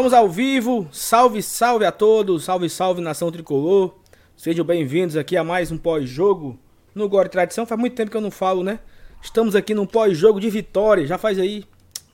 Estamos 0.00 0.14
ao 0.14 0.30
vivo. 0.30 0.88
Salve, 0.90 1.42
salve 1.42 1.84
a 1.84 1.92
todos. 1.92 2.44
Salve, 2.44 2.70
salve 2.70 3.02
nação 3.02 3.30
tricolor. 3.30 3.94
Sejam 4.34 4.64
bem-vindos 4.64 5.14
aqui 5.14 5.36
a 5.36 5.44
mais 5.44 5.70
um 5.70 5.76
pós-jogo 5.76 6.58
no 6.94 7.06
Gore 7.06 7.28
Tradição. 7.28 7.66
Faz 7.66 7.78
muito 7.78 7.96
tempo 7.96 8.10
que 8.10 8.16
eu 8.16 8.20
não 8.22 8.30
falo, 8.30 8.64
né? 8.64 8.78
Estamos 9.20 9.54
aqui 9.54 9.74
num 9.74 9.84
pós-jogo 9.84 10.40
de 10.40 10.48
vitória. 10.48 11.06
Já 11.06 11.18
faz 11.18 11.38
aí 11.38 11.66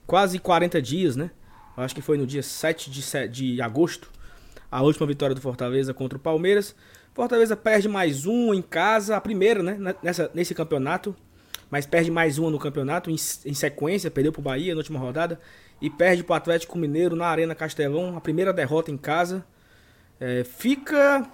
quase 0.04 0.40
40 0.40 0.82
dias, 0.82 1.14
né? 1.14 1.30
Eu 1.76 1.84
acho 1.84 1.94
que 1.94 2.02
foi 2.02 2.18
no 2.18 2.26
dia 2.26 2.42
7 2.42 2.90
de, 2.90 3.28
de 3.28 3.62
agosto. 3.62 4.10
A 4.68 4.82
última 4.82 5.06
vitória 5.06 5.32
do 5.32 5.40
Fortaleza 5.40 5.94
contra 5.94 6.18
o 6.18 6.20
Palmeiras. 6.20 6.74
Fortaleza 7.14 7.56
perde 7.56 7.88
mais 7.88 8.26
um 8.26 8.52
em 8.52 8.62
casa, 8.62 9.16
a 9.16 9.20
primeira, 9.20 9.62
né? 9.62 9.94
Nessa, 10.02 10.28
nesse 10.34 10.56
campeonato. 10.56 11.14
Mas 11.70 11.86
perde 11.86 12.10
mais 12.10 12.36
uma 12.36 12.50
no 12.50 12.58
campeonato 12.58 13.12
em, 13.12 13.14
em 13.14 13.54
sequência. 13.54 14.10
Perdeu 14.10 14.32
pro 14.32 14.42
Bahia 14.42 14.74
na 14.74 14.78
última 14.78 14.98
rodada 14.98 15.38
e 15.80 15.90
perde 15.90 16.24
para 16.24 16.34
o 16.34 16.36
Atlético 16.36 16.78
Mineiro 16.78 17.14
na 17.14 17.26
Arena 17.26 17.54
Castelão, 17.54 18.16
a 18.16 18.20
primeira 18.20 18.52
derrota 18.52 18.90
em 18.90 18.96
casa. 18.96 19.44
É, 20.18 20.44
fica. 20.44 21.28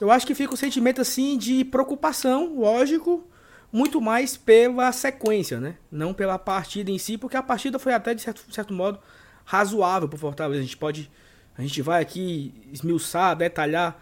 Eu 0.00 0.10
acho 0.10 0.26
que 0.26 0.34
fica 0.34 0.54
um 0.54 0.56
sentimento 0.56 1.00
assim 1.00 1.36
de 1.36 1.64
preocupação, 1.64 2.58
lógico, 2.58 3.26
muito 3.72 4.00
mais 4.00 4.36
pela 4.36 4.90
sequência, 4.92 5.60
né? 5.60 5.76
Não 5.90 6.14
pela 6.14 6.38
partida 6.38 6.90
em 6.90 6.98
si, 6.98 7.18
porque 7.18 7.36
a 7.36 7.42
partida 7.42 7.78
foi 7.78 7.92
até 7.92 8.14
de 8.14 8.22
certo, 8.22 8.42
certo 8.50 8.72
modo 8.72 8.98
razoável 9.44 10.08
para 10.08 10.16
o 10.16 10.18
Fortaleza. 10.18 10.60
A 10.60 10.64
gente 10.64 10.76
pode. 10.76 11.10
A 11.56 11.62
gente 11.62 11.82
vai 11.82 12.00
aqui 12.00 12.54
esmiuçar, 12.72 13.34
detalhar 13.34 14.00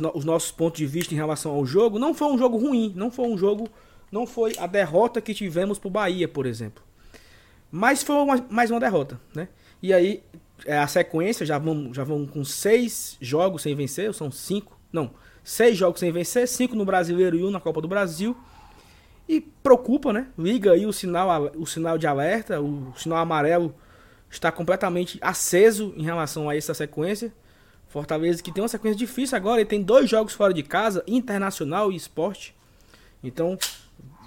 no, 0.00 0.10
os 0.16 0.24
nossos 0.24 0.50
pontos 0.50 0.78
de 0.78 0.86
vista 0.86 1.14
em 1.14 1.16
relação 1.16 1.52
ao 1.52 1.64
jogo. 1.64 1.98
Não 1.98 2.12
foi 2.12 2.28
um 2.28 2.36
jogo 2.36 2.56
ruim, 2.56 2.92
não 2.96 3.10
foi 3.10 3.26
um 3.26 3.38
jogo. 3.38 3.68
Não 4.10 4.26
foi 4.26 4.54
a 4.58 4.66
derrota 4.66 5.20
que 5.20 5.34
tivemos 5.34 5.78
para 5.78 5.88
o 5.88 5.90
Bahia, 5.90 6.26
por 6.26 6.46
exemplo. 6.46 6.82
Mas 7.70 8.02
foi 8.02 8.16
uma, 8.16 8.46
mais 8.50 8.70
uma 8.70 8.80
derrota, 8.80 9.20
né? 9.34 9.48
E 9.82 9.92
aí, 9.92 10.22
é, 10.64 10.78
a 10.78 10.86
sequência, 10.86 11.44
já 11.44 11.58
vão, 11.58 11.92
já 11.92 12.04
vão 12.04 12.26
com 12.26 12.44
seis 12.44 13.16
jogos 13.20 13.62
sem 13.62 13.74
vencer, 13.74 14.12
são 14.14 14.30
cinco, 14.30 14.78
não, 14.92 15.10
seis 15.44 15.76
jogos 15.76 16.00
sem 16.00 16.10
vencer, 16.10 16.48
cinco 16.48 16.74
no 16.74 16.84
Brasileiro 16.84 17.36
e 17.36 17.44
um 17.44 17.50
na 17.50 17.60
Copa 17.60 17.80
do 17.80 17.88
Brasil. 17.88 18.36
E 19.28 19.40
preocupa, 19.40 20.12
né? 20.12 20.28
Liga 20.38 20.72
aí 20.72 20.86
o 20.86 20.92
sinal, 20.92 21.52
o 21.56 21.66
sinal 21.66 21.98
de 21.98 22.06
alerta, 22.06 22.60
o 22.60 22.94
sinal 22.96 23.18
amarelo 23.18 23.74
está 24.30 24.50
completamente 24.50 25.18
aceso 25.20 25.92
em 25.96 26.02
relação 26.02 26.48
a 26.48 26.56
essa 26.56 26.72
sequência. 26.72 27.32
Fortaleza 27.88 28.42
que 28.42 28.52
tem 28.52 28.62
uma 28.62 28.68
sequência 28.68 28.98
difícil 28.98 29.36
agora, 29.36 29.60
ele 29.60 29.68
tem 29.68 29.82
dois 29.82 30.08
jogos 30.08 30.32
fora 30.32 30.52
de 30.52 30.62
casa, 30.62 31.02
Internacional 31.06 31.92
e 31.92 31.96
Esporte. 31.96 32.54
Então, 33.22 33.58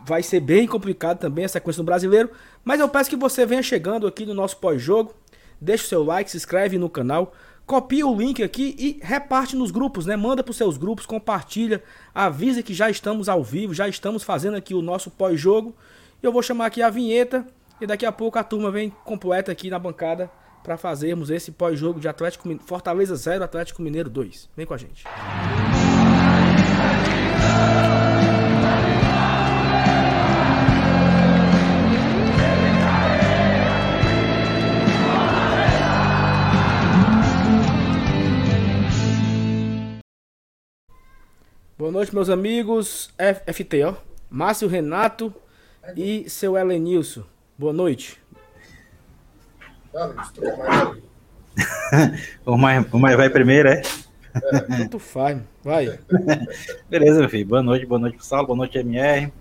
vai 0.05 0.23
ser 0.23 0.39
bem 0.39 0.67
complicado 0.67 1.19
também 1.19 1.45
a 1.45 1.49
sequência 1.49 1.81
no 1.81 1.85
brasileiro. 1.85 2.29
Mas 2.63 2.79
eu 2.79 2.87
peço 2.87 3.09
que 3.09 3.15
você 3.15 3.45
venha 3.45 3.63
chegando 3.63 4.07
aqui 4.07 4.25
no 4.25 4.33
nosso 4.33 4.57
pós-jogo. 4.57 5.13
Deixe 5.59 5.85
o 5.85 5.87
seu 5.87 6.03
like, 6.03 6.29
se 6.29 6.37
inscreve 6.37 6.77
no 6.77 6.89
canal. 6.89 7.33
Copia 7.65 8.05
o 8.05 8.15
link 8.15 8.43
aqui 8.43 8.75
e 8.77 8.99
reparte 9.01 9.55
nos 9.55 9.71
grupos, 9.71 10.05
né? 10.05 10.15
Manda 10.15 10.43
para 10.43 10.51
os 10.51 10.57
seus 10.57 10.77
grupos, 10.77 11.05
compartilha, 11.05 11.81
avisa 12.13 12.61
que 12.61 12.73
já 12.73 12.89
estamos 12.89 13.29
ao 13.29 13.43
vivo, 13.43 13.73
já 13.73 13.87
estamos 13.87 14.23
fazendo 14.23 14.57
aqui 14.57 14.73
o 14.73 14.81
nosso 14.81 15.09
pós-jogo. 15.09 15.75
Eu 16.21 16.31
vou 16.31 16.41
chamar 16.41 16.65
aqui 16.65 16.81
a 16.81 16.89
vinheta 16.89 17.45
e 17.79 17.87
daqui 17.87 18.05
a 18.05 18.11
pouco 18.11 18.37
a 18.37 18.43
turma 18.43 18.69
vem 18.69 18.89
completa 19.05 19.51
aqui 19.51 19.69
na 19.69 19.79
bancada 19.79 20.29
para 20.63 20.77
fazermos 20.77 21.29
esse 21.29 21.51
pós-jogo 21.51 21.99
de 21.99 22.07
Atlético 22.07 22.47
Fortaleza 22.65 23.15
0, 23.15 23.43
Atlético 23.43 23.81
Mineiro 23.81 24.09
2. 24.09 24.49
Vem 24.55 24.65
com 24.65 24.73
a 24.73 24.77
gente. 24.77 25.03
Boa 41.81 41.91
noite, 41.91 42.13
meus 42.13 42.29
amigos. 42.29 43.11
FT, 43.51 43.83
ó. 43.85 43.95
Márcio 44.29 44.67
Renato 44.67 45.33
e 45.97 46.29
seu 46.29 46.55
Helenilson. 46.55 47.23
Boa 47.57 47.73
noite. 47.73 48.21
o, 52.45 52.55
mais, 52.55 52.93
o 52.93 52.99
mais 52.99 53.17
vai 53.17 53.31
primeiro, 53.31 53.67
é? 53.67 53.81
é. 54.35 54.59
Tanto 54.77 54.99
faz, 54.99 55.41
vai. 55.63 55.97
Beleza, 56.87 57.19
meu 57.19 57.29
filho. 57.29 57.47
Boa 57.47 57.63
noite, 57.63 57.87
boa 57.87 57.97
noite 57.97 58.23
Saulo, 58.23 58.45
boa 58.45 58.57
noite, 58.57 58.77
MR. 58.77 59.33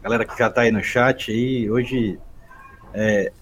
Galera 0.00 0.24
que 0.24 0.38
já 0.38 0.48
tá 0.48 0.60
aí 0.60 0.70
no 0.70 0.84
chat 0.84 1.32
aí. 1.32 1.68
Hoje. 1.68 2.16
É, 2.94 3.32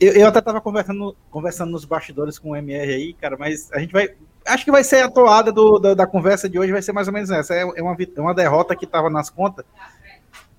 eu, 0.00 0.14
eu 0.14 0.28
até 0.28 0.40
tava 0.40 0.62
conversando, 0.62 1.14
conversando 1.30 1.72
nos 1.72 1.84
bastidores 1.84 2.38
com 2.38 2.52
o 2.52 2.56
MR 2.56 2.90
aí, 2.90 3.12
cara, 3.12 3.36
mas 3.36 3.70
a 3.70 3.80
gente 3.80 3.92
vai 3.92 4.14
acho 4.46 4.64
que 4.64 4.70
vai 4.70 4.84
ser 4.84 5.02
a 5.02 5.10
toada 5.10 5.52
do, 5.52 5.78
da, 5.78 5.94
da, 5.94 6.06
conversa 6.06 6.48
de 6.48 6.58
hoje, 6.58 6.72
vai 6.72 6.82
ser 6.82 6.92
mais 6.92 7.08
ou 7.08 7.14
menos 7.14 7.30
essa. 7.30 7.54
É, 7.54 7.60
é 7.60 7.82
uma, 7.82 7.94
é 7.94 8.20
uma 8.20 8.34
derrota 8.34 8.74
que 8.76 8.84
estava 8.84 9.10
nas 9.10 9.30
contas, 9.30 9.64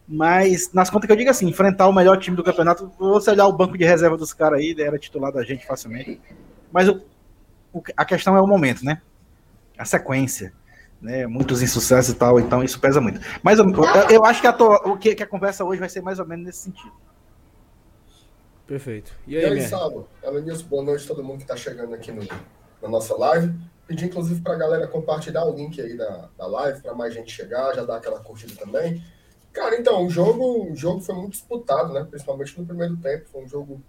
mas 0.08 0.72
nas 0.74 0.90
contas 0.90 1.08
que 1.08 1.14
eu 1.14 1.18
digo 1.18 1.30
assim, 1.30 1.48
enfrentar 1.48 1.88
o 1.88 1.94
melhor 1.94 2.18
time 2.18 2.36
do 2.36 2.44
campeonato, 2.44 2.92
você 2.98 3.32
olhar 3.32 3.48
o 3.48 3.54
banco 3.54 3.78
de 3.78 3.86
reserva 3.86 4.18
dos 4.18 4.34
caras 4.34 4.60
aí, 4.60 4.76
era 4.78 4.98
titular 4.98 5.32
da 5.32 5.44
gente 5.44 5.66
facilmente. 5.66 6.20
Mas 6.72 6.88
o, 6.88 7.02
o, 7.74 7.82
a 7.96 8.06
questão 8.06 8.36
é 8.36 8.42
o 8.42 8.48
momento, 8.48 8.84
né? 8.84 9.02
A 9.78 9.86
sequência. 9.86 10.54
Né, 11.02 11.26
muitos 11.26 11.64
insucessos 11.64 12.14
e 12.14 12.16
tal, 12.16 12.40
então 12.40 12.64
isso 12.64 12.80
pesa 12.80 13.02
muito. 13.02 13.20
Mas 13.42 13.58
eu, 13.58 13.66
eu, 13.68 14.10
eu 14.12 14.24
acho 14.24 14.40
que 14.40 14.46
a, 14.46 14.54
to, 14.54 14.66
o 14.86 14.96
que, 15.00 15.16
que, 15.16 15.24
a 15.24 15.28
conversa 15.28 15.66
hoje 15.66 15.80
vai 15.80 15.90
ser 15.90 16.00
mais 16.00 16.20
ou 16.20 16.28
menos 16.28 16.46
nesse 16.46 16.60
sentido. 16.60 16.94
Perfeito. 18.68 19.12
E 19.26 19.36
aí, 19.36 19.42
e 19.42 19.46
aí 19.48 19.62
Sábado? 19.64 20.08
boa 20.70 20.84
noite 20.84 21.04
a 21.04 21.08
todo 21.08 21.24
mundo 21.24 21.38
que 21.38 21.44
está 21.44 21.56
chegando 21.56 21.96
aqui 21.96 22.12
no, 22.12 22.22
na 22.82 22.90
nossa 22.90 23.16
live. 23.18 23.54
Pedir, 23.88 24.06
inclusive, 24.06 24.42
para 24.42 24.54
a 24.54 24.58
galera 24.58 24.88
compartilhar 24.88 25.46
o 25.46 25.54
link 25.54 25.80
aí 25.82 25.98
da, 25.98 26.30
da 26.38 26.48
live, 26.48 26.82
para 26.82 26.96
mais 26.96 27.14
gente 27.14 27.32
chegar, 27.32 27.76
já 27.76 27.84
dar 27.84 27.98
aquela 27.98 28.20
curtida 28.20 28.56
também. 28.56 29.04
Cara, 29.52 29.78
então, 29.78 30.06
o 30.06 30.10
jogo, 30.10 30.72
o 30.72 30.76
jogo 30.76 31.02
foi 31.02 31.14
muito 31.14 31.32
disputado, 31.32 31.94
né? 31.94 32.06
Principalmente 32.10 32.58
no 32.58 32.66
primeiro 32.66 32.96
tempo. 32.98 33.28
Foi 33.30 33.44
um 33.44 33.48
jogo 33.48 33.82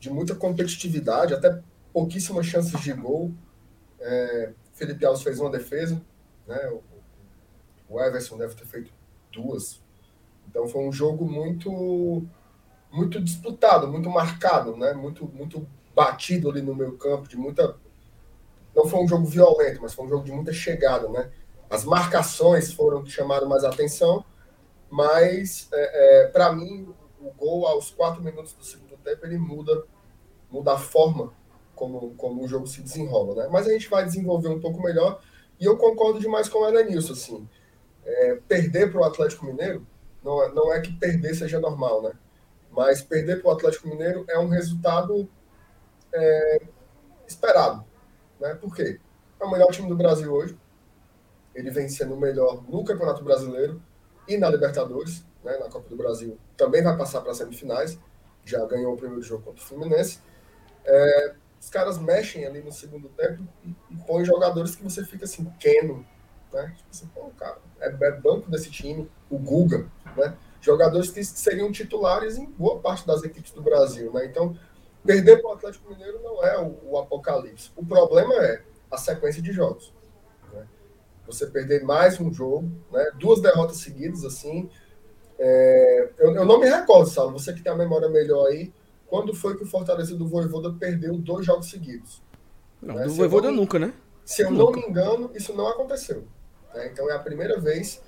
de 0.00 0.10
muita 0.10 0.34
competitividade, 0.34 1.32
até 1.32 1.62
pouquíssimas 1.92 2.46
chances 2.46 2.78
de 2.80 2.92
gol. 2.92 3.32
É, 4.00 4.52
Felipe 4.72 5.06
Alves 5.06 5.22
fez 5.22 5.38
uma 5.38 5.50
defesa, 5.50 6.02
né? 6.46 6.68
O, 6.68 6.82
o 7.88 8.00
Everson 8.00 8.36
deve 8.36 8.54
ter 8.54 8.66
feito 8.66 8.92
duas. 9.32 9.80
Então 10.48 10.66
foi 10.68 10.82
um 10.86 10.92
jogo 10.92 11.24
muito 11.24 12.24
muito 12.90 13.20
disputado, 13.20 13.88
muito 13.88 14.08
marcado, 14.10 14.76
né? 14.76 14.92
Muito 14.92 15.26
muito 15.26 15.66
batido 15.94 16.50
ali 16.50 16.60
no 16.60 16.74
meio 16.74 16.96
campo, 16.98 17.28
de 17.28 17.36
muita 17.36 17.76
não 18.74 18.86
foi 18.86 19.00
um 19.00 19.08
jogo 19.08 19.26
violento, 19.26 19.80
mas 19.82 19.94
foi 19.94 20.04
um 20.06 20.08
jogo 20.08 20.24
de 20.24 20.32
muita 20.32 20.52
chegada, 20.52 21.08
né? 21.08 21.30
As 21.70 21.84
marcações 21.84 22.72
foram 22.72 23.02
que 23.02 23.10
chamaram 23.10 23.48
mais 23.48 23.64
atenção, 23.64 24.24
mas 24.90 25.68
é, 25.72 26.24
é, 26.24 26.26
para 26.28 26.52
mim 26.52 26.92
o 27.20 27.30
gol 27.32 27.66
aos 27.66 27.90
quatro 27.90 28.22
minutos 28.22 28.52
do 28.52 28.64
segundo 28.64 28.96
tempo 28.98 29.24
ele 29.24 29.38
muda, 29.38 29.84
muda 30.50 30.74
a 30.74 30.78
forma 30.78 31.32
como, 31.74 32.14
como 32.14 32.44
o 32.44 32.48
jogo 32.48 32.66
se 32.66 32.82
desenrola, 32.82 33.42
né? 33.42 33.48
Mas 33.50 33.66
a 33.66 33.72
gente 33.72 33.88
vai 33.88 34.04
desenvolver 34.04 34.48
um 34.48 34.60
pouco 34.60 34.82
melhor 34.82 35.20
e 35.58 35.64
eu 35.64 35.76
concordo 35.76 36.20
demais 36.20 36.48
com 36.48 36.60
o 36.60 36.68
Elenilson, 36.68 37.12
assim, 37.12 37.48
é, 38.04 38.38
perder 38.46 38.90
para 38.90 39.00
o 39.00 39.04
Atlético 39.04 39.46
Mineiro 39.46 39.86
não 40.22 40.42
é, 40.42 40.52
não 40.52 40.72
é 40.72 40.80
que 40.80 40.92
perder 40.92 41.34
seja 41.34 41.60
normal, 41.60 42.02
né? 42.02 42.12
Mas 42.70 43.02
perder 43.02 43.40
para 43.40 43.50
o 43.50 43.54
Atlético 43.54 43.88
Mineiro 43.88 44.24
é 44.28 44.38
um 44.38 44.48
resultado 44.48 45.28
é, 46.12 46.62
esperado, 47.26 47.84
né? 48.44 48.54
Por 48.54 48.74
quê? 48.74 49.00
É 49.40 49.44
o 49.44 49.50
melhor 49.50 49.70
time 49.70 49.88
do 49.88 49.96
Brasil 49.96 50.30
hoje. 50.30 50.56
Ele 51.54 51.70
vem 51.70 51.88
sendo 51.88 52.14
o 52.14 52.20
melhor 52.20 52.62
no 52.68 52.84
Campeonato 52.84 53.24
Brasileiro 53.24 53.80
e 54.28 54.36
na 54.36 54.50
Libertadores, 54.50 55.24
né? 55.42 55.56
na 55.56 55.70
Copa 55.70 55.88
do 55.88 55.96
Brasil. 55.96 56.36
Também 56.56 56.82
vai 56.82 56.96
passar 56.96 57.22
para 57.22 57.30
as 57.30 57.38
semifinais. 57.38 57.98
Já 58.44 58.64
ganhou 58.66 58.92
o 58.92 58.96
primeiro 58.96 59.22
jogo 59.22 59.44
contra 59.44 59.62
o 59.62 59.66
Fluminense. 59.66 60.20
É, 60.84 61.34
os 61.58 61.70
caras 61.70 61.96
mexem 61.98 62.44
ali 62.44 62.60
no 62.60 62.70
segundo 62.70 63.08
tempo 63.08 63.42
e, 63.64 63.74
põem 64.06 64.24
jogadores 64.24 64.76
que 64.76 64.82
você 64.82 65.02
fica 65.02 65.24
assim, 65.24 65.50
queno. 65.58 66.06
Né? 66.52 66.74
Tipo 66.76 66.90
assim, 66.90 67.06
pô, 67.14 67.30
cara, 67.38 67.56
é, 67.80 67.88
é 67.88 68.12
banco 68.12 68.50
desse 68.50 68.70
time, 68.70 69.10
o 69.30 69.38
Guga, 69.38 69.86
né? 70.16 70.36
Jogadores 70.60 71.10
que 71.10 71.24
seriam 71.24 71.72
titulares 71.72 72.36
em 72.36 72.46
boa 72.46 72.78
parte 72.80 73.06
das 73.06 73.22
equipes 73.22 73.52
do 73.52 73.62
Brasil, 73.62 74.12
né? 74.12 74.26
Então, 74.26 74.56
Perder 75.04 75.42
para 75.42 75.50
o 75.50 75.52
Atlético 75.54 75.90
Mineiro 75.90 76.20
não 76.22 76.42
é 76.42 76.58
o, 76.58 76.78
o, 76.84 76.98
apocalipse. 76.98 77.70
O 77.76 77.84
problema 77.84 78.34
é 78.34 78.62
a 78.90 78.96
sequência 78.96 79.42
de 79.42 79.52
jogos. 79.52 79.92
Né? 80.52 80.66
Você 81.26 81.46
perder 81.46 81.84
mais 81.84 82.18
um 82.18 82.32
jogo, 82.32 82.70
né? 82.90 83.10
duas 83.18 83.40
derrotas 83.40 83.78
seguidas, 83.78 84.24
assim. 84.24 84.68
É... 85.38 86.10
Eu, 86.18 86.34
eu, 86.34 86.44
não 86.46 86.58
me 86.58 86.68
recordo, 86.68 87.10
Saulo, 87.10 87.38
você 87.38 87.52
que 87.52 87.62
tem 87.62 87.72
a 87.72 87.76
memória 87.76 88.08
melhor 88.08 88.46
aí, 88.46 88.72
quando 89.06 89.34
foi 89.34 89.56
que 89.56 89.62
o 89.62 89.66
Fortaleza 89.66 90.16
do 90.16 90.26
Voivoda 90.26 90.72
perdeu 90.72 91.18
dois 91.18 91.44
jogos 91.44 91.68
seguidos? 91.68 92.22
Não, 92.80 92.94
né? 92.94 93.04
do 93.04 93.12
Voivoda 93.12 93.50
nunca, 93.50 93.78
né? 93.78 93.92
Se 94.24 94.42
eu 94.42 94.50
nunca. 94.50 94.72
não 94.72 94.82
me 94.82 94.88
engano, 94.88 95.30
isso 95.34 95.54
não 95.54 95.68
aconteceu. 95.68 96.24
Né? 96.74 96.88
Então 96.90 97.10
é 97.10 97.14
a 97.14 97.18
primeira 97.18 97.60
vez 97.60 98.02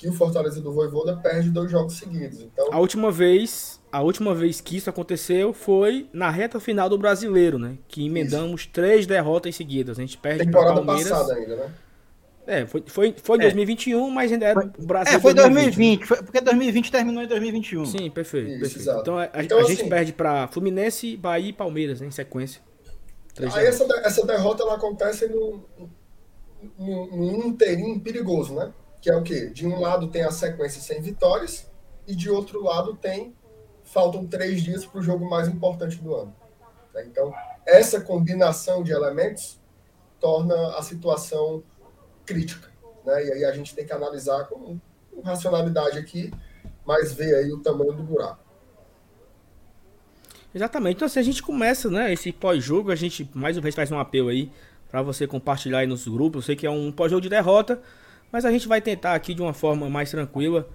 que 0.00 0.08
o 0.08 0.14
Fortaleza 0.14 0.62
do 0.62 0.72
Voivoda 0.72 1.14
perde 1.14 1.50
dois 1.50 1.70
jogos 1.70 1.98
seguidos. 1.98 2.40
Então, 2.40 2.68
a 2.72 2.80
última 2.80 3.12
vez, 3.12 3.78
a 3.92 4.00
última 4.00 4.34
vez 4.34 4.58
que 4.58 4.78
isso 4.78 4.88
aconteceu 4.88 5.52
foi 5.52 6.08
na 6.10 6.30
reta 6.30 6.58
final 6.58 6.88
do 6.88 6.96
Brasileiro, 6.96 7.58
né? 7.58 7.76
Que 7.86 8.06
emendamos 8.06 8.62
isso. 8.62 8.70
três 8.72 9.06
derrotas 9.06 9.54
seguidas. 9.54 9.98
A 9.98 10.00
gente 10.00 10.16
perde 10.16 10.46
temporada 10.46 10.82
passada 10.82 11.34
ainda, 11.34 11.54
né? 11.54 11.74
É, 12.46 12.66
foi, 12.66 12.82
foi, 12.86 13.14
foi 13.22 13.36
em 13.36 13.40
é. 13.40 13.42
2021, 13.42 14.10
mas 14.10 14.32
ainda 14.32 14.46
era 14.46 14.72
o 14.78 14.86
Brasil. 14.86 15.14
É, 15.14 15.20
foi 15.20 15.34
2020, 15.34 15.64
2020 15.76 16.06
foi, 16.06 16.16
porque 16.22 16.40
2020 16.40 16.90
terminou 16.90 17.22
em 17.22 17.28
2021. 17.28 17.84
Sim, 17.84 18.10
perfeito. 18.10 18.52
Isso, 18.52 18.76
perfeito. 18.76 19.00
Então 19.02 19.18
a, 19.18 19.30
então, 19.36 19.58
a 19.58 19.60
assim, 19.60 19.76
gente 19.76 19.88
perde 19.90 20.14
para 20.14 20.48
Fluminense, 20.48 21.14
Bahia 21.14 21.50
e 21.50 21.52
Palmeiras, 21.52 22.00
né, 22.00 22.06
em 22.06 22.10
sequência. 22.10 22.62
Aí 23.52 23.66
essa, 23.66 23.84
essa 24.02 24.26
derrota 24.26 24.62
ela 24.62 24.76
acontece 24.76 25.28
num, 25.28 25.60
num, 26.78 27.06
num 27.06 27.46
inteirinho 27.48 28.00
perigoso, 28.00 28.54
né? 28.54 28.72
Que 29.00 29.10
é 29.10 29.16
o 29.16 29.22
quê? 29.22 29.50
De 29.50 29.66
um 29.66 29.80
lado 29.80 30.08
tem 30.08 30.22
a 30.22 30.30
sequência 30.30 30.80
sem 30.80 31.00
vitórias 31.00 31.70
e 32.06 32.14
de 32.14 32.30
outro 32.30 32.62
lado 32.62 32.94
tem 32.96 33.34
faltam 33.84 34.26
três 34.26 34.62
dias 34.62 34.84
para 34.84 35.00
o 35.00 35.02
jogo 35.02 35.28
mais 35.28 35.48
importante 35.48 35.96
do 35.96 36.14
ano. 36.14 36.34
Né? 36.94 37.04
Então 37.06 37.32
essa 37.66 38.00
combinação 38.00 38.82
de 38.82 38.92
elementos 38.92 39.58
torna 40.20 40.76
a 40.76 40.82
situação 40.82 41.62
crítica, 42.26 42.68
né? 43.04 43.26
E 43.26 43.32
aí 43.32 43.44
a 43.44 43.52
gente 43.52 43.74
tem 43.74 43.86
que 43.86 43.92
analisar 43.92 44.44
com, 44.44 44.78
com 45.10 45.20
racionalidade 45.22 45.98
aqui, 45.98 46.30
mas 46.84 47.12
ver 47.12 47.34
aí 47.34 47.52
o 47.52 47.60
tamanho 47.60 47.92
do 47.92 48.02
buraco. 48.02 48.50
Exatamente. 50.54 50.96
Então, 50.96 51.06
assim, 51.06 51.20
a 51.20 51.22
gente 51.22 51.42
começa, 51.42 51.88
né, 51.88 52.12
esse 52.12 52.32
pós-jogo, 52.32 52.90
a 52.90 52.96
gente 52.96 53.28
mais 53.34 53.56
uma 53.56 53.62
vez 53.62 53.74
faz 53.74 53.90
um 53.92 53.98
apelo 53.98 54.28
aí 54.28 54.50
para 54.90 55.00
você 55.00 55.26
compartilhar 55.26 55.78
aí 55.78 55.86
nos 55.86 56.06
grupos. 56.06 56.42
Eu 56.42 56.46
sei 56.46 56.56
que 56.56 56.66
é 56.66 56.70
um 56.70 56.90
pós-jogo 56.90 57.20
de 57.20 57.28
derrota, 57.28 57.80
mas 58.32 58.44
a 58.44 58.50
gente 58.50 58.68
vai 58.68 58.80
tentar 58.80 59.14
aqui 59.14 59.34
de 59.34 59.42
uma 59.42 59.52
forma 59.52 59.88
mais 59.88 60.10
tranquila 60.10 60.68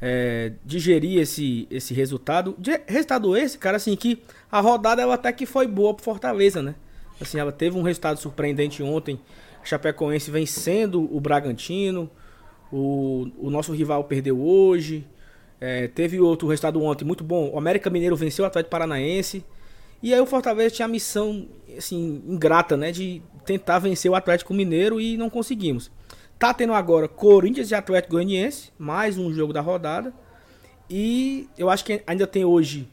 é, 0.00 0.52
digerir 0.64 1.20
esse, 1.20 1.68
esse 1.70 1.92
resultado. 1.92 2.54
De, 2.58 2.80
resultado 2.86 3.36
esse, 3.36 3.58
cara, 3.58 3.76
assim, 3.76 3.94
que 3.94 4.22
a 4.50 4.60
rodada 4.60 5.02
ela 5.02 5.14
até 5.14 5.32
que 5.32 5.44
foi 5.44 5.66
boa 5.66 5.92
pro 5.94 6.04
Fortaleza, 6.04 6.62
né? 6.62 6.74
Assim, 7.20 7.38
ela 7.38 7.52
teve 7.52 7.76
um 7.76 7.82
resultado 7.82 8.18
surpreendente 8.18 8.82
ontem. 8.82 9.20
A 9.62 9.64
Chapecoense 9.64 10.30
vencendo 10.30 11.14
o 11.14 11.20
Bragantino. 11.20 12.10
O, 12.72 13.28
o 13.38 13.50
nosso 13.50 13.72
rival 13.72 14.04
perdeu 14.04 14.40
hoje. 14.40 15.06
É, 15.60 15.88
teve 15.88 16.18
outro 16.18 16.48
resultado 16.48 16.82
ontem 16.82 17.04
muito 17.04 17.22
bom. 17.22 17.50
O 17.52 17.58
América 17.58 17.90
Mineiro 17.90 18.16
venceu 18.16 18.44
o 18.44 18.48
Atlético 18.48 18.70
Paranaense. 18.70 19.44
E 20.02 20.14
aí 20.14 20.20
o 20.20 20.24
Fortaleza 20.24 20.76
tinha 20.76 20.86
a 20.86 20.88
missão, 20.88 21.46
assim, 21.76 22.22
ingrata, 22.26 22.74
né? 22.74 22.90
De 22.90 23.20
tentar 23.44 23.78
vencer 23.80 24.10
o 24.10 24.14
Atlético 24.14 24.54
Mineiro 24.54 24.98
e 24.98 25.18
não 25.18 25.28
conseguimos. 25.28 25.90
Tá 26.40 26.52
tendo 26.52 26.72
agora 26.72 27.06
Corinthians 27.06 27.70
e 27.70 27.74
Atlético 27.76 28.14
Goianiense, 28.14 28.72
mais 28.76 29.16
um 29.16 29.32
jogo 29.32 29.52
da 29.52 29.60
rodada. 29.60 30.12
E 30.88 31.48
eu 31.56 31.70
acho 31.70 31.84
que 31.84 32.02
ainda 32.04 32.26
tem 32.26 32.44
hoje. 32.44 32.88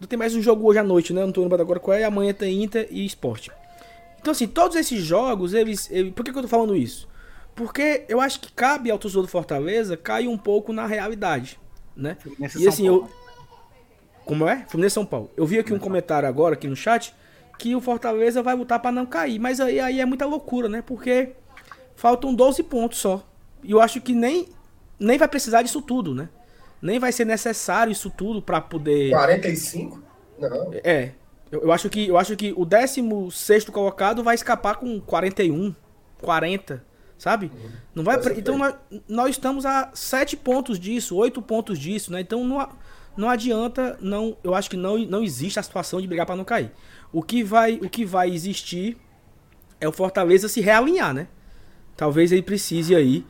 Não 0.00 0.08
tem 0.08 0.18
mais 0.18 0.34
um 0.34 0.42
jogo 0.42 0.66
hoje 0.66 0.80
à 0.80 0.82
noite, 0.82 1.12
né? 1.12 1.24
Não 1.24 1.30
tô 1.30 1.42
lembrando 1.42 1.60
agora 1.60 1.78
qual 1.78 1.96
é. 1.96 2.00
E 2.00 2.04
amanhã 2.04 2.32
tem 2.32 2.64
Inter 2.64 2.88
e 2.90 3.06
Esporte. 3.06 3.52
Então, 4.18 4.32
assim, 4.32 4.48
todos 4.48 4.76
esses 4.76 5.04
jogos, 5.04 5.54
eles. 5.54 5.88
eles 5.90 6.12
por 6.12 6.24
que, 6.24 6.32
que 6.32 6.38
eu 6.38 6.42
tô 6.42 6.48
falando 6.48 6.74
isso? 6.74 7.06
Porque 7.54 8.04
eu 8.08 8.20
acho 8.20 8.40
que 8.40 8.50
cabe 8.50 8.90
ao 8.90 8.98
torcedor 8.98 9.22
do 9.22 9.28
Fortaleza 9.28 9.96
cair 9.96 10.26
um 10.26 10.36
pouco 10.36 10.72
na 10.72 10.86
realidade 10.86 11.60
né? 11.96 12.16
Fluminense 12.20 12.62
e 12.62 12.68
assim, 12.68 12.86
eu. 12.86 13.08
Como 14.24 14.46
é? 14.46 14.64
Fluminense 14.68 14.94
São 14.94 15.06
Paulo. 15.06 15.30
Eu 15.36 15.46
vi 15.46 15.58
aqui 15.58 15.72
um 15.72 15.78
comentário 15.78 16.28
agora 16.28 16.54
aqui 16.54 16.66
no 16.66 16.76
chat 16.76 17.14
que 17.58 17.74
o 17.74 17.80
Fortaleza 17.80 18.42
vai 18.42 18.54
lutar 18.54 18.80
para 18.80 18.92
não 18.92 19.06
cair. 19.06 19.38
Mas 19.38 19.60
aí, 19.60 19.80
aí 19.80 20.00
é 20.00 20.04
muita 20.04 20.26
loucura, 20.26 20.68
né? 20.68 20.82
Porque 20.82 21.32
faltam 21.96 22.34
12 22.34 22.62
pontos 22.62 22.98
só. 22.98 23.26
E 23.62 23.72
eu 23.72 23.80
acho 23.80 24.00
que 24.00 24.12
nem, 24.12 24.48
nem 24.98 25.18
vai 25.18 25.26
precisar 25.26 25.62
disso 25.62 25.82
tudo, 25.82 26.14
né? 26.14 26.28
Nem 26.80 26.98
vai 26.98 27.10
ser 27.10 27.24
necessário 27.24 27.90
isso 27.90 28.10
tudo 28.10 28.40
para 28.40 28.60
poder. 28.60 29.10
45? 29.10 30.02
Não. 30.38 30.70
É. 30.84 31.12
Eu, 31.50 31.62
eu, 31.62 31.72
acho 31.72 31.88
que, 31.88 32.06
eu 32.06 32.18
acho 32.18 32.36
que 32.36 32.52
o 32.56 32.64
16 32.64 33.64
colocado 33.70 34.22
vai 34.22 34.34
escapar 34.34 34.76
com 34.76 35.00
41, 35.00 35.74
40 36.20 36.84
sabe? 37.18 37.46
Uhum. 37.46 37.70
Não 37.94 38.04
vai 38.04 38.20
pra... 38.20 38.32
Então 38.34 38.58
nós, 38.58 38.74
nós, 39.08 39.30
estamos 39.30 39.64
a 39.64 39.90
sete 39.94 40.36
pontos 40.36 40.78
disso, 40.78 41.16
oito 41.16 41.40
pontos 41.40 41.78
disso, 41.78 42.12
né? 42.12 42.20
Então 42.20 42.44
não, 42.44 42.68
não 43.16 43.30
adianta, 43.30 43.96
não, 44.00 44.36
eu 44.44 44.54
acho 44.54 44.68
que 44.68 44.76
não, 44.76 44.98
não 44.98 45.22
existe 45.22 45.58
a 45.58 45.62
situação 45.62 46.00
de 46.00 46.06
brigar 46.06 46.26
para 46.26 46.36
não 46.36 46.44
cair. 46.44 46.70
O 47.12 47.22
que 47.22 47.42
vai, 47.42 47.74
o 47.76 47.88
que 47.88 48.04
vai 48.04 48.30
existir 48.30 48.98
é 49.80 49.88
o 49.88 49.92
Fortaleza 49.92 50.48
se 50.48 50.60
realinhar, 50.60 51.14
né? 51.14 51.28
Talvez 51.96 52.32
ele 52.32 52.42
precise 52.42 52.94
aí, 52.94 53.24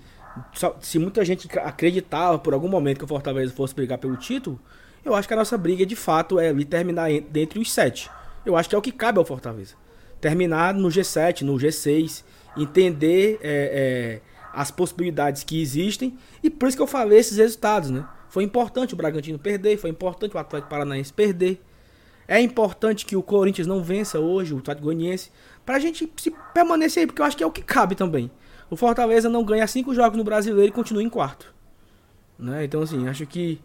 se 0.80 0.98
muita 0.98 1.24
gente 1.24 1.48
acreditava 1.58 2.38
por 2.38 2.52
algum 2.52 2.68
momento 2.68 2.98
que 2.98 3.04
o 3.04 3.08
Fortaleza 3.08 3.52
fosse 3.52 3.74
brigar 3.74 3.98
pelo 3.98 4.16
título, 4.16 4.60
eu 5.04 5.14
acho 5.14 5.28
que 5.28 5.34
a 5.34 5.36
nossa 5.36 5.56
briga 5.56 5.86
de 5.86 5.94
fato 5.94 6.38
é 6.40 6.48
ali 6.48 6.64
terminar 6.64 7.08
dentre 7.30 7.58
os 7.60 7.72
sete. 7.72 8.10
Eu 8.44 8.56
acho 8.56 8.68
que 8.68 8.74
é 8.74 8.78
o 8.78 8.82
que 8.82 8.92
cabe 8.92 9.18
ao 9.18 9.24
Fortaleza. 9.24 9.74
Terminar 10.20 10.74
no 10.74 10.88
G7, 10.88 11.42
no 11.42 11.54
G6 11.54 12.24
entender 12.56 13.38
é, 13.42 14.20
é, 14.20 14.20
as 14.52 14.70
possibilidades 14.70 15.44
que 15.44 15.60
existem 15.60 16.18
e 16.42 16.48
por 16.48 16.68
isso 16.68 16.76
que 16.76 16.82
eu 16.82 16.86
falei 16.86 17.18
esses 17.18 17.36
resultados, 17.36 17.90
né? 17.90 18.04
Foi 18.28 18.42
importante 18.42 18.94
o 18.94 18.96
Bragantino 18.96 19.38
perder, 19.38 19.76
foi 19.76 19.90
importante 19.90 20.34
o 20.34 20.38
Atlético 20.38 20.70
Paranaense 20.70 21.12
perder. 21.12 21.60
É 22.26 22.40
importante 22.40 23.06
que 23.06 23.14
o 23.14 23.22
Corinthians 23.22 23.66
não 23.66 23.82
vença 23.82 24.18
hoje, 24.18 24.52
o 24.52 24.58
Atlético 24.58 24.86
Goianiense, 24.86 25.30
pra 25.64 25.78
gente 25.78 26.10
se 26.16 26.34
permanecer 26.52 27.02
aí, 27.02 27.06
porque 27.06 27.22
eu 27.22 27.26
acho 27.26 27.36
que 27.36 27.44
é 27.44 27.46
o 27.46 27.52
que 27.52 27.62
cabe 27.62 27.94
também. 27.94 28.30
O 28.70 28.76
Fortaleza 28.76 29.28
não 29.28 29.44
ganha 29.44 29.66
cinco 29.66 29.94
jogos 29.94 30.16
no 30.16 30.24
Brasileiro 30.24 30.68
e 30.68 30.72
continua 30.72 31.02
em 31.02 31.08
quarto. 31.08 31.54
Né? 32.38 32.64
Então, 32.64 32.82
assim, 32.82 33.08
acho 33.08 33.26
que 33.26 33.60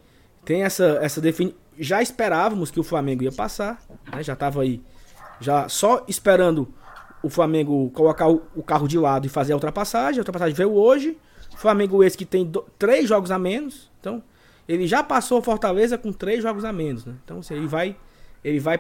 tem 0.45 0.63
essa, 0.63 1.00
essa 1.01 1.19
definição. 1.19 1.59
Já 1.80 2.01
esperávamos 2.01 2.69
que 2.69 2.80
o 2.80 2.83
Flamengo 2.83 3.24
ia 3.24 3.31
passar, 3.31 3.81
né? 4.12 4.21
já 4.21 4.36
tava 4.36 4.62
aí, 4.62 4.81
já 5.39 5.68
só 5.68 6.03
esperando 6.07 6.71
o 7.24 7.30
Flamengo 7.30 7.89
colocar 7.92 8.27
o, 8.27 8.63
carro 8.63 8.88
de 8.88 8.98
lado 8.98 9.25
e 9.25 9.30
fazer 9.30 9.53
a 9.53 9.56
ultrapassagem. 9.56 10.19
A 10.19 10.21
ultrapassagem 10.21 10.56
veio 10.56 10.74
hoje. 10.74 11.18
O 11.53 11.57
Flamengo 11.57 12.03
esse 12.03 12.18
que 12.18 12.25
tem 12.25 12.45
do, 12.45 12.65
três 12.77 13.07
jogos 13.07 13.31
a 13.31 13.38
menos. 13.38 13.92
Então, 14.00 14.24
ele 14.68 14.88
já 14.88 15.03
passou 15.03 15.39
o 15.39 15.42
Fortaleza 15.42 15.98
com 15.98 16.12
três 16.12 16.42
jogos 16.42 16.65
a 16.65 16.74
menos. 16.74 17.06
Né? 17.06 17.13
Então, 17.24 17.39
assim, 17.39 17.56
ele 17.56 17.68
vai. 17.68 17.95
Ele 18.44 18.59
vai 18.59 18.80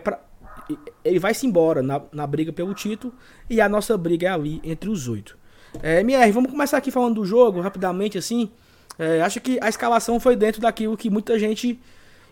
ele 1.03 1.19
vai 1.19 1.33
se 1.33 1.45
embora 1.45 1.81
na, 1.81 2.01
na 2.11 2.25
briga 2.25 2.51
pelo 2.51 2.73
título. 2.73 3.13
E 3.49 3.61
a 3.61 3.69
nossa 3.69 3.97
briga 3.97 4.27
é 4.27 4.31
ali 4.31 4.59
entre 4.63 4.89
os 4.89 5.07
oito. 5.07 5.37
É, 5.81 6.01
MR, 6.01 6.31
vamos 6.31 6.51
começar 6.51 6.77
aqui 6.77 6.91
falando 6.91 7.15
do 7.15 7.25
jogo, 7.25 7.61
rapidamente, 7.61 8.17
assim. 8.17 8.49
É, 8.97 9.21
acho 9.21 9.39
que 9.39 9.57
a 9.61 9.69
escalação 9.69 10.19
foi 10.19 10.35
dentro 10.35 10.61
daquilo 10.61 10.97
que 10.97 11.09
muita 11.09 11.37
gente 11.37 11.79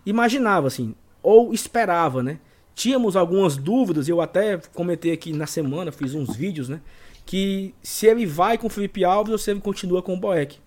imaginava, 0.06 0.68
assim. 0.68 0.96
Ou 1.22 1.54
esperava, 1.54 2.24
né? 2.24 2.40
tínhamos 2.80 3.18
algumas 3.18 3.58
dúvidas, 3.58 4.08
eu 4.08 4.22
até 4.22 4.58
comentei 4.74 5.12
aqui 5.12 5.34
na 5.34 5.46
semana, 5.46 5.92
fiz 5.92 6.16
uns 6.16 6.34
vídeos, 6.34 6.70
né? 6.70 6.80
Que 7.26 7.76
se 7.84 8.08
ele 8.08 8.26
vai 8.26 8.58
com 8.58 8.68
o 8.68 8.70
Felipe 8.70 9.04
Alves 9.04 9.34
ou 9.34 9.38
se 9.38 9.52
ele 9.52 9.60
continua 9.60 10.02
com 10.02 10.14
o 10.14 10.18
Boeck. 10.18 10.60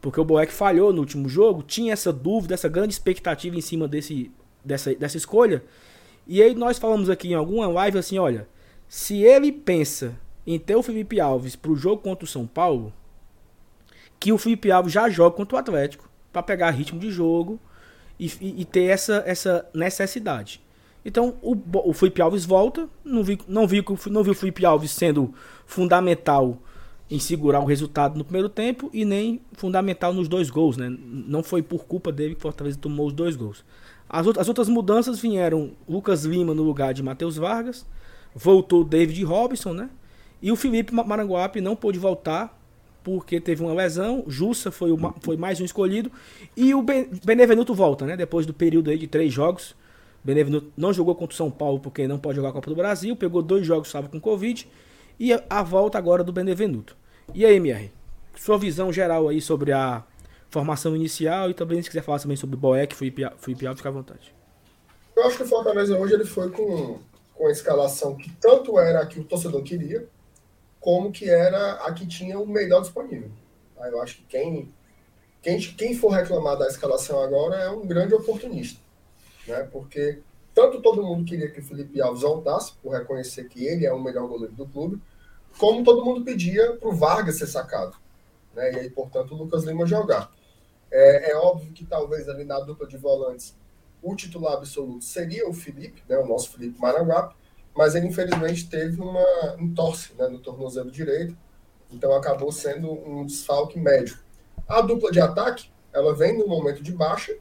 Porque 0.00 0.18
o 0.18 0.24
Boeck 0.24 0.50
falhou 0.50 0.90
no 0.90 1.00
último 1.00 1.28
jogo, 1.28 1.62
tinha 1.62 1.92
essa 1.92 2.10
dúvida, 2.10 2.54
essa 2.54 2.66
grande 2.66 2.94
expectativa 2.94 3.54
em 3.58 3.60
cima 3.60 3.86
desse, 3.86 4.30
dessa, 4.64 4.94
dessa 4.94 5.18
escolha. 5.18 5.62
E 6.26 6.42
aí 6.42 6.54
nós 6.54 6.78
falamos 6.78 7.10
aqui 7.10 7.28
em 7.28 7.34
alguma 7.34 7.66
live 7.66 7.98
assim, 7.98 8.18
olha, 8.18 8.48
se 8.88 9.22
ele 9.22 9.52
pensa 9.52 10.18
em 10.46 10.58
ter 10.58 10.76
o 10.76 10.82
Felipe 10.82 11.20
Alves 11.20 11.56
para 11.56 11.70
o 11.70 11.76
jogo 11.76 12.02
contra 12.02 12.24
o 12.24 12.28
São 12.28 12.46
Paulo, 12.46 12.92
que 14.20 14.32
o 14.32 14.38
Felipe 14.38 14.70
Alves 14.70 14.92
já 14.92 15.08
joga 15.08 15.36
contra 15.36 15.56
o 15.56 15.58
Atlético, 15.58 16.08
para 16.32 16.42
pegar 16.42 16.70
ritmo 16.70 16.98
de 16.98 17.10
jogo 17.10 17.60
e, 18.18 18.26
e, 18.40 18.62
e 18.62 18.64
ter 18.64 18.84
essa, 18.84 19.22
essa 19.24 19.68
necessidade. 19.72 20.60
Então 21.04 21.34
o, 21.42 21.56
o 21.88 21.92
Felipe 21.92 22.20
Alves 22.20 22.44
volta, 22.44 22.88
não 23.04 23.22
vi, 23.22 23.38
não, 23.46 23.66
vi, 23.66 23.84
não 24.10 24.22
vi 24.22 24.30
o 24.30 24.34
Felipe 24.34 24.64
Alves 24.64 24.90
sendo 24.90 25.32
fundamental 25.66 26.58
em 27.10 27.18
segurar 27.18 27.60
o 27.60 27.64
resultado 27.64 28.16
no 28.16 28.24
primeiro 28.24 28.48
tempo 28.48 28.90
e 28.92 29.04
nem 29.04 29.40
fundamental 29.52 30.12
nos 30.12 30.26
dois 30.26 30.48
gols, 30.48 30.76
né? 30.76 30.88
Não 30.88 31.42
foi 31.42 31.62
por 31.62 31.84
culpa 31.84 32.10
dele 32.10 32.34
que 32.34 32.40
Fortaleza 32.40 32.78
tomou 32.78 33.06
os 33.06 33.12
dois 33.12 33.36
gols. 33.36 33.64
As, 34.08 34.26
outras, 34.26 34.42
as 34.42 34.48
outras 34.48 34.68
mudanças 34.68 35.20
vieram 35.20 35.72
Lucas 35.88 36.24
Lima 36.24 36.54
no 36.54 36.62
lugar 36.62 36.94
de 36.94 37.02
Matheus 37.02 37.36
Vargas, 37.36 37.86
voltou 38.34 38.82
David 38.82 39.22
Robson, 39.24 39.74
né? 39.74 39.90
E 40.44 40.52
o 40.52 40.56
Felipe 40.56 40.94
Maranguape 40.94 41.60
não 41.60 41.74
pôde 41.74 41.98
voltar 41.98 42.56
porque 43.02 43.40
teve 43.40 43.64
uma 43.64 43.74
lesão. 43.74 44.22
Jussa 44.28 44.70
foi, 44.70 44.92
uma, 44.92 45.12
foi 45.20 45.36
mais 45.36 45.60
um 45.60 45.64
escolhido. 45.64 46.12
E 46.56 46.72
o 46.72 46.82
Benevenuto 46.82 47.74
volta, 47.74 48.06
né? 48.06 48.16
Depois 48.16 48.46
do 48.46 48.54
período 48.54 48.90
aí 48.90 48.98
de 48.98 49.08
três 49.08 49.32
jogos 49.32 49.74
Benevenuto 50.24 50.72
não 50.74 50.90
jogou 50.90 51.14
contra 51.14 51.34
o 51.34 51.36
São 51.36 51.50
Paulo 51.50 51.78
porque 51.78 52.08
não 52.08 52.18
pode 52.18 52.36
jogar 52.36 52.48
a 52.48 52.52
Copa 52.52 52.70
do 52.70 52.76
Brasil, 52.76 53.14
pegou 53.14 53.42
dois 53.42 53.66
jogos, 53.66 53.88
estava 53.88 54.08
com 54.08 54.18
Covid, 54.18 54.66
e 55.20 55.32
a 55.50 55.62
volta 55.62 55.98
agora 55.98 56.24
do 56.24 56.32
Benevenuto. 56.32 56.96
E 57.34 57.44
aí, 57.44 57.56
MR, 57.56 57.92
sua 58.34 58.56
visão 58.56 58.90
geral 58.90 59.28
aí 59.28 59.40
sobre 59.40 59.70
a 59.70 60.02
formação 60.48 60.96
inicial 60.96 61.50
e 61.50 61.54
também 61.54 61.82
se 61.82 61.90
quiser 61.90 62.02
falar 62.02 62.18
também 62.18 62.38
sobre 62.38 62.56
Boeck, 62.56 62.96
Felipe 62.96 63.22
Alves, 63.22 63.76
fica 63.76 63.88
à 63.88 63.92
vontade. 63.92 64.34
Eu 65.14 65.26
acho 65.26 65.36
que 65.36 65.42
o 65.42 65.46
Fortaleza 65.46 65.96
hoje 65.98 66.14
ele 66.14 66.24
foi 66.24 66.50
com, 66.50 66.98
com 67.34 67.46
a 67.46 67.50
escalação 67.50 68.16
que 68.16 68.30
tanto 68.40 68.78
era 68.78 69.00
a 69.00 69.06
que 69.06 69.20
o 69.20 69.24
torcedor 69.24 69.62
queria, 69.62 70.08
como 70.84 71.10
que 71.10 71.30
era 71.30 71.76
a 71.86 71.94
que 71.94 72.06
tinha 72.06 72.38
o 72.38 72.46
melhor 72.46 72.82
disponível. 72.82 73.30
Eu 73.80 74.02
acho 74.02 74.18
que 74.18 74.24
quem 74.24 74.70
quem, 75.40 75.58
quem 75.58 75.94
for 75.96 76.10
reclamar 76.10 76.58
da 76.58 76.66
escalação 76.66 77.22
agora 77.22 77.56
é 77.56 77.70
um 77.70 77.86
grande 77.86 78.12
oportunista, 78.12 78.78
né? 79.48 79.66
Porque 79.72 80.20
tanto 80.54 80.82
todo 80.82 81.02
mundo 81.02 81.24
queria 81.24 81.50
que 81.50 81.60
o 81.60 81.64
Felipe 81.64 82.02
Alves 82.02 82.20
voltasse, 82.20 82.74
por 82.82 82.92
reconhecer 82.92 83.48
que 83.48 83.64
ele 83.64 83.86
é 83.86 83.92
o 83.94 84.02
melhor 84.02 84.28
goleiro 84.28 84.54
do 84.54 84.66
clube, 84.66 85.00
como 85.58 85.82
todo 85.82 86.04
mundo 86.04 86.22
pedia 86.22 86.76
para 86.76 86.88
o 86.90 86.94
Vargas 86.94 87.38
ser 87.38 87.46
sacado. 87.46 87.96
Né? 88.54 88.74
E 88.74 88.78
aí, 88.80 88.90
portanto, 88.90 89.34
o 89.34 89.38
Lucas 89.38 89.64
Lima 89.64 89.86
jogar. 89.86 90.30
É, 90.90 91.30
é, 91.30 91.36
óbvio 91.36 91.72
que 91.72 91.86
talvez 91.86 92.28
ali 92.28 92.44
na 92.44 92.60
dupla 92.60 92.86
de 92.86 92.98
volantes 92.98 93.56
o 94.02 94.14
titular 94.14 94.52
absoluto 94.52 95.02
seria 95.02 95.48
o 95.48 95.54
Felipe, 95.54 96.02
né, 96.06 96.18
o 96.18 96.26
nosso 96.26 96.50
Felipe 96.50 96.78
Maranguape, 96.78 97.34
mas 97.76 97.94
ele 97.94 98.06
infelizmente 98.06 98.68
teve 98.68 99.00
uma 99.00 99.56
entorse 99.58 100.12
né, 100.16 100.28
no 100.28 100.38
tornozelo 100.38 100.90
direito, 100.90 101.36
então 101.90 102.14
acabou 102.14 102.52
sendo 102.52 102.90
um 102.90 103.26
desfalque 103.26 103.78
médio. 103.78 104.18
A 104.68 104.80
dupla 104.80 105.10
de 105.10 105.20
ataque, 105.20 105.68
ela 105.92 106.14
vem 106.14 106.38
no 106.38 106.46
momento 106.46 106.82
de 106.82 106.92
baixa, 106.92 107.36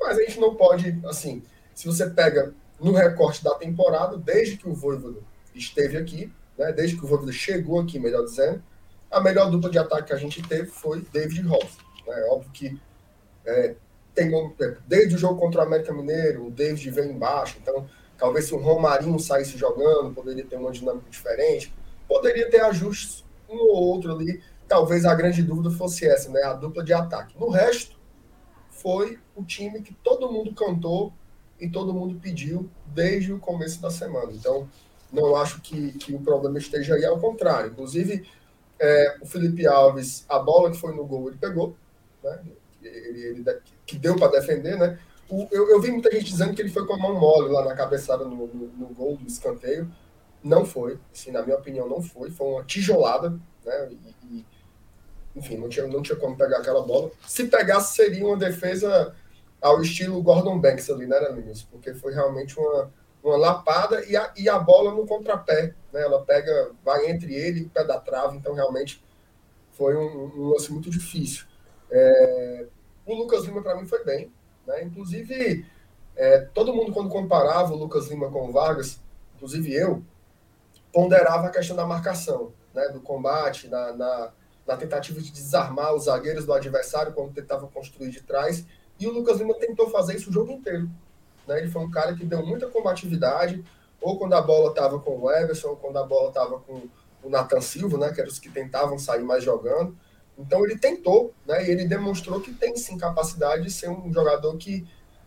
mas 0.00 0.18
a 0.18 0.22
gente 0.22 0.40
não 0.40 0.54
pode, 0.54 0.98
assim, 1.04 1.42
se 1.74 1.86
você 1.86 2.08
pega 2.08 2.54
no 2.80 2.92
recorte 2.92 3.42
da 3.42 3.54
temporada, 3.54 4.16
desde 4.16 4.56
que 4.56 4.68
o 4.68 4.74
Voivoda 4.74 5.20
esteve 5.54 5.96
aqui, 5.96 6.32
né, 6.56 6.72
desde 6.72 6.96
que 6.96 7.04
o 7.04 7.08
Voivoda 7.08 7.32
chegou 7.32 7.80
aqui, 7.80 7.98
melhor 7.98 8.24
dizendo, 8.24 8.62
a 9.10 9.20
melhor 9.20 9.50
dupla 9.50 9.70
de 9.70 9.78
ataque 9.78 10.08
que 10.08 10.12
a 10.12 10.16
gente 10.16 10.42
teve 10.42 10.66
foi 10.66 11.02
David 11.12 11.46
Robson. 11.46 11.82
É 12.08 12.30
óbvio 12.30 12.50
que 12.52 12.80
é, 13.44 13.74
tem 14.14 14.30
desde 14.86 15.14
o 15.14 15.18
jogo 15.18 15.38
contra 15.38 15.60
o 15.60 15.64
América 15.64 15.92
Mineiro, 15.92 16.46
o 16.46 16.50
David 16.50 16.90
vem 16.90 17.10
embaixo, 17.10 17.58
então 17.60 17.86
talvez 18.22 18.44
se 18.44 18.54
o 18.54 18.58
Romarinho 18.58 19.18
saísse 19.18 19.58
jogando, 19.58 20.14
poderia 20.14 20.44
ter 20.44 20.54
uma 20.54 20.70
dinâmica 20.70 21.10
diferente, 21.10 21.74
poderia 22.06 22.48
ter 22.48 22.60
ajustes 22.60 23.24
um 23.50 23.56
ou 23.56 23.82
outro 23.82 24.14
ali, 24.14 24.40
talvez 24.68 25.04
a 25.04 25.12
grande 25.12 25.42
dúvida 25.42 25.72
fosse 25.72 26.06
essa, 26.06 26.30
né, 26.30 26.40
a 26.44 26.52
dupla 26.52 26.84
de 26.84 26.92
ataque. 26.92 27.36
No 27.36 27.48
resto, 27.48 27.98
foi 28.70 29.18
o 29.34 29.42
time 29.42 29.82
que 29.82 29.92
todo 29.92 30.30
mundo 30.30 30.54
cantou 30.54 31.12
e 31.58 31.68
todo 31.68 31.92
mundo 31.92 32.14
pediu 32.22 32.70
desde 32.86 33.32
o 33.32 33.40
começo 33.40 33.82
da 33.82 33.90
semana. 33.90 34.30
Então, 34.30 34.68
não 35.12 35.34
acho 35.34 35.60
que, 35.60 35.90
que 35.98 36.14
o 36.14 36.20
problema 36.20 36.58
esteja 36.58 36.94
aí, 36.94 37.04
ao 37.04 37.18
contrário. 37.18 37.72
Inclusive, 37.72 38.24
é, 38.78 39.18
o 39.20 39.26
Felipe 39.26 39.66
Alves, 39.66 40.24
a 40.28 40.38
bola 40.38 40.70
que 40.70 40.78
foi 40.78 40.94
no 40.94 41.04
gol, 41.04 41.26
ele 41.26 41.38
pegou, 41.38 41.74
né? 42.22 42.40
ele, 42.80 43.20
ele, 43.20 43.44
que 43.84 43.98
deu 43.98 44.14
para 44.14 44.30
defender, 44.30 44.78
né? 44.78 44.96
O, 45.32 45.48
eu, 45.50 45.70
eu, 45.70 45.80
vi 45.80 45.90
muita 45.90 46.10
gente 46.10 46.26
dizendo 46.26 46.52
que 46.52 46.60
ele 46.60 46.68
foi 46.68 46.86
com 46.86 46.92
a 46.92 46.98
mão 46.98 47.18
mole 47.18 47.50
lá 47.50 47.64
na 47.64 47.74
cabeçada 47.74 48.22
no, 48.22 48.46
no, 48.48 48.66
no 48.68 48.86
gol 48.88 49.16
do 49.16 49.26
escanteio. 49.26 49.90
Não 50.44 50.62
foi, 50.62 50.98
assim, 51.10 51.30
na 51.30 51.40
minha 51.40 51.56
opinião, 51.56 51.88
não 51.88 52.02
foi. 52.02 52.30
Foi 52.30 52.46
uma 52.48 52.64
tijolada, 52.64 53.30
né? 53.64 53.88
E, 53.90 54.26
e, 54.26 54.46
enfim, 55.34 55.56
não 55.56 55.70
tinha, 55.70 55.86
não 55.86 56.02
tinha 56.02 56.18
como 56.18 56.36
pegar 56.36 56.58
aquela 56.58 56.82
bola. 56.82 57.10
Se 57.26 57.46
pegasse, 57.46 57.96
seria 57.96 58.26
uma 58.26 58.36
defesa 58.36 59.14
ao 59.58 59.80
estilo 59.80 60.22
Gordon 60.22 60.60
Banks 60.60 60.90
ali, 60.90 61.06
né, 61.06 61.18
Linus? 61.30 61.62
Porque 61.62 61.94
foi 61.94 62.12
realmente 62.12 62.58
uma, 62.60 62.92
uma 63.24 63.36
lapada 63.38 64.04
e 64.04 64.14
a, 64.14 64.30
e 64.36 64.50
a 64.50 64.58
bola 64.58 64.92
no 64.92 65.06
contrapé, 65.06 65.74
né? 65.90 66.02
Ela 66.02 66.22
pega, 66.22 66.72
vai 66.84 67.10
entre 67.10 67.34
ele 67.34 67.60
e 67.60 67.64
o 67.64 67.70
pé 67.70 67.84
da 67.84 67.98
trave, 67.98 68.36
então 68.36 68.52
realmente 68.52 69.02
foi 69.70 69.96
um, 69.96 70.30
um 70.36 70.48
lance 70.50 70.70
muito 70.70 70.90
difícil. 70.90 71.46
É, 71.90 72.66
o 73.06 73.14
Lucas 73.14 73.44
Lima, 73.44 73.62
para 73.62 73.76
mim, 73.76 73.86
foi 73.86 74.04
bem. 74.04 74.30
Né? 74.66 74.84
Inclusive, 74.84 75.66
é, 76.16 76.40
todo 76.54 76.74
mundo, 76.74 76.92
quando 76.92 77.08
comparava 77.08 77.72
o 77.72 77.76
Lucas 77.76 78.08
Lima 78.08 78.30
com 78.30 78.48
o 78.48 78.52
Vargas, 78.52 79.00
inclusive 79.36 79.72
eu, 79.74 80.02
ponderava 80.92 81.46
a 81.46 81.50
questão 81.50 81.74
da 81.74 81.86
marcação, 81.86 82.52
né? 82.74 82.88
do 82.88 83.00
combate, 83.00 83.68
na, 83.68 83.92
na, 83.92 84.32
na 84.66 84.76
tentativa 84.76 85.20
de 85.20 85.32
desarmar 85.32 85.94
os 85.94 86.04
zagueiros 86.04 86.44
do 86.44 86.52
adversário 86.52 87.12
quando 87.12 87.32
tentava 87.32 87.66
construir 87.66 88.10
de 88.10 88.20
trás. 88.20 88.64
E 88.98 89.06
o 89.06 89.12
Lucas 89.12 89.38
Lima 89.38 89.54
tentou 89.54 89.88
fazer 89.90 90.16
isso 90.16 90.30
o 90.30 90.32
jogo 90.32 90.52
inteiro. 90.52 90.88
Né? 91.46 91.58
Ele 91.58 91.70
foi 91.70 91.82
um 91.82 91.90
cara 91.90 92.14
que 92.14 92.24
deu 92.24 92.44
muita 92.44 92.68
combatividade, 92.68 93.64
ou 94.00 94.18
quando 94.18 94.34
a 94.34 94.42
bola 94.42 94.70
estava 94.70 94.98
com 94.98 95.18
o 95.18 95.30
Everson, 95.30 95.70
ou 95.70 95.76
quando 95.76 95.96
a 95.96 96.04
bola 96.04 96.28
estava 96.28 96.58
com 96.58 96.82
o 97.22 97.30
Nathan 97.30 97.60
Silva, 97.60 97.96
né? 97.98 98.12
que 98.12 98.20
eram 98.20 98.30
os 98.30 98.38
que 98.38 98.50
tentavam 98.50 98.98
sair 98.98 99.22
mais 99.22 99.42
jogando. 99.42 99.96
Então 100.38 100.64
ele 100.64 100.78
tentou, 100.78 101.34
né? 101.46 101.66
E 101.66 101.70
ele 101.70 101.86
demonstrou 101.86 102.40
que 102.40 102.52
tem 102.52 102.76
sim 102.76 102.96
capacidade 102.96 103.62
de 103.62 103.70
ser 103.70 103.88
um 103.88 104.12
jogador 104.12 104.56
que 104.56 104.86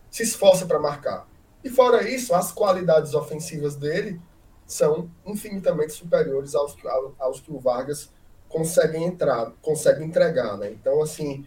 se 0.09 0.23
esforça 0.23 0.65
para 0.65 0.79
marcar. 0.79 1.27
E 1.63 1.69
fora 1.69 2.07
isso, 2.07 2.33
as 2.33 2.51
qualidades 2.51 3.13
ofensivas 3.13 3.75
dele 3.75 4.21
são 4.65 5.09
infinitamente 5.25 5.93
superiores 5.93 6.55
aos, 6.55 6.75
aos 7.19 7.39
que 7.39 7.51
o 7.51 7.59
Vargas 7.59 8.09
consegue 8.47 8.97
entrar, 8.97 9.51
consegue 9.61 10.03
entregar, 10.03 10.57
né? 10.57 10.71
Então, 10.71 11.01
assim, 11.01 11.45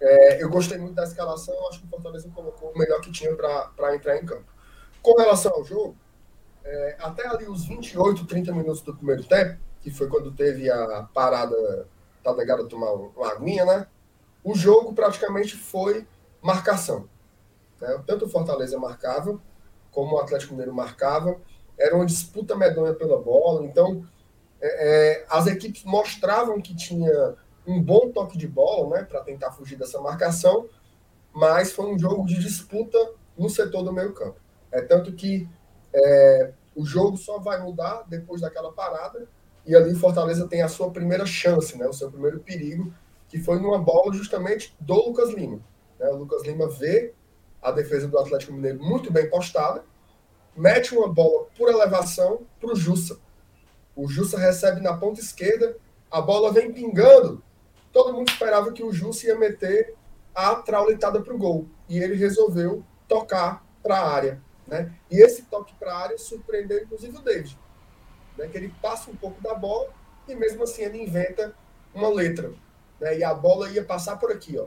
é, 0.00 0.42
eu 0.42 0.48
gostei 0.48 0.78
muito 0.78 0.94
da 0.94 1.04
escalação, 1.04 1.54
acho 1.68 1.80
que 1.80 1.86
o 1.86 1.90
Fortaleza 1.90 2.28
colocou 2.34 2.70
o 2.70 2.78
melhor 2.78 3.00
que 3.00 3.12
tinha 3.12 3.34
para 3.34 3.94
entrar 3.94 4.16
em 4.16 4.24
campo. 4.24 4.46
Com 5.02 5.14
relação 5.14 5.52
ao 5.52 5.64
jogo, 5.64 5.96
é, 6.64 6.96
até 7.00 7.26
ali 7.26 7.46
os 7.46 7.66
28, 7.66 8.26
30 8.26 8.52
minutos 8.52 8.82
do 8.82 8.96
primeiro 8.96 9.24
tempo, 9.24 9.58
que 9.80 9.90
foi 9.90 10.08
quando 10.08 10.32
teve 10.32 10.70
a 10.70 11.08
parada 11.14 11.86
tá 12.22 12.32
ligado 12.32 12.68
tomar 12.68 12.92
uma 12.92 13.32
aguinha, 13.32 13.64
né? 13.64 13.86
O 14.42 14.54
jogo 14.54 14.92
praticamente 14.94 15.56
foi 15.56 16.06
marcação. 16.40 17.08
Né? 17.80 18.02
Tanto 18.06 18.24
o 18.24 18.28
Fortaleza 18.28 18.78
marcava, 18.78 19.40
como 19.90 20.16
o 20.16 20.18
Atlético 20.18 20.52
Mineiro 20.52 20.74
marcava. 20.74 21.40
Era 21.78 21.94
uma 21.94 22.06
disputa 22.06 22.56
medonha 22.56 22.94
pela 22.94 23.20
bola. 23.20 23.64
Então, 23.64 24.06
é, 24.60 25.18
é, 25.18 25.26
as 25.28 25.46
equipes 25.46 25.84
mostravam 25.84 26.60
que 26.60 26.74
tinha 26.74 27.36
um 27.66 27.82
bom 27.82 28.10
toque 28.10 28.36
de 28.38 28.48
bola, 28.48 28.96
né? 28.96 29.04
Para 29.04 29.22
tentar 29.22 29.52
fugir 29.52 29.76
dessa 29.76 30.00
marcação. 30.00 30.68
Mas 31.32 31.72
foi 31.72 31.86
um 31.86 31.98
jogo 31.98 32.26
de 32.26 32.38
disputa 32.38 32.98
no 33.36 33.48
setor 33.48 33.82
do 33.82 33.92
meio 33.92 34.12
campo. 34.12 34.40
É 34.72 34.80
tanto 34.82 35.12
que 35.12 35.48
é, 35.94 36.52
o 36.74 36.84
jogo 36.84 37.16
só 37.16 37.38
vai 37.38 37.60
mudar 37.62 38.04
depois 38.08 38.40
daquela 38.40 38.72
parada 38.72 39.28
e 39.66 39.76
ali 39.76 39.94
Fortaleza 39.94 40.48
tem 40.48 40.62
a 40.62 40.68
sua 40.68 40.90
primeira 40.90 41.26
chance, 41.26 41.76
né, 41.76 41.86
o 41.86 41.92
seu 41.92 42.10
primeiro 42.10 42.40
perigo, 42.40 42.92
que 43.28 43.38
foi 43.38 43.60
numa 43.60 43.78
bola 43.78 44.12
justamente 44.12 44.74
do 44.80 44.94
Lucas 44.94 45.30
Lima. 45.30 45.60
Né? 45.98 46.08
O 46.08 46.16
Lucas 46.16 46.42
Lima 46.42 46.68
vê 46.68 47.14
a 47.62 47.70
defesa 47.70 48.08
do 48.08 48.18
Atlético 48.18 48.52
Mineiro 48.52 48.82
muito 48.82 49.12
bem 49.12 49.28
postada, 49.28 49.84
mete 50.56 50.94
uma 50.94 51.08
bola 51.08 51.46
por 51.56 51.68
elevação 51.68 52.40
para 52.60 52.72
o 52.72 52.76
Jussa. 52.76 53.18
O 53.94 54.08
Jussa 54.08 54.38
recebe 54.38 54.80
na 54.80 54.96
ponta 54.96 55.20
esquerda, 55.20 55.76
a 56.10 56.20
bola 56.20 56.52
vem 56.52 56.72
pingando. 56.72 57.42
Todo 57.92 58.12
mundo 58.12 58.30
esperava 58.30 58.72
que 58.72 58.82
o 58.82 58.92
Jussa 58.92 59.26
ia 59.26 59.38
meter 59.38 59.94
a 60.34 60.56
traulitada 60.56 61.20
para 61.20 61.34
o 61.34 61.38
gol. 61.38 61.68
E 61.88 61.98
ele 61.98 62.14
resolveu 62.14 62.84
tocar 63.06 63.64
para 63.82 63.98
a 63.98 64.08
área. 64.10 64.42
Né? 64.66 64.92
E 65.10 65.20
esse 65.22 65.42
toque 65.42 65.74
para 65.74 65.92
a 65.92 65.98
área 65.98 66.18
surpreendeu 66.18 66.82
inclusive 66.82 67.16
o 67.16 67.20
David 67.20 67.58
né, 68.40 68.48
que 68.48 68.56
ele 68.56 68.74
passa 68.80 69.10
um 69.10 69.14
pouco 69.14 69.40
da 69.42 69.54
bola 69.54 69.90
e 70.26 70.34
mesmo 70.34 70.64
assim 70.64 70.82
ele 70.82 71.02
inventa 71.02 71.54
uma 71.94 72.08
letra. 72.08 72.52
Né, 72.98 73.18
e 73.18 73.24
a 73.24 73.34
bola 73.34 73.70
ia 73.70 73.84
passar 73.84 74.16
por 74.16 74.32
aqui, 74.32 74.58
ó, 74.58 74.66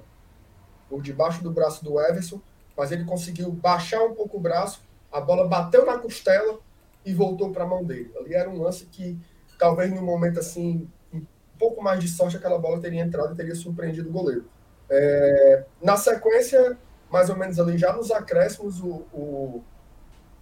por 0.87 1.01
debaixo 1.01 1.43
do 1.43 1.51
braço 1.51 1.83
do 1.83 1.99
Everson, 1.99 2.39
mas 2.77 2.91
ele 2.91 3.03
conseguiu 3.03 3.51
baixar 3.51 4.03
um 4.03 4.13
pouco 4.13 4.37
o 4.37 4.39
braço, 4.39 4.81
a 5.11 5.19
bola 5.19 5.47
bateu 5.47 5.85
na 5.85 5.97
costela 5.97 6.59
e 7.05 7.13
voltou 7.13 7.51
para 7.51 7.63
a 7.63 7.67
mão 7.67 7.83
dele. 7.83 8.11
Ali 8.17 8.33
era 8.33 8.49
um 8.49 8.61
lance 8.61 8.85
que 8.85 9.19
talvez 9.59 9.91
no 9.91 10.01
momento 10.01 10.39
assim, 10.39 10.87
um 11.13 11.23
pouco 11.57 11.81
mais 11.83 11.99
de 11.99 12.07
sorte, 12.07 12.37
aquela 12.37 12.57
bola 12.57 12.79
teria 12.79 13.01
entrado 13.01 13.33
e 13.33 13.37
teria 13.37 13.55
surpreendido 13.55 14.09
o 14.09 14.11
goleiro. 14.11 14.45
É, 14.89 15.63
na 15.81 15.95
sequência, 15.97 16.77
mais 17.09 17.29
ou 17.29 17.35
menos 17.35 17.59
ali, 17.59 17.77
já 17.77 17.93
nos 17.93 18.11
acréscimos, 18.11 18.81
o, 18.81 19.05
o, 19.13 19.63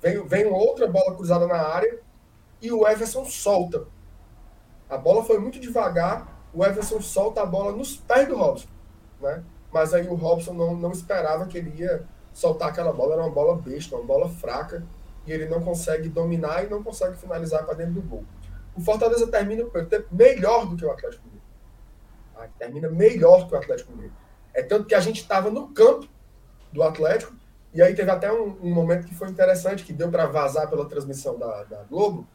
vem, 0.02 0.26
vem 0.26 0.46
outra 0.46 0.88
bola 0.88 1.16
cruzada 1.16 1.48
na 1.48 1.58
área 1.58 2.00
e 2.62 2.72
o 2.72 2.88
Everson 2.88 3.26
solta. 3.26 3.86
A 4.90 4.98
bola 4.98 5.24
foi 5.24 5.40
muito 5.40 5.60
devagar, 5.60 6.42
o 6.54 6.64
Everson 6.64 7.02
solta 7.02 7.42
a 7.42 7.46
bola 7.46 7.72
nos 7.72 7.96
pés 7.96 8.28
do 8.28 8.36
Robson. 8.36 8.68
Né? 9.20 9.44
Mas 9.72 9.94
aí 9.94 10.08
o 10.08 10.16
Robson 10.16 10.54
não, 10.54 10.76
não 10.76 10.92
esperava 10.92 11.46
que 11.46 11.58
ele 11.58 11.82
ia 11.82 12.06
soltar 12.34 12.70
aquela 12.70 12.92
bola, 12.92 13.14
era 13.14 13.24
uma 13.24 13.32
bola 13.32 13.56
besta, 13.56 13.96
uma 13.96 14.06
bola 14.06 14.30
fraca, 14.30 14.86
e 15.26 15.32
ele 15.32 15.48
não 15.48 15.62
consegue 15.62 16.10
dominar 16.10 16.64
e 16.66 16.70
não 16.70 16.84
consegue 16.84 17.16
finalizar 17.16 17.64
para 17.64 17.76
dentro 17.76 17.94
do 17.94 18.02
gol. 18.02 18.26
O 18.76 18.82
Fortaleza 18.82 19.28
termina 19.28 19.64
tempo 19.86 20.08
melhor 20.12 20.66
do 20.66 20.76
que 20.76 20.86
o 20.86 20.92
Atlético 20.92 21.24
Mineiro. 21.26 21.46
Ah, 22.36 22.48
termina 22.58 22.90
melhor 22.90 23.48
que 23.48 23.54
o 23.54 23.58
Atlético 23.58 23.92
Mineiro. 23.92 24.14
É 24.54 24.64
tanto 24.64 24.86
que 24.86 24.96
a 24.96 25.00
gente 25.00 25.22
estava 25.22 25.50
no 25.50 25.70
campo 25.70 26.08
do 26.72 26.82
Atlético, 26.84 27.34
e 27.74 27.82
aí 27.82 27.94
teve 27.94 28.12
até 28.12 28.32
um, 28.32 28.58
um 28.62 28.74
momento 28.74 29.08
que 29.08 29.16
foi 29.16 29.30
interessante, 29.30 29.84
que 29.84 29.94
deu 29.94 30.10
para 30.10 30.26
vazar 30.26 30.70
pela 30.70 30.86
transmissão 30.88 31.38
da, 31.38 31.64
da 31.64 31.84
Globo, 31.84 32.28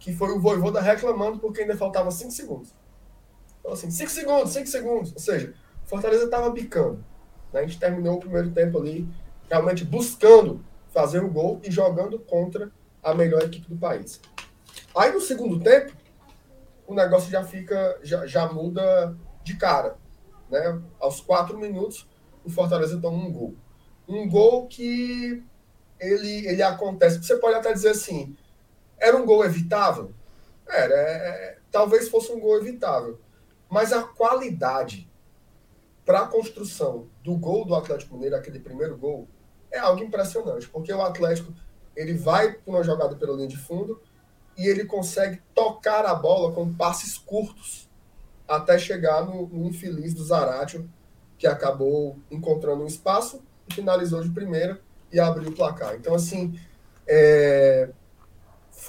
que 0.00 0.12
foi 0.14 0.32
o 0.32 0.40
Voivoda 0.40 0.80
reclamando 0.80 1.38
porque 1.38 1.60
ainda 1.60 1.76
faltava 1.76 2.10
5 2.10 2.30
segundos. 2.32 2.74
Então, 3.60 3.72
assim, 3.72 3.90
5 3.90 4.10
segundos, 4.10 4.52
5 4.52 4.66
segundos. 4.66 5.12
Ou 5.12 5.20
seja, 5.20 5.54
Fortaleza 5.84 6.24
estava 6.24 6.50
bicando. 6.50 7.04
Né? 7.52 7.60
A 7.60 7.62
gente 7.66 7.78
terminou 7.78 8.16
o 8.16 8.20
primeiro 8.20 8.50
tempo 8.50 8.78
ali 8.78 9.06
realmente 9.48 9.84
buscando 9.84 10.64
fazer 10.88 11.22
o 11.22 11.28
gol 11.28 11.60
e 11.62 11.70
jogando 11.70 12.18
contra 12.18 12.72
a 13.02 13.14
melhor 13.14 13.42
equipe 13.42 13.68
do 13.68 13.76
país. 13.76 14.20
Aí 14.96 15.12
no 15.12 15.20
segundo 15.20 15.60
tempo, 15.60 15.92
o 16.86 16.94
negócio 16.94 17.30
já 17.30 17.44
fica, 17.44 17.98
já, 18.02 18.26
já 18.26 18.50
muda 18.50 19.14
de 19.44 19.56
cara. 19.56 19.96
Né? 20.50 20.80
Aos 20.98 21.20
quatro 21.20 21.58
minutos, 21.58 22.08
o 22.42 22.48
Fortaleza 22.48 22.98
toma 22.98 23.18
um 23.18 23.30
gol. 23.30 23.54
Um 24.08 24.26
gol 24.28 24.66
que 24.66 25.42
ele, 26.00 26.46
ele 26.46 26.62
acontece. 26.62 27.22
Você 27.22 27.36
pode 27.36 27.56
até 27.56 27.72
dizer 27.72 27.90
assim, 27.90 28.34
era 29.00 29.16
um 29.16 29.24
gol 29.24 29.44
evitável? 29.44 30.12
Era, 30.68 30.94
é, 30.94 31.28
é 31.28 31.58
talvez 31.70 32.08
fosse 32.08 32.30
um 32.32 32.40
gol 32.40 32.58
evitável. 32.58 33.18
Mas 33.68 33.92
a 33.92 34.02
qualidade 34.02 35.08
para 36.04 36.20
a 36.22 36.26
construção 36.26 37.06
do 37.22 37.36
gol 37.36 37.64
do 37.64 37.74
Atlético 37.74 38.14
Mineiro, 38.14 38.36
aquele 38.36 38.58
primeiro 38.58 38.96
gol, 38.96 39.28
é 39.70 39.78
algo 39.78 40.02
impressionante, 40.02 40.68
porque 40.68 40.92
o 40.92 41.02
Atlético 41.02 41.52
ele 41.94 42.14
vai 42.14 42.52
para 42.52 42.72
uma 42.72 42.82
jogada 42.82 43.14
pela 43.16 43.36
linha 43.36 43.48
de 43.48 43.56
fundo 43.56 44.00
e 44.56 44.66
ele 44.66 44.84
consegue 44.84 45.40
tocar 45.54 46.04
a 46.04 46.14
bola 46.14 46.52
com 46.52 46.72
passes 46.74 47.16
curtos 47.16 47.88
até 48.48 48.78
chegar 48.78 49.24
no, 49.24 49.46
no 49.46 49.68
infeliz 49.68 50.12
do 50.12 50.24
Zaratio, 50.24 50.90
que 51.38 51.46
acabou 51.46 52.18
encontrando 52.30 52.82
um 52.82 52.86
espaço 52.86 53.40
finalizou 53.72 54.22
de 54.22 54.30
primeira 54.30 54.80
e 55.12 55.18
abriu 55.18 55.50
o 55.50 55.54
placar. 55.54 55.94
Então, 55.94 56.14
assim, 56.14 56.58
é, 57.06 57.88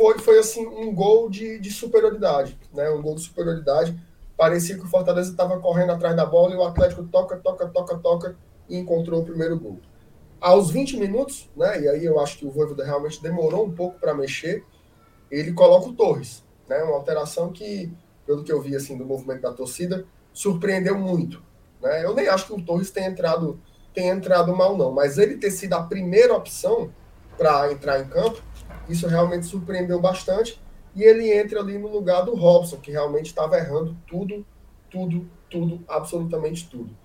foi, 0.01 0.17
foi 0.17 0.39
assim 0.39 0.65
um 0.65 0.93
gol 0.93 1.29
de, 1.29 1.59
de 1.59 1.71
superioridade, 1.71 2.57
né? 2.73 2.89
Um 2.89 3.01
gol 3.01 3.13
de 3.13 3.21
superioridade. 3.21 3.95
Parecia 4.35 4.75
que 4.75 4.83
o 4.83 4.87
Fortaleza 4.87 5.29
estava 5.29 5.59
correndo 5.59 5.91
atrás 5.91 6.15
da 6.15 6.25
bola 6.25 6.55
e 6.55 6.57
o 6.57 6.63
Atlético 6.63 7.03
toca, 7.03 7.37
toca, 7.37 7.67
toca, 7.67 7.97
toca 7.99 8.35
e 8.67 8.75
encontrou 8.77 9.21
o 9.21 9.25
primeiro 9.25 9.59
gol. 9.59 9.79
Aos 10.39 10.71
20 10.71 10.97
minutos, 10.97 11.47
né? 11.55 11.81
E 11.81 11.87
aí 11.87 12.03
eu 12.03 12.19
acho 12.19 12.39
que 12.39 12.45
o 12.47 12.49
Voivoda 12.49 12.83
realmente 12.83 13.21
demorou 13.21 13.63
um 13.63 13.71
pouco 13.71 13.99
para 13.99 14.15
mexer. 14.15 14.65
Ele 15.29 15.53
coloca 15.53 15.89
o 15.89 15.93
Torres, 15.93 16.43
né? 16.67 16.81
Uma 16.81 16.95
alteração 16.95 17.51
que, 17.51 17.93
pelo 18.25 18.43
que 18.43 18.51
eu 18.51 18.59
vi 18.59 18.75
assim 18.75 18.97
do 18.97 19.05
movimento 19.05 19.41
da 19.41 19.53
torcida, 19.53 20.03
surpreendeu 20.33 20.97
muito. 20.97 21.43
Né? 21.79 22.03
Eu 22.03 22.15
nem 22.15 22.27
acho 22.27 22.47
que 22.47 22.53
o 22.53 22.61
Torres 22.61 22.89
tenha 22.89 23.07
entrado, 23.07 23.59
tenha 23.93 24.15
entrado 24.15 24.55
mal, 24.55 24.75
não, 24.75 24.91
mas 24.91 25.19
ele 25.19 25.37
ter 25.37 25.51
sido 25.51 25.73
a 25.73 25.83
primeira 25.83 26.33
opção 26.33 26.91
para 27.37 27.71
entrar 27.71 27.99
em 27.99 28.07
campo, 28.07 28.41
isso 28.89 29.07
realmente 29.07 29.45
surpreendeu 29.45 29.99
bastante 29.99 30.61
e 30.95 31.03
ele 31.03 31.31
entra 31.31 31.59
ali 31.59 31.77
no 31.77 31.87
lugar 31.87 32.23
do 32.23 32.35
Robson, 32.35 32.77
que 32.77 32.91
realmente 32.91 33.27
estava 33.27 33.57
errando 33.57 33.95
tudo, 34.07 34.45
tudo, 34.89 35.29
tudo, 35.49 35.83
absolutamente 35.87 36.69
tudo. 36.69 36.95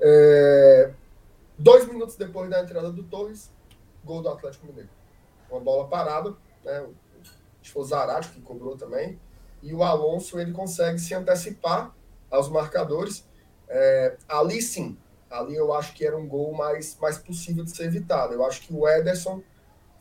É... 0.00 0.92
Dois 1.58 1.86
minutos 1.86 2.16
depois 2.16 2.48
da 2.48 2.62
entrada 2.62 2.90
do 2.90 3.02
Torres, 3.04 3.52
gol 4.04 4.22
do 4.22 4.28
Atlético 4.28 4.66
Mineiro. 4.66 4.88
Uma 5.50 5.60
bola 5.60 5.88
parada, 5.88 6.34
né? 6.64 6.86
Foi 7.64 7.82
o 7.82 7.84
Zarate 7.84 8.30
que 8.30 8.40
cobrou 8.40 8.76
também. 8.76 9.18
E 9.62 9.72
o 9.72 9.82
Alonso 9.82 10.40
ele 10.40 10.52
consegue 10.52 10.98
se 10.98 11.14
antecipar 11.14 11.94
aos 12.30 12.48
marcadores. 12.48 13.24
É... 13.68 14.16
ali 14.28 14.60
sim, 14.60 14.98
ali 15.30 15.56
eu 15.56 15.72
acho 15.72 15.94
que 15.94 16.04
era 16.04 16.16
um 16.16 16.28
gol 16.28 16.52
mais, 16.52 16.96
mais 17.00 17.18
possível 17.18 17.64
de 17.64 17.74
ser 17.74 17.84
evitado. 17.84 18.34
Eu 18.34 18.44
acho 18.44 18.62
que 18.62 18.72
o 18.72 18.88
Ederson 18.88 19.42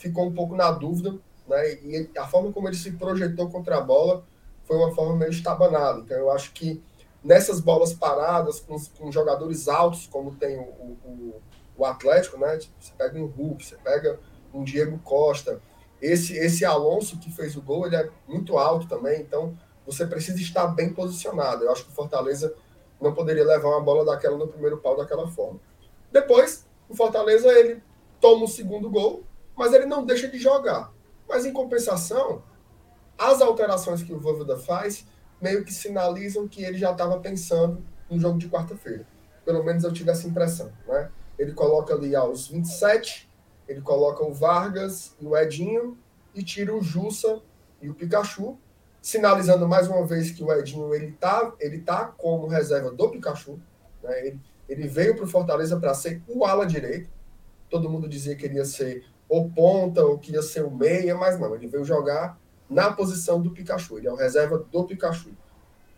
ficou 0.01 0.25
um 0.25 0.34
pouco 0.34 0.55
na 0.55 0.72
dúvida 0.72 1.20
né? 1.51 1.74
E 1.84 2.10
a 2.17 2.25
forma 2.25 2.51
como 2.51 2.67
ele 2.67 2.77
se 2.77 2.91
projetou 2.91 3.50
contra 3.50 3.77
a 3.77 3.81
bola 3.81 4.24
foi 4.63 4.77
uma 4.77 4.93
forma 4.93 5.15
meio 5.15 5.31
estabanada. 5.31 6.00
Então 6.00 6.17
eu 6.17 6.31
acho 6.31 6.53
que 6.53 6.81
nessas 7.24 7.60
bolas 7.60 7.93
paradas, 7.93 8.60
com, 8.60 8.77
com 8.98 9.12
jogadores 9.12 9.67
altos, 9.67 10.08
como 10.08 10.36
tem 10.36 10.58
o, 10.58 10.62
o, 10.63 11.41
o 11.77 11.86
Atlético, 11.86 12.39
né? 12.39 12.58
Tipo, 12.58 12.74
você 12.79 12.93
pega 12.98 13.20
um 13.20 13.25
Hulk, 13.25 13.65
você 13.65 13.75
pega 13.75 14.20
um 14.53 14.63
Diego 14.63 14.98
Costa. 15.00 15.62
Esse, 16.01 16.36
esse 16.36 16.65
Alonso 16.65 17.20
que 17.20 17.31
fez 17.31 17.55
o 17.55 17.62
gol, 17.62 17.86
ele 17.86 17.96
é 17.96 18.10
muito 18.27 18.58
alto 18.58 18.88
também, 18.88 19.22
então 19.22 19.55
você 19.86 20.05
precisa 20.05 20.39
estar 20.39 20.67
bem 20.67 20.91
posicionado. 20.91 21.63
Eu 21.63 21.72
acho 21.72 21.86
que 21.86 21.91
o 21.91 21.93
Fortaleza 21.93 22.55
não 23.00 23.13
poderia 23.13 23.43
levar 23.43 23.70
uma 23.70 23.81
bola 23.81 24.05
daquela 24.05 24.38
no 24.38 24.48
primeiro 24.48 24.77
pau 24.77 24.96
daquela 24.98 25.27
forma. 25.27 25.60
Depois, 26.12 26.65
o 26.89 26.95
Fortaleza 26.95 27.47
ele 27.49 27.84
toma 28.19 28.45
o 28.45 28.47
segundo 28.47 28.89
gol, 28.89 29.23
mas 29.62 29.74
ele 29.74 29.86
não 29.86 30.04
deixa 30.04 30.28
de 30.28 30.39
jogar. 30.39 30.91
Mas, 31.30 31.45
em 31.45 31.54
compensação, 31.54 32.41
as 33.15 33.43
alterações 33.43 34.02
que 34.02 34.12
o 34.12 34.19
Voivoda 34.19 34.58
faz 34.58 35.06
meio 35.39 35.63
que 35.63 35.71
sinalizam 35.71 36.47
que 36.47 36.63
ele 36.63 36.80
já 36.80 36.91
estava 36.91 37.19
pensando 37.19 37.86
no 38.10 38.19
jogo 38.19 38.39
de 38.39 38.50
quarta-feira. 38.50 39.06
Pelo 39.45 39.63
menos 39.63 39.84
eu 39.84 39.93
tive 39.93 40.10
essa 40.10 40.28
impressão. 40.28 40.71
Né? 40.88 41.12
Ele 41.38 41.54
coloca 41.54 41.93
ali 41.93 42.15
aos 42.15 42.47
27, 42.47 43.30
ele 43.67 43.82
coloca 43.82 44.24
o 44.24 44.34
Vargas 44.34 45.15
e 45.21 45.28
o 45.28 45.38
Edinho 45.38 45.95
e 46.34 46.41
tira 46.41 46.76
o 46.76 46.82
Jussa 46.82 47.39
e 47.84 47.88
o 47.88 47.93
Pikachu, 47.93 48.58
sinalizando 49.00 49.67
mais 49.67 49.88
uma 49.88 50.04
vez 50.08 50.32
que 50.32 50.43
o 50.43 50.52
Edinho 50.52 50.91
ele 50.91 51.12
tá, 51.12 51.54
ele 51.60 51.82
tá 51.82 52.06
como 52.17 52.47
reserva 52.47 52.89
do 52.89 53.10
Pikachu. 53.12 53.60
Né? 54.02 54.26
Ele, 54.26 54.39
ele 54.67 54.88
veio 54.88 55.15
para 55.15 55.26
o 55.26 55.28
Fortaleza 55.28 55.80
para 55.80 55.93
ser 55.93 56.19
o 56.28 56.45
ala 56.45 56.65
direito. 56.65 57.12
Todo 57.69 57.88
mundo 57.88 58.10
dizia 58.10 58.36
que 58.36 58.47
ele 58.47 58.56
ia 58.56 58.65
ser 58.65 59.06
ou 59.32 59.50
ponta, 59.50 60.04
ou 60.04 60.17
queria 60.17 60.41
ser 60.41 60.65
o 60.65 60.70
meia, 60.70 61.15
mas 61.15 61.39
não, 61.39 61.56
ele 61.56 61.65
veio 61.65 61.86
jogar 61.86 62.38
na 62.70 62.91
posição 62.91 63.41
do 63.41 63.52
Pikachu, 63.52 63.98
ele 63.98 64.08
é 64.08 64.12
o 64.12 64.15
reserva 64.15 64.58
do 64.58 64.84
Pikachu. 64.84 65.30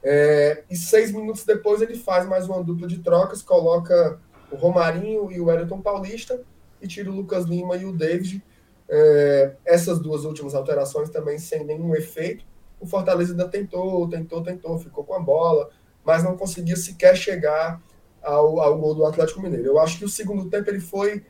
É, 0.04 0.64
e 0.70 0.76
seis 0.76 1.12
minutos 1.12 1.44
depois 1.44 1.82
ele 1.82 1.96
faz 1.96 2.28
mais 2.28 2.48
uma 2.48 2.64
dupla 2.64 2.88
de 2.88 3.00
trocas, 3.00 3.42
coloca 3.42 4.20
o 4.52 4.56
Romarinho 4.56 5.32
e 5.32 5.42
o 5.42 5.46
Wellington 5.46 5.82
Paulista 5.82 6.42
e 6.80 6.88
tira 6.88 7.10
o 7.10 7.16
Lucas 7.16 7.46
Lima 7.46 7.76
e 7.76 7.86
o 7.86 7.92
David. 7.92 8.44
É, 8.88 9.54
essas 9.66 9.98
duas 9.98 10.26
últimas 10.26 10.54
alterações 10.54 11.10
também 11.10 11.40
sem 11.40 11.64
nenhum 11.66 11.96
efeito. 11.96 12.46
O 12.80 12.86
Fortaleza 12.86 13.34
ainda 13.34 13.48
tentou, 13.48 14.08
tentou, 14.08 14.44
tentou, 14.44 14.78
ficou 14.78 15.04
com 15.04 15.16
a 15.16 15.20
bola, 15.20 15.72
mas 16.06 16.24
não 16.24 16.38
conseguia 16.38 16.76
sequer 16.76 17.16
chegar 17.16 17.82
ao, 18.22 18.60
ao 18.60 18.78
gol 18.78 18.94
do 18.94 19.06
Atlético 19.08 19.42
Mineiro. 19.42 19.66
Eu 19.66 19.80
acho 19.80 19.98
que 19.98 20.06
o 20.06 20.10
segundo 20.10 20.52
tempo 20.52 20.70
ele 20.70 20.80
foi. 20.80 21.26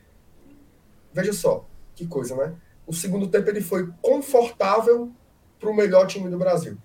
Veja 1.10 1.32
só, 1.32 1.64
que 1.94 2.06
coisa, 2.06 2.36
né? 2.36 2.54
O 2.86 2.92
segundo 2.92 3.28
tempo 3.28 3.48
ele 3.48 3.60
foi 3.60 3.90
confortável 4.02 5.10
para 5.58 5.70
o 5.70 5.74
melhor 5.74 6.06
time 6.06 6.28
do 6.28 6.38
Brasil. 6.38 6.76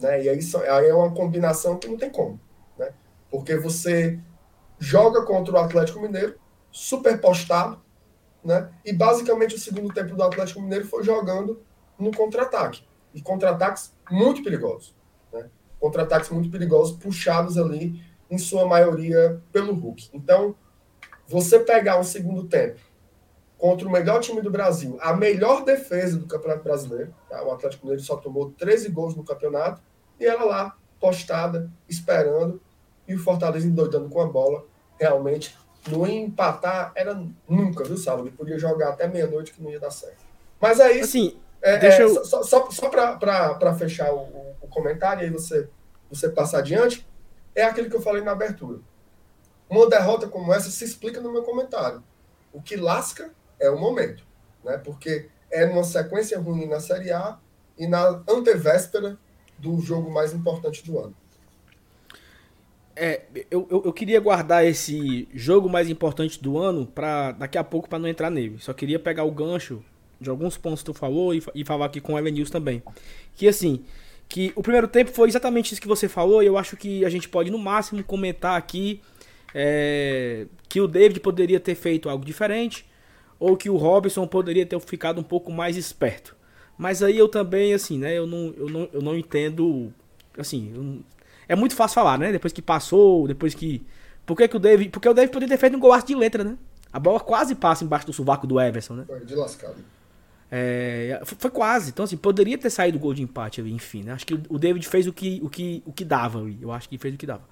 Né? 0.00 0.24
E 0.24 0.28
aí, 0.28 0.40
aí 0.68 0.86
é 0.88 0.94
uma 0.94 1.12
combinação 1.12 1.78
que 1.78 1.88
não 1.88 1.96
tem 1.96 2.10
como. 2.10 2.40
Né? 2.76 2.92
Porque 3.30 3.56
você 3.56 4.18
joga 4.78 5.22
contra 5.24 5.54
o 5.54 5.58
Atlético 5.58 6.00
Mineiro, 6.00 6.38
super 6.70 7.20
postado, 7.20 7.80
né? 8.44 8.70
e 8.84 8.92
basicamente 8.92 9.54
o 9.54 9.58
segundo 9.58 9.92
tempo 9.92 10.14
do 10.14 10.22
Atlético 10.22 10.60
Mineiro 10.60 10.86
foi 10.86 11.02
jogando 11.02 11.60
no 11.98 12.10
contra-ataque. 12.10 12.86
E 13.14 13.20
contra-ataques 13.20 13.94
muito 14.10 14.42
perigosos. 14.42 14.94
Né? 15.32 15.48
Contra-ataques 15.78 16.30
muito 16.30 16.50
perigosos, 16.50 16.96
puxados 16.96 17.58
ali, 17.58 18.02
em 18.30 18.38
sua 18.38 18.66
maioria, 18.66 19.40
pelo 19.52 19.72
Hulk. 19.72 20.10
Então, 20.12 20.54
você 21.26 21.58
pegar 21.58 21.98
um 21.98 22.04
segundo 22.04 22.44
tempo 22.44 22.80
contra 23.58 23.86
o 23.86 23.90
melhor 23.90 24.20
time 24.20 24.40
do 24.40 24.50
Brasil, 24.50 24.96
a 25.00 25.12
melhor 25.12 25.64
defesa 25.64 26.16
do 26.16 26.26
Campeonato 26.26 26.62
Brasileiro. 26.62 27.12
Tá? 27.28 27.42
O 27.42 27.50
Atlético 27.50 27.84
Mineiro 27.84 28.02
só 28.02 28.16
tomou 28.16 28.52
13 28.52 28.88
gols 28.90 29.16
no 29.16 29.24
campeonato 29.24 29.82
e 30.18 30.24
ela 30.24 30.44
lá, 30.44 30.76
postada, 31.00 31.68
esperando, 31.88 32.62
e 33.06 33.14
o 33.14 33.18
Fortaleza 33.18 33.66
endoidando 33.66 34.08
com 34.08 34.20
a 34.20 34.26
bola. 34.26 34.64
Realmente, 34.98 35.56
no 35.88 36.06
empatar 36.06 36.92
era 36.94 37.20
nunca, 37.48 37.84
viu, 37.84 37.96
Saulo? 37.96 38.26
Ele 38.26 38.36
podia 38.36 38.58
jogar 38.58 38.90
até 38.90 39.08
meia-noite 39.08 39.52
que 39.52 39.62
não 39.62 39.70
ia 39.70 39.80
dar 39.80 39.90
certo. 39.90 40.24
Mas 40.60 40.78
é 40.78 40.92
isso. 40.92 41.04
Assim, 41.04 41.36
é, 41.60 41.76
deixa 41.78 42.02
é, 42.02 42.04
eu... 42.04 42.24
Só, 42.24 42.42
só, 42.44 42.70
só 42.70 42.88
para 42.88 43.74
fechar 43.74 44.12
o, 44.12 44.18
o, 44.18 44.56
o 44.62 44.68
comentário, 44.68 45.24
aí 45.24 45.30
você, 45.30 45.68
você 46.08 46.28
passar 46.28 46.58
adiante, 46.58 47.06
é 47.54 47.64
aquilo 47.64 47.90
que 47.90 47.96
eu 47.96 48.02
falei 48.02 48.22
na 48.22 48.32
abertura. 48.32 48.78
Uma 49.68 49.88
derrota 49.88 50.28
como 50.28 50.54
essa 50.54 50.70
se 50.70 50.84
explica 50.84 51.20
no 51.20 51.32
meu 51.32 51.42
comentário. 51.42 52.02
O 52.52 52.62
que 52.62 52.76
lasca 52.76 53.32
é 53.60 53.70
o 53.70 53.78
momento, 53.78 54.24
né? 54.64 54.78
Porque 54.78 55.28
é 55.50 55.66
numa 55.66 55.84
sequência 55.84 56.38
ruim 56.38 56.66
na 56.66 56.80
Série 56.80 57.10
A 57.10 57.38
e 57.78 57.86
na 57.86 58.22
antevéspera 58.28 59.18
do 59.58 59.80
jogo 59.80 60.10
mais 60.10 60.32
importante 60.32 60.84
do 60.84 60.98
ano. 60.98 61.14
É, 62.94 63.22
eu, 63.48 63.66
eu, 63.70 63.82
eu, 63.84 63.92
queria 63.92 64.18
guardar 64.18 64.66
esse 64.66 65.28
jogo 65.32 65.68
mais 65.68 65.88
importante 65.88 66.42
do 66.42 66.58
ano 66.58 66.84
para 66.84 67.30
daqui 67.30 67.56
a 67.56 67.62
pouco 67.62 67.88
para 67.88 67.98
não 67.98 68.08
entrar 68.08 68.28
nele. 68.28 68.58
Só 68.58 68.72
queria 68.72 68.98
pegar 68.98 69.22
o 69.22 69.30
gancho 69.30 69.84
de 70.20 70.28
alguns 70.28 70.56
pontos 70.56 70.80
que 70.80 70.86
tu 70.86 70.94
falou 70.94 71.32
e, 71.32 71.40
e 71.54 71.64
falar 71.64 71.86
aqui 71.86 72.00
com 72.00 72.14
o 72.14 72.20
News 72.20 72.50
também. 72.50 72.82
Que 73.36 73.46
assim, 73.46 73.84
que 74.28 74.52
o 74.56 74.62
primeiro 74.62 74.88
tempo 74.88 75.12
foi 75.12 75.28
exatamente 75.28 75.72
isso 75.72 75.80
que 75.80 75.86
você 75.86 76.08
falou 76.08 76.42
e 76.42 76.46
eu 76.46 76.58
acho 76.58 76.76
que 76.76 77.04
a 77.04 77.08
gente 77.08 77.28
pode 77.28 77.52
no 77.52 77.58
máximo 77.58 78.02
comentar 78.02 78.58
aqui 78.58 79.00
é, 79.54 80.46
que 80.68 80.80
o 80.80 80.88
David 80.88 81.20
poderia 81.20 81.60
ter 81.60 81.76
feito 81.76 82.08
algo 82.08 82.24
diferente 82.24 82.84
ou 83.38 83.56
que 83.56 83.70
o 83.70 83.76
Robson 83.76 84.26
poderia 84.26 84.66
ter 84.66 84.78
ficado 84.80 85.20
um 85.20 85.24
pouco 85.24 85.52
mais 85.52 85.76
esperto. 85.76 86.36
Mas 86.76 87.02
aí 87.02 87.18
eu 87.18 87.28
também, 87.28 87.74
assim, 87.74 87.98
né, 87.98 88.16
eu 88.16 88.26
não, 88.26 88.54
eu 88.56 88.68
não, 88.68 88.88
eu 88.92 89.02
não 89.02 89.16
entendo, 89.16 89.92
assim, 90.36 91.02
é 91.48 91.56
muito 91.56 91.74
fácil 91.74 91.96
falar, 91.96 92.18
né, 92.18 92.30
depois 92.30 92.52
que 92.52 92.62
passou, 92.62 93.26
depois 93.26 93.54
que... 93.54 93.84
Por 94.24 94.36
que, 94.36 94.46
que 94.46 94.56
o 94.56 94.60
David... 94.60 94.90
Porque 94.90 95.08
o 95.08 95.14
David 95.14 95.32
poderia 95.32 95.56
ter 95.56 95.60
feito 95.60 95.76
um 95.76 95.80
golaço 95.80 96.06
de 96.06 96.14
letra, 96.14 96.44
né? 96.44 96.56
A 96.92 96.98
bola 96.98 97.18
quase 97.18 97.54
passa 97.54 97.84
embaixo 97.84 98.06
do 98.06 98.12
sovaco 98.12 98.46
do 98.46 98.60
Everson, 98.60 98.94
né? 98.94 99.04
Foi 99.06 99.24
de 99.24 99.34
lascado. 99.34 99.76
É, 100.50 101.20
foi 101.24 101.50
quase. 101.50 101.90
Então, 101.90 102.04
assim, 102.04 102.16
poderia 102.16 102.56
ter 102.56 102.70
saído 102.70 102.96
o 102.96 103.00
gol 103.00 103.12
de 103.12 103.22
empate 103.22 103.60
ali, 103.60 103.72
enfim, 103.72 104.02
né? 104.02 104.12
Acho 104.12 104.26
que 104.26 104.34
o 104.34 104.58
David 104.58 104.86
fez 104.86 105.06
o 105.06 105.12
que, 105.12 105.40
o 105.42 105.48
que, 105.48 105.82
o 105.84 105.92
que 105.92 106.04
dava 106.04 106.40
ali. 106.40 106.58
Eu 106.60 106.72
acho 106.72 106.88
que 106.88 106.96
fez 106.96 107.14
o 107.14 107.18
que 107.18 107.26
dava. 107.26 107.42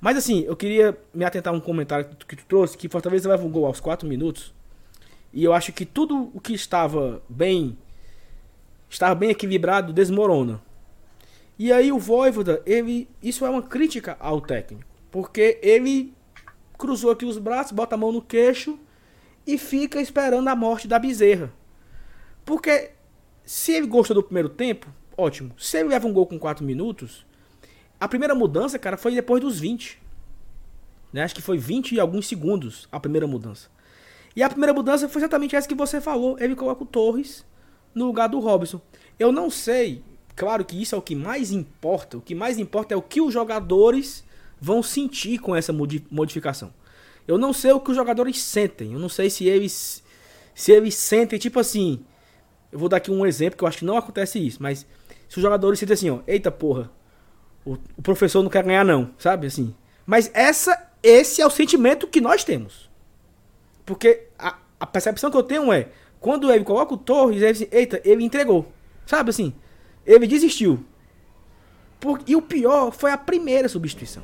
Mas 0.00 0.16
assim, 0.16 0.42
eu 0.42 0.54
queria 0.54 0.96
me 1.14 1.24
atentar 1.24 1.52
a 1.52 1.56
um 1.56 1.60
comentário 1.60 2.06
que 2.28 2.36
tu 2.36 2.44
trouxe, 2.46 2.76
que 2.76 2.88
Fortaleza 2.88 3.28
leva 3.28 3.44
um 3.44 3.50
gol 3.50 3.66
aos 3.66 3.80
4 3.80 4.06
minutos. 4.06 4.52
E 5.34 5.42
eu 5.42 5.52
acho 5.52 5.72
que 5.72 5.84
tudo 5.84 6.30
o 6.32 6.40
que 6.40 6.54
estava 6.54 7.20
bem 7.28 7.76
estava 8.88 9.16
bem 9.16 9.30
equilibrado 9.30 9.92
desmorona. 9.92 10.62
E 11.58 11.72
aí 11.72 11.90
o 11.90 11.98
Voivoda, 11.98 12.62
ele 12.64 13.08
isso 13.20 13.44
é 13.44 13.50
uma 13.50 13.62
crítica 13.62 14.16
ao 14.20 14.40
técnico, 14.40 14.88
porque 15.10 15.58
ele 15.60 16.14
cruzou 16.78 17.10
aqui 17.10 17.24
os 17.24 17.36
braços, 17.36 17.72
bota 17.72 17.96
a 17.96 17.98
mão 17.98 18.12
no 18.12 18.22
queixo 18.22 18.78
e 19.44 19.58
fica 19.58 20.00
esperando 20.00 20.46
a 20.48 20.54
morte 20.54 20.86
da 20.86 21.00
bezerra. 21.00 21.52
Porque 22.44 22.92
se 23.44 23.72
ele 23.72 23.88
gosta 23.88 24.14
do 24.14 24.22
primeiro 24.22 24.48
tempo, 24.48 24.86
ótimo. 25.16 25.52
Se 25.58 25.78
ele 25.78 25.88
leva 25.88 26.06
um 26.06 26.12
gol 26.12 26.26
com 26.26 26.38
4 26.38 26.64
minutos, 26.64 27.26
a 27.98 28.06
primeira 28.06 28.36
mudança, 28.36 28.78
cara, 28.78 28.96
foi 28.96 29.12
depois 29.14 29.40
dos 29.40 29.58
20. 29.58 30.00
Né? 31.12 31.24
Acho 31.24 31.34
que 31.34 31.42
foi 31.42 31.58
20 31.58 31.96
e 31.96 32.00
alguns 32.00 32.28
segundos 32.28 32.88
a 32.92 33.00
primeira 33.00 33.26
mudança. 33.26 33.68
E 34.36 34.42
a 34.42 34.48
primeira 34.48 34.74
mudança 34.74 35.08
foi 35.08 35.20
exatamente 35.20 35.54
essa 35.54 35.68
que 35.68 35.74
você 35.74 36.00
falou. 36.00 36.36
Ele 36.40 36.56
coloca 36.56 36.82
o 36.82 36.86
Torres 36.86 37.44
no 37.94 38.06
lugar 38.06 38.28
do 38.28 38.40
Robson. 38.40 38.80
Eu 39.18 39.30
não 39.30 39.48
sei, 39.48 40.02
claro 40.34 40.64
que 40.64 40.80
isso 40.80 40.94
é 40.94 40.98
o 40.98 41.02
que 41.02 41.14
mais 41.14 41.52
importa. 41.52 42.18
O 42.18 42.20
que 42.20 42.34
mais 42.34 42.58
importa 42.58 42.94
é 42.94 42.96
o 42.96 43.02
que 43.02 43.20
os 43.20 43.32
jogadores 43.32 44.24
vão 44.60 44.82
sentir 44.82 45.38
com 45.38 45.54
essa 45.54 45.72
modificação. 45.72 46.72
Eu 47.26 47.38
não 47.38 47.52
sei 47.52 47.72
o 47.72 47.80
que 47.80 47.90
os 47.90 47.96
jogadores 47.96 48.40
sentem. 48.40 48.92
Eu 48.92 48.98
não 48.98 49.08
sei 49.08 49.30
se 49.30 49.46
eles 49.46 50.02
se 50.54 50.70
eles 50.70 50.94
sentem 50.94 51.38
tipo 51.38 51.58
assim, 51.58 52.04
eu 52.70 52.78
vou 52.78 52.88
dar 52.88 52.98
aqui 52.98 53.10
um 53.10 53.26
exemplo 53.26 53.58
que 53.58 53.64
eu 53.64 53.68
acho 53.68 53.78
que 53.78 53.84
não 53.84 53.96
acontece 53.96 54.38
isso, 54.38 54.62
mas 54.62 54.86
se 55.28 55.36
os 55.36 55.42
jogadores 55.42 55.80
sentem 55.80 55.94
assim, 55.94 56.10
ó, 56.10 56.20
eita 56.28 56.50
porra, 56.50 56.90
o, 57.64 57.76
o 57.96 58.02
professor 58.02 58.40
não 58.40 58.50
quer 58.50 58.62
ganhar 58.62 58.84
não, 58.84 59.10
sabe 59.18 59.48
assim. 59.48 59.74
Mas 60.06 60.30
essa 60.32 60.90
esse 61.02 61.42
é 61.42 61.46
o 61.46 61.50
sentimento 61.50 62.06
que 62.06 62.20
nós 62.20 62.44
temos. 62.44 62.83
Porque 63.84 64.28
a, 64.38 64.58
a 64.80 64.86
percepção 64.86 65.30
que 65.30 65.36
eu 65.36 65.42
tenho 65.42 65.72
é, 65.72 65.88
quando 66.20 66.50
ele 66.50 66.64
coloca 66.64 66.94
o 66.94 66.98
Torres, 66.98 67.42
ele 67.42 67.68
eita, 67.70 68.00
ele 68.04 68.24
entregou. 68.24 68.66
Sabe 69.06 69.30
assim? 69.30 69.54
Ele 70.06 70.26
desistiu. 70.26 70.84
Por, 72.00 72.20
e 72.26 72.34
o 72.36 72.42
pior 72.42 72.90
foi 72.90 73.10
a 73.10 73.18
primeira 73.18 73.68
substituição. 73.68 74.22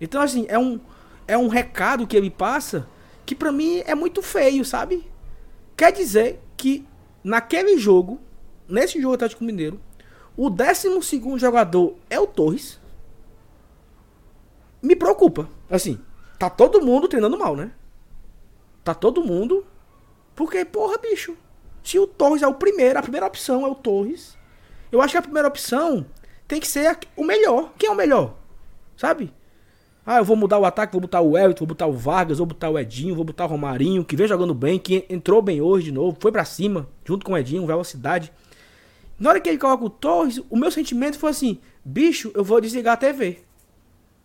Então, 0.00 0.22
assim, 0.22 0.46
é 0.48 0.58
um, 0.58 0.80
é 1.26 1.36
um 1.36 1.48
recado 1.48 2.06
que 2.06 2.16
ele 2.16 2.30
passa 2.30 2.88
que 3.26 3.34
para 3.34 3.52
mim 3.52 3.82
é 3.86 3.94
muito 3.94 4.22
feio, 4.22 4.64
sabe? 4.64 5.08
Quer 5.76 5.92
dizer 5.92 6.40
que 6.56 6.86
naquele 7.22 7.78
jogo, 7.78 8.20
nesse 8.68 9.00
jogo 9.00 9.14
Atlético 9.14 9.44
Mineiro, 9.44 9.80
o 10.36 10.50
12 10.50 10.88
jogador 11.36 11.96
é 12.08 12.18
o 12.18 12.26
Torres. 12.26 12.80
Me 14.82 14.96
preocupa. 14.96 15.48
Assim, 15.68 16.00
tá 16.38 16.48
todo 16.50 16.84
mundo 16.84 17.06
treinando 17.06 17.38
mal, 17.38 17.54
né? 17.54 17.72
Tá 18.84 18.94
todo 18.94 19.24
mundo. 19.24 19.66
Porque, 20.34 20.64
porra, 20.64 20.98
bicho. 20.98 21.36
Se 21.82 21.98
o 21.98 22.06
Torres 22.06 22.42
é 22.42 22.46
o 22.46 22.54
primeiro, 22.54 22.98
a 22.98 23.02
primeira 23.02 23.26
opção 23.26 23.64
é 23.66 23.68
o 23.68 23.74
Torres. 23.74 24.36
Eu 24.92 25.00
acho 25.00 25.12
que 25.12 25.18
a 25.18 25.22
primeira 25.22 25.48
opção 25.48 26.06
tem 26.46 26.60
que 26.60 26.68
ser 26.68 26.98
o 27.16 27.24
melhor. 27.24 27.72
Quem 27.78 27.88
é 27.88 27.92
o 27.92 27.96
melhor? 27.96 28.36
Sabe? 28.96 29.32
Ah, 30.04 30.18
eu 30.18 30.24
vou 30.24 30.36
mudar 30.36 30.58
o 30.58 30.64
ataque, 30.64 30.92
vou 30.92 31.00
botar 31.00 31.20
o 31.20 31.36
Everton, 31.38 31.60
vou 31.60 31.68
botar 31.68 31.86
o 31.86 31.92
Vargas, 31.92 32.38
vou 32.38 32.46
botar 32.46 32.70
o 32.70 32.78
Edinho, 32.78 33.14
vou 33.14 33.24
botar 33.24 33.44
o 33.44 33.48
Romarinho, 33.48 34.04
que 34.04 34.16
vem 34.16 34.26
jogando 34.26 34.54
bem, 34.54 34.78
que 34.78 35.04
entrou 35.08 35.40
bem 35.40 35.60
hoje 35.60 35.86
de 35.86 35.92
novo, 35.92 36.16
foi 36.18 36.32
para 36.32 36.44
cima, 36.44 36.88
junto 37.04 37.24
com 37.24 37.32
o 37.32 37.38
Edinho, 37.38 37.66
velocidade. 37.66 38.32
Na 39.18 39.30
hora 39.30 39.40
que 39.40 39.48
ele 39.48 39.58
coloca 39.58 39.84
o 39.84 39.90
Torres, 39.90 40.40
o 40.48 40.56
meu 40.56 40.70
sentimento 40.70 41.18
foi 41.18 41.30
assim: 41.30 41.60
bicho, 41.84 42.32
eu 42.34 42.42
vou 42.42 42.60
desligar 42.60 42.94
a 42.94 42.96
TV. 42.96 43.40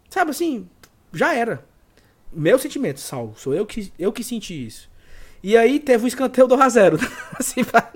Sabe 0.10 0.32
assim? 0.32 0.68
Já 1.14 1.34
era. 1.34 1.66
Meu 2.36 2.60
sentimento, 2.60 3.00
Sal, 3.00 3.34
sou 3.38 3.54
eu 3.54 3.66
que, 3.66 3.92
eu 3.98 4.12
que 4.12 4.24
senti 4.24 4.66
isso. 4.66 4.90
E 5.42 5.56
aí 5.56 5.80
teve 5.80 6.04
um 6.04 6.08
escanteio 6.08 6.48
do 6.48 6.56
Razero, 6.56 6.98
assim, 7.40 7.64
pra, 7.64 7.94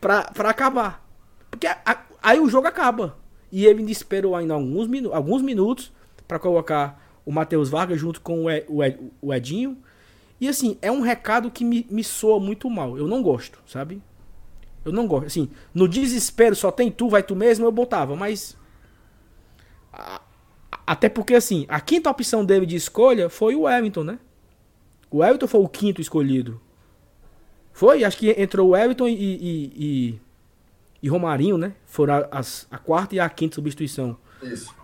pra, 0.00 0.22
pra 0.24 0.50
acabar. 0.50 1.04
Porque 1.50 1.66
a, 1.66 1.78
a, 1.84 1.98
aí 2.22 2.38
o 2.38 2.48
jogo 2.48 2.66
acaba. 2.68 3.16
E 3.50 3.64
ele 3.64 3.82
me 3.82 3.90
esperou 3.90 4.36
ainda 4.36 4.54
alguns, 4.54 4.86
minu 4.86 5.12
alguns 5.12 5.42
minutos 5.42 5.92
para 6.28 6.38
colocar 6.38 7.02
o 7.24 7.32
Matheus 7.32 7.68
Vargas 7.68 7.98
junto 7.98 8.20
com 8.20 8.44
o, 8.44 8.50
Ed, 8.50 8.66
o, 8.68 8.84
Ed, 8.84 8.98
o, 9.20 9.34
Edinho. 9.34 9.78
E 10.40 10.48
assim, 10.48 10.76
é 10.82 10.92
um 10.92 11.00
recado 11.00 11.50
que 11.50 11.64
me, 11.64 11.86
me 11.90 12.04
soa 12.04 12.38
muito 12.38 12.68
mal. 12.68 12.96
Eu 12.96 13.08
não 13.08 13.22
gosto, 13.22 13.58
sabe? 13.66 14.02
Eu 14.84 14.92
não 14.92 15.06
gosto. 15.06 15.26
Assim, 15.26 15.50
no 15.74 15.88
desespero 15.88 16.54
só 16.54 16.70
tem 16.70 16.90
tu, 16.90 17.08
vai 17.08 17.22
tu 17.22 17.34
mesmo, 17.34 17.64
eu 17.64 17.72
botava, 17.72 18.14
mas. 18.14 18.56
Até 20.86 21.08
porque, 21.08 21.34
assim, 21.34 21.66
a 21.68 21.80
quinta 21.80 22.08
opção 22.08 22.44
dele 22.44 22.64
de 22.64 22.76
escolha 22.76 23.28
foi 23.28 23.56
o 23.56 23.68
Everton, 23.68 24.04
né? 24.04 24.18
O 25.10 25.24
Everton 25.24 25.48
foi 25.48 25.60
o 25.60 25.68
quinto 25.68 26.00
escolhido. 26.00 26.60
Foi? 27.72 28.04
Acho 28.04 28.18
que 28.18 28.30
entrou 28.30 28.70
o 28.70 28.76
Everton 28.76 29.08
e, 29.08 29.14
e, 29.14 29.72
e, 29.76 30.20
e 31.02 31.08
Romarinho, 31.08 31.58
né? 31.58 31.74
Foram 31.86 32.26
as, 32.30 32.66
a 32.70 32.78
quarta 32.78 33.14
e 33.14 33.20
a 33.20 33.28
quinta 33.28 33.56
substituição. 33.56 34.16
Isso. 34.42 34.74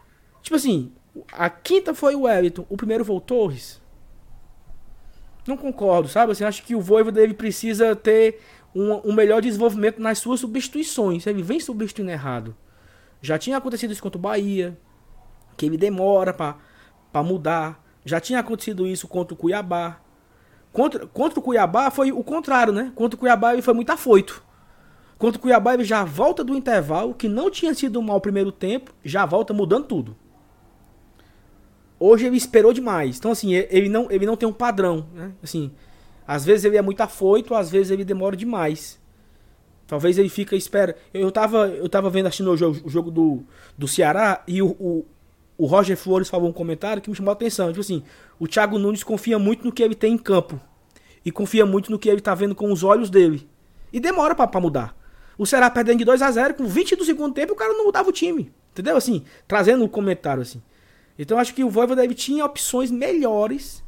Tipo 0.42 0.56
assim, 0.56 0.92
a 1.32 1.48
quinta 1.48 1.94
foi 1.94 2.14
o 2.14 2.28
Everton, 2.28 2.66
o 2.68 2.76
primeiro 2.76 3.04
foi 3.04 3.16
o 3.16 3.20
Torres. 3.20 3.80
Não 5.46 5.56
concordo, 5.56 6.08
sabe? 6.08 6.32
Assim, 6.32 6.44
acho 6.44 6.62
que 6.62 6.74
o 6.74 6.80
Voivoda 6.80 7.20
dele 7.20 7.34
precisa 7.34 7.94
ter 7.96 8.40
um, 8.74 9.10
um, 9.10 9.12
melhor 9.12 9.40
desenvolvimento 9.42 10.00
nas 10.00 10.18
suas 10.18 10.40
substituições. 10.40 11.26
Ele 11.26 11.42
vem 11.42 11.60
substituindo 11.60 12.10
errado. 12.10 12.56
Já 13.20 13.38
tinha 13.38 13.56
acontecido 13.56 13.92
isso 13.92 14.02
contra 14.02 14.18
o 14.18 14.22
Bahia, 14.22 14.76
que 15.62 15.66
ele 15.66 15.76
demora 15.76 16.32
para 16.32 17.22
mudar. 17.22 17.80
Já 18.04 18.18
tinha 18.18 18.40
acontecido 18.40 18.84
isso 18.84 19.06
contra 19.06 19.32
o 19.32 19.36
Cuiabá. 19.36 20.00
Contra, 20.72 21.06
contra 21.06 21.38
o 21.38 21.42
Cuiabá 21.42 21.88
foi 21.88 22.10
o 22.10 22.24
contrário, 22.24 22.72
né? 22.72 22.90
Contra 22.96 23.14
o 23.14 23.18
Cuiabá 23.18 23.52
ele 23.52 23.62
foi 23.62 23.72
muito 23.72 23.90
afoito. 23.90 24.42
Contra 25.16 25.38
o 25.38 25.40
Cuiabá 25.40 25.74
ele 25.74 25.84
já 25.84 26.02
volta 26.02 26.42
do 26.42 26.56
intervalo, 26.56 27.14
que 27.14 27.28
não 27.28 27.48
tinha 27.48 27.72
sido 27.74 28.00
um 28.00 28.02
mau 28.02 28.20
primeiro 28.20 28.50
tempo, 28.50 28.92
já 29.04 29.24
volta 29.24 29.54
mudando 29.54 29.84
tudo. 29.84 30.16
Hoje 31.96 32.26
ele 32.26 32.36
esperou 32.36 32.72
demais. 32.72 33.18
Então, 33.18 33.30
assim, 33.30 33.54
ele 33.54 33.88
não, 33.88 34.10
ele 34.10 34.26
não 34.26 34.36
tem 34.36 34.48
um 34.48 34.52
padrão, 34.52 35.06
né? 35.14 35.30
Assim, 35.40 35.70
às 36.26 36.44
vezes 36.44 36.64
ele 36.64 36.76
é 36.76 36.82
muito 36.82 37.00
afoito, 37.00 37.54
às 37.54 37.70
vezes 37.70 37.92
ele 37.92 38.04
demora 38.04 38.36
demais. 38.36 39.00
Talvez 39.86 40.18
ele 40.18 40.28
fica 40.28 40.56
espera. 40.56 40.96
Eu 41.14 41.30
tava, 41.30 41.68
eu 41.68 41.88
tava 41.88 42.10
vendo 42.10 42.26
assistindo 42.26 42.50
o 42.50 42.56
jogo, 42.56 42.80
o 42.84 42.90
jogo 42.90 43.12
do, 43.12 43.44
do 43.78 43.86
Ceará 43.86 44.42
e 44.48 44.60
o, 44.60 44.70
o, 44.70 45.04
o, 45.56 45.66
Roger 45.66 45.96
Flores 45.96 46.28
falou 46.28 46.48
um 46.48 46.52
comentário 46.52 47.02
que 47.02 47.10
me 47.10 47.16
chamou 47.16 47.30
a 47.30 47.34
atenção. 47.34 47.68
Tipo 47.68 47.80
assim, 47.80 48.02
o 48.38 48.46
Thiago 48.46 48.78
Nunes 48.78 49.04
confia 49.04 49.38
muito 49.38 49.64
no 49.64 49.72
que 49.72 49.82
ele 49.82 49.94
tem 49.94 50.14
em 50.14 50.18
campo. 50.18 50.60
E 51.24 51.30
confia 51.30 51.64
muito 51.64 51.90
no 51.90 51.98
que 51.98 52.08
ele 52.08 52.20
tá 52.20 52.34
vendo 52.34 52.54
com 52.54 52.72
os 52.72 52.82
olhos 52.82 53.08
dele. 53.10 53.48
E 53.92 54.00
demora 54.00 54.34
para 54.34 54.60
mudar. 54.60 54.96
O 55.38 55.46
Ceará 55.46 55.70
perdendo 55.70 55.98
de 55.98 56.04
2 56.04 56.22
a 56.22 56.30
0 56.30 56.54
com 56.54 56.66
20 56.66 56.96
do 56.96 57.04
segundo 57.04 57.34
tempo, 57.34 57.52
o 57.52 57.56
cara 57.56 57.72
não 57.72 57.84
mudava 57.84 58.08
o 58.08 58.12
time. 58.12 58.52
Entendeu? 58.72 58.96
Assim, 58.96 59.24
trazendo 59.46 59.84
um 59.84 59.88
comentário 59.88 60.42
assim. 60.42 60.62
Então 61.18 61.38
acho 61.38 61.54
que 61.54 61.62
o 61.62 61.70
Voivoda 61.70 62.06
tinha 62.08 62.44
opções 62.44 62.90
melhores 62.90 63.82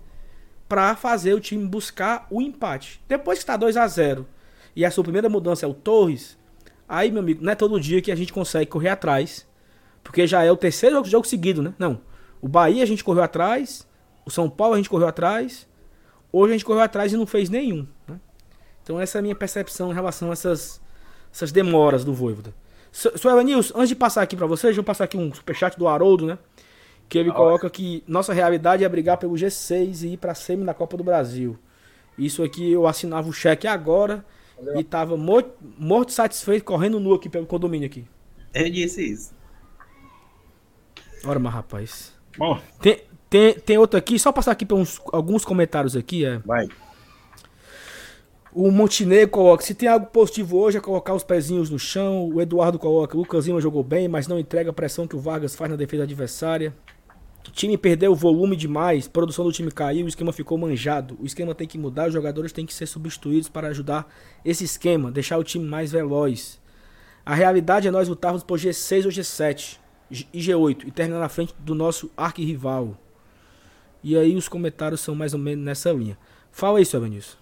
para 0.69 0.95
fazer 0.95 1.35
o 1.35 1.41
time 1.41 1.67
buscar 1.67 2.27
o 2.31 2.41
empate. 2.41 3.01
Depois 3.09 3.39
que 3.39 3.43
está 3.43 3.57
2 3.57 3.77
a 3.77 3.87
0 3.87 4.27
e 4.77 4.85
a 4.85 4.91
sua 4.91 5.05
primeira 5.05 5.29
mudança 5.29 5.65
é 5.65 5.69
o 5.69 5.75
Torres, 5.75 6.37
aí, 6.89 7.11
meu 7.11 7.21
amigo, 7.21 7.45
não 7.45 7.53
é 7.53 7.55
todo 7.55 7.81
dia 7.81 8.03
que 8.03 8.11
a 8.11 8.15
gente 8.15 8.33
consegue 8.33 8.71
correr 8.71 8.89
atrás. 8.89 9.47
Porque 10.05 10.27
já 10.27 10.45
é 10.45 10.53
o 10.53 10.57
terceiro 10.57 10.97
jogo, 10.97 11.09
jogo 11.09 11.27
seguido, 11.27 11.63
né? 11.63 11.75
Não. 11.79 12.01
O 12.41 12.47
Bahia 12.47 12.83
a 12.83 12.87
gente 12.87 13.03
correu 13.03 13.25
atrás, 13.25 13.89
o 14.25 14.31
São 14.31 14.49
Paulo 14.49 14.75
a 14.75 14.77
gente 14.77 14.91
correu 14.91 15.09
atrás, 15.09 15.67
hoje 16.31 16.53
a 16.53 16.57
gente 16.57 16.65
correu 16.65 16.83
atrás 16.83 17.13
e 17.13 17.17
não 17.17 17.27
fez 17.27 17.49
nenhum. 17.49 17.89
Né? 18.07 18.21
Então 18.83 19.01
essa 19.01 19.19
é 19.19 19.21
a 19.21 19.23
minha 19.23 19.35
percepção 19.35 19.91
em 19.91 19.95
relação 19.95 20.29
a 20.29 20.35
essas, 20.35 20.81
essas 21.33 21.51
demoras 21.51 22.05
do 22.05 22.13
Voivoda. 22.13 22.55
Sr. 22.93 23.31
Evanilson, 23.31 23.75
antes 23.77 23.89
de 23.89 23.97
passar 23.97 24.23
aqui 24.23 24.37
para 24.37 24.47
vocês, 24.47 24.77
vou 24.77 24.85
passar 24.85 25.05
aqui 25.05 25.17
um 25.17 25.35
superchat 25.35 25.77
do 25.77 25.89
Haroldo, 25.89 26.27
né? 26.27 26.39
Que 27.09 27.19
ele 27.19 27.33
coloca 27.33 27.69
que 27.69 28.05
nossa 28.07 28.33
realidade 28.33 28.85
é 28.85 28.89
brigar 28.89 29.17
pelo 29.17 29.35
G6 29.35 30.03
e 30.03 30.13
ir 30.13 30.17
pra 30.17 30.35
semi 30.35 30.63
na 30.63 30.73
Copa 30.73 30.97
do 30.97 31.03
Brasil. 31.03 31.59
Isso 32.17 32.43
aqui 32.43 32.71
eu 32.71 32.87
assinava 32.87 33.29
o 33.29 33.33
cheque 33.33 33.67
agora 33.67 34.25
Valeu. 34.57 34.81
e 34.81 34.85
tava 34.85 35.17
morto, 35.17 35.53
morto 35.77 36.13
satisfeito 36.13 36.65
correndo 36.65 37.01
nu 37.01 37.13
aqui 37.13 37.29
pelo 37.29 37.47
condomínio 37.47 37.87
aqui. 37.87 38.05
Eu 38.55 38.71
disse 38.71 39.03
isso. 39.03 39.35
Ora, 41.27 41.39
mas 41.39 41.53
rapaz. 41.53 42.13
Bom. 42.37 42.61
Tem, 42.81 43.03
tem, 43.31 43.55
tem 43.55 43.79
outro 43.79 43.99
aqui, 43.99 44.19
só 44.19 44.33
passar 44.33 44.53
aqui 44.53 44.65
para 44.65 44.77
alguns 45.13 45.45
comentários 45.45 45.97
aqui. 45.97 46.25
É. 46.25 46.39
Vai. 46.39 46.69
O 48.53 48.71
Montenegro 48.71 49.31
coloca: 49.31 49.65
se 49.65 49.75
tem 49.75 49.89
algo 49.89 50.07
positivo 50.07 50.59
hoje 50.59 50.79
é 50.79 50.81
colocar 50.81 51.15
os 51.15 51.25
pezinhos 51.25 51.71
no 51.71 51.79
chão. 51.79 52.29
O 52.29 52.41
Eduardo 52.41 52.79
coloca: 52.79 53.17
Lucas 53.17 53.47
Lima 53.47 53.61
jogou 53.61 53.83
bem, 53.83 54.07
mas 54.07 54.29
não 54.29 54.39
entrega 54.39 54.71
a 54.71 54.73
pressão 54.73 55.09
que 55.09 55.17
o 55.17 55.21
Vargas 55.21 55.57
faz 55.57 55.71
na 55.71 55.77
defesa 55.77 56.05
adversária. 56.05 56.73
O 57.47 57.51
time 57.51 57.77
perdeu 57.77 58.15
volume 58.15 58.57
demais, 58.57 59.07
produção 59.07 59.45
do 59.45 59.53
time 59.53 59.71
caiu, 59.71 60.07
o 60.07 60.09
esquema 60.09 60.33
ficou 60.33 60.57
manjado. 60.57 61.17
O 61.21 61.27
esquema 61.27 61.55
tem 61.55 61.69
que 61.69 61.77
mudar, 61.77 62.07
os 62.07 62.15
jogadores 62.15 62.53
têm 62.53 62.65
que 62.65 62.73
ser 62.73 62.87
substituídos 62.87 63.49
para 63.49 63.69
ajudar 63.69 64.09
esse 64.45 64.65
esquema, 64.65 65.11
deixar 65.11 65.37
o 65.37 65.45
time 65.45 65.67
mais 65.67 65.93
veloz. 65.93 66.59
A 67.27 67.35
realidade 67.35 67.87
é 67.87 67.91
nós 67.91 68.09
lutarmos 68.09 68.43
por 68.43 68.59
G6 68.59 69.05
ou 69.05 69.11
G7 69.11 69.79
e 70.33 70.41
G8 70.41 70.87
e 70.87 70.91
terminar 70.91 71.21
na 71.21 71.29
frente 71.29 71.55
do 71.59 71.75
nosso 71.75 72.11
arquirrival. 72.17 72.97
E 74.03 74.17
aí 74.17 74.37
os 74.37 74.49
comentários 74.49 75.01
são 75.01 75.15
mais 75.15 75.33
ou 75.33 75.41
menos 75.41 75.65
nessa 75.65 75.91
linha. 75.93 76.19
Fala 76.53 76.79
aí, 76.79 76.85
seu 76.85 77.01
Vinícius. 77.01 77.39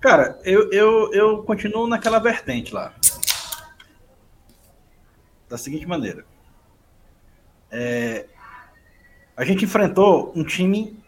Cara, 0.00 0.38
eu, 0.44 0.72
eu, 0.72 1.12
eu 1.12 1.42
continuo 1.42 1.86
naquela 1.86 2.18
vertente 2.18 2.72
lá. 2.72 2.94
Da 5.48 5.58
seguinte 5.58 5.86
maneira. 5.86 6.24
É, 7.70 8.26
a 9.36 9.44
gente 9.44 9.64
enfrentou 9.64 10.32
um 10.34 10.44
time 10.44 10.98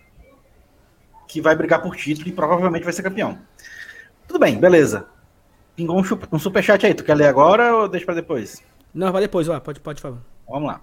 que 1.26 1.40
vai 1.40 1.54
brigar 1.54 1.80
por 1.80 1.96
título 1.96 2.28
e 2.28 2.32
provavelmente 2.32 2.84
vai 2.84 2.92
ser 2.92 3.02
campeão. 3.02 3.38
Tudo 4.26 4.40
bem, 4.40 4.58
beleza. 4.58 5.06
Pingou 5.76 5.96
um, 5.96 6.04
um 6.32 6.38
superchat 6.38 6.84
aí. 6.84 6.94
Tu 6.94 7.04
quer 7.04 7.14
ler 7.14 7.28
agora 7.28 7.74
ou 7.74 7.88
deixa 7.88 8.04
para 8.04 8.16
depois? 8.16 8.62
Não, 8.92 9.12
vai 9.12 9.22
depois, 9.22 9.48
ó. 9.48 9.58
Pode, 9.60 9.80
pode 9.80 10.00
falar. 10.00 10.18
Vamos 10.48 10.68
lá. 10.68 10.80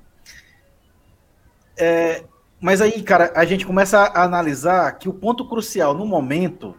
É, 1.78 2.24
mas 2.60 2.82
aí, 2.82 3.04
cara, 3.04 3.32
a 3.36 3.46
gente 3.46 3.65
começa 3.65 4.00
a 4.00 4.24
analisar 4.24 4.98
que 4.98 5.08
o 5.08 5.13
ponto 5.13 5.48
crucial 5.48 5.93
no 5.93 6.06
momento 6.06 6.76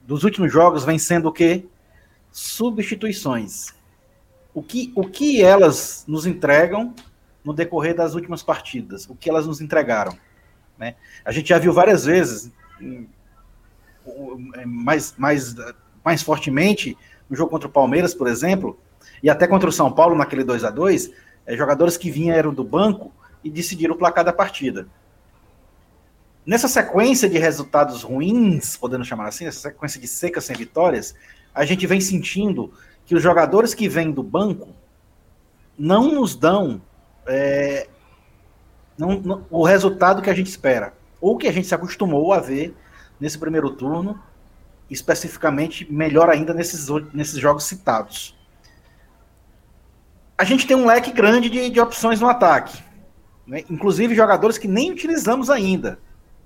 dos 0.00 0.24
últimos 0.24 0.52
jogos 0.52 0.84
vem 0.84 0.98
sendo 0.98 1.28
o 1.28 1.32
quê? 1.32 1.66
Substituições. 2.30 3.74
O 4.54 4.62
que, 4.62 4.92
o 4.94 5.06
que 5.06 5.42
elas 5.42 6.04
nos 6.06 6.26
entregam 6.26 6.94
no 7.44 7.52
decorrer 7.52 7.94
das 7.94 8.14
últimas 8.14 8.42
partidas? 8.42 9.08
O 9.08 9.14
que 9.14 9.28
elas 9.28 9.46
nos 9.46 9.60
entregaram? 9.60 10.16
Né? 10.78 10.96
A 11.24 11.32
gente 11.32 11.48
já 11.50 11.58
viu 11.58 11.72
várias 11.72 12.04
vezes, 12.04 12.50
mais, 14.66 15.14
mais, 15.16 15.54
mais 16.04 16.22
fortemente, 16.22 16.96
no 17.28 17.36
jogo 17.36 17.50
contra 17.50 17.68
o 17.68 17.72
Palmeiras, 17.72 18.14
por 18.14 18.26
exemplo, 18.26 18.78
e 19.22 19.30
até 19.30 19.46
contra 19.46 19.68
o 19.68 19.72
São 19.72 19.90
Paulo 19.90 20.16
naquele 20.16 20.44
2 20.44 20.64
a 20.64 20.70
2 20.70 21.10
é, 21.46 21.56
jogadores 21.56 21.96
que 21.96 22.10
vinham 22.10 22.52
do 22.52 22.64
banco 22.64 23.12
e 23.42 23.50
decidiram 23.50 23.94
o 23.94 23.98
placar 23.98 24.24
da 24.24 24.32
partida. 24.32 24.86
Nessa 26.44 26.68
sequência 26.68 27.28
de 27.28 27.38
resultados 27.38 28.02
ruins, 28.02 28.76
podendo 28.76 29.04
chamar 29.04 29.28
assim, 29.28 29.46
essa 29.46 29.60
sequência 29.60 30.00
de 30.00 30.08
secas 30.08 30.44
sem 30.44 30.56
vitórias, 30.56 31.14
a 31.54 31.64
gente 31.64 31.86
vem 31.86 32.00
sentindo 32.00 32.72
que 33.06 33.14
os 33.14 33.22
jogadores 33.22 33.74
que 33.74 33.88
vêm 33.88 34.10
do 34.10 34.22
banco 34.22 34.70
não 35.78 36.12
nos 36.12 36.34
dão 36.34 36.80
é, 37.26 37.88
não, 38.96 39.20
não, 39.20 39.46
o 39.50 39.64
resultado 39.64 40.22
que 40.22 40.30
a 40.30 40.34
gente 40.34 40.48
espera, 40.48 40.92
ou 41.20 41.36
que 41.36 41.46
a 41.46 41.52
gente 41.52 41.66
se 41.66 41.74
acostumou 41.74 42.32
a 42.32 42.40
ver 42.40 42.74
nesse 43.20 43.38
primeiro 43.38 43.70
turno, 43.70 44.20
especificamente 44.90 45.90
melhor 45.90 46.28
ainda 46.28 46.52
nesses, 46.52 46.88
nesses 47.12 47.38
jogos 47.38 47.64
citados. 47.64 48.36
A 50.42 50.44
gente 50.44 50.66
tem 50.66 50.76
um 50.76 50.86
leque 50.86 51.12
grande 51.12 51.48
de, 51.48 51.70
de 51.70 51.78
opções 51.78 52.20
no 52.20 52.28
ataque, 52.28 52.82
né? 53.46 53.62
inclusive 53.70 54.12
jogadores 54.12 54.58
que 54.58 54.66
nem 54.66 54.90
utilizamos 54.90 55.48
ainda, 55.48 56.00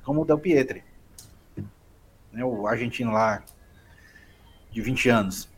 como 0.04 0.20
o 0.20 0.24
Del 0.26 0.38
Pietri, 0.38 0.84
né? 2.30 2.44
o 2.44 2.66
argentino 2.66 3.10
lá 3.10 3.42
de 4.70 4.82
20 4.82 5.08
anos. 5.08 5.48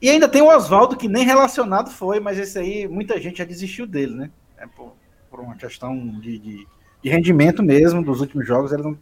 E 0.00 0.08
ainda 0.08 0.28
tem 0.28 0.40
o 0.40 0.56
Oswaldo, 0.56 0.96
que 0.96 1.08
nem 1.08 1.24
relacionado 1.24 1.90
foi, 1.90 2.20
mas 2.20 2.38
esse 2.38 2.56
aí 2.60 2.86
muita 2.86 3.20
gente 3.20 3.38
já 3.38 3.44
desistiu 3.44 3.88
dele, 3.88 4.14
né? 4.14 4.30
É 4.56 4.68
por, 4.68 4.94
por 5.28 5.40
uma 5.40 5.56
questão 5.56 5.98
de, 6.20 6.38
de, 6.38 6.68
de, 7.02 7.10
rendimento 7.10 7.60
mesmo 7.60 8.04
dos 8.04 8.20
últimos 8.20 8.46
jogos, 8.46 8.70
ele 8.70 8.84
não, 8.84 8.98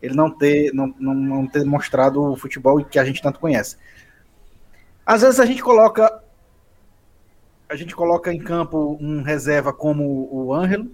ele 0.00 0.14
não 0.14 0.30
ter, 0.30 0.72
não, 0.72 0.94
não, 1.00 1.14
não 1.14 1.46
ter 1.48 1.64
mostrado 1.64 2.22
o 2.22 2.36
futebol 2.36 2.84
que 2.84 3.00
a 3.00 3.04
gente 3.04 3.20
tanto 3.20 3.40
conhece. 3.40 3.76
Às 5.04 5.22
vezes 5.22 5.40
a 5.40 5.44
gente 5.44 5.64
coloca 5.64 6.21
a 7.72 7.76
gente 7.76 7.96
coloca 7.96 8.30
em 8.30 8.38
campo 8.38 8.98
um 9.00 9.22
reserva 9.22 9.72
como 9.72 10.28
o 10.30 10.52
Ângelo 10.52 10.90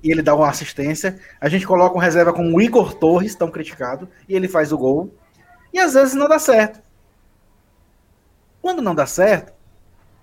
e 0.00 0.12
ele 0.12 0.22
dá 0.22 0.32
uma 0.32 0.48
assistência. 0.48 1.18
A 1.40 1.48
gente 1.48 1.66
coloca 1.66 1.96
um 1.96 2.00
reserva 2.00 2.32
como 2.32 2.56
o 2.56 2.62
Igor 2.62 2.94
Torres, 2.94 3.34
tão 3.34 3.50
criticado, 3.50 4.08
e 4.28 4.36
ele 4.36 4.46
faz 4.46 4.70
o 4.70 4.78
gol. 4.78 5.12
E 5.72 5.80
às 5.80 5.94
vezes 5.94 6.14
não 6.14 6.28
dá 6.28 6.38
certo. 6.38 6.80
Quando 8.60 8.80
não 8.80 8.94
dá 8.94 9.04
certo, 9.04 9.52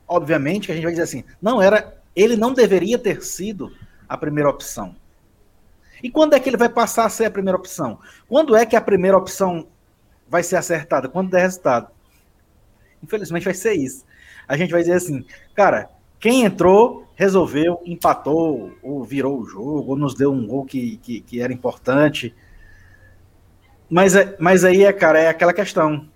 obviamente 0.08 0.72
a 0.72 0.76
gente 0.76 0.86
vai 0.86 0.94
dizer 0.94 1.04
assim, 1.04 1.26
não 1.42 1.62
era, 1.62 2.02
ele 2.16 2.38
não 2.38 2.54
deveria 2.54 2.98
ter 2.98 3.22
sido 3.22 3.76
a 4.08 4.18
primeira 4.18 4.50
opção. 4.50 4.96
E 6.02 6.10
quando 6.10 6.36
é 6.36 6.40
que 6.40 6.48
ele 6.48 6.56
vai 6.56 6.70
passar 6.70 7.04
a 7.04 7.10
ser 7.10 7.26
a 7.26 7.32
primeira 7.32 7.58
opção? 7.58 8.00
Quando 8.30 8.56
é 8.56 8.66
que 8.66 8.78
a 8.78 8.82
primeira 8.82 9.18
opção 9.18 9.68
vai 10.26 10.42
ser 10.42 10.56
acertada? 10.56 11.10
Quando 11.10 11.32
der 11.32 11.42
resultado. 11.42 11.90
Infelizmente 13.04 13.44
vai 13.44 13.54
ser 13.54 13.74
isso. 13.74 14.08
A 14.50 14.58
gente 14.58 14.72
vai 14.72 14.82
dizer 14.82 14.94
assim, 14.94 15.24
cara, 15.54 15.90
quem 16.20 16.44
entrou, 16.44 17.08
resolveu, 17.16 17.80
empatou, 17.86 18.74
ou 18.82 19.04
virou 19.04 19.40
o 19.40 19.46
jogo, 19.46 19.92
ou 19.92 19.96
nos 19.96 20.16
deu 20.16 20.34
um 20.34 20.48
gol 20.48 20.66
que, 20.66 20.98
que, 20.98 21.22
que 21.22 21.40
era 21.40 21.54
importante. 21.54 22.36
Mas, 23.88 24.16
é, 24.16 24.36
mas 24.40 24.66
aí, 24.66 24.84
é, 24.84 24.92
cara, 24.92 25.20
é 25.20 25.28
aquela 25.28 25.54
questão. 25.54 26.10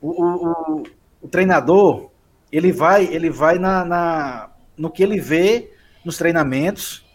O, 0.00 0.24
o, 0.24 0.82
o 1.20 1.28
treinador 1.28 2.10
ele 2.50 2.72
vai 2.72 3.04
ele 3.04 3.30
vai 3.30 3.58
na, 3.58 3.84
na, 3.84 4.50
no 4.76 4.90
que 4.90 5.02
ele 5.02 5.20
vê 5.20 5.70
nos 6.04 6.16
treinamentos. 6.16 7.06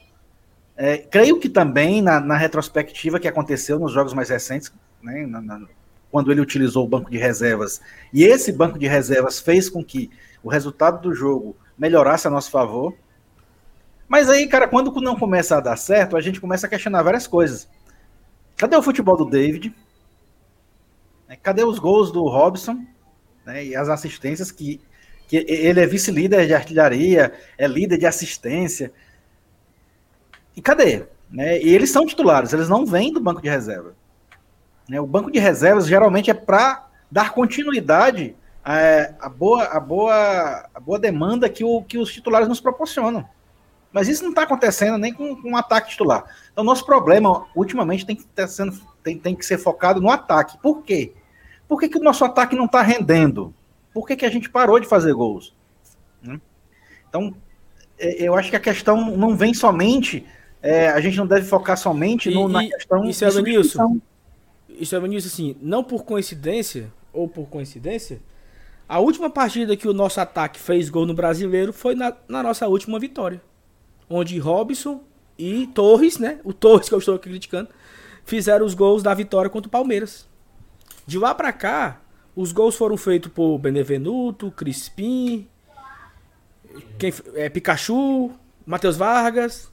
É, 0.77 0.97
creio 0.97 1.39
que 1.39 1.49
também 1.49 2.01
na, 2.01 2.19
na, 2.19 2.37
retrospectiva 2.37 3.19
que 3.19 3.27
aconteceu 3.27 3.79
nos 3.79 3.91
jogos 3.91 4.13
mais 4.13 4.29
recentes, 4.29 4.71
né, 5.01 5.25
na, 5.25 5.41
na, 5.41 5.61
quando 6.11 6.31
ele 6.31 6.41
utilizou 6.41 6.85
o 6.85 6.87
banco 6.87 7.09
de 7.09 7.17
reservas, 7.17 7.81
e 8.13 8.23
esse 8.25 8.51
banco 8.51 8.77
de 8.77 8.85
reservas 8.85 9.39
fez 9.39 9.69
com 9.69 9.83
que 9.83 10.09
o 10.45 10.49
resultado 10.49 11.01
do 11.01 11.13
jogo 11.13 11.57
melhorasse 11.77 12.25
a 12.25 12.31
nosso 12.31 12.49
favor. 12.49 12.95
Mas 14.07 14.29
aí, 14.29 14.47
cara, 14.47 14.67
quando 14.67 14.93
não 15.01 15.17
começa 15.17 15.57
a 15.57 15.59
dar 15.59 15.75
certo, 15.75 16.15
a 16.15 16.21
gente 16.21 16.39
começa 16.39 16.67
a 16.67 16.69
questionar 16.69 17.03
várias 17.03 17.27
coisas. 17.27 17.67
Cadê 18.55 18.77
o 18.77 18.83
futebol 18.83 19.17
do 19.17 19.25
David? 19.25 19.75
Cadê 21.43 21.65
os 21.65 21.79
gols 21.79 22.11
do 22.11 22.23
Robson? 22.23 22.85
né, 23.45 23.63
e 23.63 23.75
as 23.75 23.87
assistências 23.87 24.51
que, 24.51 24.81
que 25.27 25.37
ele 25.47 25.79
é 25.79 25.85
vice-líder 25.85 26.47
de 26.47 26.53
artilharia, 26.53 27.33
é 27.57 27.67
líder 27.67 27.97
de 27.97 28.05
assistência. 28.05 28.91
E 30.55 30.61
cadê? 30.61 31.03
Né? 31.29 31.61
E 31.61 31.73
eles 31.73 31.91
são 31.91 32.05
titulares, 32.05 32.51
eles 32.51 32.67
não 32.67 32.85
vêm 32.85 33.13
do 33.13 33.19
banco 33.19 33.41
de 33.41 33.49
reserva. 33.49 33.93
Né? 34.89 34.99
O 34.99 35.07
banco 35.07 35.31
de 35.31 35.39
reservas 35.39 35.87
geralmente 35.87 36.31
é 36.31 36.33
para 36.33 36.87
dar 37.11 37.31
continuidade 37.33 38.35
à, 38.65 39.27
à, 39.27 39.29
boa, 39.29 39.63
à, 39.65 39.79
boa, 39.79 40.69
à 40.73 40.79
boa 40.79 40.97
demanda 40.97 41.47
que, 41.47 41.63
o, 41.63 41.83
que 41.83 41.99
os 41.99 42.11
titulares 42.11 42.47
nos 42.47 42.59
proporcionam. 42.59 43.23
Mas 43.93 44.09
isso 44.09 44.23
não 44.23 44.31
está 44.31 44.41
acontecendo 44.41 44.97
nem 44.97 45.13
com, 45.13 45.39
com 45.39 45.51
um 45.51 45.55
ataque 45.55 45.91
titular. 45.91 46.25
Então, 46.51 46.63
nosso 46.63 46.85
problema, 46.85 47.45
ultimamente, 47.55 48.05
tem 48.05 48.15
que, 48.15 48.25
ter 48.25 48.47
sendo, 48.47 48.75
tem, 49.03 49.19
tem 49.19 49.35
que 49.35 49.45
ser 49.45 49.59
focado 49.59 50.01
no 50.01 50.09
ataque. 50.09 50.57
Por 50.57 50.81
quê? 50.81 51.13
Por 51.67 51.79
que, 51.79 51.87
que 51.87 51.97
o 51.97 52.03
nosso 52.03 52.25
ataque 52.25 52.55
não 52.55 52.65
está 52.65 52.81
rendendo? 52.81 53.53
Por 53.93 54.05
que, 54.05 54.15
que 54.15 54.25
a 54.25 54.29
gente 54.29 54.49
parou 54.49 54.79
de 54.79 54.87
fazer 54.87 55.13
gols? 55.13 55.55
Né? 56.21 56.41
Então, 57.07 57.33
é, 57.97 58.23
eu 58.23 58.35
acho 58.35 58.49
que 58.49 58.55
a 58.55 58.59
questão 58.59 59.15
não 59.15 59.37
vem 59.37 59.53
somente. 59.53 60.25
É, 60.61 60.89
a 60.89 60.99
gente 60.99 61.17
não 61.17 61.27
deve 61.27 61.45
focar 61.45 61.77
somente 61.77 62.29
no, 62.31 62.49
e, 62.49 62.51
na 62.51 62.63
questão 62.67 63.05
isso 63.05 63.23
é 63.23 63.41
Nilson, 63.41 64.01
Isso 64.67 64.95
é 64.95 64.99
Nilson, 64.99 65.27
assim, 65.27 65.55
não 65.61 65.83
por 65.83 66.03
coincidência, 66.03 66.91
ou 67.13 67.29
por 67.29 67.45
coincidência, 67.45 68.19
a 68.87 68.99
última 68.99 69.29
partida 69.29 69.75
que 69.75 69.87
o 69.87 69.93
nosso 69.93 70.19
ataque 70.19 70.59
fez 70.59 70.89
gol 70.89 71.05
no 71.05 71.13
brasileiro 71.13 71.73
foi 71.73 71.95
na, 71.95 72.13
na 72.27 72.43
nossa 72.43 72.67
última 72.67 72.99
vitória. 72.99 73.41
Onde 74.09 74.37
Robson 74.37 75.03
e 75.37 75.67
Torres, 75.67 76.19
né? 76.19 76.39
O 76.43 76.53
Torres 76.53 76.87
que 76.87 76.93
eu 76.93 76.99
estou 76.99 77.17
criticando, 77.17 77.69
fizeram 78.23 78.65
os 78.65 78.73
gols 78.73 79.01
da 79.01 79.13
vitória 79.13 79.49
contra 79.49 79.67
o 79.67 79.71
Palmeiras. 79.71 80.27
De 81.07 81.17
lá 81.17 81.33
para 81.33 81.51
cá, 81.51 82.01
os 82.35 82.51
gols 82.51 82.75
foram 82.75 82.97
feitos 82.97 83.31
por 83.31 83.57
Benevenuto, 83.57 84.51
Crispim, 84.51 85.47
quem, 86.97 87.13
é, 87.33 87.49
Pikachu, 87.49 88.31
Matheus 88.65 88.97
Vargas 88.97 89.71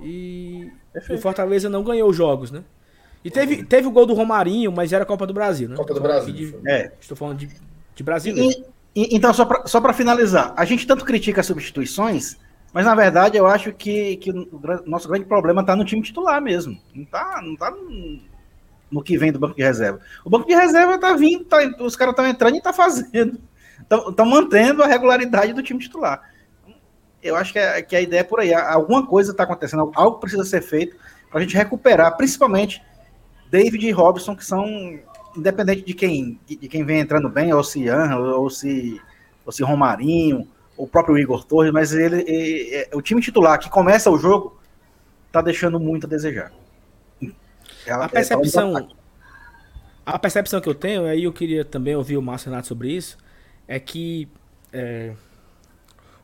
e 0.00 0.70
o 1.10 1.18
Fortaleza 1.18 1.68
não 1.68 1.82
ganhou 1.82 2.08
os 2.08 2.16
jogos, 2.16 2.50
né? 2.50 2.64
E 3.22 3.30
teve, 3.30 3.64
teve 3.64 3.86
o 3.86 3.90
gol 3.90 4.06
do 4.06 4.14
Romarinho, 4.14 4.72
mas 4.72 4.92
era 4.92 5.04
Copa 5.04 5.26
do 5.26 5.34
Brasil, 5.34 5.68
né? 5.68 5.76
Copa 5.76 5.92
do 5.92 6.00
Brasil. 6.00 6.32
De, 6.32 6.56
é. 6.66 6.92
Estou 6.98 7.16
falando 7.16 7.38
de, 7.38 7.50
de 8.02 8.64
então, 8.94 9.32
só 9.32 9.44
para 9.44 9.66
só 9.66 9.92
finalizar, 9.92 10.52
a 10.56 10.64
gente 10.64 10.86
tanto 10.86 11.04
critica 11.04 11.40
as 11.40 11.46
substituições, 11.46 12.36
mas 12.72 12.84
na 12.84 12.94
verdade 12.94 13.36
eu 13.36 13.46
acho 13.46 13.72
que, 13.72 14.16
que 14.16 14.30
o 14.30 14.60
nosso 14.84 15.08
grande 15.08 15.26
problema 15.26 15.60
está 15.60 15.76
no 15.76 15.84
time 15.84 16.02
titular 16.02 16.40
mesmo. 16.42 16.76
Não 16.94 17.04
está 17.04 17.40
não 17.42 17.56
tá 17.56 17.72
no 18.90 19.02
que 19.02 19.16
vem 19.16 19.30
do 19.30 19.38
banco 19.38 19.54
de 19.54 19.62
reserva. 19.62 20.00
O 20.24 20.30
banco 20.30 20.46
de 20.46 20.54
reserva 20.54 20.98
tá 20.98 21.14
vindo, 21.14 21.44
tá, 21.44 21.58
os 21.80 21.94
caras 21.94 22.12
estão 22.12 22.26
entrando 22.26 22.56
e 22.56 22.60
tá 22.60 22.72
fazendo. 22.72 23.38
Estão 23.80 24.26
mantendo 24.26 24.82
a 24.82 24.86
regularidade 24.86 25.54
do 25.54 25.62
time 25.62 25.80
titular. 25.80 26.20
Eu 27.22 27.34
acho 27.34 27.50
que, 27.50 27.58
é, 27.58 27.80
que 27.80 27.96
a 27.96 28.00
ideia 28.00 28.20
é 28.20 28.24
por 28.24 28.38
aí. 28.38 28.52
Alguma 28.52 29.06
coisa 29.06 29.30
está 29.30 29.44
acontecendo, 29.44 29.90
algo 29.94 30.18
precisa 30.18 30.44
ser 30.44 30.60
feito 30.60 30.96
para 31.30 31.40
a 31.40 31.42
gente 31.42 31.56
recuperar, 31.56 32.14
principalmente 32.14 32.82
David 33.50 33.86
e 33.86 33.90
Robson, 33.90 34.36
que 34.36 34.44
são, 34.44 35.00
independente 35.36 35.82
de 35.82 35.94
quem, 35.94 36.38
de 36.46 36.68
quem 36.68 36.84
vem 36.84 37.00
entrando 37.00 37.28
bem, 37.28 37.52
ou 37.52 37.62
se 37.62 37.80
Ian, 37.80 38.16
ou 38.16 38.50
se, 38.50 39.00
ou 39.44 39.52
se 39.52 39.62
Romarinho, 39.62 40.46
o 40.76 40.86
próprio 40.86 41.18
Igor 41.18 41.44
Torres, 41.44 41.72
mas 41.72 41.92
ele, 41.92 42.22
ele, 42.22 42.74
ele, 42.74 42.88
o 42.94 43.02
time 43.02 43.20
titular 43.20 43.58
que 43.58 43.68
começa 43.68 44.10
o 44.10 44.18
jogo 44.18 44.58
tá 45.30 45.40
deixando 45.40 45.78
muito 45.78 46.06
a 46.06 46.08
desejar. 46.08 46.52
Ela, 47.86 48.06
a 48.06 48.08
percepção, 48.08 48.88
a 50.04 50.18
percepção 50.18 50.60
que 50.60 50.68
eu 50.68 50.74
tenho, 50.74 51.04
aí 51.04 51.24
eu 51.24 51.32
queria 51.32 51.64
também 51.64 51.94
ouvir 51.94 52.16
o 52.16 52.22
Márcio 52.22 52.50
Renato 52.50 52.66
sobre 52.66 52.92
isso, 52.92 53.18
é 53.68 53.78
que 53.78 54.28
é, 54.72 55.12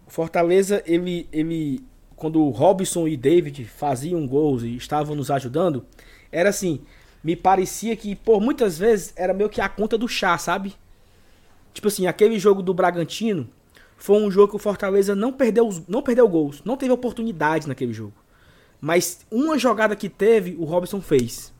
o 0.07 0.11
Fortaleza, 0.11 0.83
ele, 0.87 1.29
ele, 1.33 1.85
quando 2.14 2.42
o 2.42 2.51
Robson 2.51 3.07
e 3.09 3.16
David 3.16 3.64
faziam 3.64 4.27
gols 4.27 4.62
e 4.62 4.77
estavam 4.77 5.14
nos 5.14 5.31
ajudando, 5.31 5.85
era 6.31 6.49
assim, 6.49 6.81
me 7.27 7.35
parecia 7.35 7.97
que 7.97 8.15
por 8.15 8.41
muitas 8.41 8.79
vezes 8.79 9.12
era 9.17 9.35
meio 9.35 9.51
que 9.51 9.61
a 9.61 9.69
conta 9.69 9.99
do 9.99 10.07
chá, 10.07 10.39
sabe? 10.39 10.77
Tipo 11.75 11.89
assim, 11.89 12.07
aquele 12.07 12.39
jogo 12.39 12.62
do 12.62 12.73
Bragantino 12.73 13.49
foi 13.97 14.23
um 14.23 14.31
jogo 14.31 14.51
que 14.51 14.57
o 14.57 14.61
Fortaleza 14.61 15.12
não 15.12 15.33
perdeu, 15.33 15.69
não 15.89 16.03
perdeu 16.03 16.29
gols, 16.29 16.62
não 16.65 16.77
teve 16.77 16.93
oportunidades 16.93 17.67
naquele 17.67 17.93
jogo. 17.93 18.12
Mas 18.81 19.27
uma 19.29 19.59
jogada 19.59 19.97
que 19.97 20.09
teve, 20.09 20.55
o 20.57 20.65
Robson 20.65 21.01
fez. 21.01 21.53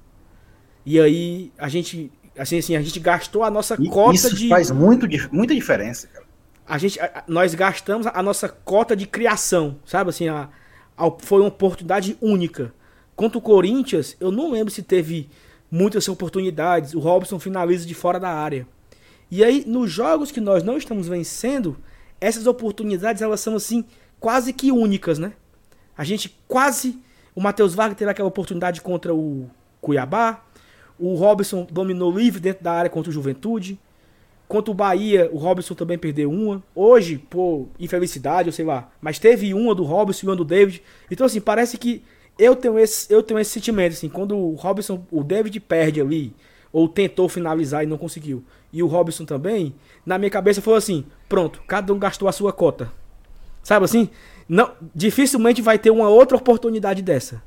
E 0.85 1.01
aí 1.01 1.51
a 1.59 1.69
gente, 1.69 2.13
assim, 2.39 2.59
assim 2.59 2.77
a 2.77 2.81
gente 2.81 3.01
gastou 3.01 3.43
a 3.43 3.51
nossa 3.51 3.77
cota 3.77 4.15
isso 4.15 4.37
de. 4.37 4.49
faz 4.49 4.71
muito, 4.71 5.09
muita 5.33 5.53
diferença, 5.53 6.07
cara. 6.07 6.27
A 6.65 6.79
gente, 6.79 7.01
a, 7.01 7.25
nós 7.27 7.57
gastamos 7.57 8.07
a 8.07 8.23
nossa 8.23 8.49
cota 8.49 8.95
de 8.95 9.05
criação, 9.05 9.81
sabe? 9.85 10.11
Assim, 10.11 10.29
a, 10.29 10.49
a, 10.97 11.11
foi 11.19 11.41
uma 11.41 11.49
oportunidade 11.49 12.17
única. 12.21 12.73
Quanto 13.17 13.39
o 13.39 13.41
Corinthians, 13.41 14.17
eu 14.21 14.31
não 14.31 14.53
lembro 14.53 14.73
se 14.73 14.85
teve 14.85 15.29
muitas 15.71 16.09
oportunidades. 16.09 16.95
O 16.95 16.99
Robson 16.99 17.39
finaliza 17.39 17.87
de 17.87 17.95
fora 17.95 18.19
da 18.21 18.31
área. 18.31 18.67
E 19.31 19.43
aí, 19.43 19.65
nos 19.67 19.91
jogos 19.91 20.31
que 20.31 20.41
nós 20.41 20.63
não 20.63 20.77
estamos 20.77 21.09
vencendo, 21.09 21.77
essas 22.21 22.47
oportunidades 22.47 23.23
elas 23.23 23.41
são 23.41 23.57
assim 23.57 23.85
quase 24.21 24.53
que 24.53 24.71
únicas, 24.71 25.19
né? 25.19 25.33
A 25.97 26.05
gente 26.05 26.37
quase 26.47 26.99
o 27.35 27.41
Matheus 27.41 27.75
Vargas 27.75 27.99
teve 27.99 28.11
aquela 28.11 28.29
oportunidade 28.29 28.81
contra 28.81 29.15
o 29.15 29.51
Cuiabá, 29.81 30.43
o 30.99 31.15
Robson 31.15 31.67
dominou 31.71 32.11
livre 32.11 32.41
dentro 32.41 32.65
da 32.65 32.73
área 32.73 32.91
contra 32.91 33.11
o 33.11 33.13
Juventude. 33.13 33.79
Contra 34.49 34.71
o 34.71 34.75
Bahia, 34.75 35.29
o 35.33 35.37
Robson 35.37 35.75
também 35.75 35.99
perdeu 35.99 36.31
uma. 36.31 36.63
Hoje, 36.75 37.19
por 37.19 37.69
infelicidade, 37.79 38.49
ou 38.49 38.53
sei 38.53 38.65
lá, 38.65 38.91
mas 39.01 39.19
teve 39.19 39.53
uma 39.53 39.75
do 39.75 39.83
Robson 39.83 40.25
e 40.25 40.29
uma 40.31 40.37
do 40.37 40.45
David. 40.45 40.83
Então, 41.11 41.27
assim, 41.27 41.41
parece 41.41 41.77
que 41.77 42.03
eu 42.39 42.55
tenho 42.55 42.79
esse, 42.79 43.13
eu 43.13 43.23
tenho 43.23 43.41
esse 43.41 43.51
sentimento, 43.51 43.93
assim, 43.93 44.09
quando 44.09 44.37
o 44.37 44.55
Robson, 44.55 45.05
o 45.11 45.25
David 45.25 45.59
perde 45.61 46.01
ali, 46.01 46.35
ou 46.73 46.89
tentou 46.89 47.29
finalizar 47.29 47.83
e 47.83 47.87
não 47.87 47.97
conseguiu, 47.97 48.45
e 48.73 48.83
o 48.83 48.87
Robson 48.87 49.25
também, 49.25 49.75
na 50.05 50.19
minha 50.19 50.31
cabeça 50.31 50.61
foi 50.61 50.77
assim: 50.77 51.05
pronto, 51.29 51.63
cada 51.67 51.93
um 51.93 51.99
gastou 51.99 52.29
a 52.29 52.33
sua 52.33 52.53
cota. 52.53 52.93
Sabe 53.63 53.85
assim? 53.85 54.11
Não, 54.49 54.73
dificilmente 54.95 55.61
vai 55.61 55.79
ter 55.79 55.91
uma 55.91 56.09
outra 56.09 56.37
oportunidade 56.37 57.03
dessa. 57.03 57.43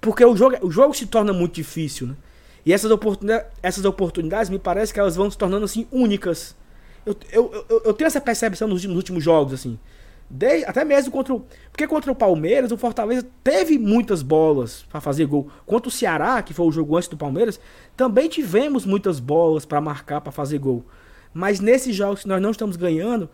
Porque 0.00 0.24
o 0.24 0.36
jogo, 0.36 0.56
o 0.62 0.70
jogo 0.70 0.94
se 0.94 1.06
torna 1.06 1.32
muito 1.32 1.54
difícil, 1.54 2.06
né? 2.06 2.16
E 2.64 2.72
essas, 2.72 2.90
oportunidades, 2.90 3.46
essas 3.62 3.84
oportunidades 3.84 4.48
me 4.48 4.58
parece 4.58 4.92
que 4.92 4.98
elas 4.98 5.16
vão 5.16 5.30
se 5.30 5.36
tornando 5.36 5.64
assim 5.64 5.86
únicas. 5.92 6.56
Eu, 7.04 7.14
eu, 7.30 7.66
eu, 7.68 7.82
eu 7.86 7.92
tenho 7.92 8.06
essa 8.06 8.20
percepção 8.20 8.66
nos, 8.66 8.84
nos 8.84 8.96
últimos 8.96 9.22
jogos, 9.22 9.52
assim. 9.52 9.78
De, 10.28 10.64
até 10.64 10.84
mesmo 10.84 11.12
contra 11.12 11.34
o. 11.34 11.44
Porque 11.70 11.86
contra 11.86 12.10
o 12.10 12.14
Palmeiras, 12.14 12.72
o 12.72 12.76
Fortaleza 12.76 13.26
teve 13.42 13.78
muitas 13.78 14.22
bolas 14.22 14.84
para 14.88 15.00
fazer 15.00 15.26
gol. 15.26 15.48
Contra 15.66 15.88
o 15.88 15.92
Ceará, 15.92 16.42
que 16.42 16.54
foi 16.54 16.66
o 16.66 16.72
jogo 16.72 16.96
antes 16.96 17.08
do 17.08 17.16
Palmeiras, 17.16 17.60
também 17.96 18.28
tivemos 18.28 18.84
muitas 18.86 19.20
bolas 19.20 19.64
para 19.64 19.80
marcar, 19.80 20.20
para 20.20 20.32
fazer 20.32 20.58
gol. 20.58 20.84
Mas 21.32 21.60
nesses 21.60 21.94
jogos 21.94 22.22
que 22.22 22.28
nós 22.28 22.40
não 22.40 22.50
estamos 22.50 22.76
ganhando, 22.76 23.28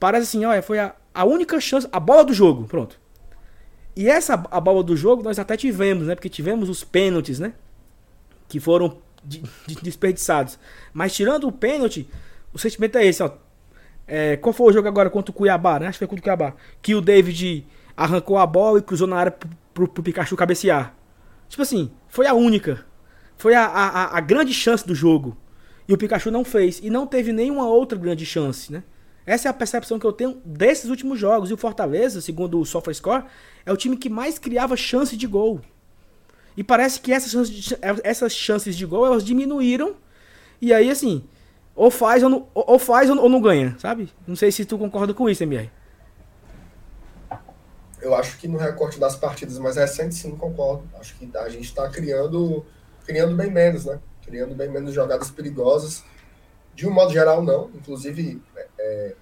parece 0.00 0.24
assim, 0.24 0.44
olha, 0.44 0.62
foi 0.62 0.78
a, 0.78 0.94
a 1.14 1.24
única 1.24 1.60
chance, 1.60 1.88
a 1.92 2.00
bola 2.00 2.24
do 2.24 2.32
jogo, 2.32 2.64
pronto. 2.64 3.00
E 3.94 4.08
essa 4.08 4.34
a 4.50 4.60
bola 4.60 4.82
do 4.82 4.96
jogo 4.96 5.22
nós 5.22 5.38
até 5.38 5.56
tivemos, 5.56 6.06
né? 6.06 6.14
Porque 6.14 6.28
tivemos 6.28 6.68
os 6.68 6.82
pênaltis, 6.82 7.38
né? 7.38 7.52
Que 8.48 8.58
foram 8.58 8.98
de, 9.22 9.42
de, 9.66 9.74
desperdiçados. 9.76 10.58
Mas 10.92 11.14
tirando 11.14 11.46
o 11.46 11.52
pênalti, 11.52 12.08
o 12.52 12.58
sentimento 12.58 12.96
é 12.96 13.06
esse, 13.06 13.22
ó. 13.22 13.30
É, 14.06 14.36
qual 14.36 14.52
foi 14.52 14.66
o 14.66 14.72
jogo 14.72 14.88
agora 14.88 15.08
contra 15.08 15.30
o 15.30 15.34
Cuiabá, 15.34 15.78
né? 15.78 15.86
Acho 15.86 15.96
que 15.96 16.06
foi 16.06 16.08
contra 16.08 16.20
o 16.20 16.24
Cuiabá. 16.24 16.54
Que 16.80 16.94
o 16.94 17.00
David 17.00 17.66
arrancou 17.96 18.38
a 18.38 18.46
bola 18.46 18.78
e 18.78 18.82
cruzou 18.82 19.06
na 19.06 19.16
área 19.16 19.32
pro, 19.32 19.48
pro, 19.72 19.88
pro 19.88 20.02
Pikachu 20.02 20.36
cabecear. 20.36 20.94
Tipo 21.48 21.62
assim, 21.62 21.90
foi 22.08 22.26
a 22.26 22.34
única. 22.34 22.84
Foi 23.36 23.54
a, 23.54 23.64
a, 23.64 24.16
a 24.16 24.20
grande 24.20 24.52
chance 24.54 24.86
do 24.86 24.94
jogo. 24.94 25.36
E 25.88 25.92
o 25.92 25.98
Pikachu 25.98 26.30
não 26.30 26.44
fez. 26.44 26.80
E 26.82 26.90
não 26.90 27.06
teve 27.06 27.32
nenhuma 27.32 27.66
outra 27.66 27.98
grande 27.98 28.24
chance, 28.24 28.72
né? 28.72 28.82
Essa 29.24 29.48
é 29.48 29.50
a 29.50 29.54
percepção 29.54 29.98
que 29.98 30.06
eu 30.06 30.12
tenho 30.12 30.40
desses 30.44 30.90
últimos 30.90 31.18
jogos. 31.18 31.50
E 31.50 31.54
o 31.54 31.56
Fortaleza, 31.56 32.20
segundo 32.20 32.58
o 32.58 32.64
SofaScore, 32.64 33.24
é 33.64 33.72
o 33.72 33.76
time 33.76 33.96
que 33.96 34.08
mais 34.08 34.38
criava 34.38 34.76
chance 34.76 35.16
de 35.16 35.26
gol. 35.26 35.60
E 36.56 36.62
parece 36.62 37.00
que 37.00 37.12
essas 37.12 37.30
chances 37.30 37.50
de, 37.50 37.78
essas 38.02 38.32
chances 38.32 38.76
de 38.76 38.84
gol 38.84 39.06
elas 39.06 39.24
diminuíram. 39.24 39.94
E 40.60 40.72
aí, 40.72 40.90
assim, 40.90 41.24
ou 41.74 41.90
faz 41.90 42.22
ou 42.22 42.28
não, 42.28 42.48
ou 42.54 42.78
faz 42.78 43.08
ou 43.10 43.28
não 43.28 43.40
ganha, 43.40 43.76
sabe? 43.78 44.12
Não 44.26 44.36
sei 44.36 44.52
se 44.52 44.64
tu 44.64 44.78
concorda 44.78 45.14
com 45.14 45.28
isso, 45.28 45.42
MR. 45.42 45.70
Eu 48.00 48.14
acho 48.14 48.36
que 48.38 48.48
no 48.48 48.58
recorte 48.58 48.98
das 48.98 49.14
partidas 49.14 49.58
mais 49.58 49.76
recentes, 49.76 50.18
sim, 50.18 50.36
concordo. 50.36 50.82
Acho 50.98 51.14
que 51.16 51.30
a 51.36 51.48
gente 51.48 51.64
está 51.64 51.88
criando, 51.88 52.66
criando 53.06 53.36
bem 53.36 53.50
menos, 53.50 53.84
né? 53.84 54.00
Criando 54.24 54.54
bem 54.54 54.68
menos 54.68 54.92
jogadas 54.92 55.30
perigosas. 55.30 56.02
De 56.74 56.86
um 56.86 56.92
modo 56.92 57.12
geral, 57.12 57.42
não. 57.42 57.70
Inclusive, 57.74 58.42
é, 58.78 59.14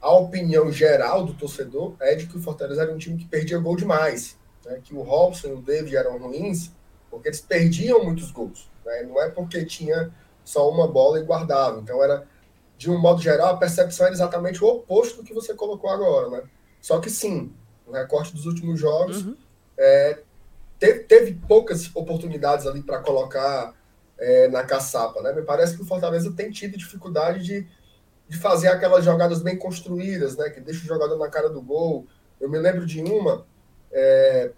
a 0.00 0.12
opinião 0.12 0.70
geral 0.70 1.24
do 1.24 1.32
torcedor 1.32 1.94
é 2.00 2.14
de 2.14 2.26
que 2.26 2.36
o 2.36 2.42
Fortaleza 2.42 2.82
era 2.82 2.92
um 2.92 2.98
time 2.98 3.16
que 3.16 3.26
perdia 3.26 3.58
gol 3.58 3.74
demais. 3.74 4.36
Né? 4.66 4.80
Que 4.84 4.94
o 4.94 5.00
Robson 5.00 5.48
e 5.48 5.52
o 5.52 5.62
David 5.62 5.96
eram 5.96 6.18
ruins 6.18 6.70
porque 7.10 7.28
eles 7.28 7.40
perdiam 7.40 8.04
muitos 8.04 8.30
gols. 8.30 8.70
Né? 8.84 9.02
Não 9.02 9.20
é 9.20 9.28
porque 9.28 9.64
tinha 9.64 10.10
só 10.44 10.68
uma 10.70 10.86
bola 10.86 11.18
e 11.18 11.24
guardava. 11.24 11.80
Então, 11.80 12.02
era, 12.02 12.26
de 12.76 12.90
um 12.90 12.98
modo 12.98 13.20
geral, 13.20 13.54
a 13.54 13.56
percepção 13.56 14.06
era 14.06 14.14
exatamente 14.14 14.62
o 14.62 14.68
oposto 14.68 15.18
do 15.18 15.24
que 15.24 15.34
você 15.34 15.54
colocou 15.54 15.90
agora. 15.90 16.28
Né? 16.30 16.42
Só 16.80 16.98
que 16.98 17.10
sim, 17.10 17.52
no 17.86 17.92
recorte 17.92 18.34
dos 18.34 18.46
últimos 18.46 18.78
jogos, 18.78 19.24
uhum. 19.24 19.36
é, 19.76 20.20
teve, 20.78 21.00
teve 21.00 21.34
poucas 21.46 21.90
oportunidades 21.94 22.66
ali 22.66 22.82
para 22.82 23.00
colocar 23.00 23.74
é, 24.18 24.48
na 24.48 24.64
caçapa. 24.64 25.20
Né? 25.22 25.32
Me 25.32 25.42
parece 25.42 25.76
que 25.76 25.82
o 25.82 25.86
Fortaleza 25.86 26.32
tem 26.32 26.50
tido 26.50 26.76
dificuldade 26.76 27.42
de, 27.42 27.66
de 28.28 28.38
fazer 28.38 28.68
aquelas 28.68 29.04
jogadas 29.04 29.42
bem 29.42 29.58
construídas, 29.58 30.36
né? 30.36 30.50
que 30.50 30.60
deixa 30.60 30.84
o 30.84 30.88
jogador 30.88 31.18
na 31.18 31.28
cara 31.28 31.48
do 31.48 31.60
gol. 31.60 32.06
Eu 32.40 32.48
me 32.48 32.58
lembro 32.58 32.86
de 32.86 33.02
uma. 33.02 33.46
É, 33.92 34.52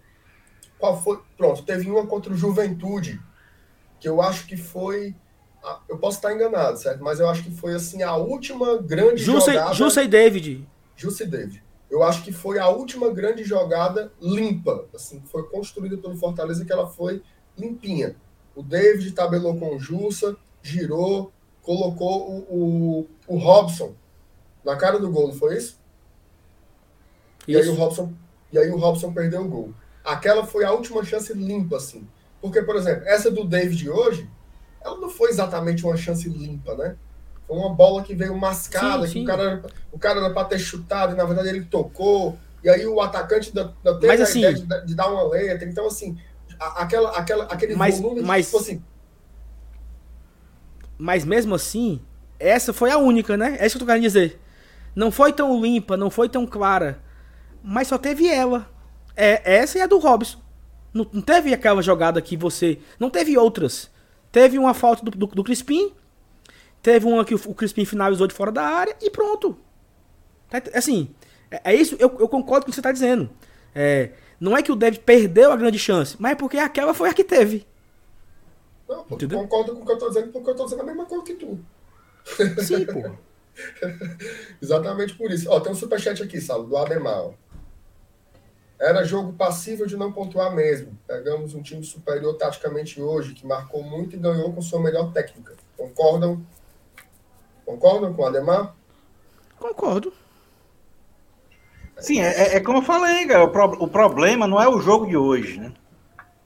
qual 0.77 1.01
foi? 1.01 1.19
Pronto, 1.37 1.63
teve 1.63 1.89
uma 1.89 2.05
contra 2.05 2.33
o 2.33 2.37
Juventude, 2.37 3.19
que 3.99 4.07
eu 4.07 4.21
acho 4.21 4.45
que 4.45 4.57
foi. 4.57 5.15
Eu 5.87 5.97
posso 5.97 6.17
estar 6.17 6.33
enganado, 6.33 6.77
certo? 6.77 7.03
Mas 7.03 7.19
eu 7.19 7.29
acho 7.29 7.43
que 7.43 7.51
foi 7.51 7.73
assim 7.73 8.03
a 8.03 8.15
última 8.15 8.77
grande 8.77 9.23
Jussa, 9.23 9.51
jogada. 9.51 9.73
Jussa 9.73 10.03
e 10.03 10.07
David. 10.07 10.67
Jussa 10.95 11.23
e 11.23 11.27
David. 11.27 11.63
Eu 11.89 12.03
acho 12.03 12.23
que 12.23 12.31
foi 12.31 12.59
a 12.59 12.67
última 12.67 13.09
grande 13.11 13.43
jogada 13.43 14.11
limpa, 14.21 14.85
assim, 14.93 15.19
que 15.19 15.27
foi 15.27 15.43
construída 15.43 15.97
pelo 15.97 16.17
Fortaleza, 16.17 16.65
que 16.65 16.71
ela 16.71 16.87
foi 16.87 17.21
limpinha. 17.57 18.15
O 18.55 18.63
David 18.63 19.11
tabelou 19.11 19.57
com 19.57 19.75
o 19.75 19.79
Jussa, 19.79 20.35
girou, 20.61 21.31
colocou 21.61 22.29
o, 22.29 23.07
o, 23.27 23.35
o 23.35 23.37
Robson 23.37 23.93
na 24.65 24.75
cara 24.75 24.99
do 24.99 25.09
gol, 25.09 25.27
não 25.27 25.35
foi 25.35 25.57
isso? 25.57 25.79
isso? 27.47 27.51
E 27.51 27.57
aí 27.57 27.69
o 27.69 27.75
Robson 27.75 28.13
e 28.53 28.57
aí 28.59 28.69
o 28.69 28.77
Robson 28.77 29.11
perdeu 29.11 29.41
o 29.41 29.47
gol. 29.47 29.73
Aquela 30.03 30.45
foi 30.45 30.63
a 30.63 30.71
última 30.71 31.03
chance 31.03 31.33
limpa, 31.33 31.77
assim. 31.77 32.07
Porque, 32.39 32.61
por 32.61 32.75
exemplo, 32.75 33.03
essa 33.07 33.31
do 33.31 33.43
David 33.43 33.89
hoje, 33.89 34.29
ela 34.83 34.99
não 34.99 35.09
foi 35.09 35.29
exatamente 35.29 35.85
uma 35.85 35.95
chance 35.95 36.27
limpa, 36.27 36.75
né? 36.75 36.95
Foi 37.47 37.57
uma 37.57 37.73
bola 37.73 38.03
que 38.03 38.15
veio 38.15 38.35
mascada, 38.37 39.05
sim, 39.05 39.13
que 39.13 39.19
sim. 39.19 39.23
o 39.23 39.27
cara, 39.27 39.63
o 39.91 39.99
cara 39.99 40.19
era 40.19 40.33
para 40.33 40.47
ter 40.47 40.59
chutado, 40.59 41.13
e 41.13 41.15
na 41.15 41.25
verdade 41.25 41.49
ele 41.49 41.65
tocou. 41.65 42.37
E 42.63 42.69
aí 42.69 42.85
o 42.85 43.01
atacante 43.01 43.53
da, 43.53 43.71
da 43.83 43.93
teve 43.95 44.07
mas, 44.07 44.21
a 44.21 44.23
assim, 44.23 44.39
ideia 44.39 44.53
de, 44.53 44.85
de, 44.87 44.95
dar 44.95 45.11
uma 45.11 45.23
letra. 45.23 45.67
Então, 45.67 45.85
assim, 45.85 46.17
aquela, 46.59 47.11
aquela, 47.11 47.43
aquele 47.45 47.75
mas, 47.75 47.99
volume 47.99 48.21
mas, 48.21 48.45
tipo 48.45 48.57
assim. 48.57 48.83
Mas 50.97 51.25
mesmo 51.25 51.55
assim, 51.55 52.01
essa 52.39 52.71
foi 52.71 52.91
a 52.91 52.97
única, 52.97 53.35
né? 53.35 53.57
É 53.59 53.65
isso 53.65 53.77
que 53.77 53.83
eu 53.83 53.85
tô 53.85 53.91
querendo 53.91 54.03
dizer. 54.03 54.39
Não 54.95 55.11
foi 55.11 55.33
tão 55.33 55.59
limpa, 55.61 55.97
não 55.97 56.09
foi 56.09 56.29
tão 56.29 56.45
clara. 56.45 56.99
Mas 57.63 57.87
só 57.87 57.97
teve 57.97 58.27
ela. 58.27 58.69
É, 59.15 59.55
essa 59.55 59.77
e 59.77 59.81
a 59.81 59.87
do 59.87 59.97
Robson. 59.97 60.39
Não, 60.93 61.07
não 61.11 61.21
teve 61.21 61.53
aquela 61.53 61.81
jogada 61.81 62.21
que 62.21 62.37
você. 62.37 62.79
Não 62.99 63.09
teve 63.09 63.37
outras. 63.37 63.91
Teve 64.33 64.57
uma 64.57 64.73
falta 64.73 65.05
do, 65.05 65.11
do, 65.11 65.27
do 65.27 65.43
Crispim. 65.43 65.93
Teve 66.81 67.05
uma 67.05 67.23
que 67.23 67.35
o, 67.35 67.39
o 67.45 67.53
Crispim 67.53 67.85
finalizou 67.85 68.25
de 68.25 68.33
fora 68.33 68.51
da 68.51 68.63
área 68.63 68.97
e 68.99 69.09
pronto. 69.11 69.55
Tá, 70.49 70.59
assim, 70.73 71.13
é, 71.51 71.71
é 71.71 71.75
isso, 71.75 71.95
eu, 71.99 72.17
eu, 72.19 72.27
concordo 72.27 72.65
com 72.65 72.71
o 72.71 72.71
que 72.71 72.75
você 72.75 72.79
está 72.79 72.91
dizendo. 72.91 73.29
É, 73.75 74.09
não 74.39 74.57
é 74.57 74.63
que 74.63 74.71
o 74.71 74.75
David 74.75 75.03
perdeu 75.03 75.51
a 75.51 75.55
grande 75.55 75.77
chance, 75.77 76.15
mas 76.17 76.31
é 76.31 76.35
porque 76.35 76.57
aquela 76.57 76.95
foi 76.95 77.09
a 77.09 77.13
que 77.13 77.23
teve. 77.23 77.67
Não, 78.89 79.03
pô, 79.03 79.17
concordo 79.17 79.75
com 79.75 79.83
o 79.83 79.85
que 79.85 79.91
eu 79.91 79.97
tô 79.99 80.07
dizendo, 80.07 80.31
porque 80.31 80.49
eu 80.49 80.55
tô 80.55 80.63
dizendo 80.63 80.81
a 80.81 80.85
mesma 80.85 81.05
coisa 81.05 81.23
que 81.23 81.35
tu. 81.35 81.59
Sim, 82.65 82.85
pô. 82.87 83.11
Exatamente 84.59 85.13
por 85.13 85.29
isso. 85.31 85.47
Ó, 85.47 85.59
tem 85.59 85.71
um 85.71 85.75
superchat 85.75 86.23
aqui, 86.23 86.41
Saulo, 86.41 86.67
do 86.67 86.75
Ademar. 86.75 87.29
Era 88.79 89.05
jogo 89.05 89.33
passível 89.33 89.85
de 89.85 89.95
não 89.95 90.11
pontuar 90.11 90.53
mesmo. 90.53 90.97
Pegamos 91.07 91.53
um 91.53 91.61
time 91.61 91.83
superior 91.83 92.35
taticamente 92.35 93.01
hoje, 93.01 93.33
que 93.33 93.45
marcou 93.45 93.83
muito 93.83 94.15
e 94.15 94.19
ganhou 94.19 94.51
com 94.51 94.61
sua 94.61 94.81
melhor 94.81 95.11
técnica. 95.13 95.53
Concordam? 95.77 96.45
Concordam 97.65 98.13
com 98.13 98.21
o 98.21 98.25
Ademar? 98.25 98.75
Concordo. 99.57 100.11
Sim, 101.99 102.19
é, 102.19 102.25
é, 102.25 102.55
é 102.55 102.59
como 102.59 102.79
eu 102.79 102.81
falei, 102.81 103.25
cara. 103.25 103.45
O, 103.45 103.49
pro, 103.49 103.83
o, 103.83 103.87
problema 103.87 104.47
não 104.47 104.61
é 104.61 104.67
o 104.67 104.81
jogo 104.81 105.07
de 105.07 105.15
hoje, 105.15 105.59
né? 105.59 105.71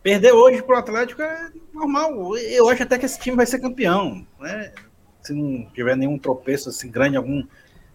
Perder 0.03 0.33
hoje 0.33 0.61
pro 0.61 0.77
Atlético 0.77 1.21
é 1.21 1.49
normal. 1.73 2.37
Eu 2.37 2.69
acho 2.69 2.83
até 2.83 2.97
que 2.99 3.05
esse 3.05 3.19
time 3.19 3.35
vai 3.35 3.45
ser 3.45 3.59
campeão, 3.59 4.25
né? 4.39 4.71
Se 5.23 5.33
não 5.33 5.65
tiver 5.71 5.95
nenhum 5.97 6.19
tropeço 6.19 6.69
assim 6.69 6.91
grande, 6.91 7.17
algum, 7.17 7.43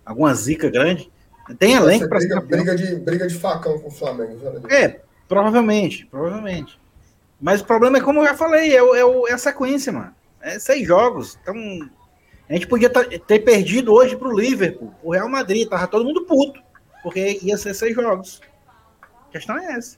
alguma 0.04 0.34
zica 0.34 0.68
grande. 0.68 1.11
Tem 1.58 1.74
elenco 1.74 2.08
para 2.08 2.26
campeão. 2.26 2.62
Briga 2.62 2.76
de, 2.76 2.94
briga 2.96 3.26
de 3.26 3.34
facão 3.34 3.78
com 3.78 3.88
o 3.88 3.90
Flamengo. 3.90 4.38
É, 4.70 5.00
provavelmente, 5.28 6.06
provavelmente. 6.06 6.80
Mas 7.40 7.60
o 7.60 7.64
problema 7.64 7.98
é, 7.98 8.00
como 8.00 8.20
eu 8.20 8.24
já 8.24 8.34
falei, 8.34 8.76
é, 8.76 8.80
é, 8.80 9.30
é 9.30 9.32
a 9.32 9.38
sequência, 9.38 9.92
mano. 9.92 10.14
É 10.40 10.58
seis 10.58 10.86
jogos. 10.86 11.38
Então, 11.42 11.54
a 12.48 12.52
gente 12.52 12.66
podia 12.66 12.88
ter 12.90 13.40
perdido 13.40 13.92
hoje 13.92 14.16
pro 14.16 14.36
Liverpool, 14.36 14.92
o 15.02 15.12
Real 15.12 15.28
Madrid, 15.28 15.68
tava 15.68 15.86
todo 15.86 16.04
mundo 16.04 16.24
puto. 16.24 16.60
Porque 17.02 17.40
ia 17.42 17.56
ser 17.56 17.74
seis 17.74 17.94
jogos. 17.94 18.40
A 19.00 19.32
questão 19.32 19.58
é 19.58 19.72
essa. 19.72 19.96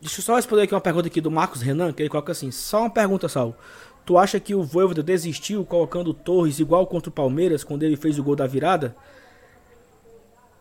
Deixa 0.00 0.20
eu 0.20 0.24
só 0.24 0.36
responder 0.36 0.62
aqui 0.62 0.74
uma 0.74 0.80
pergunta 0.80 1.08
aqui 1.08 1.20
do 1.20 1.30
Marcos 1.30 1.60
Renan, 1.60 1.92
que 1.92 2.02
ele 2.02 2.08
coloca 2.08 2.32
assim, 2.32 2.50
só 2.50 2.80
uma 2.80 2.90
pergunta, 2.90 3.28
Sal. 3.28 3.56
Tu 4.06 4.16
acha 4.16 4.40
que 4.40 4.54
o 4.54 4.62
Voivoda 4.62 5.02
desistiu 5.02 5.64
colocando 5.64 6.14
Torres 6.14 6.58
igual 6.58 6.86
contra 6.86 7.10
o 7.10 7.12
Palmeiras, 7.12 7.62
quando 7.62 7.82
ele 7.82 7.96
fez 7.96 8.18
o 8.18 8.22
gol 8.22 8.34
da 8.34 8.46
virada? 8.46 8.96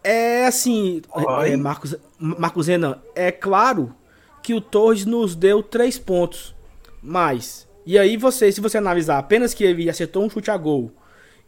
É 0.03 0.45
assim, 0.45 1.01
é, 1.45 1.57
Marcos, 1.57 1.95
Marcos 2.17 2.67
Renan, 2.67 2.99
é 3.15 3.31
claro 3.31 3.93
que 4.41 4.53
o 4.53 4.61
Torres 4.61 5.05
nos 5.05 5.35
deu 5.35 5.61
três 5.61 5.97
pontos. 5.97 6.55
Mas, 7.01 7.67
e 7.85 7.97
aí 7.97 8.17
você, 8.17 8.51
se 8.51 8.61
você 8.61 8.77
analisar 8.77 9.17
apenas 9.17 9.53
que 9.53 9.63
ele 9.63 9.89
acertou 9.89 10.23
um 10.23 10.29
chute 10.29 10.51
a 10.51 10.57
gol 10.57 10.91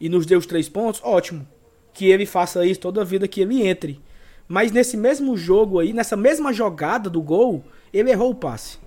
e 0.00 0.08
nos 0.08 0.26
deu 0.26 0.38
os 0.38 0.46
três 0.46 0.68
pontos, 0.68 1.00
ótimo. 1.04 1.46
Que 1.94 2.06
ele 2.06 2.24
faça 2.26 2.64
isso 2.64 2.80
toda 2.80 3.02
a 3.02 3.04
vida 3.04 3.28
que 3.28 3.40
ele 3.40 3.66
entre. 3.66 4.00
Mas 4.48 4.72
nesse 4.72 4.96
mesmo 4.96 5.36
jogo 5.36 5.78
aí, 5.78 5.92
nessa 5.92 6.16
mesma 6.16 6.52
jogada 6.52 7.08
do 7.08 7.22
gol, 7.22 7.64
ele 7.92 8.10
errou 8.10 8.30
o 8.30 8.34
passe. 8.34 8.78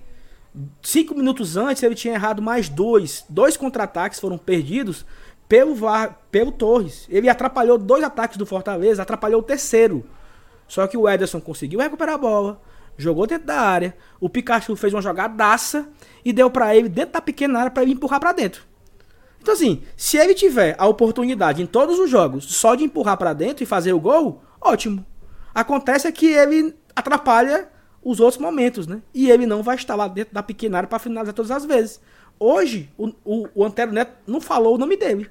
Cinco 0.82 1.14
minutos 1.16 1.58
antes, 1.58 1.84
ele 1.84 1.96
tinha 1.96 2.14
errado 2.14 2.42
mais 2.42 2.70
dois. 2.70 3.26
Dois 3.30 3.58
contra-ataques 3.58 4.20
foram 4.20 4.38
perdidos 4.38 5.06
pelo, 5.48 5.76
VAR, 5.76 6.20
pelo 6.32 6.52
Torres. 6.52 7.06
Ele 7.10 7.30
atrapalhou 7.30 7.78
dois 7.78 8.04
ataques 8.04 8.38
do 8.38 8.46
Fortaleza, 8.46 9.02
atrapalhou 9.02 9.42
o 9.42 9.44
terceiro. 9.44 10.06
Só 10.68 10.88
que 10.88 10.98
o 10.98 11.08
Ederson 11.08 11.40
conseguiu 11.40 11.80
recuperar 11.80 12.16
a 12.16 12.18
bola, 12.18 12.62
jogou 12.98 13.28
dentro 13.28 13.48
da 13.48 13.60
área. 13.60 13.96
O 14.20 14.30
Pikachu 14.30 14.76
fez 14.76 14.94
uma 14.94 15.02
jogadaça 15.02 15.88
e 16.24 16.34
deu 16.34 16.50
para 16.50 16.76
ele 16.76 16.90
dentro 16.90 17.14
da 17.14 17.22
pequena 17.22 17.60
área 17.60 17.72
para 17.72 17.84
ele 17.84 17.94
empurrar 17.94 18.20
para 18.20 18.32
dentro. 18.32 18.64
Então 19.42 19.54
assim, 19.54 19.84
se 19.96 20.18
ele 20.18 20.34
tiver 20.34 20.76
a 20.80 20.88
oportunidade 20.88 21.62
em 21.62 21.68
todos 21.68 22.00
os 22.00 22.10
jogos 22.10 22.46
só 22.46 22.74
de 22.74 22.84
empurrar 22.84 23.16
para 23.16 23.32
dentro 23.32 23.64
e 23.64 23.68
fazer 23.68 23.94
o 23.94 24.00
gol, 24.00 24.42
ótimo. 24.60 25.06
Acontece 25.54 26.08
é 26.08 26.12
que 26.12 26.26
ele 26.26 26.76
atrapalha 26.96 27.70
os 28.04 28.20
outros 28.20 28.42
momentos, 28.42 28.88
né? 28.88 29.02
E 29.14 29.30
ele 29.30 29.46
não 29.46 29.62
vai 29.62 29.76
estar 29.76 29.96
lá 29.96 30.08
dentro 30.08 30.34
da 30.34 30.44
pequena 30.44 30.78
área 30.78 30.90
para 30.90 31.00
finalizar 31.00 31.34
todas 31.34 31.52
as 31.52 31.64
vezes. 31.64 32.02
Hoje, 32.40 32.92
o, 32.98 33.12
o, 33.24 33.48
o 33.56 33.64
Antero 33.64 33.92
Neto 33.92 34.12
não 34.28 34.42
falou 34.42 34.76
o 34.76 34.78
nome 34.78 34.98
dele. 34.98 35.30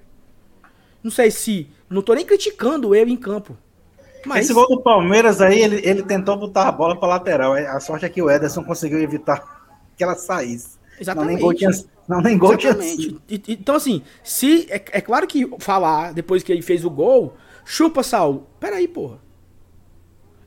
Não 1.05 1.11
sei 1.11 1.31
se. 1.31 1.69
Não 1.89 2.01
tô 2.01 2.15
nem 2.15 2.25
criticando 2.25 2.95
ele 2.95 3.13
em 3.13 3.17
campo. 3.17 3.55
Mas... 4.25 4.47
Esse 4.47 4.55
gol 4.55 4.67
do 4.67 4.81
Palmeiras 4.81 5.43
aí, 5.43 5.61
ele, 5.61 5.87
ele 5.87 6.03
tentou 6.03 6.35
botar 6.35 6.67
a 6.67 6.73
bola 6.73 6.99
para 6.99 7.11
lateral. 7.11 7.53
A 7.53 7.79
sorte 7.79 8.07
é 8.07 8.09
que 8.09 8.23
o 8.23 8.31
Ederson 8.31 8.65
conseguiu 8.65 8.99
evitar 9.01 9.45
que 9.95 10.03
ela 10.03 10.15
saísse. 10.15 10.79
Exatamente. 10.99 11.27
Não, 11.27 11.35
nem 11.35 11.43
gol 11.43 11.55
tinha, 11.55 11.71
não, 12.09 12.21
nem 12.23 12.39
gol 12.39 12.55
Exatamente. 12.55 13.21
tinha 13.27 13.43
Então, 13.49 13.75
assim, 13.75 14.03
se. 14.23 14.67
É, 14.71 14.83
é, 14.93 15.01
claro 15.03 15.27
que 15.27 15.47
falar 15.59 16.15
depois 16.15 16.43
que 16.43 16.51
ele 16.51 16.63
fez 16.63 16.87
o 16.87 16.91
gol, 16.91 17.37
chupa, 17.67 18.03
Sal. 18.03 18.49
Peraí, 18.59 18.89
porra. 18.89 19.19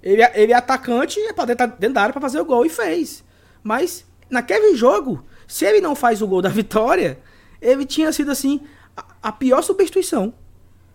Ele, 0.01 0.23
ele 0.33 0.53
é 0.53 0.55
atacante 0.55 1.19
é 1.19 1.33
pra 1.33 1.45
dentro, 1.45 1.67
dentro 1.67 1.93
da 1.93 2.01
área 2.01 2.13
pra 2.13 2.21
fazer 2.21 2.39
o 2.39 2.45
gol 2.45 2.65
e 2.65 2.69
fez. 2.69 3.23
Mas 3.61 4.05
naquele 4.27 4.75
jogo, 4.75 5.23
se 5.47 5.65
ele 5.65 5.81
não 5.81 5.95
faz 5.95 6.21
o 6.21 6.27
gol 6.27 6.41
da 6.41 6.49
vitória, 6.49 7.19
ele 7.61 7.85
tinha 7.85 8.11
sido 8.11 8.31
assim 8.31 8.61
a, 8.95 9.05
a 9.21 9.31
pior 9.31 9.61
substituição. 9.61 10.33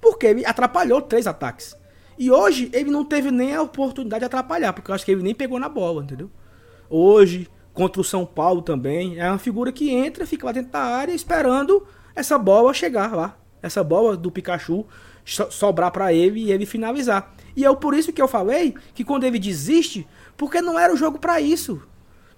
Porque 0.03 0.27
ele 0.27 0.45
atrapalhou 0.45 1.01
três 1.01 1.27
ataques. 1.27 1.75
E 2.19 2.31
hoje 2.31 2.69
ele 2.75 2.91
não 2.91 3.05
teve 3.05 3.31
nem 3.31 3.55
a 3.55 3.63
oportunidade 3.63 4.21
de 4.21 4.27
atrapalhar, 4.27 4.73
porque 4.75 4.91
eu 4.91 4.95
acho 4.95 5.05
que 5.05 5.13
ele 5.13 5.23
nem 5.23 5.35
pegou 5.35 5.59
na 5.59 5.69
bola, 5.69 6.03
entendeu? 6.03 6.31
Hoje, 6.91 7.49
contra 7.73 8.01
o 8.01 8.05
São 8.05 8.27
Paulo 8.27 8.61
também, 8.61 9.19
é 9.19 9.29
uma 9.29 9.39
figura 9.39 9.73
que 9.73 9.91
entra, 9.91 10.27
fica 10.27 10.45
lá 10.45 10.53
dentro 10.53 10.73
da 10.73 10.81
área 10.81 11.15
esperando 11.15 11.87
essa 12.15 12.37
bola 12.37 12.75
chegar 12.75 13.15
lá. 13.15 13.39
Essa 13.63 13.83
bola 13.83 14.17
do 14.17 14.31
Pikachu 14.31 14.85
sobrar 15.25 15.93
para 15.93 16.13
ele 16.13 16.41
e 16.41 16.53
ele 16.53 16.67
finalizar. 16.67 17.33
E 17.57 17.65
é 17.65 17.75
por 17.75 17.95
isso 17.95 18.13
que 18.13 18.21
eu 18.21 18.27
falei 18.27 18.75
que 18.93 19.05
quando 19.05 19.25
ele 19.25 19.39
desiste, 19.39 20.07
porque 20.37 20.61
não 20.61 20.79
era 20.79 20.93
o 20.93 20.97
jogo 20.97 21.19
para 21.19 21.41
isso. 21.41 21.81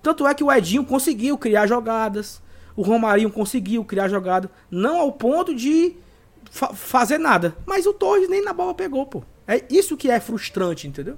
Tanto 0.02 0.26
é 0.26 0.34
que 0.34 0.44
o 0.44 0.52
Edinho 0.52 0.84
conseguiu 0.84 1.38
criar 1.38 1.66
jogadas, 1.66 2.42
o 2.76 2.82
Romarinho 2.82 3.30
conseguiu 3.30 3.84
criar 3.84 4.08
jogada, 4.08 4.50
não 4.70 4.98
ao 4.98 5.12
ponto 5.12 5.54
de 5.54 5.96
fa 6.54 6.72
fazer 6.72 7.18
nada. 7.18 7.56
Mas 7.66 7.84
o 7.84 7.92
Torres 7.92 8.28
nem 8.28 8.42
na 8.42 8.52
bola 8.52 8.72
pegou, 8.72 9.04
pô. 9.04 9.24
É 9.46 9.64
isso 9.68 9.96
que 9.96 10.08
é 10.08 10.20
frustrante, 10.20 10.86
entendeu? 10.86 11.16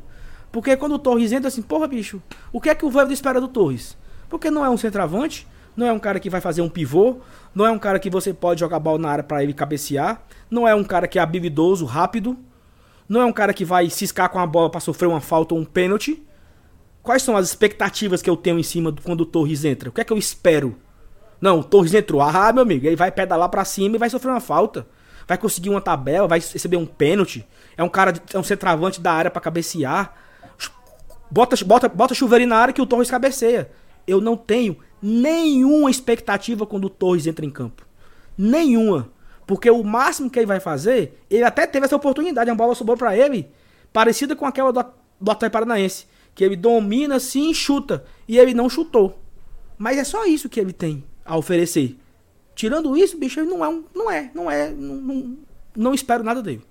Porque 0.50 0.74
quando 0.78 0.94
o 0.94 0.98
Torres 0.98 1.30
entra 1.30 1.48
assim, 1.48 1.60
porra, 1.60 1.86
bicho, 1.86 2.22
o 2.50 2.58
que 2.58 2.70
é 2.70 2.74
que 2.74 2.86
o 2.86 2.90
Voivoda 2.90 3.12
espera 3.12 3.38
do 3.38 3.46
Torres? 3.46 3.98
Porque 4.30 4.50
não 4.50 4.64
é 4.64 4.70
um 4.70 4.78
centroavante, 4.78 5.46
não 5.76 5.86
é 5.86 5.92
um 5.92 5.98
cara 5.98 6.18
que 6.18 6.30
vai 6.30 6.40
fazer 6.40 6.62
um 6.62 6.70
pivô, 6.70 7.18
não 7.54 7.66
é 7.66 7.70
um 7.70 7.78
cara 7.78 7.98
que 7.98 8.08
você 8.08 8.32
pode 8.32 8.60
jogar 8.60 8.78
bola 8.78 8.98
na 8.98 9.10
área 9.10 9.24
para 9.24 9.42
ele 9.42 9.52
cabecear, 9.52 10.22
não 10.50 10.66
é 10.66 10.74
um 10.74 10.82
cara 10.82 11.06
que 11.06 11.18
é 11.18 11.22
habilidoso, 11.22 11.84
rápido, 11.84 12.38
não 13.06 13.20
é 13.20 13.24
um 13.26 13.32
cara 13.32 13.52
que 13.52 13.64
vai 13.64 13.90
ciscar 13.90 14.30
com 14.30 14.38
a 14.38 14.46
bola 14.46 14.70
para 14.70 14.80
sofrer 14.80 15.06
uma 15.06 15.20
falta 15.20 15.54
ou 15.54 15.60
um 15.60 15.64
pênalti. 15.64 16.26
Quais 17.02 17.22
são 17.22 17.36
as 17.36 17.46
expectativas 17.46 18.22
que 18.22 18.30
eu 18.30 18.36
tenho 18.36 18.58
em 18.58 18.62
cima 18.62 18.90
do, 18.90 19.02
quando 19.02 19.20
o 19.20 19.26
Torres 19.26 19.64
entra? 19.66 19.90
O 19.90 19.92
que 19.92 20.00
é 20.00 20.04
que 20.04 20.12
eu 20.12 20.18
espero? 20.18 20.76
Não, 21.40 21.60
o 21.60 21.64
Torres 21.64 21.92
entrou. 21.92 22.22
Ah, 22.22 22.52
meu 22.52 22.62
amigo, 22.62 22.86
ele 22.86 22.96
vai 22.96 23.12
pedalar 23.12 23.50
para 23.50 23.64
cima 23.64 23.96
e 23.96 23.98
vai 23.98 24.08
sofrer 24.08 24.30
uma 24.30 24.40
falta. 24.40 24.86
Vai 25.26 25.36
conseguir 25.36 25.70
uma 25.70 25.80
tabela, 25.80 26.28
vai 26.28 26.38
receber 26.38 26.76
um 26.76 26.86
pênalti. 26.86 27.46
É 27.76 27.82
um 27.82 27.88
cara, 27.88 28.14
é 28.32 28.38
um 28.38 28.44
centroavante 28.44 29.00
da 29.00 29.12
área 29.12 29.30
para 29.30 29.40
cabecear. 29.40 30.14
Bota, 31.30 31.56
bota, 31.64 31.88
bota 31.88 32.14
chuveirinho 32.14 32.50
na 32.50 32.56
área 32.56 32.74
que 32.74 32.80
o 32.80 32.86
Torres 32.86 33.10
cabeceia. 33.10 33.70
Eu 34.06 34.20
não 34.20 34.36
tenho 34.36 34.76
nenhuma 35.02 35.90
expectativa 35.90 36.64
quando 36.64 36.84
o 36.84 36.90
Torres 36.90 37.26
entra 37.26 37.44
em 37.44 37.50
campo. 37.50 37.84
Nenhuma. 38.38 39.10
Porque 39.46 39.70
o 39.70 39.82
máximo 39.82 40.28
que 40.30 40.38
ele 40.38 40.46
vai 40.46 40.60
fazer, 40.60 41.22
ele 41.30 41.44
até 41.44 41.66
teve 41.66 41.86
essa 41.86 41.96
oportunidade, 41.96 42.50
uma 42.50 42.56
bola 42.56 42.74
sobrou 42.74 42.96
para 42.96 43.16
ele, 43.16 43.48
parecida 43.92 44.34
com 44.34 44.44
aquela 44.44 44.72
do, 44.72 44.84
do 45.20 45.30
Atlético 45.30 45.52
Paranaense, 45.52 46.06
que 46.34 46.42
ele 46.42 46.56
domina 46.56 47.16
assim 47.16 47.50
e 47.50 47.54
chuta, 47.54 48.04
e 48.26 48.38
ele 48.38 48.54
não 48.54 48.68
chutou. 48.68 49.22
Mas 49.78 49.98
é 49.98 50.04
só 50.04 50.24
isso 50.24 50.48
que 50.48 50.58
ele 50.58 50.72
tem 50.72 51.04
a 51.24 51.36
oferecer. 51.36 51.96
Tirando 52.56 52.96
isso, 52.96 53.18
bicho, 53.18 53.38
ele 53.38 53.50
não 53.50 53.62
é 53.62 53.68
um, 53.68 53.84
não 53.94 54.10
é, 54.10 54.30
não 54.34 54.50
é, 54.50 54.70
não, 54.70 54.94
não, 54.94 55.38
não 55.76 55.94
espero 55.94 56.24
nada 56.24 56.42
dele. 56.42 56.66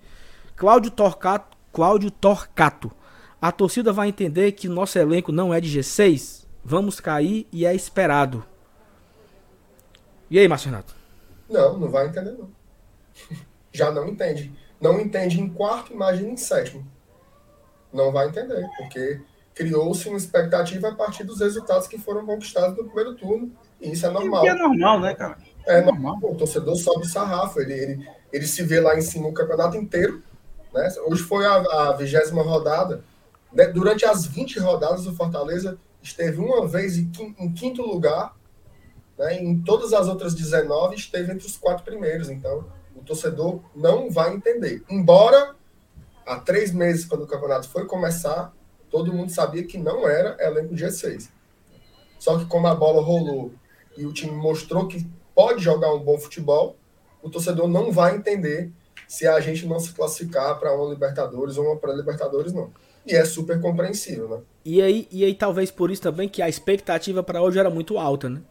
Cláudio 0.56 0.90
Torcato, 0.90 1.56
Cláudio 1.72 2.10
Torcato. 2.10 2.92
A 3.40 3.52
torcida 3.52 3.94
vai 3.94 4.08
entender 4.08 4.54
que 4.54 4.68
nosso 4.68 4.98
elenco 4.98 5.32
não 5.32 5.54
é 5.54 5.62
de 5.62 5.80
G6. 5.80 6.48
Vamos 6.64 7.00
cair 7.00 7.48
e 7.52 7.68
é 7.68 7.76
esperado. 7.76 8.44
E 10.28 10.40
aí, 10.40 10.48
Márcio 10.48 10.72
Renato? 10.72 10.96
Não, 11.48 11.78
não 11.78 11.88
vai 11.88 12.08
entender 12.08 12.32
não 12.32 12.50
já 13.72 13.92
não 13.92 14.08
entende. 14.08 14.52
Não 14.82 15.00
entende 15.00 15.40
em 15.40 15.48
quarto, 15.48 15.94
imagina 15.94 16.30
em 16.30 16.38
sétimo. 16.38 16.84
Não 17.94 18.12
vai 18.12 18.28
entender, 18.28 18.68
porque 18.76 19.22
criou-se 19.54 20.10
uma 20.10 20.18
expectativa 20.18 20.90
a 20.90 20.96
partir 20.96 21.24
dos 21.24 21.42
resultados 21.42 21.88
que 21.88 22.00
foram 22.00 22.26
conquistados 22.26 22.76
no 22.76 22.86
primeiro 22.86 23.14
turno. 23.14 23.52
E 23.80 23.92
isso 23.92 24.08
é 24.08 24.10
normal. 24.10 24.44
E 24.44 24.48
é 24.48 24.56
normal, 24.56 25.00
né, 25.00 25.14
cara? 25.14 25.38
É, 25.66 25.82
normal. 25.82 26.20
O 26.22 26.36
torcedor 26.36 26.76
sobe 26.76 27.06
o 27.06 27.10
sarrafo, 27.10 27.60
ele, 27.60 27.74
ele, 27.74 28.10
ele 28.32 28.48
se 28.48 28.64
vê 28.64 28.80
lá 28.80 28.98
em 28.98 29.02
cima 29.02 29.28
o 29.28 29.34
campeonato 29.34 29.78
inteiro. 29.78 30.22
Né? 30.74 30.88
Hoje 31.08 31.24
foi 31.24 31.46
a 31.46 31.92
vigésima 31.94 32.44
rodada. 32.44 33.04
Né? 33.52 33.68
Durante 33.68 34.06
as 34.06 34.26
20 34.26 34.60
rodadas, 34.60 35.08
o 35.08 35.16
Fortaleza 35.16 35.78
esteve 36.02 36.40
uma 36.40 36.68
vez 36.68 36.98
em 36.98 37.10
quinto 37.54 37.82
lugar. 37.82 38.36
Né? 39.18 39.42
Em 39.42 39.60
todas 39.62 39.94
as 39.94 40.08
outras 40.08 40.36
19, 40.36 40.96
esteve 40.96 41.32
entre 41.32 41.48
os 41.48 41.58
quatro 41.58 41.84
primeiros. 41.84 42.30
Então, 42.30 42.66
o 42.96 43.02
torcedor 43.02 43.62
não 43.76 44.12
vai 44.12 44.34
entender. 44.34 44.84
Embora 44.90 45.56
há 46.26 46.40
três 46.40 46.72
meses, 46.72 47.06
quando 47.06 47.24
o 47.24 47.28
campeonato 47.28 47.70
foi 47.70 47.86
começar, 47.86 48.54
todo 48.90 49.14
mundo 49.14 49.32
sabia 49.32 49.64
que 49.64 49.78
não 49.78 50.08
era 50.08 50.38
elenco 50.40 50.76
G6. 50.76 51.30
Só 52.20 52.38
que 52.38 52.46
como 52.46 52.68
a 52.68 52.76
bola 52.76 53.02
rolou 53.02 53.54
e 53.98 54.06
o 54.06 54.14
time 54.14 54.32
mostrou 54.32 54.88
que 54.88 55.08
pode 55.36 55.62
jogar 55.62 55.94
um 55.94 56.00
bom 56.00 56.18
futebol, 56.18 56.78
o 57.22 57.30
torcedor 57.30 57.68
não 57.68 57.92
vai 57.92 58.16
entender 58.16 58.72
se 59.08 59.28
a 59.28 59.40
gente 59.40 59.68
não 59.68 59.80
se 59.80 59.94
classificar 59.94 60.58
para 60.60 60.74
uma 60.74 60.90
Libertadores 60.92 61.58
ou 61.58 61.66
uma 61.66 61.76
pré-Libertadores, 61.76 62.54
não. 62.54 62.72
E 63.06 63.14
é 63.14 63.24
super 63.24 63.60
compreensível, 63.62 64.28
né? 64.28 64.40
E 64.64 64.82
aí, 64.82 65.08
e 65.12 65.24
aí 65.24 65.36
talvez 65.36 65.70
por 65.70 65.92
isso 65.92 66.02
também 66.02 66.28
que 66.28 66.42
a 66.42 66.50
expectativa 66.50 67.22
para 67.22 67.42
hoje 67.42 67.60
era 67.60 67.70
muito 67.70 68.00
alta, 68.00 68.30
né? 68.30 68.42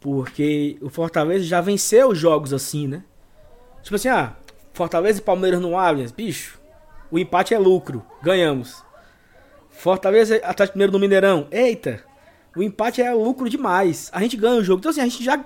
Porque 0.00 0.78
o 0.80 0.88
Fortaleza 0.88 1.44
já 1.44 1.60
venceu 1.60 2.14
jogos 2.14 2.52
assim, 2.54 2.86
né? 2.86 3.04
Tipo 3.82 3.96
assim, 3.96 4.08
ah, 4.08 4.34
Fortaleza 4.72 5.18
e 5.18 5.22
Palmeiras 5.22 5.60
no 5.60 5.76
Allianz, 5.76 6.10
bicho, 6.10 6.58
o 7.10 7.18
empate 7.18 7.52
é 7.52 7.58
lucro, 7.58 8.04
ganhamos. 8.22 8.82
Fortaleza 9.70 10.36
Atlético 10.36 10.78
Mineiro 10.78 10.92
no 10.92 10.98
Mineirão, 10.98 11.48
eita, 11.50 12.02
o 12.56 12.62
empate 12.62 13.02
é 13.02 13.12
lucro 13.12 13.48
demais. 13.48 14.08
A 14.12 14.20
gente 14.20 14.36
ganha 14.36 14.60
o 14.60 14.64
jogo. 14.64 14.78
Então 14.78 14.90
assim, 14.90 15.00
a 15.00 15.04
gente 15.04 15.22
já 15.22 15.44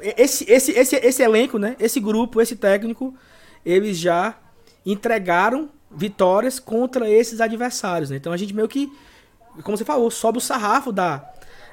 esse 0.00 0.50
esse 0.50 0.72
esse 0.72 0.96
esse 0.96 1.22
elenco, 1.22 1.58
né? 1.58 1.76
Esse 1.78 2.00
grupo, 2.00 2.40
esse 2.40 2.56
técnico, 2.56 3.14
eles 3.64 3.98
já 3.98 4.36
entregaram 4.84 5.70
vitórias 5.90 6.58
contra 6.58 7.08
esses 7.08 7.40
adversários, 7.40 8.10
né? 8.10 8.16
Então 8.16 8.32
a 8.32 8.36
gente 8.36 8.54
meio 8.54 8.68
que 8.68 8.90
como 9.62 9.76
você 9.76 9.84
falou, 9.84 10.10
sobe 10.10 10.38
o 10.38 10.40
sarrafo 10.40 10.92
da 10.92 11.30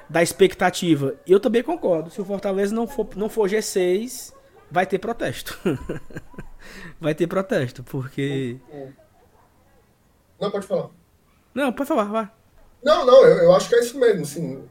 da 0.08 0.22
expectativa. 0.22 1.14
E 1.26 1.32
eu 1.32 1.40
também 1.40 1.62
concordo. 1.62 2.10
Se 2.10 2.20
o 2.20 2.24
Fortaleza 2.24 2.74
não 2.74 2.86
for, 2.86 3.08
não 3.16 3.30
for 3.30 3.48
G6, 3.48 4.32
vai 4.70 4.84
ter 4.84 4.98
protesto. 4.98 5.58
vai 7.00 7.14
ter 7.14 7.26
protesto, 7.26 7.82
porque. 7.82 8.58
Não, 10.38 10.50
pode 10.50 10.66
falar. 10.66 10.90
Não, 11.54 11.72
pode 11.72 11.88
falar, 11.88 12.04
vai. 12.04 12.30
Não, 12.82 13.06
não, 13.06 13.24
eu, 13.24 13.44
eu 13.44 13.54
acho 13.54 13.68
que 13.68 13.74
é 13.76 13.80
isso 13.80 13.98
mesmo. 13.98 14.22
Assim, 14.22 14.62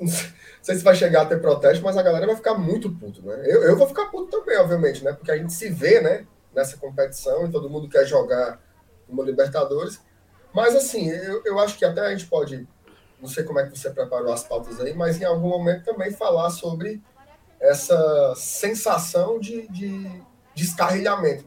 não 0.00 0.08
sei 0.62 0.74
se 0.74 0.82
vai 0.82 0.94
chegar 0.94 1.22
a 1.22 1.26
ter 1.26 1.40
protesto, 1.40 1.82
mas 1.82 1.96
a 1.96 2.02
galera 2.02 2.26
vai 2.26 2.36
ficar 2.36 2.54
muito 2.54 2.90
puto, 2.90 3.22
né? 3.22 3.42
Eu, 3.46 3.62
eu 3.62 3.76
vou 3.76 3.86
ficar 3.86 4.06
puto 4.06 4.30
também, 4.30 4.58
obviamente, 4.58 5.02
né? 5.02 5.12
Porque 5.12 5.30
a 5.30 5.36
gente 5.36 5.52
se 5.52 5.70
vê, 5.70 6.00
né? 6.00 6.26
Nessa 6.54 6.76
competição 6.76 7.46
e 7.46 7.50
todo 7.50 7.70
mundo 7.70 7.88
quer 7.88 8.04
jogar 8.06 8.60
uma 9.08 9.24
Libertadores. 9.24 10.00
Mas, 10.52 10.74
assim, 10.74 11.08
eu, 11.08 11.42
eu 11.44 11.58
acho 11.58 11.78
que 11.78 11.84
até 11.84 12.00
a 12.00 12.10
gente 12.10 12.26
pode 12.26 12.66
não 13.20 13.28
sei 13.28 13.44
como 13.44 13.58
é 13.58 13.66
que 13.66 13.76
você 13.76 13.90
preparou 13.90 14.32
as 14.32 14.44
pautas 14.44 14.80
aí, 14.80 14.94
mas 14.94 15.20
em 15.20 15.24
algum 15.24 15.48
momento 15.48 15.84
também 15.84 16.12
falar 16.12 16.50
sobre 16.50 17.02
essa 17.60 18.34
sensação 18.36 19.40
de, 19.40 19.66
de 19.68 20.08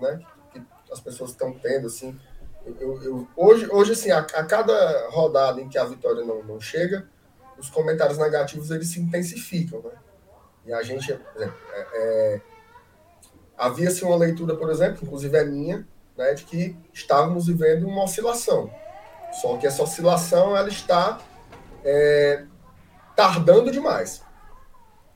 né? 0.02 0.20
Que 0.52 0.62
as 0.92 1.00
pessoas 1.00 1.32
estão 1.32 1.54
tendo, 1.54 1.88
assim. 1.88 2.18
Eu, 2.66 3.02
eu, 3.02 3.28
hoje, 3.36 3.68
hoje, 3.72 3.94
assim, 3.94 4.12
a, 4.12 4.20
a, 4.20 4.46
cada 4.46 5.10
rodada 5.10 5.62
em 5.62 5.70
que 5.70 5.78
a 5.78 5.86
vitória 5.86 6.24
não, 6.24 6.44
não 6.44 6.60
chega, 6.60 7.08
os 7.62 7.70
comentários 7.70 8.18
negativos 8.18 8.72
eles 8.72 8.88
se 8.88 8.99
intensificam, 8.99 9.82
né? 9.84 9.91
E 10.66 10.74
a 10.74 10.82
gente, 10.82 11.14
é, 11.14 11.49
é, 11.93 12.41
havia-se 13.57 14.03
uma 14.03 14.16
leitura, 14.16 14.55
por 14.55 14.70
exemplo, 14.70 14.99
inclusive 15.03 15.38
é 15.38 15.45
minha, 15.45 15.88
né, 16.18 16.34
de 16.34 16.43
que 16.43 16.76
estávamos 16.91 17.47
vivendo 17.47 17.88
uma 17.88 18.03
oscilação. 18.03 18.72
Só 19.41 19.57
que 19.57 19.66
essa 19.66 19.82
oscilação 19.84 20.57
ela 20.57 20.70
está 20.70 21.20
é, 21.84 22.45
tardando 23.16 23.72
demais. 23.72 24.24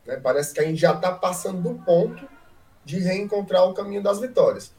Né? 0.05 0.17
Parece 0.17 0.53
que 0.53 0.59
a 0.59 0.63
gente 0.63 0.79
já 0.79 0.93
está 0.93 1.11
passando 1.11 1.61
do 1.61 1.83
ponto 1.83 2.27
de 2.83 2.99
reencontrar 2.99 3.65
o 3.65 3.73
caminho 3.73 4.01
das 4.01 4.19
vitórias. 4.19 4.73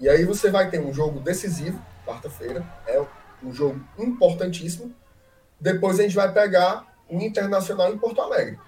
E 0.00 0.08
aí 0.08 0.24
você 0.24 0.50
vai 0.50 0.70
ter 0.70 0.80
um 0.80 0.92
jogo 0.92 1.20
decisivo, 1.20 1.80
quarta-feira, 2.06 2.66
é 2.86 3.02
um 3.42 3.52
jogo 3.52 3.80
importantíssimo. 3.98 4.94
Depois 5.60 6.00
a 6.00 6.02
gente 6.02 6.16
vai 6.16 6.32
pegar 6.32 6.91
o 7.12 7.20
Internacional 7.20 7.92
em 7.92 7.98
Porto 7.98 8.20
Alegre, 8.20 8.58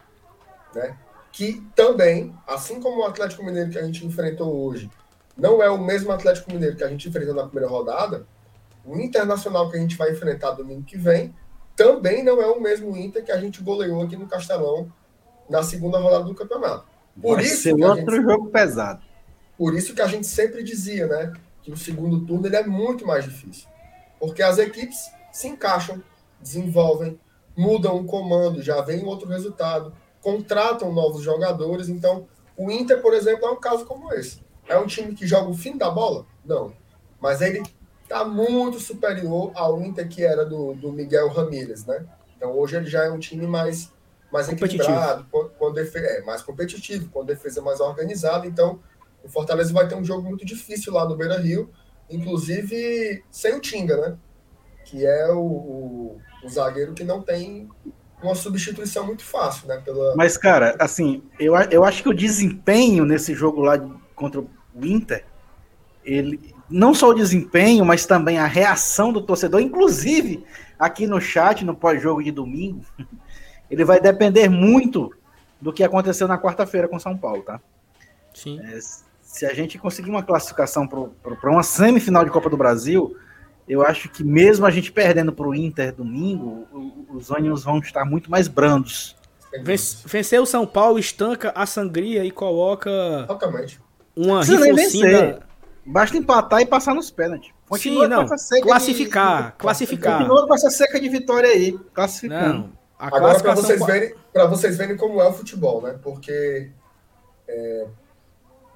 né? 0.74 0.96
que 1.32 1.66
também, 1.74 2.34
assim 2.46 2.80
como 2.80 3.00
o 3.00 3.04
Atlético 3.04 3.44
Mineiro 3.44 3.70
que 3.70 3.78
a 3.78 3.82
gente 3.82 4.06
enfrentou 4.06 4.54
hoje, 4.66 4.90
não 5.36 5.62
é 5.62 5.68
o 5.68 5.82
mesmo 5.82 6.12
Atlético 6.12 6.52
Mineiro 6.52 6.76
que 6.76 6.84
a 6.84 6.88
gente 6.88 7.08
enfrentou 7.08 7.34
na 7.34 7.46
primeira 7.46 7.68
rodada, 7.68 8.26
o 8.84 8.96
Internacional 8.98 9.70
que 9.70 9.76
a 9.76 9.80
gente 9.80 9.96
vai 9.96 10.12
enfrentar 10.12 10.52
domingo 10.52 10.84
que 10.84 10.96
vem 10.96 11.34
também 11.74 12.22
não 12.22 12.40
é 12.40 12.46
o 12.46 12.60
mesmo 12.60 12.96
Inter 12.96 13.24
que 13.24 13.32
a 13.32 13.40
gente 13.40 13.62
goleou 13.62 14.02
aqui 14.02 14.16
no 14.16 14.28
Castelão 14.28 14.92
na 15.48 15.62
segunda 15.62 15.98
rodada 15.98 16.24
do 16.24 16.34
campeonato. 16.34 16.86
Por 17.20 17.36
Vai 17.36 17.44
isso 17.44 17.62
ser 17.62 17.74
outro 17.74 18.14
gente, 18.14 18.24
jogo 18.24 18.50
pesado. 18.50 19.02
Por 19.56 19.74
isso 19.74 19.94
que 19.94 20.02
a 20.02 20.06
gente 20.06 20.26
sempre 20.26 20.62
dizia, 20.62 21.06
né, 21.06 21.32
que 21.62 21.72
o 21.72 21.76
segundo 21.76 22.24
turno 22.24 22.46
ele 22.46 22.56
é 22.56 22.64
muito 22.64 23.06
mais 23.06 23.24
difícil, 23.24 23.68
porque 24.20 24.42
as 24.42 24.58
equipes 24.58 25.10
se 25.32 25.48
encaixam, 25.48 26.02
desenvolvem, 26.40 27.18
mudam 27.56 27.96
o 27.96 28.04
comando, 28.04 28.62
já 28.62 28.80
vem 28.80 29.04
outro 29.04 29.28
resultado, 29.28 29.92
contratam 30.20 30.92
novos 30.92 31.22
jogadores. 31.22 31.88
Então, 31.88 32.26
o 32.56 32.70
Inter, 32.70 33.00
por 33.00 33.14
exemplo, 33.14 33.46
é 33.46 33.50
um 33.50 33.60
caso 33.60 33.84
como 33.84 34.12
esse. 34.12 34.42
É 34.68 34.78
um 34.78 34.86
time 34.86 35.14
que 35.14 35.26
joga 35.26 35.48
o 35.48 35.54
fim 35.54 35.76
da 35.76 35.90
bola? 35.90 36.26
Não. 36.44 36.72
Mas 37.20 37.40
ele 37.40 37.62
está 38.02 38.24
muito 38.24 38.78
superior 38.80 39.50
ao 39.54 39.80
Inter 39.82 40.08
que 40.08 40.22
era 40.22 40.44
do, 40.44 40.74
do 40.74 40.92
Miguel 40.92 41.28
Ramírez, 41.28 41.84
né? 41.84 42.04
Então 42.36 42.56
hoje 42.56 42.76
ele 42.76 42.86
já 42.86 43.04
é 43.04 43.10
um 43.10 43.18
time 43.18 43.46
mais, 43.46 43.92
mais 44.32 44.48
equilibrado, 44.48 45.26
com, 45.30 45.48
com 45.48 45.72
defesa, 45.72 46.06
é, 46.06 46.22
mais 46.22 46.42
competitivo, 46.42 47.08
com 47.10 47.24
defesa 47.24 47.60
mais 47.62 47.80
organizada. 47.80 48.46
Então 48.46 48.80
o 49.22 49.28
Fortaleza 49.28 49.72
vai 49.72 49.88
ter 49.88 49.94
um 49.94 50.04
jogo 50.04 50.22
muito 50.28 50.44
difícil 50.44 50.92
lá 50.92 51.08
no 51.08 51.16
Beira 51.16 51.38
Rio, 51.38 51.70
inclusive 52.10 53.24
sem 53.30 53.54
o 53.54 53.60
Tinga, 53.60 53.96
né? 53.96 54.16
Que 54.84 55.06
é 55.06 55.32
o, 55.32 55.40
o, 55.40 56.20
o 56.44 56.48
zagueiro 56.48 56.92
que 56.92 57.02
não 57.02 57.22
tem 57.22 57.68
uma 58.22 58.34
substituição 58.34 59.06
muito 59.06 59.24
fácil, 59.24 59.66
né? 59.68 59.80
Pela... 59.84 60.14
Mas, 60.16 60.36
cara, 60.36 60.76
assim, 60.78 61.22
eu, 61.38 61.54
eu 61.70 61.84
acho 61.84 62.02
que 62.02 62.08
o 62.08 62.14
desempenho 62.14 63.04
nesse 63.04 63.34
jogo 63.34 63.62
lá 63.62 63.78
contra 64.14 64.40
o 64.40 64.48
Inter, 64.82 65.24
ele, 66.04 66.54
não 66.68 66.94
só 66.94 67.08
o 67.10 67.14
desempenho, 67.14 67.84
mas 67.84 68.06
também 68.06 68.38
a 68.38 68.46
reação 68.46 69.12
do 69.12 69.20
torcedor, 69.20 69.60
inclusive 69.60 70.44
aqui 70.78 71.06
no 71.06 71.20
chat, 71.20 71.64
no 71.64 71.74
pós-jogo 71.74 72.22
de 72.22 72.30
domingo, 72.30 72.84
ele 73.70 73.84
vai 73.84 74.00
depender 74.00 74.48
muito 74.48 75.10
do 75.60 75.72
que 75.72 75.84
aconteceu 75.84 76.28
na 76.28 76.38
quarta-feira 76.38 76.88
com 76.88 76.98
São 76.98 77.16
Paulo, 77.16 77.42
tá? 77.42 77.60
Sim. 78.34 78.60
É, 78.60 78.78
se 79.22 79.46
a 79.46 79.54
gente 79.54 79.78
conseguir 79.78 80.10
uma 80.10 80.22
classificação 80.22 80.86
para 80.86 81.50
uma 81.50 81.62
semifinal 81.62 82.24
de 82.24 82.30
Copa 82.30 82.50
do 82.50 82.56
Brasil, 82.56 83.16
eu 83.68 83.82
acho 83.82 84.08
que 84.08 84.22
mesmo 84.22 84.66
a 84.66 84.70
gente 84.70 84.92
perdendo 84.92 85.32
para 85.32 85.46
o 85.46 85.54
Inter 85.54 85.94
domingo, 85.94 86.66
os 87.08 87.30
ânimos 87.30 87.64
vão 87.64 87.78
estar 87.78 88.04
muito 88.04 88.30
mais 88.30 88.48
brandos. 88.48 89.16
Vencer 90.04 90.40
o 90.40 90.46
São 90.46 90.66
Paulo 90.66 90.98
estanca 90.98 91.52
a 91.54 91.64
sangria 91.64 92.24
e 92.24 92.30
coloca 92.30 92.90
Totalmente. 93.28 93.80
uma 94.16 94.42
rifocinda 94.42 95.46
Basta 95.86 96.16
empatar 96.16 96.60
e 96.60 96.66
passar 96.66 96.94
nos 96.94 97.10
pênaltis. 97.10 97.52
Continua 97.68 98.04
Sim, 98.04 98.10
não. 98.10 98.26
classificar, 98.62 99.50
de... 99.50 99.58
classificar. 99.58 100.18
Continua 100.18 100.46
com 100.46 100.54
essa 100.54 100.70
seca 100.70 100.98
de 100.98 101.08
vitória 101.08 101.50
aí, 101.50 101.78
classificando. 101.92 102.58
Não, 102.58 102.72
Agora, 102.98 103.38
para 103.40 103.54
vocês, 103.54 103.84
verem, 103.84 104.14
vocês 104.48 104.78
verem 104.78 104.96
como 104.96 105.20
é 105.20 105.28
o 105.28 105.32
futebol, 105.32 105.82
né? 105.82 105.98
Porque 106.02 106.70
é, 107.46 107.86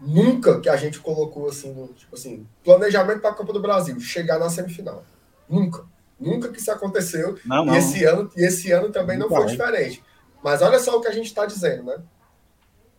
nunca 0.01 0.61
que 0.61 0.69
a 0.69 0.77
gente 0.77 1.01
colocou 1.01 1.49
assim, 1.49 1.73
no, 1.73 1.89
tipo 1.89 2.15
assim, 2.15 2.47
planejamento 2.65 3.21
para 3.21 3.31
a 3.31 3.35
Copa 3.35 3.53
do 3.53 3.61
Brasil, 3.61 3.99
chegar 4.01 4.39
na 4.39 4.49
semifinal. 4.49 5.05
Nunca. 5.49 5.85
Nunca 6.19 6.49
que 6.49 6.61
isso 6.61 6.71
aconteceu. 6.71 7.39
Não, 7.45 7.65
não. 7.65 7.75
E, 7.75 7.79
esse 7.79 8.05
ano, 8.05 8.31
e 8.37 8.45
esse 8.45 8.73
ano 8.73 8.91
também 8.91 9.17
não, 9.17 9.29
não 9.29 9.37
foi 9.37 9.47
diferente. 9.47 10.03
Mas 10.43 10.63
olha 10.63 10.79
só 10.79 10.97
o 10.97 11.01
que 11.01 11.09
a 11.09 11.13
gente 11.13 11.27
está 11.27 11.47
dizendo, 11.47 11.85
né? 11.85 12.03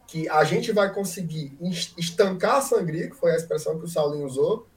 que 0.09 0.27
a 0.27 0.43
gente 0.43 0.71
vai 0.71 0.91
conseguir 0.91 1.55
estancar 1.95 2.55
a 2.55 2.61
sangria, 2.61 3.07
que 3.07 3.15
foi 3.15 3.31
a 3.31 3.35
expressão 3.35 3.77
que 3.77 3.85
o 3.85 3.87
Saulinho 3.87 4.25
usou, 4.25 4.67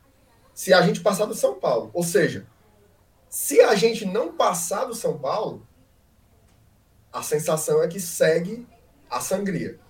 se 0.53 0.75
a 0.75 0.83
gente 0.83 1.01
passar 1.01 1.25
do 1.25 1.35
São 1.35 1.55
Paulo. 1.55 1.91
Ou 1.95 2.03
seja, 2.03 2.47
se 3.31 3.59
a 3.63 3.75
gente 3.75 4.05
não 4.05 4.35
passar 4.35 4.85
do 4.85 4.95
São 4.95 5.19
Paulo, 5.19 5.67
a 7.11 7.23
sensação 7.23 7.83
é 7.83 7.89
que 7.89 7.99
segue 7.99 8.67
a 9.09 9.21
sangria. 9.21 9.81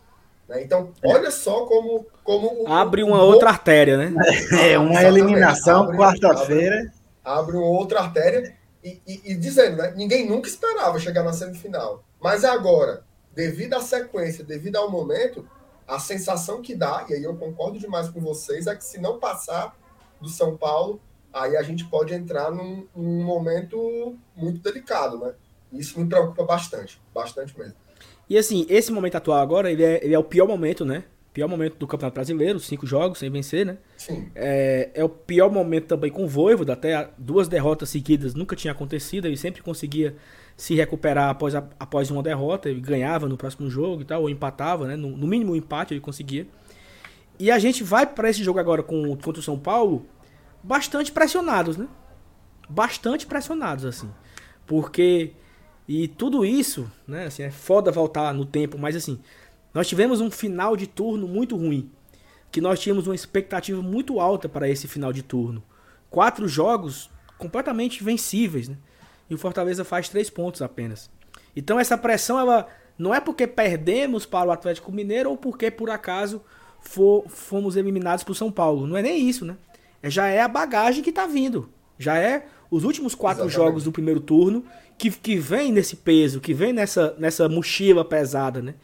Né? 0.53 0.63
Então, 0.63 0.93
olha 1.03 1.31
só 1.31 1.65
como. 1.65 2.07
como 2.23 2.69
abre 2.69 3.03
uma 3.03 3.23
outra 3.23 3.49
artéria, 3.49 3.97
né? 3.97 4.15
É, 4.61 4.79
uma 4.79 5.03
eliminação 5.03 5.89
quarta-feira. 5.97 6.77
Abre, 6.77 6.93
abre, 7.25 7.57
uma 7.57 7.67
outra 7.67 8.01
artéria. 8.01 8.55
E, 8.85 9.01
e, 9.07 9.33
e 9.33 9.35
dizendo, 9.35 9.77
né? 9.79 9.95
Ninguém 9.97 10.29
nunca 10.29 10.49
esperava 10.49 10.99
chegar 10.99 11.23
na 11.23 11.33
semifinal. 11.33 12.05
Mas 12.21 12.45
agora, 12.45 13.05
devido 13.35 13.75
à 13.75 13.81
sequência, 13.81 14.45
devido 14.45 14.77
ao 14.77 14.91
momento, 14.91 15.49
a 15.87 15.99
sensação 15.99 16.61
que 16.61 16.75
dá, 16.75 17.07
e 17.09 17.15
aí 17.15 17.23
eu 17.23 17.35
concordo 17.37 17.79
demais 17.79 18.09
com 18.11 18.21
vocês, 18.21 18.67
é 18.67 18.75
que 18.75 18.85
se 18.85 19.01
não 19.01 19.19
passar 19.19 19.75
do 20.21 20.29
São 20.29 20.57
Paulo, 20.57 21.01
aí 21.33 21.57
a 21.57 21.63
gente 21.63 21.85
pode 21.87 22.13
entrar 22.13 22.51
num, 22.51 22.87
num 22.95 23.25
momento 23.25 24.17
muito 24.37 24.61
delicado, 24.61 25.19
né? 25.19 25.33
Isso 25.73 25.99
me 25.99 26.07
preocupa 26.07 26.45
bastante, 26.45 27.01
bastante 27.15 27.59
mesmo. 27.59 27.75
E 28.29 28.39
assim, 28.39 28.67
esse 28.69 28.91
momento 28.93 29.17
atual 29.17 29.41
agora, 29.41 29.71
ele 29.71 29.83
é, 29.83 30.05
ele 30.05 30.15
é 30.15 30.19
o 30.19 30.25
pior 30.25 30.47
momento, 30.47 30.85
né? 30.85 31.05
Pior 31.33 31.49
momento 31.49 31.77
do 31.77 31.87
Campeonato 31.87 32.15
Brasileiro, 32.15 32.61
cinco 32.61 32.87
jogos 32.87 33.19
sem 33.19 33.31
vencer, 33.31 33.65
né? 33.65 33.79
Sim. 33.97 34.31
É, 34.35 34.91
é 34.95 35.05
o 35.05 35.09
pior 35.09 35.51
momento 35.51 35.87
também 35.87 36.11
com 36.11 36.25
o 36.25 36.29
Voivoda, 36.29 36.75
até 36.75 37.09
duas 37.17 37.49
derrotas 37.49 37.89
seguidas 37.89 38.35
nunca 38.35 38.55
tinha 38.55 38.73
acontecido, 38.73 39.27
ele 39.27 39.37
sempre 39.37 39.63
conseguia 39.63 40.15
se 40.57 40.75
recuperar 40.75 41.31
após, 41.31 41.55
a, 41.55 41.65
após 41.81 42.11
uma 42.11 42.23
derrota, 42.23 42.69
ele 42.69 42.81
ganhava 42.81 43.29
no 43.29 43.37
próximo 43.37 43.71
jogo 43.71 44.03
e 44.03 44.05
tal, 44.05 44.23
ou 44.23 44.31
empatava, 44.31 44.87
né? 44.87 44.97
No, 44.97 45.17
no 45.17 45.27
mínimo 45.27 45.53
um 45.53 45.57
empate 45.57 45.95
ele 45.95 46.01
conseguia. 46.01 46.47
E 47.39 47.51
a 47.51 47.59
gente 47.59 47.83
vai 47.83 48.07
para 48.07 48.29
esse 48.29 48.45
jogo 48.45 48.59
agora 48.59 48.83
com, 48.83 49.17
contra 49.17 49.41
o 49.41 49.43
São 49.43 49.59
Paulo 49.59 50.07
bastante 50.63 51.11
pressionados, 51.11 51.77
né? 51.77 51.89
bastante 52.73 53.27
pressionados, 53.27 53.85
assim. 53.85 54.11
Porque. 54.67 55.33
E 55.89 56.09
tudo 56.09 56.45
isso, 56.45 56.91
né? 57.07 57.27
Assim, 57.27 57.43
é 57.43 57.51
foda 57.51 57.91
voltar 57.91 58.33
no 58.33 58.45
tempo, 58.45 58.79
mas 58.79 58.95
assim, 58.95 59.19
nós 59.75 59.89
tivemos 59.89 60.21
um 60.21 60.31
final 60.31 60.77
de 60.77 60.87
turno 60.87 61.27
muito 61.27 61.57
ruim. 61.57 61.91
Que 62.51 62.61
nós 62.61 62.81
tínhamos 62.81 63.07
uma 63.07 63.15
expectativa 63.15 63.81
muito 63.83 64.21
alta 64.21 64.49
para 64.49 64.69
esse 64.69 64.87
final 64.87 65.13
de 65.13 65.23
turno. 65.23 65.63
Quatro 66.11 66.47
jogos 66.47 67.11
completamente 67.39 68.05
vencíveis, 68.05 68.69
né? 68.69 68.77
E 69.29 69.35
o 69.35 69.39
Fortaleza 69.39 69.85
faz 69.85 70.09
três 70.09 70.29
pontos 70.29 70.61
apenas. 70.61 71.11
Então 71.57 71.81
essa 71.81 71.97
pressão, 71.97 72.39
ela 72.39 72.69
não 72.99 73.15
é 73.15 73.21
porque 73.21 73.47
perdemos 73.47 74.27
para 74.27 74.49
o 74.49 74.53
Atlético 74.53 74.93
Mineiro 74.93 75.31
ou 75.31 75.37
porque 75.37 75.71
por 75.71 75.89
acaso 75.89 76.43
for, 76.81 77.25
fomos 77.29 77.77
eliminados 77.77 78.23
para 78.23 78.33
o 78.33 78.35
São 78.35 78.53
Paulo. 78.53 78.87
Não 78.87 78.97
é 78.97 79.03
nem 79.03 79.29
isso, 79.29 79.45
né? 79.45 79.57
É, 80.03 80.11
já 80.11 80.27
é 80.29 80.43
a 80.43 80.49
bagagem 80.49 81.03
que 81.03 81.11
está 81.11 81.27
vindo. 81.27 81.69
Já 81.99 82.19
é 82.19 82.47
os 82.71 82.85
últimos 82.85 83.15
quatro 83.15 83.45
Exatamente. 83.45 83.55
jogos 83.55 83.85
do 83.85 83.93
primeiro 83.93 84.21
turno 84.21 84.65
que, 84.99 85.11
que 85.11 85.37
vem 85.37 85.73
nesse 85.73 85.97
peso, 85.97 86.41
que 86.41 86.55
vem 86.55 86.73
nessa, 86.73 87.15
nessa 87.19 87.49
mochila 87.49 88.05
pesada, 88.05 88.63
né? 88.63 88.75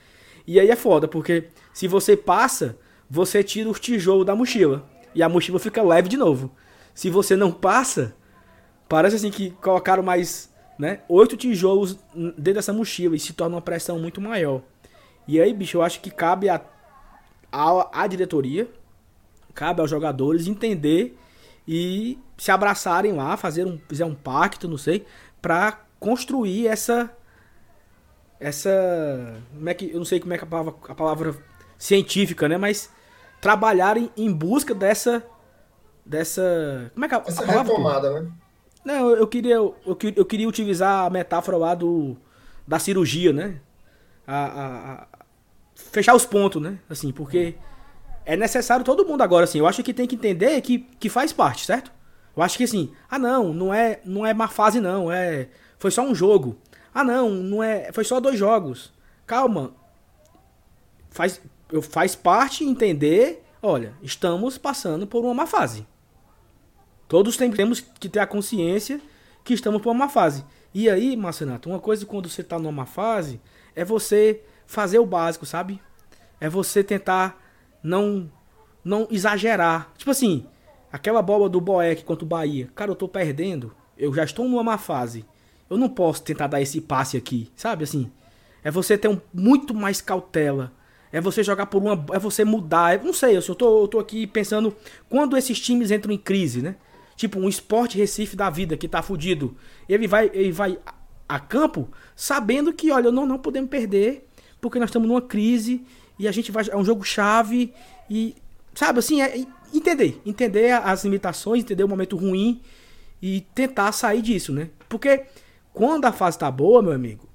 E 0.46 0.58
aí 0.58 0.70
é 0.70 0.76
foda, 0.76 1.06
porque 1.06 1.48
se 1.72 1.86
você 1.86 2.16
passa, 2.16 2.76
você 3.08 3.42
tira 3.42 3.68
os 3.68 3.78
tijolos 3.78 4.26
da 4.26 4.34
mochila. 4.34 4.88
E 5.14 5.22
a 5.22 5.28
mochila 5.28 5.58
fica 5.58 5.82
leve 5.82 6.08
de 6.08 6.16
novo. 6.16 6.50
Se 6.94 7.10
você 7.10 7.36
não 7.36 7.52
passa, 7.52 8.14
parece 8.88 9.16
assim 9.16 9.30
que 9.30 9.50
colocaram 9.50 10.02
mais 10.02 10.50
né, 10.78 11.00
oito 11.08 11.36
tijolos 11.36 11.98
dentro 12.14 12.54
dessa 12.54 12.72
mochila 12.72 13.16
e 13.16 13.20
se 13.20 13.32
torna 13.32 13.56
uma 13.56 13.62
pressão 13.62 13.98
muito 13.98 14.20
maior. 14.20 14.62
E 15.26 15.40
aí, 15.40 15.52
bicho, 15.52 15.76
eu 15.76 15.82
acho 15.82 16.00
que 16.00 16.10
cabe 16.10 16.48
a, 16.48 16.60
a, 17.52 18.02
a 18.02 18.06
diretoria, 18.06 18.68
cabe 19.54 19.80
aos 19.80 19.90
jogadores 19.90 20.46
entender 20.46 21.18
e 21.66 22.18
se 22.36 22.50
abraçarem 22.50 23.12
lá, 23.12 23.36
fazer 23.36 23.66
um, 23.66 23.78
fizer 23.88 24.04
um 24.04 24.14
pacto, 24.14 24.66
não 24.66 24.78
sei, 24.78 25.04
para 25.42 25.84
construir 25.98 26.66
essa 26.66 27.10
essa 28.40 29.42
como 29.52 29.68
é 29.68 29.74
que 29.74 29.90
eu 29.90 29.98
não 29.98 30.04
sei 30.04 30.20
como 30.20 30.32
é 30.32 30.38
que 30.38 30.44
a 30.44 30.46
palavra, 30.46 30.74
a 30.88 30.94
palavra 30.94 31.36
científica, 31.76 32.48
né, 32.48 32.56
mas 32.56 32.90
trabalharem 33.40 34.10
em 34.16 34.32
busca 34.32 34.74
dessa 34.74 35.24
dessa 36.04 36.90
como 36.94 37.04
é 37.04 37.08
que 37.08 37.14
a, 37.14 37.22
essa 37.26 37.42
a 37.42 37.46
palavra, 37.46 37.72
retomada, 37.72 38.20
né? 38.20 38.30
Não, 38.84 39.10
eu 39.10 39.26
queria 39.26 39.54
eu, 39.54 39.76
eu 39.84 40.24
queria 40.24 40.48
utilizar 40.48 41.06
a 41.06 41.10
metáfora 41.10 41.56
lá 41.56 41.74
do 41.74 42.16
da 42.66 42.78
cirurgia, 42.78 43.32
né? 43.32 43.60
A, 44.26 44.44
a, 44.44 44.92
a 45.02 45.06
fechar 45.74 46.14
os 46.14 46.26
pontos, 46.26 46.60
né? 46.60 46.78
Assim, 46.88 47.10
porque 47.12 47.54
é 48.26 48.36
necessário 48.36 48.84
todo 48.84 49.06
mundo 49.06 49.22
agora, 49.22 49.44
assim. 49.44 49.58
Eu 49.58 49.66
acho 49.66 49.82
que 49.82 49.94
tem 49.94 50.06
que 50.06 50.14
entender 50.14 50.60
que, 50.60 50.80
que 51.00 51.08
faz 51.08 51.32
parte, 51.32 51.64
certo? 51.64 51.90
Eu 52.36 52.42
acho 52.42 52.58
que 52.58 52.64
assim, 52.64 52.92
ah 53.10 53.18
não, 53.18 53.52
não 53.52 53.74
é, 53.74 54.00
não 54.04 54.24
é 54.24 54.32
má 54.32 54.46
fase 54.46 54.80
não, 54.80 55.10
é 55.10 55.48
foi 55.78 55.90
só 55.90 56.02
um 56.02 56.14
jogo. 56.14 56.56
Ah 56.94 57.04
não, 57.04 57.30
não 57.30 57.62
é, 57.62 57.92
foi 57.92 58.04
só 58.04 58.20
dois 58.20 58.38
jogos. 58.38 58.92
Calma. 59.26 59.74
Faz 61.10 61.40
faz 61.82 62.16
parte 62.16 62.64
entender, 62.64 63.44
olha, 63.60 63.94
estamos 64.02 64.56
passando 64.56 65.06
por 65.06 65.22
uma 65.22 65.34
má 65.34 65.46
fase. 65.46 65.86
Todos 67.06 67.36
temos 67.36 67.80
que 67.80 68.08
ter 68.08 68.20
a 68.20 68.26
consciência 68.26 69.00
que 69.44 69.52
estamos 69.52 69.82
por 69.82 69.90
uma 69.90 70.06
má 70.06 70.08
fase. 70.08 70.44
E 70.72 70.88
aí, 70.88 71.16
Marcenato, 71.16 71.68
uma 71.68 71.78
coisa 71.78 72.06
quando 72.06 72.28
você 72.28 72.40
está 72.40 72.58
numa 72.58 72.86
fase 72.86 73.40
é 73.74 73.84
você 73.84 74.42
fazer 74.66 74.98
o 74.98 75.06
básico, 75.06 75.44
sabe? 75.44 75.80
É 76.40 76.48
você 76.48 76.82
tentar 76.82 77.38
não 77.82 78.30
não 78.84 79.06
exagerar. 79.10 79.92
Tipo 79.98 80.10
assim, 80.10 80.46
Aquela 80.90 81.20
bola 81.20 81.48
do 81.48 81.60
Boeck 81.60 82.02
contra 82.02 82.24
o 82.24 82.28
Bahia. 82.28 82.70
Cara, 82.74 82.90
eu 82.90 82.96
tô 82.96 83.06
perdendo. 83.06 83.74
Eu 83.96 84.12
já 84.12 84.24
estou 84.24 84.48
numa 84.48 84.62
má 84.62 84.78
fase. 84.78 85.24
Eu 85.70 85.76
não 85.76 85.88
posso 85.88 86.22
tentar 86.22 86.46
dar 86.46 86.60
esse 86.60 86.80
passe 86.80 87.16
aqui, 87.16 87.50
sabe 87.54 87.84
assim? 87.84 88.10
É 88.62 88.70
você 88.70 88.96
ter 88.98 89.08
um, 89.08 89.20
muito 89.32 89.74
mais 89.74 90.00
cautela. 90.00 90.72
É 91.12 91.20
você 91.20 91.42
jogar 91.42 91.66
por 91.66 91.82
uma. 91.82 92.04
É 92.12 92.18
você 92.18 92.44
mudar. 92.44 92.94
É, 92.94 93.02
não 93.02 93.12
sei, 93.12 93.36
eu, 93.36 93.54
tô, 93.54 93.82
eu 93.82 93.88
tô 93.88 93.98
aqui 93.98 94.26
pensando 94.26 94.74
quando 95.08 95.36
esses 95.36 95.58
times 95.58 95.90
entram 95.90 96.12
em 96.12 96.18
crise, 96.18 96.60
né? 96.60 96.76
Tipo, 97.16 97.40
um 97.40 97.48
esporte 97.48 97.96
Recife 97.98 98.36
da 98.36 98.50
vida 98.50 98.76
que 98.76 98.86
tá 98.86 99.02
fudido. 99.02 99.56
Ele 99.88 100.06
vai, 100.06 100.30
ele 100.32 100.52
vai 100.52 100.78
a 101.28 101.40
campo 101.40 101.88
sabendo 102.14 102.72
que, 102.72 102.90
olha, 102.90 103.10
não, 103.10 103.26
não 103.26 103.38
podemos 103.38 103.70
perder, 103.70 104.28
porque 104.60 104.78
nós 104.78 104.88
estamos 104.88 105.08
numa 105.08 105.22
crise 105.22 105.84
e 106.18 106.28
a 106.28 106.32
gente 106.32 106.52
vai. 106.52 106.64
É 106.70 106.76
um 106.76 106.84
jogo 106.84 107.04
chave 107.04 107.72
e. 108.08 108.34
Sabe 108.74 109.00
assim, 109.00 109.20
é, 109.20 109.44
entender, 109.74 110.20
entender 110.24 110.72
as 110.72 111.04
limitações, 111.04 111.64
entender 111.64 111.82
o 111.82 111.88
momento 111.88 112.16
ruim 112.16 112.60
e 113.20 113.40
tentar 113.54 113.90
sair 113.92 114.22
disso, 114.22 114.52
né? 114.52 114.70
Porque 114.88 115.24
quando 115.78 116.06
a 116.06 116.12
fase 116.12 116.36
tá 116.36 116.50
boa, 116.50 116.82
meu 116.82 116.92
amigo, 116.92 117.28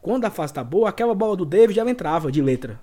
quando 0.00 0.24
a 0.24 0.30
fase 0.30 0.54
tá 0.54 0.62
boa, 0.62 0.88
aquela 0.88 1.16
bola 1.16 1.36
do 1.36 1.44
David 1.44 1.74
já 1.74 1.84
entrava 1.90 2.30
de 2.30 2.40
letra. 2.40 2.80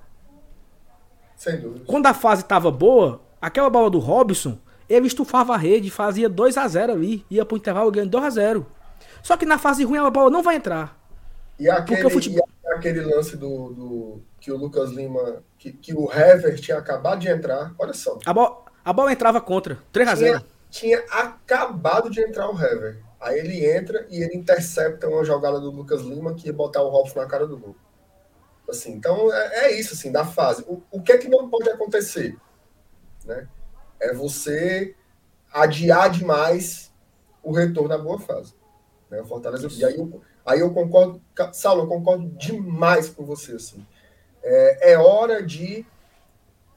Sem 1.37 1.57
dúvida. 1.57 1.85
Quando 1.87 2.05
a 2.05 2.13
fase 2.13 2.43
tava 2.43 2.69
boa, 2.69 3.21
aquela 3.41 3.69
bola 3.69 3.89
do 3.89 3.97
Robson, 3.97 4.57
ele 4.89 5.07
estufava 5.07 5.53
a 5.53 5.57
rede, 5.57 5.89
fazia 5.89 6.27
2 6.27 6.57
a 6.57 6.67
0 6.67 6.91
ali, 6.91 7.25
ia 7.31 7.45
pro 7.45 7.55
intervalo 7.55 7.89
ganhando 7.91 8.11
2 8.11 8.25
a 8.25 8.29
0 8.29 8.67
Só 9.23 9.37
que 9.37 9.45
na 9.45 9.57
fase 9.57 9.85
ruim 9.85 9.99
a 9.99 10.09
bola 10.09 10.29
não 10.29 10.43
vai 10.43 10.57
entrar. 10.57 10.99
E 11.57 11.69
aquele, 11.69 12.09
futebol... 12.09 12.47
e 12.65 12.67
aquele 12.73 12.99
lance 12.99 13.37
do, 13.37 13.69
do, 13.69 14.21
que 14.37 14.51
o 14.51 14.57
Lucas 14.57 14.91
Lima, 14.91 15.41
que, 15.57 15.71
que 15.71 15.93
o 15.93 16.11
Hever 16.11 16.59
tinha 16.59 16.77
acabado 16.77 17.19
de 17.19 17.29
entrar, 17.29 17.73
olha 17.79 17.93
só. 17.93 18.19
A 18.25 18.33
bola, 18.33 18.65
a 18.83 18.91
bola 18.91 19.13
entrava 19.13 19.39
contra. 19.39 19.77
3 19.93 20.09
a 20.09 20.15
0 20.15 20.39
tinha, 20.69 20.99
tinha 20.99 21.05
acabado 21.09 22.09
de 22.09 22.19
entrar 22.19 22.49
o 22.49 22.61
Hever. 22.61 23.04
Aí 23.25 23.39
ele 23.39 23.65
entra 23.65 24.05
e 24.09 24.21
ele 24.21 24.37
intercepta 24.37 25.07
uma 25.07 25.25
jogada 25.25 25.59
do 25.59 25.71
Lucas 25.71 26.01
Lima 26.01 26.35
que 26.35 26.47
ia 26.47 26.53
botar 26.53 26.83
o 26.83 26.89
Robson 26.89 27.19
na 27.19 27.25
cara 27.25 27.47
do 27.47 27.57
gol. 27.57 27.75
Assim, 28.69 28.91
então 28.91 29.33
é, 29.33 29.65
é 29.65 29.79
isso, 29.79 29.95
assim, 29.95 30.11
da 30.11 30.23
fase. 30.23 30.63
O, 30.67 30.81
o 30.91 31.01
que 31.01 31.11
é 31.11 31.17
que 31.17 31.27
não 31.27 31.49
pode 31.49 31.67
acontecer? 31.69 32.37
Né? 33.25 33.47
É 33.99 34.13
você 34.13 34.95
adiar 35.51 36.11
demais 36.11 36.93
o 37.41 37.51
retorno 37.51 37.89
da 37.89 37.97
boa 37.97 38.19
fase. 38.19 38.53
Né? 39.09 39.19
O 39.21 39.25
Fortaleza. 39.25 39.67
E 39.71 39.83
aí 39.83 39.97
eu, 39.97 40.21
aí 40.45 40.59
eu 40.59 40.71
concordo, 40.71 41.19
Saulo, 41.51 41.83
eu 41.83 41.87
concordo 41.87 42.27
demais 42.37 43.09
com 43.09 43.25
você. 43.25 43.53
Assim. 43.53 43.83
É, 44.43 44.91
é 44.91 44.97
hora 44.99 45.41
de 45.41 45.83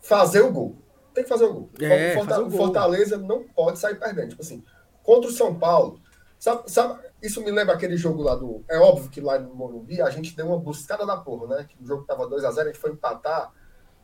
fazer 0.01 0.41
o 0.41 0.51
gol 0.51 0.77
tem 1.19 1.25
que 1.25 1.29
fazer 1.29 1.45
o 1.45 1.53
gol. 1.53 1.71
É, 1.81 2.15
Fortaleza, 2.15 2.49
o 2.49 2.51
Fortaleza 2.51 3.19
não 3.19 3.43
pode 3.43 3.79
sair 3.79 3.97
perdendo. 3.97 4.31
Tipo 4.31 4.43
assim, 4.43 4.65
contra 5.03 5.29
o 5.29 5.33
São 5.33 5.55
Paulo, 5.55 6.01
sabe, 6.39 6.71
sabe, 6.71 7.01
isso 7.23 7.43
me 7.43 7.51
lembra 7.51 7.75
aquele 7.75 7.97
jogo 7.97 8.23
lá 8.23 8.35
do. 8.35 8.65
É 8.69 8.79
óbvio 8.79 9.11
que 9.11 9.21
lá 9.21 9.39
no 9.39 9.55
Morumbi 9.55 10.01
a 10.01 10.11
gente 10.11 10.37
deu 10.37 10.47
uma 10.47 10.59
buscada 10.59 11.05
da 11.05 11.17
porra, 11.17 11.57
né? 11.57 11.67
Que 11.69 11.83
o 11.83 11.87
jogo 11.87 12.05
tava 12.05 12.29
2x0, 12.29 12.59
a, 12.59 12.65
gente 12.67 12.79
foi 12.79 12.93
empatar. 12.93 13.53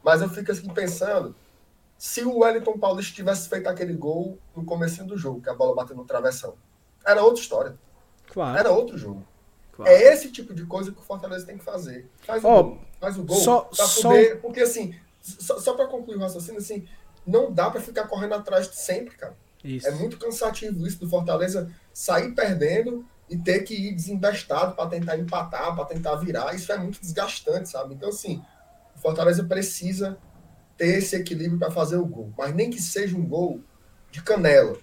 Mas 0.02 0.20
eu 0.20 0.28
fico 0.28 0.52
assim 0.52 0.68
pensando, 0.68 1.34
se 1.96 2.24
o 2.24 2.38
Wellington 2.38 2.78
Paulista 2.78 3.14
tivesse 3.14 3.48
feito 3.48 3.68
aquele 3.68 3.94
gol 3.94 4.38
no 4.54 4.64
começo 4.64 5.04
do 5.04 5.16
jogo, 5.16 5.40
que 5.40 5.48
a 5.48 5.54
bola 5.54 5.74
bateu 5.74 5.96
no 5.96 6.04
travessão, 6.04 6.54
era 7.06 7.22
outra 7.22 7.40
história. 7.40 7.78
Claro. 8.32 8.58
Era 8.58 8.70
outro 8.70 8.98
jogo. 8.98 9.24
Claro. 9.72 9.90
É 9.90 10.12
esse 10.12 10.30
tipo 10.30 10.54
de 10.54 10.64
coisa 10.66 10.92
que 10.92 10.98
o 10.98 11.02
Fortaleza 11.02 11.46
tem 11.46 11.58
que 11.58 11.64
fazer. 11.64 12.08
Faz 12.20 12.44
o 12.44 12.48
oh, 12.48 12.62
gol. 12.62 12.78
Faz 13.00 13.18
o 13.18 13.24
gol. 13.24 13.36
Só, 13.36 13.60
pra 13.62 13.86
poder, 13.88 14.34
só... 14.34 14.40
Porque 14.40 14.60
assim, 14.60 14.94
só, 15.20 15.58
só 15.58 15.74
para 15.74 15.86
concluir 15.86 16.16
o 16.16 16.20
raciocínio, 16.20 16.60
assim, 16.60 16.86
não 17.26 17.52
dá 17.52 17.70
para 17.70 17.80
ficar 17.80 18.06
correndo 18.06 18.34
atrás 18.34 18.68
de 18.68 18.76
sempre, 18.76 19.16
cara. 19.16 19.36
Isso. 19.64 19.88
É 19.88 19.90
muito 19.92 20.18
cansativo 20.18 20.86
isso 20.86 21.00
do 21.00 21.08
Fortaleza 21.08 21.72
sair 21.94 22.34
perdendo 22.34 23.06
e 23.30 23.38
ter 23.38 23.60
que 23.60 23.74
ir 23.74 23.94
desembestado 23.94 24.74
para 24.74 24.90
tentar 24.90 25.16
empatar, 25.16 25.74
para 25.74 25.84
tentar 25.84 26.16
virar. 26.16 26.54
Isso 26.54 26.70
é 26.72 26.76
muito 26.76 27.00
desgastante, 27.00 27.68
sabe? 27.68 27.94
Então, 27.94 28.08
assim, 28.08 28.42
o 28.94 28.98
Fortaleza 28.98 29.44
precisa 29.44 30.18
ter 30.76 30.98
esse 30.98 31.14
equilíbrio 31.14 31.58
para 31.58 31.70
fazer 31.70 31.96
o 31.96 32.04
gol. 32.04 32.32
Mas 32.36 32.52
nem 32.52 32.68
que 32.68 32.82
seja 32.82 33.16
um 33.16 33.24
gol 33.24 33.60
de 34.10 34.20
canela. 34.22 34.76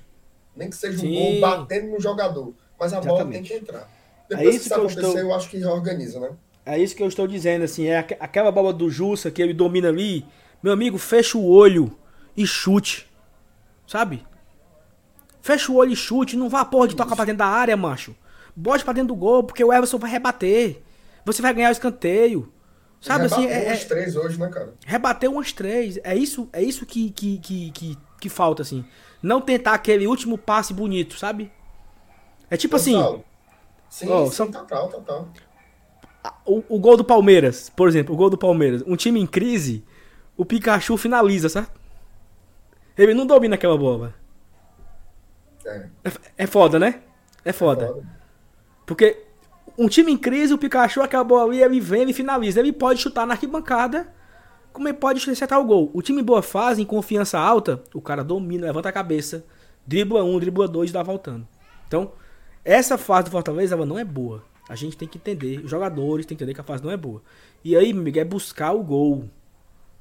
Nem 0.55 0.69
que 0.69 0.75
seja 0.75 0.99
Sim. 0.99 1.09
um 1.09 1.19
gol 1.19 1.41
batendo 1.41 1.91
no 1.91 1.99
jogador. 1.99 2.55
Mas 2.79 2.93
a 2.93 2.97
Exatamente. 2.97 3.23
bola 3.23 3.31
tem 3.31 3.43
que 3.43 3.53
entrar. 3.53 3.81
É 3.81 4.35
Depois 4.35 4.47
é 4.47 4.49
isso 4.49 4.59
que 4.59 4.65
isso 4.65 4.73
acontecer, 4.73 5.01
eu, 5.01 5.07
estou... 5.07 5.21
eu 5.21 5.33
acho 5.33 5.49
que 5.49 5.57
reorganiza, 5.57 6.19
né? 6.19 6.31
É 6.65 6.79
isso 6.79 6.95
que 6.95 7.03
eu 7.03 7.07
estou 7.07 7.27
dizendo, 7.27 7.63
assim, 7.63 7.87
é 7.87 7.97
aquela 7.97 8.51
bola 8.51 8.71
do 8.71 8.89
Jussa 8.89 9.29
que 9.29 9.41
ele 9.41 9.53
domina 9.53 9.89
ali. 9.89 10.25
Meu 10.63 10.71
amigo, 10.71 10.97
fecha 10.97 11.37
o 11.37 11.45
olho 11.45 11.97
e 12.37 12.45
chute. 12.45 13.09
Sabe? 13.85 14.25
Fecha 15.41 15.71
o 15.71 15.75
olho 15.75 15.91
e 15.91 15.95
chute. 15.95 16.37
Não 16.37 16.49
vá 16.49 16.63
porra 16.63 16.87
de 16.87 16.95
tocar 16.95 17.15
pra 17.15 17.25
dentro 17.25 17.39
da 17.39 17.47
área, 17.47 17.75
macho. 17.75 18.15
Bote 18.55 18.83
pra 18.83 18.93
dentro 18.93 19.09
do 19.09 19.15
gol, 19.15 19.43
porque 19.43 19.63
o 19.63 19.73
Everson 19.73 19.97
vai 19.97 20.11
rebater. 20.11 20.81
Você 21.25 21.41
vai 21.41 21.53
ganhar 21.53 21.69
o 21.69 21.71
escanteio. 21.71 22.51
Sabe 22.99 23.25
assim? 23.25 23.47
É, 23.47 23.69
umas 23.69 23.85
três 23.85 24.15
hoje, 24.15 24.39
né, 24.39 24.47
cara? 24.49 24.75
Rebateu 24.85 25.31
umas 25.31 25.51
três. 25.51 25.99
É 26.03 26.15
isso, 26.15 26.47
é 26.53 26.61
isso 26.61 26.85
que, 26.85 27.09
que, 27.09 27.39
que, 27.39 27.71
que, 27.71 27.97
que 28.19 28.29
falta, 28.29 28.61
assim. 28.61 28.85
Não 29.23 29.41
tentar 29.41 29.73
aquele 29.73 30.05
último 30.05 30.37
passe 30.37 30.73
bonito, 30.73 31.17
sabe? 31.17 31.51
É 32.49 32.55
tipo 32.55 32.77
total. 32.77 33.13
assim. 33.13 33.23
Sim, 33.89 34.09
ó, 34.09 34.25
sim, 34.25 34.31
são... 34.31 34.51
total, 34.51 34.89
total. 34.89 35.29
O, 36.45 36.63
o 36.69 36.79
gol 36.79 36.95
do 36.95 37.03
Palmeiras, 37.03 37.69
por 37.69 37.87
exemplo, 37.87 38.13
o 38.13 38.17
gol 38.17 38.29
do 38.29 38.37
Palmeiras. 38.37 38.83
Um 38.85 38.95
time 38.95 39.19
em 39.19 39.25
crise, 39.25 39.83
o 40.37 40.45
Pikachu 40.45 40.95
finaliza, 40.95 41.49
certo? 41.49 41.79
Ele 42.95 43.15
não 43.15 43.25
domina 43.25 43.55
aquela 43.55 43.77
bola. 43.77 44.13
É. 45.65 45.87
é. 46.37 46.47
Foda, 46.47 46.79
né? 46.79 47.01
É 47.43 47.51
foda. 47.51 47.85
É 47.85 47.87
foda. 47.87 48.21
Porque 48.85 49.23
um 49.77 49.87
time 49.87 50.11
em 50.11 50.17
crise, 50.17 50.53
o 50.53 50.57
Pikachu 50.57 51.01
acabou 51.01 51.39
ali, 51.39 51.61
ele 51.61 51.79
vem, 51.79 52.01
ele 52.01 52.13
finaliza. 52.13 52.59
Ele 52.59 52.73
pode 52.73 52.99
chutar 52.99 53.25
na 53.25 53.33
arquibancada, 53.33 54.13
como 54.73 54.87
ele 54.87 54.97
pode 54.97 55.29
acertar 55.29 55.59
o 55.59 55.65
gol. 55.65 55.89
O 55.93 56.01
time 56.01 56.21
em 56.21 56.25
boa 56.25 56.41
fase, 56.41 56.81
em 56.81 56.85
confiança 56.85 57.39
alta, 57.39 57.81
o 57.93 58.01
cara 58.01 58.23
domina, 58.23 58.67
levanta 58.67 58.89
a 58.89 58.91
cabeça, 58.91 59.45
dribla 59.85 60.23
um, 60.23 60.39
dribla 60.39 60.67
dois 60.67 60.89
e 60.89 60.93
dá 60.93 61.03
voltando. 61.03 61.47
Então, 61.87 62.11
essa 62.63 62.97
fase 62.97 63.25
do 63.25 63.31
Fortaleza 63.31 63.75
ela 63.75 63.85
não 63.85 63.97
é 63.97 64.03
boa. 64.03 64.43
A 64.69 64.75
gente 64.75 64.95
tem 64.95 65.07
que 65.07 65.17
entender, 65.17 65.59
os 65.63 65.69
jogadores 65.69 66.25
têm 66.25 66.37
que 66.37 66.43
entender 66.43 66.53
que 66.53 66.61
a 66.61 66.63
fase 66.63 66.83
não 66.83 66.91
é 66.91 66.97
boa. 66.97 67.21
E 67.63 67.75
aí, 67.75 67.91
meu 67.91 68.01
amigo, 68.01 68.19
é 68.19 68.25
buscar 68.25 68.71
o 68.71 68.83
gol. 68.83 69.29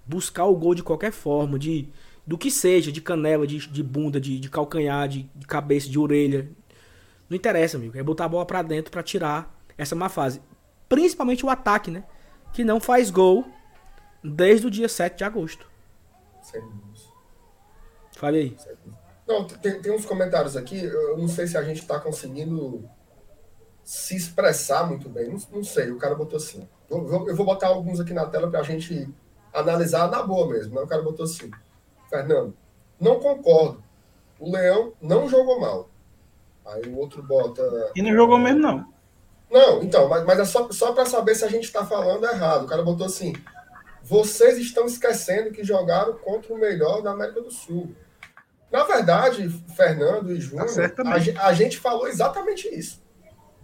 Buscar 0.07 0.45
o 0.45 0.55
gol 0.55 0.75
de 0.75 0.83
qualquer 0.83 1.13
forma, 1.13 1.59
de 1.59 1.89
do 2.31 2.39
que 2.39 2.49
seja, 2.49 2.93
de 2.93 3.01
canela, 3.01 3.45
de, 3.45 3.59
de 3.59 3.83
bunda, 3.83 4.21
de, 4.21 4.39
de 4.39 4.49
calcanhar, 4.49 5.09
de, 5.09 5.29
de 5.35 5.49
cabeça, 5.49 5.89
de 5.89 5.99
orelha. 5.99 6.49
Não 7.29 7.37
interessa, 7.37 7.77
amigo. 7.77 7.99
É 7.99 8.05
botar 8.05 8.27
a 8.27 8.29
bola 8.29 8.47
pra 8.47 8.63
dentro 8.63 8.93
pra 8.93 9.03
tirar 9.03 9.53
essa 9.77 9.97
má 9.97 10.09
fase. 10.09 10.41
Principalmente 10.89 11.45
o 11.45 11.51
ataque, 11.51 11.91
né? 11.91 12.05
Que 12.53 12.63
não 12.63 12.79
faz 12.79 13.11
gol 13.11 13.45
desde 14.23 14.65
o 14.65 14.71
dia 14.71 14.89
7 14.89 15.19
de 15.19 15.25
agosto. 15.25 15.69
Fale 18.17 18.39
aí. 18.39 18.57
Não, 19.27 19.45
tem, 19.45 19.83
tem 19.83 19.93
uns 19.93 20.07
comentários 20.07 20.57
aqui. 20.57 20.85
Eu 20.85 21.19
não 21.19 21.27
sei 21.27 21.49
se 21.49 21.59
a 21.59 21.65
gente 21.65 21.85
tá 21.85 21.99
conseguindo 21.99 22.89
se 23.83 24.15
expressar 24.15 24.87
muito 24.87 25.09
bem. 25.09 25.31
Não, 25.31 25.39
não 25.51 25.65
sei, 25.65 25.91
o 25.91 25.99
cara 25.99 26.15
botou 26.15 26.37
assim. 26.37 26.69
Eu, 26.89 27.27
eu 27.27 27.35
vou 27.35 27.45
botar 27.45 27.67
alguns 27.67 27.99
aqui 27.99 28.15
na 28.15 28.27
tela 28.27 28.49
pra 28.49 28.63
gente 28.63 29.13
analisar 29.53 30.09
na 30.09 30.23
boa 30.23 30.49
mesmo. 30.49 30.77
Né? 30.77 30.83
O 30.83 30.87
cara 30.87 31.03
botou 31.03 31.25
assim. 31.25 31.51
Fernando, 32.11 32.55
não 33.01 33.21
concordo. 33.21 33.83
O 34.39 34.51
Leão 34.51 34.93
não 35.01 35.29
jogou 35.29 35.61
mal. 35.61 35.89
Aí 36.67 36.83
o 36.89 36.99
outro 36.99 37.23
bota. 37.23 37.63
E 37.95 38.03
não 38.03 38.13
jogou 38.13 38.37
mesmo, 38.37 38.61
não. 38.61 38.93
Não, 39.51 39.83
então, 39.83 40.09
mas, 40.09 40.25
mas 40.25 40.39
é 40.39 40.45
só, 40.45 40.71
só 40.71 40.93
para 40.93 41.07
saber 41.07 41.35
se 41.35 41.45
a 41.45 41.49
gente 41.49 41.65
está 41.65 41.85
falando 41.87 42.25
errado. 42.25 42.65
O 42.65 42.69
cara 42.69 42.83
botou 42.83 43.07
assim: 43.07 43.35
vocês 44.03 44.59
estão 44.59 44.87
esquecendo 44.87 45.51
que 45.51 45.65
jogaram 45.65 46.15
contra 46.19 46.53
o 46.53 46.59
melhor 46.59 47.03
da 47.03 47.13
América 47.13 47.41
do 47.41 47.51
Sul. 47.51 47.95
Na 48.71 48.85
verdade, 48.85 49.49
Fernando 49.75 50.33
e 50.33 50.41
Júnior, 50.41 50.69
tá 50.95 51.03
a, 51.05 51.47
a, 51.49 51.53
gente 51.53 51.79
falou 51.79 52.07
exatamente 52.07 52.69
isso. 52.69 53.03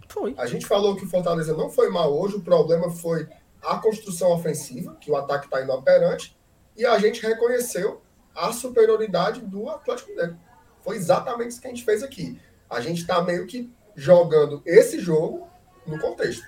Foi. 0.09 0.35
A 0.37 0.45
gente 0.45 0.65
falou 0.65 0.95
que 0.95 1.05
o 1.05 1.09
Fortaleza 1.09 1.55
não 1.55 1.69
foi 1.69 1.89
mal 1.89 2.13
hoje, 2.17 2.35
o 2.35 2.41
problema 2.41 2.89
foi 2.89 3.27
a 3.63 3.77
construção 3.77 4.31
ofensiva, 4.31 4.97
que 4.99 5.09
o 5.09 5.15
ataque 5.15 5.45
está 5.45 5.61
inoperante, 5.61 6.37
e 6.75 6.85
a 6.85 6.97
gente 6.97 7.21
reconheceu 7.21 8.01
a 8.37 8.53
superioridade 8.53 9.41
do 9.41 9.67
Atlético 9.67 10.11
Mineiro. 10.11 10.37
Foi 10.81 10.95
exatamente 10.95 11.49
isso 11.49 11.61
que 11.61 11.67
a 11.67 11.71
gente 11.71 11.83
fez 11.83 12.03
aqui. 12.03 12.39
A 12.69 12.79
gente 12.79 13.01
está 13.01 13.21
meio 13.21 13.47
que 13.47 13.73
jogando 13.95 14.61
esse 14.63 14.99
jogo 14.99 15.47
no 15.85 15.99
contexto, 15.99 16.45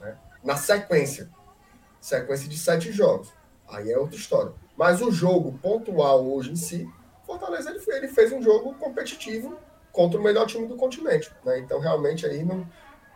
né? 0.00 0.18
na 0.42 0.56
sequência. 0.56 1.30
Sequência 2.00 2.48
de 2.48 2.58
sete 2.58 2.90
jogos. 2.90 3.32
Aí 3.68 3.90
é 3.90 3.98
outra 3.98 4.16
história. 4.16 4.52
Mas 4.76 5.00
o 5.00 5.12
jogo 5.12 5.58
pontual 5.62 6.26
hoje 6.26 6.52
em 6.52 6.56
si, 6.56 6.88
Fortaleza 7.24 7.70
ele, 7.70 7.80
ele 7.88 8.08
fez 8.08 8.32
um 8.32 8.42
jogo 8.42 8.74
competitivo 8.74 9.58
contra 9.92 10.18
o 10.18 10.22
melhor 10.22 10.46
time 10.46 10.66
do 10.66 10.76
continente. 10.76 11.30
Né? 11.44 11.58
Então, 11.60 11.78
realmente, 11.78 12.26
aí 12.26 12.44
não, 12.44 12.68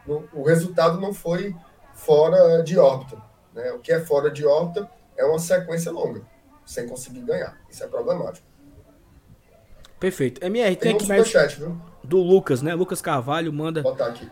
não, 0.07 0.29
o 0.33 0.43
resultado 0.43 1.01
não 1.01 1.13
foi 1.13 1.57
fora 1.95 2.63
de 2.63 2.79
órbita. 2.79 3.21
Né? 3.55 3.73
O 3.73 3.79
que 3.79 3.93
é 3.93 4.01
fora 4.01 4.31
de 4.31 4.45
órbita 4.45 4.89
é 5.17 5.25
uma 5.25 5.39
sequência 5.39 5.91
longa 5.91 6.32
sem 6.73 6.89
conseguir 6.89 7.21
ganhar. 7.21 7.61
Isso 7.71 7.85
é 7.85 7.87
problemático. 7.87 8.47
Perfeito. 10.01 10.45
MR, 10.45 10.77
tem, 10.77 10.77
tem 10.77 10.97
aqui 10.97 11.07
mais 11.07 11.29
chat, 11.29 11.59
viu? 11.59 11.81
do 12.03 12.19
Lucas, 12.19 12.63
né? 12.63 12.75
Lucas 12.75 13.01
Carvalho 13.01 13.53
manda. 13.53 13.83
Botar 13.83 14.09
aqui. 14.09 14.29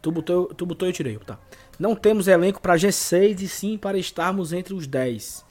Tu 0.00 0.10
botou, 0.10 0.46
tu 0.46 0.66
botou 0.66 0.88
eu 0.88 0.92
tirei, 0.92 1.18
tá. 1.18 1.38
Não 1.78 1.94
temos 1.94 2.28
elenco 2.28 2.60
para 2.60 2.76
G6 2.76 3.40
e 3.40 3.48
sim 3.48 3.78
para 3.78 3.98
estarmos 3.98 4.52
entre 4.52 4.74
os 4.74 4.86
10. 4.86 5.44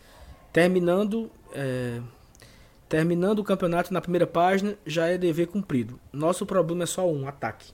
Terminando, 0.51 1.29
é, 1.53 1.99
terminando 2.87 3.39
o 3.39 3.43
campeonato 3.43 3.93
na 3.93 3.99
primeira 3.99 4.27
página 4.27 4.75
já 4.85 5.07
é 5.07 5.17
dever 5.17 5.47
cumprido. 5.47 5.99
Nosso 6.11 6.45
problema 6.45 6.83
é 6.83 6.87
só 6.87 7.07
um 7.09 7.27
ataque. 7.27 7.73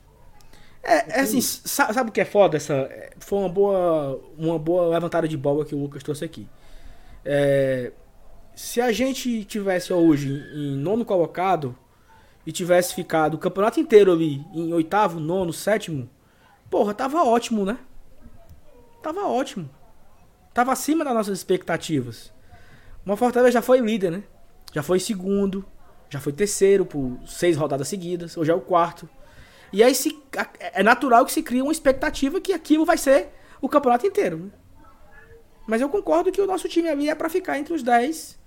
É, 0.82 1.20
é 1.20 1.22
assim, 1.22 1.42
sabe 1.42 2.10
o 2.10 2.14
que 2.14 2.22
é 2.22 2.26
foda? 2.26 2.56
Essa, 2.56 2.74
é, 2.74 3.12
foi 3.20 3.40
uma 3.40 3.50
boa, 3.50 4.22
uma 4.38 4.58
boa 4.58 4.88
levantada 4.88 5.28
de 5.28 5.36
bola 5.36 5.66
que 5.66 5.76
o 5.76 5.80
Lucas 5.80 6.02
trouxe 6.02 6.24
aqui. 6.24 6.48
É, 7.32 7.92
se 8.56 8.82
a 8.82 8.92
gente 8.92 9.46
tivesse 9.46 9.94
hoje 9.94 10.44
em 10.52 10.76
nono 10.76 11.06
colocado 11.06 11.78
e 12.44 12.52
tivesse 12.52 12.96
ficado 12.96 13.36
o 13.36 13.38
campeonato 13.38 13.80
inteiro 13.80 14.12
ali 14.12 14.44
em 14.52 14.74
oitavo, 14.74 15.20
nono, 15.20 15.54
sétimo, 15.54 16.10
porra, 16.72 16.92
tava 16.92 17.24
ótimo, 17.24 17.64
né? 17.64 17.78
Tava 19.04 19.28
ótimo. 19.28 19.70
Tava 20.56 20.72
acima 20.72 21.06
das 21.06 21.14
nossas 21.14 21.38
expectativas. 21.38 22.34
Uma 23.06 23.16
Fortaleza 23.16 23.52
já 23.52 23.62
foi 23.62 23.80
líder, 23.80 24.10
né? 24.10 24.24
Já 24.74 24.82
foi 24.82 25.00
segundo, 25.00 25.64
já 26.10 26.20
foi 26.20 26.34
terceiro 26.34 26.84
por 26.84 27.16
seis 27.28 27.56
rodadas 27.56 27.88
seguidas, 27.88 28.36
hoje 28.36 28.50
é 28.50 28.56
o 28.56 28.62
quarto. 28.62 29.08
E 29.72 29.84
aí 29.84 29.94
se, 29.94 30.20
é 30.60 30.82
natural 30.82 31.24
que 31.26 31.32
se 31.32 31.44
cria 31.44 31.62
uma 31.62 31.72
expectativa 31.72 32.42
que 32.42 32.54
aquilo 32.54 32.86
vai 32.86 32.98
ser 32.98 33.30
o 33.62 33.70
campeonato 33.70 34.08
inteiro. 34.08 34.38
Né? 34.38 34.52
Mas 35.70 35.82
eu 35.82 35.90
concordo 35.90 36.32
que 36.32 36.42
o 36.42 36.48
nosso 36.48 36.68
time 36.68 36.90
ali 36.90 37.10
é 37.10 37.14
para 37.14 37.30
ficar 37.30 37.60
entre 37.60 37.76
os 37.76 37.84
10. 37.84 38.40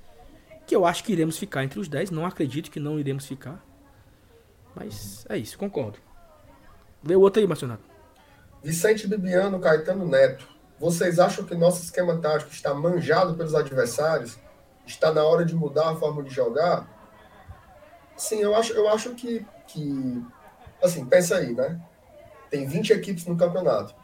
Que 0.66 0.74
eu 0.74 0.84
acho 0.84 1.04
que 1.04 1.12
iremos 1.12 1.38
ficar 1.38 1.62
entre 1.62 1.78
os 1.78 1.86
10. 1.86 2.10
Não 2.10 2.26
acredito 2.26 2.68
que 2.68 2.80
não 2.80 2.98
iremos 2.98 3.26
ficar. 3.26 3.64
Mas 4.74 5.24
é 5.28 5.38
isso, 5.38 5.56
concordo. 5.56 6.00
Vê 7.00 7.14
o 7.14 7.20
outro 7.20 7.40
aí, 7.40 7.46
Marcionato. 7.46 7.84
Vicente 8.60 9.06
Bibiano, 9.06 9.60
Caetano 9.60 10.04
Neto. 10.04 10.48
Vocês 10.80 11.20
acham 11.20 11.44
que 11.44 11.54
nosso 11.54 11.84
esquema 11.84 12.16
tático 12.18 12.50
está 12.50 12.74
manjado 12.74 13.34
pelos 13.34 13.54
adversários? 13.54 14.36
Está 14.84 15.12
na 15.12 15.22
hora 15.22 15.44
de 15.44 15.54
mudar 15.54 15.90
a 15.90 15.96
forma 15.96 16.24
de 16.24 16.30
jogar? 16.30 16.88
Sim, 18.16 18.40
eu 18.40 18.56
acho, 18.56 18.72
eu 18.72 18.88
acho 18.88 19.14
que, 19.14 19.46
que. 19.68 20.24
Assim, 20.82 21.04
pensa 21.04 21.36
aí, 21.36 21.52
né? 21.52 21.80
Tem 22.50 22.66
20 22.66 22.92
equipes 22.94 23.26
no 23.26 23.36
campeonato 23.36 24.01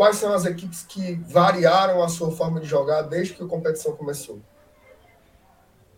quais 0.00 0.16
são 0.16 0.32
as 0.32 0.46
equipes 0.46 0.82
que 0.82 1.16
variaram 1.26 2.02
a 2.02 2.08
sua 2.08 2.32
forma 2.32 2.58
de 2.58 2.66
jogar 2.66 3.02
desde 3.02 3.34
que 3.34 3.42
a 3.42 3.46
competição 3.46 3.94
começou. 3.94 4.40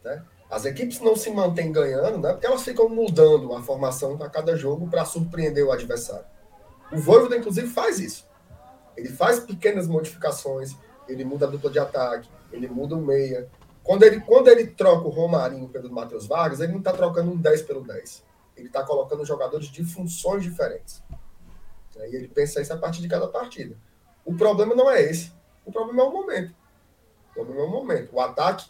Né? 0.03 0.24
As 0.50 0.64
equipes 0.64 0.98
não 0.98 1.14
se 1.14 1.30
mantêm 1.30 1.70
ganhando, 1.70 2.18
né? 2.18 2.32
porque 2.32 2.44
elas 2.44 2.64
ficam 2.64 2.88
mudando 2.88 3.55
a 3.55 3.62
formação 3.62 4.20
a 4.20 4.28
cada 4.28 4.57
jogo 4.57 4.88
para 4.88 5.05
surpreender 5.05 5.64
o 5.64 5.70
adversário. 5.70 6.24
O 6.90 6.98
Voivoda, 6.98 7.36
inclusive, 7.36 7.68
faz 7.68 8.00
isso. 8.00 8.28
Ele 8.96 9.09
faz 9.09 9.38
pequenas 9.38 9.86
modificações, 9.86 10.74
ele 11.07 11.24
muda 11.24 11.46
a 11.46 11.48
dupla 11.48 11.70
de 11.70 11.78
ataque, 11.78 12.28
ele 12.50 12.66
muda 12.66 12.96
o 12.96 13.00
meia. 13.00 13.48
Quando 13.84 14.03
ele, 14.03 14.18
quando 14.18 14.48
ele 14.48 14.66
troca 14.66 15.07
o 15.07 15.11
Romarinho 15.11 15.68
pelo 15.68 15.92
Matheus 15.92 16.26
Vargas, 16.26 16.59
ele 16.59 16.72
não 16.72 16.80
está 16.80 16.92
trocando 16.92 17.30
um 17.30 17.36
10 17.36 17.62
pelo 17.62 17.84
10. 17.84 18.24
Ele 18.57 18.66
está 18.66 18.82
colocando 18.82 19.24
jogadores 19.24 19.68
de 19.68 19.84
funções 19.84 20.42
diferentes. 20.42 21.00
E 21.96 22.16
ele 22.16 22.26
pensa 22.26 22.61
isso 22.61 22.72
a 22.72 22.76
partir 22.76 23.00
de 23.00 23.07
cada 23.07 23.28
partida. 23.28 23.76
O 24.25 24.35
problema 24.35 24.75
não 24.75 24.91
é 24.91 25.03
esse. 25.03 25.33
O 25.64 25.73
problema 25.73 26.03
é 26.03 26.07
o 26.07 26.12
momento. 26.12 26.55
O 27.31 27.35
problema 27.35 27.62
é 27.62 27.64
o 27.64 27.70
momento. 27.70 28.14
O 28.14 28.20
ataque, 28.20 28.66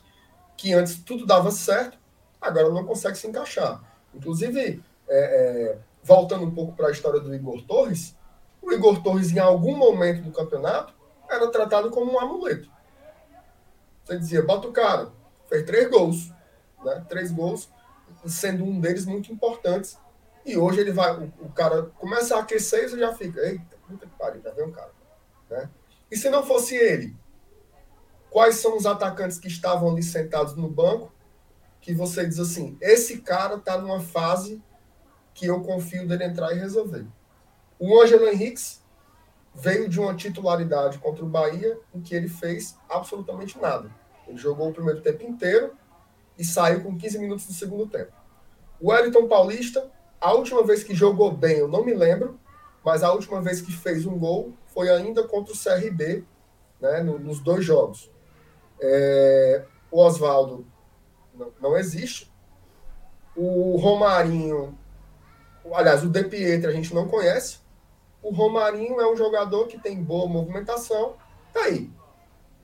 que 0.57 0.73
antes 0.73 1.03
tudo 1.03 1.27
dava 1.27 1.51
certo, 1.51 1.99
agora 2.41 2.69
não 2.71 2.85
consegue 2.85 3.17
se 3.17 3.27
encaixar. 3.27 3.83
Inclusive, 4.15 4.83
é, 5.09 5.19
é, 5.19 5.79
voltando 6.03 6.45
um 6.45 6.51
pouco 6.51 6.75
para 6.75 6.89
a 6.89 6.91
história 6.91 7.21
do 7.21 7.35
Igor 7.35 7.63
Torres, 7.63 8.17
o 8.61 8.73
Igor 8.73 9.03
Torres, 9.03 9.33
em 9.33 9.39
algum 9.39 9.77
momento 9.77 10.23
do 10.23 10.31
campeonato, 10.31 10.95
era 11.29 11.51
tratado 11.51 11.91
como 11.91 12.13
um 12.13 12.21
amuleto. 12.21 12.71
Você 14.05 14.19
dizia, 14.19 14.43
bota 14.43 14.69
o 14.69 14.73
cara, 14.73 15.11
fez 15.49 15.65
três 15.65 15.91
gols, 15.91 16.31
né? 16.85 17.05
três 17.09 17.31
gols, 17.31 17.69
sendo 18.27 18.65
um 18.65 18.81
deles 18.81 19.05
muito 19.07 19.33
importantes. 19.33 19.99
E 20.45 20.57
hoje 20.57 20.81
ele 20.81 20.93
vai, 20.93 21.17
o, 21.17 21.33
o 21.41 21.53
cara 21.53 21.85
começa 21.99 22.37
a 22.37 22.41
aquecer 22.41 22.85
e 22.85 22.89
você 22.89 22.99
já 22.99 23.13
fica, 23.15 23.41
eita, 23.41 23.77
puta 23.87 24.07
que 24.07 24.17
pariu, 24.17 24.43
já 24.43 24.51
vem 24.51 24.67
um 24.67 24.73
cara. 24.73 24.91
Né? 25.53 25.69
E 26.11 26.17
se 26.17 26.31
não 26.31 26.43
fosse 26.43 26.75
ele, 26.75 27.15
quais 28.31 28.57
são 28.57 28.77
os 28.77 28.87
atacantes 28.87 29.39
que 29.39 29.49
estavam 29.49 29.91
ali 29.91 30.03
sentados 30.03 30.57
no 30.57 30.69
banco 30.69 31.13
que 31.81 31.93
você 31.93 32.27
diz 32.27 32.39
assim, 32.39 32.77
esse 32.81 33.21
cara 33.21 33.57
está 33.57 33.77
numa 33.77 34.01
fase 34.01 34.63
que 35.35 35.47
eu 35.47 35.61
confio 35.63 36.07
dele 36.07 36.25
entrar 36.25 36.53
e 36.55 36.59
resolver. 36.59 37.07
O 37.79 38.01
Ângelo 38.01 38.29
Henriques 38.29 38.81
veio 39.55 39.89
de 39.89 40.01
uma 40.01 40.15
titularidade 40.15 40.99
contra 40.99 41.25
o 41.25 41.29
Bahia 41.29 41.79
em 41.93 42.01
que 42.01 42.15
ele 42.15 42.29
fez 42.29 42.79
absolutamente 42.89 43.61
nada. 43.61 43.91
Ele 44.27 44.39
jogou 44.39 44.71
o 44.71 44.73
primeiro 44.73 45.01
tempo 45.01 45.25
inteiro 45.25 45.75
e 46.39 46.45
saiu 46.45 46.83
com 46.83 46.97
15 46.97 47.19
minutos 47.19 47.47
do 47.47 47.53
segundo 47.53 47.87
tempo. 47.87 48.13
O 48.81 48.91
Wellington 48.91 49.27
Paulista, 49.27 49.91
a 50.21 50.33
última 50.33 50.65
vez 50.65 50.85
que 50.85 50.95
jogou 50.95 51.33
bem, 51.33 51.59
eu 51.59 51.69
não 51.69 51.85
me 51.85 51.93
lembro, 51.93 52.39
mas 52.85 53.03
a 53.03 53.13
última 53.13 53.43
vez 53.43 53.61
que 53.61 53.73
fez 53.73 54.07
um 54.07 54.19
gol 54.19 54.55
foi 54.73 54.91
ainda 54.91 55.27
contra 55.27 55.53
o 55.53 55.57
CRB, 55.57 56.25
né, 56.81 57.03
nos 57.03 57.41
dois 57.41 57.64
jogos. 57.64 58.11
É, 58.81 59.64
o 59.91 60.01
Oswaldo 60.01 60.66
não, 61.35 61.53
não, 61.61 61.77
existe. 61.77 62.31
O 63.37 63.77
Romarinho 63.77 64.77
aliás, 65.73 66.03
o 66.03 66.09
De 66.09 66.25
Pietro 66.25 66.70
a 66.70 66.73
gente 66.73 66.95
não 66.95 67.07
conhece. 67.07 67.59
O 68.23 68.33
Romarinho 68.33 69.01
é 69.01 69.11
um 69.11 69.16
jogador 69.16 69.66
que 69.66 69.79
tem 69.79 70.03
boa 70.03 70.29
movimentação. 70.29 71.14
Tá 71.53 71.61
aí. 71.64 71.91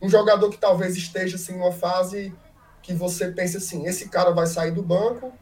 Um 0.00 0.08
jogador 0.08 0.48
que 0.50 0.58
talvez 0.58 0.96
esteja 0.96 1.36
assim, 1.36 1.56
numa 1.56 1.72
fase 1.72 2.34
que 2.82 2.92
você 2.92 3.30
pense 3.30 3.56
assim: 3.56 3.86
esse 3.86 4.08
cara 4.08 4.30
vai 4.30 4.46
sair 4.46 4.70
do 4.70 4.82
banco 4.82 5.32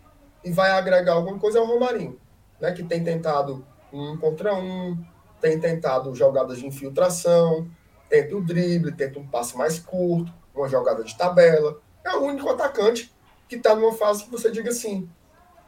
e 0.44 0.50
vai 0.50 0.70
agregar 0.70 1.14
alguma 1.14 1.38
coisa 1.38 1.58
é 1.58 1.62
o 1.62 1.66
Romarinho, 1.66 2.18
né? 2.60 2.72
Que 2.72 2.82
tem 2.82 3.02
tentado 3.02 3.64
um 3.92 4.16
contra 4.16 4.54
um, 4.54 4.98
tem 5.40 5.58
tentado 5.58 6.14
jogadas 6.14 6.58
de 6.58 6.66
infiltração, 6.66 7.68
tenta 8.08 8.36
o 8.36 8.44
drible, 8.44 8.92
tenta 8.92 9.18
um 9.18 9.26
passe 9.26 9.56
mais 9.56 9.78
curto, 9.78 10.32
uma 10.54 10.68
jogada 10.68 11.02
de 11.04 11.16
tabela. 11.16 11.80
É 12.04 12.10
o 12.16 12.22
único 12.22 12.48
atacante 12.48 13.14
que 13.48 13.56
está 13.56 13.74
numa 13.74 13.92
fase 13.92 14.24
que 14.24 14.30
você 14.30 14.50
diga 14.50 14.70
assim: 14.70 15.08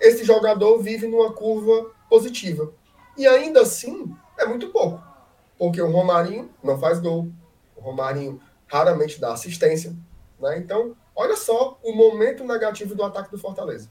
esse 0.00 0.24
jogador 0.24 0.78
vive 0.80 1.06
numa 1.06 1.32
curva 1.32 1.90
positiva. 2.08 2.72
E 3.16 3.26
ainda 3.26 3.62
assim, 3.62 4.14
é 4.38 4.46
muito 4.46 4.68
pouco. 4.68 5.02
Porque 5.58 5.82
o 5.82 5.90
Romarinho 5.90 6.50
não 6.62 6.78
faz 6.78 7.00
gol. 7.00 7.28
O 7.76 7.80
Romarinho 7.80 8.40
raramente 8.66 9.20
dá 9.20 9.32
assistência. 9.32 9.94
Né? 10.38 10.58
Então, 10.58 10.96
olha 11.14 11.36
só 11.36 11.78
o 11.82 11.92
momento 11.92 12.44
negativo 12.44 12.94
do 12.94 13.02
ataque 13.02 13.30
do 13.30 13.38
Fortaleza. 13.38 13.90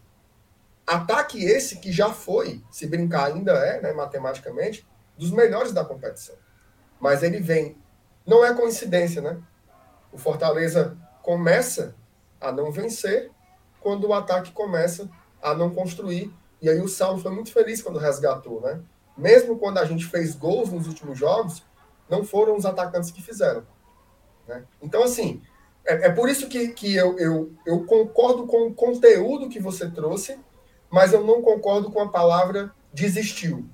Ataque 0.85 1.43
esse 1.43 1.79
que 1.79 1.91
já 1.91 2.13
foi, 2.13 2.63
se 2.71 2.87
brincar 2.87 3.25
ainda 3.25 3.51
é, 3.51 3.81
né, 3.81 3.91
matematicamente, 3.91 4.87
dos 5.17 5.31
melhores 5.31 5.71
da 5.71 5.83
competição. 5.83 6.35
Mas 6.99 7.23
ele 7.23 7.39
vem. 7.39 7.77
Não 8.25 8.45
é 8.45 8.53
coincidência, 8.53 9.21
né? 9.21 9.39
O 10.11 10.17
Fortaleza 10.17 10.97
começa 11.21 11.95
a 12.39 12.51
não 12.51 12.71
vencer 12.71 13.31
quando 13.79 14.07
o 14.07 14.13
ataque 14.13 14.51
começa 14.51 15.09
a 15.41 15.53
não 15.53 15.73
construir. 15.73 16.33
E 16.61 16.69
aí 16.69 16.79
o 16.79 16.87
Saulo 16.87 17.19
foi 17.19 17.31
muito 17.31 17.51
feliz 17.51 17.81
quando 17.81 17.99
resgatou, 17.99 18.61
né? 18.61 18.81
Mesmo 19.17 19.57
quando 19.57 19.77
a 19.77 19.85
gente 19.85 20.05
fez 20.05 20.35
gols 20.35 20.71
nos 20.71 20.87
últimos 20.87 21.17
jogos, 21.17 21.63
não 22.09 22.23
foram 22.23 22.55
os 22.55 22.65
atacantes 22.65 23.11
que 23.11 23.21
fizeram. 23.21 23.65
Né? 24.47 24.63
Então, 24.81 25.03
assim, 25.03 25.41
é, 25.85 26.07
é, 26.07 26.09
por 26.11 26.29
isso 26.29 26.47
que, 26.47 26.69
que 26.69 26.95
eu, 26.95 27.17
eu, 27.17 27.51
eu 27.65 27.85
concordo 27.85 28.45
com 28.45 28.67
o 28.67 28.73
conteúdo 28.73 29.49
que 29.49 29.59
você 29.59 29.89
trouxe, 29.89 30.37
mas 30.89 31.13
eu 31.13 31.23
não 31.23 31.41
concordo 31.41 31.91
com 31.91 31.99
a 31.99 32.09
palavra 32.09 32.71
desistiu, 32.93 33.67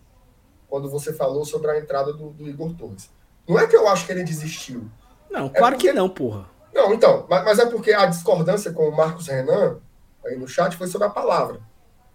quando 0.73 0.89
você 0.89 1.13
falou 1.13 1.45
sobre 1.45 1.69
a 1.69 1.77
entrada 1.77 2.11
do, 2.11 2.31
do 2.31 2.49
Igor 2.49 2.73
Torres. 2.73 3.07
Não 3.47 3.59
é 3.59 3.67
que 3.67 3.75
eu 3.75 3.87
acho 3.87 4.07
que 4.07 4.11
ele 4.11 4.23
desistiu. 4.23 4.89
Não, 5.29 5.47
claro 5.47 5.75
é 5.75 5.77
porque... 5.77 5.89
que 5.89 5.93
não, 5.93 6.09
porra. 6.09 6.47
Não, 6.73 6.91
então, 6.91 7.27
mas, 7.29 7.45
mas, 7.45 7.59
é 7.59 7.67
porque 7.67 7.93
a 7.93 8.07
discordância 8.07 8.73
com 8.73 8.89
o 8.89 8.91
Marcos 8.91 9.27
Renan 9.27 9.79
aí 10.25 10.35
no 10.35 10.47
chat 10.47 10.75
foi 10.75 10.87
sobre 10.87 11.05
a 11.05 11.11
palavra, 11.11 11.59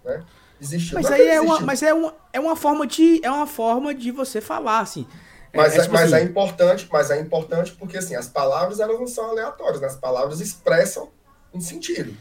né? 0.05 0.25
Existiu. 0.61 0.97
Mas 0.97 1.09
aí 1.09 1.29
é 1.29 1.41
uma, 1.41 1.61
mas 1.61 1.85
é 1.85 1.95
uma, 1.95 2.13
é 2.33 2.41
uma 2.41 2.57
forma 2.57 2.85
de 2.85 3.25
é 3.25 3.31
uma 3.31 3.47
forma 3.47 3.95
de 3.95 4.11
você 4.11 4.41
falar 4.41 4.81
assim. 4.81 5.07
É, 5.53 5.57
mas, 5.57 5.75
é, 5.75 5.79
é, 5.79 5.83
tipo 5.83 5.95
mas 5.95 6.13
assim, 6.13 6.25
é 6.25 6.27
importante, 6.27 6.89
mas 6.91 7.11
é 7.13 7.21
importante 7.21 7.77
porque 7.77 7.99
assim, 7.99 8.17
as 8.17 8.27
palavras 8.27 8.81
elas 8.81 8.99
não 8.99 9.07
são 9.07 9.31
aleatórias, 9.31 9.81
né? 9.81 9.87
as 9.87 9.95
palavras 9.95 10.41
expressam 10.41 11.13
um 11.55 11.61
sentido. 11.61 12.13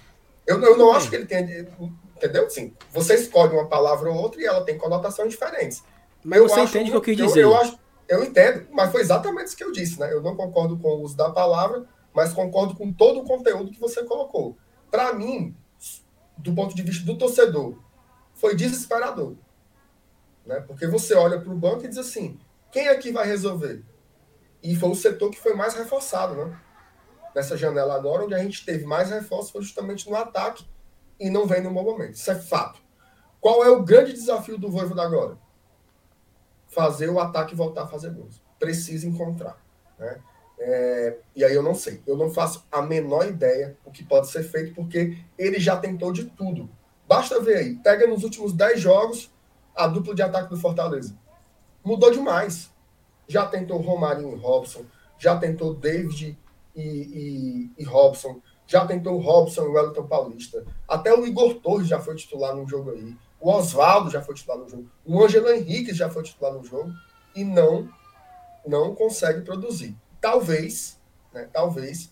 Eu, 0.46 0.62
eu 0.62 0.78
não 0.78 0.94
acho 0.94 1.10
que 1.10 1.16
ele 1.16 1.26
tenha, 1.26 1.68
entendeu? 2.16 2.46
Assim, 2.46 2.76
você 2.92 3.16
escolhe 3.16 3.54
uma 3.54 3.68
palavra 3.68 4.08
ou 4.12 4.16
outra 4.16 4.40
e 4.40 4.46
ela 4.46 4.64
tem 4.64 4.78
conotações 4.78 5.32
diferentes. 5.32 5.82
Mas 6.24 6.40
eu 6.40 6.48
você 6.48 6.60
acho, 6.60 6.78
entende 6.78 6.90
o 6.90 6.94
que 6.94 6.98
eu 6.98 7.16
quis 7.16 7.18
dizer? 7.18 7.44
Eu, 7.44 7.52
eu, 7.52 7.58
acho, 7.58 7.80
eu 8.08 8.24
entendo, 8.24 8.68
mas 8.72 8.92
foi 8.92 9.02
exatamente 9.02 9.48
isso 9.48 9.58
que 9.58 9.64
eu 9.64 9.72
disse, 9.72 10.00
né? 10.00 10.12
Eu 10.12 10.22
não 10.22 10.36
concordo 10.36 10.78
com 10.78 10.88
o 10.88 11.02
uso 11.02 11.16
da 11.16 11.30
palavra, 11.30 11.86
mas 12.14 12.34
concordo 12.34 12.76
com 12.76 12.92
todo 12.92 13.22
o 13.22 13.24
conteúdo 13.24 13.72
que 13.72 13.80
você 13.80 14.04
colocou. 14.04 14.58
Para 14.90 15.14
mim, 15.14 15.56
do 16.38 16.54
ponto 16.54 16.76
de 16.76 16.82
vista 16.82 17.06
do 17.06 17.18
torcedor, 17.18 17.78
foi 18.34 18.56
desesperador. 18.56 19.36
Né? 20.46 20.62
Porque 20.62 20.88
você 20.88 21.14
olha 21.14 21.40
para 21.40 21.52
o 21.52 21.58
banco 21.58 21.86
e 21.86 21.88
diz 21.88 21.98
assim: 21.98 22.40
quem 22.72 22.88
aqui 22.88 23.12
vai 23.12 23.28
resolver? 23.28 23.84
E 24.64 24.76
foi 24.76 24.90
o 24.90 24.96
setor 24.96 25.30
que 25.30 25.40
foi 25.40 25.54
mais 25.54 25.74
reforçado, 25.74 26.36
né? 26.36 26.60
Nessa 27.36 27.56
janela 27.56 27.96
agora, 27.96 28.24
onde 28.24 28.34
a 28.34 28.40
gente 28.40 28.66
teve 28.66 28.86
mais 28.86 29.10
reforço 29.10 29.52
foi 29.52 29.62
justamente 29.62 30.10
no 30.10 30.16
ataque 30.16 30.66
e 31.20 31.30
não 31.30 31.46
vem 31.46 31.62
no 31.62 31.74
bom 31.74 31.84
momento. 31.84 32.16
Isso 32.16 32.32
é 32.32 32.36
fato. 32.36 32.80
Qual 33.40 33.64
é 33.64 33.70
o 33.70 33.84
grande 33.84 34.14
desafio 34.14 34.58
do 34.58 34.72
Voivoda 34.72 35.04
agora? 35.04 35.38
Fazer 36.68 37.10
o 37.10 37.20
ataque 37.20 37.56
voltar 37.56 37.84
a 37.84 37.88
fazer 37.88 38.12
gols. 38.12 38.42
Precisa 38.60 39.08
encontrar. 39.08 39.58
Né? 39.98 40.20
É, 40.60 41.18
e 41.36 41.44
aí 41.44 41.54
eu 41.54 41.64
não 41.64 41.74
sei. 41.74 42.02
Eu 42.06 42.18
não 42.18 42.30
faço 42.30 42.66
a 42.72 42.82
menor 42.82 43.28
ideia 43.28 43.78
o 43.86 43.92
que 43.92 44.04
pode 44.04 44.28
ser 44.28 44.44
feito, 44.44 44.74
porque 44.74 45.18
ele 45.38 45.60
já 45.60 45.78
tentou 45.78 46.12
de 46.12 46.26
tudo. 46.26 46.70
Basta 47.08 47.40
ver 47.40 47.58
aí. 47.58 47.76
Pega 47.76 48.08
nos 48.08 48.24
últimos 48.24 48.54
10 48.54 48.80
jogos 48.80 49.32
a 49.76 49.88
dupla 49.88 50.16
de 50.16 50.22
ataque 50.22 50.50
do 50.50 50.58
Fortaleza. 50.58 51.18
Mudou 51.84 52.12
demais. 52.12 52.72
Já 53.28 53.46
tentou 53.46 53.80
Romarinho 53.80 54.36
e 54.36 54.40
Robson, 54.40 54.86
já 55.18 55.38
tentou 55.38 55.74
David 55.74 56.38
e, 56.76 56.82
e, 56.82 57.72
e 57.78 57.84
Robson, 57.84 58.42
já 58.66 58.86
tentou 58.86 59.20
Robson 59.20 59.64
e 59.64 59.68
Wellington 59.68 60.08
Paulista. 60.08 60.66
Até 60.88 61.14
o 61.14 61.26
Igor 61.26 61.56
Torres 61.56 61.88
já 61.88 62.00
foi 62.00 62.16
titular 62.16 62.56
num 62.56 62.68
jogo 62.68 62.92
aí. 62.92 63.16
O 63.40 63.52
Oswaldo 63.52 64.10
já 64.10 64.22
foi 64.22 64.36
titular 64.36 64.58
no 64.58 64.70
jogo. 64.70 64.90
O 65.06 65.24
Ângelo 65.24 65.50
Henrique 65.50 65.94
já 65.94 66.10
foi 66.10 66.24
titular 66.24 66.54
no 66.54 66.64
jogo. 66.64 66.92
E 67.36 67.44
não, 67.44 67.88
não 68.66 68.96
consegue 68.96 69.42
produzir 69.42 69.96
talvez, 70.20 71.00
né, 71.34 71.48
talvez, 71.52 72.12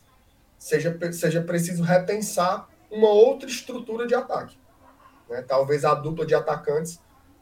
seja, 0.57 0.97
seja 1.11 1.41
preciso 1.41 1.83
repensar 1.83 2.69
uma 2.89 3.09
outra 3.09 3.49
estrutura 3.49 4.07
de 4.07 4.15
ataque. 4.15 4.57
Né? 5.29 5.41
Talvez 5.41 5.83
a 5.83 5.93
dupla 5.93 6.25
de 6.25 6.35
atacantes 6.35 6.99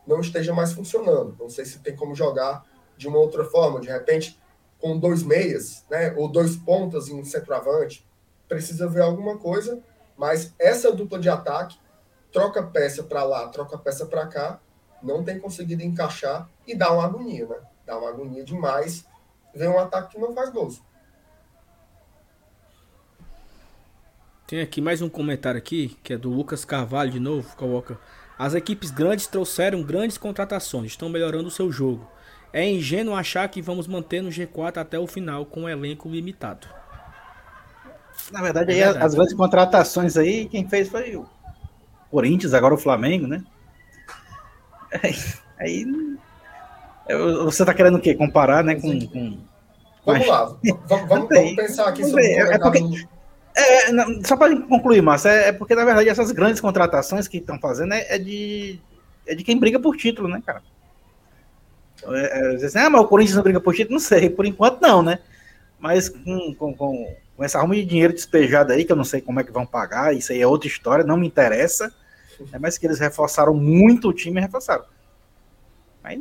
não 0.07 0.19
esteja 0.19 0.53
mais 0.53 0.73
funcionando. 0.73 1.35
Não 1.39 1.49
sei 1.49 1.65
se 1.65 1.79
tem 1.79 1.95
como 1.95 2.15
jogar 2.15 2.65
de 2.97 3.07
uma 3.07 3.17
outra 3.17 3.43
forma, 3.45 3.79
de 3.79 3.87
repente 3.87 4.39
com 4.79 4.97
dois 4.97 5.23
meias, 5.23 5.85
né, 5.89 6.13
ou 6.17 6.27
dois 6.27 6.57
pontas 6.57 7.07
em 7.07 7.17
um 7.17 7.23
centroavante. 7.23 8.05
Precisa 8.49 8.87
ver 8.87 9.01
alguma 9.01 9.37
coisa, 9.37 9.81
mas 10.17 10.53
essa 10.59 10.91
dupla 10.91 11.19
de 11.19 11.29
ataque 11.29 11.77
troca 12.33 12.61
peça 12.63 13.03
para 13.03 13.23
lá, 13.23 13.47
troca 13.47 13.77
peça 13.77 14.05
para 14.05 14.27
cá, 14.27 14.59
não 15.01 15.23
tem 15.23 15.39
conseguido 15.39 15.83
encaixar 15.83 16.49
e 16.67 16.75
dá 16.75 16.91
uma 16.91 17.05
agonia, 17.05 17.45
né? 17.47 17.57
Dá 17.85 17.97
uma 17.97 18.09
agonia 18.09 18.43
demais 18.43 19.05
vem 19.53 19.67
um 19.67 19.79
ataque 19.79 20.15
que 20.15 20.19
não 20.19 20.33
faz 20.33 20.49
gols. 20.49 20.81
Tem 24.47 24.61
aqui 24.61 24.81
mais 24.81 25.01
um 25.01 25.09
comentário 25.09 25.57
aqui, 25.57 25.97
que 26.03 26.13
é 26.13 26.17
do 26.17 26.29
Lucas 26.29 26.65
Carvalho 26.65 27.11
de 27.11 27.19
novo, 27.19 27.55
coloca. 27.55 27.97
As 28.37 28.53
equipes 28.53 28.91
grandes 28.91 29.27
trouxeram 29.27 29.81
grandes 29.83 30.17
contratações, 30.17 30.91
estão 30.91 31.07
melhorando 31.07 31.47
o 31.47 31.51
seu 31.51 31.71
jogo. 31.71 32.09
É 32.51 32.67
ingênuo 32.67 33.15
achar 33.15 33.47
que 33.47 33.61
vamos 33.61 33.87
manter 33.87 34.21
no 34.21 34.29
G4 34.29 34.77
até 34.77 34.99
o 34.99 35.07
final 35.07 35.45
com 35.45 35.61
um 35.61 35.69
elenco 35.69 36.09
limitado. 36.09 36.67
Na 38.31 38.41
verdade, 38.41 38.71
é 38.73 38.75
verdade. 38.75 39.05
as 39.05 39.15
grandes 39.15 39.33
contratações 39.33 40.17
aí, 40.17 40.47
quem 40.47 40.67
fez 40.67 40.89
foi 40.89 41.15
o 41.15 41.27
Corinthians, 42.13 42.53
agora 42.53 42.75
o 42.75 42.77
Flamengo, 42.77 43.25
né? 43.25 43.43
Aí 45.59 45.87
você 47.43 47.63
está 47.63 47.73
querendo 47.73 47.97
o 47.97 47.99
quê? 47.99 48.13
Comparar, 48.13 48.63
né? 48.63 48.75
Com, 48.75 48.99
com... 49.07 49.39
Vamos 50.05 50.27
lá, 50.27 50.45
vamos, 50.45 50.81
vamos, 50.87 51.09
vamos 51.09 51.55
pensar 51.55 51.87
aqui 51.87 52.05
sobre 52.05 52.21
o 52.21 52.51
é 52.51 52.59
porque, 52.59 53.07
é, 53.55 54.23
Só 54.25 54.37
para 54.37 54.55
concluir, 54.61 55.01
Márcio, 55.01 55.29
é, 55.29 55.47
é, 55.47 55.51
porque 55.51 55.73
na 55.73 55.85
verdade 55.85 56.09
essas 56.09 56.31
grandes 56.31 56.61
contratações 56.61 57.27
que 57.27 57.37
estão 57.37 57.59
fazendo 57.59 57.93
é, 57.93 58.15
é, 58.15 58.19
de, 58.19 58.79
é 59.25 59.33
de 59.33 59.43
quem 59.43 59.59
briga 59.59 59.79
por 59.79 59.95
título, 59.95 60.27
né, 60.27 60.41
cara? 60.45 60.61
É, 62.05 62.53
é, 62.53 62.65
assim, 62.65 62.77
ah, 62.77 62.89
mas 62.89 63.01
o 63.01 63.07
Corinthians 63.07 63.37
não 63.37 63.43
briga 63.43 63.59
por 63.59 63.73
título? 63.73 63.93
Não 63.93 63.99
sei, 63.99 64.29
por 64.29 64.45
enquanto 64.45 64.81
não, 64.81 65.01
né? 65.01 65.19
Mas 65.79 66.09
com, 66.09 66.53
com, 66.53 66.73
com, 66.75 67.15
com 67.35 67.43
essa 67.43 67.59
arma 67.59 67.75
de 67.75 67.85
dinheiro 67.85 68.13
despejada 68.13 68.73
aí, 68.73 68.85
que 68.85 68.91
eu 68.91 68.95
não 68.95 69.03
sei 69.03 69.21
como 69.21 69.39
é 69.39 69.43
que 69.43 69.51
vão 69.51 69.65
pagar, 69.65 70.13
isso 70.13 70.31
aí 70.31 70.41
é 70.41 70.47
outra 70.47 70.67
história, 70.67 71.03
não 71.03 71.17
me 71.17 71.27
interessa. 71.27 71.93
É 72.51 72.59
mais 72.59 72.77
que 72.77 72.85
eles 72.85 72.99
reforçaram 72.99 73.53
muito 73.53 74.09
o 74.09 74.13
time, 74.13 74.39
reforçaram. 74.39 74.85
Mas 76.01 76.19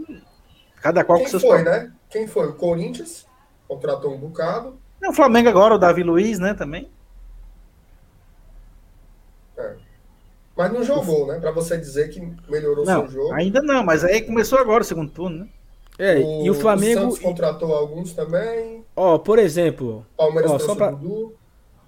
Cada 0.82 1.04
qual 1.04 1.18
Quem 1.18 1.26
com 1.26 1.30
seus 1.30 1.42
foi, 1.42 1.62
né? 1.62 1.92
Quem 2.10 2.26
foi? 2.26 2.48
O 2.48 2.54
Corinthians 2.54 3.24
contratou 3.68 4.12
um 4.12 4.18
bocado. 4.18 4.76
É, 5.00 5.08
o 5.08 5.12
Flamengo 5.12 5.48
agora, 5.48 5.76
o 5.76 5.78
Davi 5.78 6.02
Luiz, 6.02 6.40
né, 6.40 6.54
também. 6.54 6.90
É. 9.56 9.74
Mas 10.56 10.72
não 10.72 10.82
jogou, 10.82 11.28
né? 11.28 11.38
Para 11.38 11.52
você 11.52 11.78
dizer 11.78 12.08
que 12.08 12.20
melhorou 12.48 12.84
não, 12.84 13.02
seu 13.02 13.10
jogo. 13.22 13.32
Ainda 13.32 13.62
não, 13.62 13.84
mas 13.84 14.04
aí 14.04 14.22
começou 14.22 14.58
agora 14.58 14.82
o 14.82 14.84
segundo 14.84 15.10
turno, 15.10 15.44
né? 15.44 15.48
É, 15.98 16.16
o, 16.16 16.46
e 16.46 16.50
o 16.50 16.54
Flamengo. 16.54 17.00
O 17.00 17.02
Santos 17.04 17.18
contratou 17.20 17.72
alguns 17.72 18.12
também. 18.12 18.84
Ó, 18.96 19.18
por 19.18 19.38
exemplo. 19.38 20.04
Palmeiras 20.16 20.50
ó, 20.50 20.58
só 20.58 20.74
pra, 20.74 20.92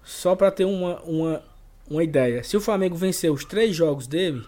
só 0.05 0.37
para 0.37 0.51
ter 0.53 0.65
uma, 0.65 1.03
uma, 1.03 1.43
uma 1.89 2.03
ideia. 2.03 2.43
Se 2.43 2.57
o 2.57 2.61
Flamengo 2.61 2.97
vencer 2.97 3.31
os 3.31 3.45
três 3.45 3.75
jogos 3.75 4.07
dele, 4.07 4.47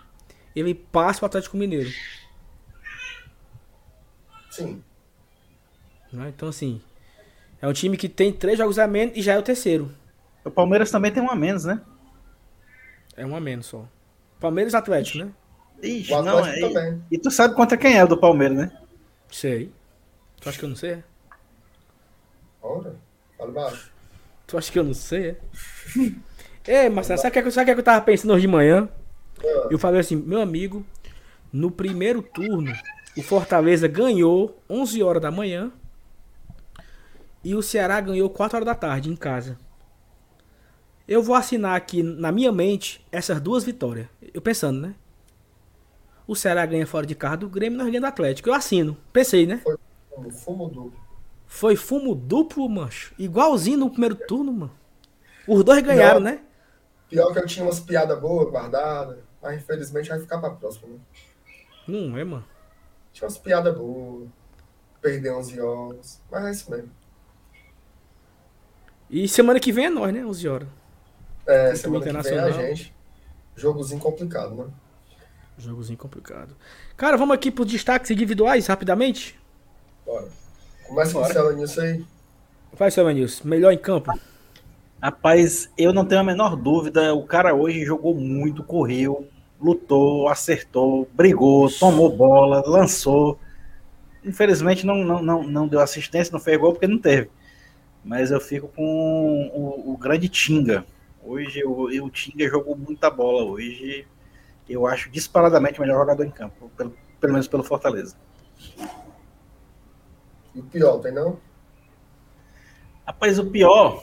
ele 0.54 0.74
passa 0.74 1.22
o 1.22 1.26
Atlético 1.26 1.56
Mineiro. 1.56 1.90
Sim. 4.50 4.82
Né? 6.12 6.32
Então, 6.34 6.48
assim, 6.48 6.80
é 7.60 7.68
um 7.68 7.72
time 7.72 7.96
que 7.96 8.08
tem 8.08 8.32
três 8.32 8.58
jogos 8.58 8.78
a 8.78 8.86
menos 8.86 9.16
e 9.16 9.22
já 9.22 9.34
é 9.34 9.38
o 9.38 9.42
terceiro. 9.42 9.92
O 10.44 10.50
Palmeiras 10.50 10.90
também 10.90 11.12
tem 11.12 11.22
um 11.22 11.30
a 11.30 11.34
menos, 11.34 11.64
né? 11.64 11.80
É 13.16 13.26
um 13.26 13.34
a 13.36 13.40
menos 13.40 13.66
só. 13.66 13.86
Palmeiras 14.38 14.74
Atlético, 14.74 15.24
né? 15.24 15.32
Ixi, 15.82 16.12
o 16.12 16.22
não, 16.22 16.38
é... 16.38 16.60
também. 16.60 17.02
E 17.10 17.18
tu 17.18 17.30
sabe 17.30 17.54
contra 17.54 17.76
quem 17.76 17.96
é 17.96 18.04
o 18.04 18.08
do 18.08 18.18
Palmeiras, 18.18 18.56
né? 18.56 18.78
Sei. 19.30 19.70
Tu 20.40 20.48
acha 20.48 20.58
que 20.58 20.64
eu 20.64 20.68
não 20.68 20.76
sei? 20.76 21.02
Ora, 22.62 22.96
fala 23.36 23.52
baixo. 23.52 23.92
Tu 24.46 24.56
acha 24.56 24.72
que 24.72 24.78
eu 24.78 24.84
não 24.84 24.94
sei? 24.94 25.30
É, 25.30 25.36
é 26.66 26.88
Marcelo, 26.88 27.20
sabe 27.20 27.40
o 27.40 27.42
que, 27.44 27.50
sabe 27.50 27.72
que 27.72 27.80
eu 27.80 27.84
tava 27.84 28.04
pensando 28.04 28.32
hoje 28.32 28.42
de 28.42 28.48
manhã? 28.48 28.88
É. 29.42 29.68
Eu 29.70 29.78
falei 29.78 30.00
assim, 30.00 30.16
meu 30.16 30.40
amigo, 30.40 30.84
no 31.52 31.70
primeiro 31.70 32.22
turno, 32.22 32.72
o 33.16 33.22
Fortaleza 33.22 33.88
ganhou 33.88 34.62
11 34.68 35.02
horas 35.02 35.22
da 35.22 35.30
manhã 35.30 35.72
e 37.42 37.54
o 37.54 37.62
Ceará 37.62 38.00
ganhou 38.00 38.28
4 38.28 38.56
horas 38.56 38.66
da 38.66 38.74
tarde 38.74 39.10
em 39.10 39.16
casa. 39.16 39.58
Eu 41.06 41.22
vou 41.22 41.36
assinar 41.36 41.76
aqui 41.76 42.02
na 42.02 42.32
minha 42.32 42.50
mente 42.50 43.04
essas 43.12 43.40
duas 43.40 43.62
vitórias. 43.62 44.08
Eu 44.34 44.42
pensando, 44.42 44.80
né? 44.80 44.94
O 46.26 46.34
Ceará 46.34 46.66
ganha 46.66 46.86
fora 46.86 47.06
de 47.06 47.14
casa 47.14 47.36
do 47.36 47.48
Grêmio, 47.48 47.78
nós 47.78 47.86
ganhamos 47.86 48.08
do 48.08 48.12
Atlético. 48.12 48.48
Eu 48.48 48.54
assino. 48.54 48.96
Pensei, 49.12 49.46
né? 49.46 49.60
Foi 49.62 50.30
fumo 50.32 50.68
duplo. 50.68 51.00
Foi 51.46 51.76
fumo 51.76 52.14
duplo, 52.14 52.68
mancho. 52.68 53.14
Igualzinho 53.16 53.78
no 53.78 53.90
primeiro 53.90 54.16
turno, 54.16 54.52
mano. 54.52 54.72
Os 55.46 55.62
dois 55.62 55.80
ganharam, 55.82 56.20
pior, 56.20 56.32
né? 56.32 56.40
Pior 57.08 57.32
que 57.32 57.38
eu 57.38 57.46
tinha 57.46 57.64
umas 57.64 57.80
piadas 57.80 58.18
boas 58.20 58.50
guardadas. 58.50 59.18
Mas 59.42 59.62
infelizmente 59.62 60.08
vai 60.08 60.18
ficar 60.18 60.38
pra 60.38 60.50
próxima, 60.50 60.88
né? 60.88 60.98
Não 61.86 62.18
é, 62.18 62.24
mano. 62.24 62.44
Tinha 63.12 63.26
umas 63.26 63.38
piadas 63.38 63.76
boas. 63.76 64.28
Perder 65.00 65.32
11 65.32 65.54
jogos. 65.54 66.20
Mas 66.30 66.44
é 66.44 66.50
isso 66.50 66.70
mesmo. 66.70 66.90
E 69.08 69.28
semana 69.28 69.60
que 69.60 69.70
vem 69.70 69.86
é 69.86 69.90
nós, 69.90 70.12
né? 70.12 70.24
11 70.24 70.48
horas. 70.48 70.68
É, 71.46 71.74
semana 71.76 72.04
que 72.04 72.28
vem 72.28 72.38
é 72.38 72.40
a 72.40 72.50
gente. 72.50 72.94
Jogozinho 73.54 74.00
complicado, 74.00 74.54
né? 74.54 74.66
Jogozinho 75.56 75.96
complicado. 75.96 76.56
Cara, 76.96 77.16
vamos 77.16 77.34
aqui 77.34 77.50
pros 77.50 77.70
destaques 77.70 78.10
individuais, 78.10 78.66
rapidamente? 78.66 79.38
Bora. 80.04 80.28
Começa 80.86 81.12
com 81.12 81.20
o 81.20 81.24
Cela 81.24 81.52
News 81.52 81.78
aí. 81.78 82.04
Vai, 82.72 82.90
Cela 82.90 83.12
News. 83.12 83.42
Melhor 83.42 83.72
em 83.72 83.78
campo. 83.78 84.12
Rapaz, 85.00 85.70
eu 85.76 85.92
não 85.92 86.04
tenho 86.04 86.20
a 86.20 86.24
menor 86.24 86.56
dúvida. 86.56 87.14
O 87.14 87.24
cara 87.24 87.54
hoje 87.54 87.84
jogou 87.84 88.14
muito, 88.14 88.64
correu, 88.64 89.28
lutou, 89.60 90.28
acertou, 90.28 91.08
brigou, 91.12 91.70
tomou 91.70 92.14
bola, 92.16 92.62
lançou. 92.66 93.38
Infelizmente 94.24 94.86
não, 94.86 95.04
não, 95.04 95.22
não, 95.22 95.42
não 95.44 95.68
deu 95.68 95.80
assistência, 95.80 96.32
não 96.32 96.40
fez 96.40 96.58
gol 96.58 96.72
porque 96.72 96.86
não 96.86 96.98
teve. 96.98 97.30
Mas 98.04 98.30
eu 98.30 98.40
fico 98.40 98.68
com 98.68 99.50
o, 99.54 99.92
o 99.92 99.96
grande 99.96 100.28
Tinga. 100.28 100.84
Hoje 101.22 101.62
o, 101.64 101.84
o 102.04 102.10
Tinga 102.10 102.48
jogou 102.48 102.76
muita 102.76 103.10
bola 103.10 103.44
hoje. 103.44 104.06
Eu 104.68 104.86
acho 104.86 105.10
disparadamente 105.10 105.78
o 105.78 105.82
melhor 105.82 105.98
jogador 105.98 106.24
em 106.24 106.30
campo, 106.30 106.70
pelo, 106.76 106.94
pelo 107.20 107.32
menos 107.32 107.46
pelo 107.46 107.62
Fortaleza. 107.62 108.16
E 110.54 110.60
o 110.60 110.64
pior, 110.64 110.98
tem 110.98 111.12
não? 111.12 111.38
Rapaz, 113.06 113.38
o 113.38 113.50
pior. 113.50 114.02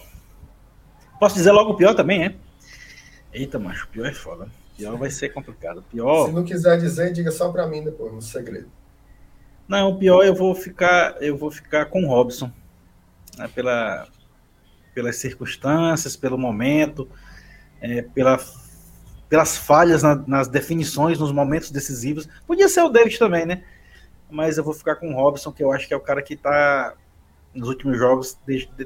Posso 1.23 1.35
dizer 1.35 1.53
logo 1.53 1.71
o 1.71 1.77
pior 1.77 1.95
também, 1.95 2.25
é? 2.25 2.35
Eita, 3.31 3.57
macho, 3.57 3.85
o 3.85 3.87
pior 3.87 4.07
é 4.07 4.13
foda. 4.13 4.49
Pior 4.75 4.97
vai 4.97 5.09
ser 5.09 5.29
complicado. 5.29 5.81
Pior. 5.89 6.25
Se 6.25 6.33
não 6.33 6.43
quiser 6.43 6.77
dizer, 6.77 7.13
diga 7.13 7.31
só 7.31 7.49
pra 7.49 7.65
mim 7.65 7.81
depois, 7.81 8.11
no 8.11 8.21
segredo. 8.21 8.69
Não, 9.65 9.91
o 9.91 9.97
pior 9.97 10.25
eu 10.25 10.35
vou 10.35 10.53
ficar, 10.53 11.15
eu 11.21 11.37
vou 11.37 11.49
ficar 11.49 11.85
com 11.85 12.03
o 12.03 12.09
Robson. 12.09 12.51
Né, 13.37 13.49
pela, 13.55 14.05
pelas 14.93 15.15
circunstâncias, 15.15 16.17
pelo 16.17 16.37
momento, 16.37 17.07
é, 17.79 18.01
pela, 18.01 18.37
pelas 19.29 19.55
falhas 19.55 20.03
na, 20.03 20.15
nas 20.27 20.49
definições, 20.49 21.19
nos 21.19 21.31
momentos 21.31 21.71
decisivos. 21.71 22.27
Podia 22.45 22.67
ser 22.67 22.81
o 22.81 22.89
David 22.89 23.17
também, 23.17 23.45
né? 23.45 23.63
Mas 24.29 24.57
eu 24.57 24.63
vou 24.65 24.73
ficar 24.73 24.97
com 24.97 25.13
o 25.13 25.15
Robson, 25.15 25.53
que 25.53 25.63
eu 25.63 25.71
acho 25.71 25.87
que 25.87 25.93
é 25.93 25.97
o 25.97 26.01
cara 26.01 26.21
que 26.21 26.33
está 26.33 26.93
nos 27.53 27.69
últimos 27.69 27.97
jogos 27.97 28.37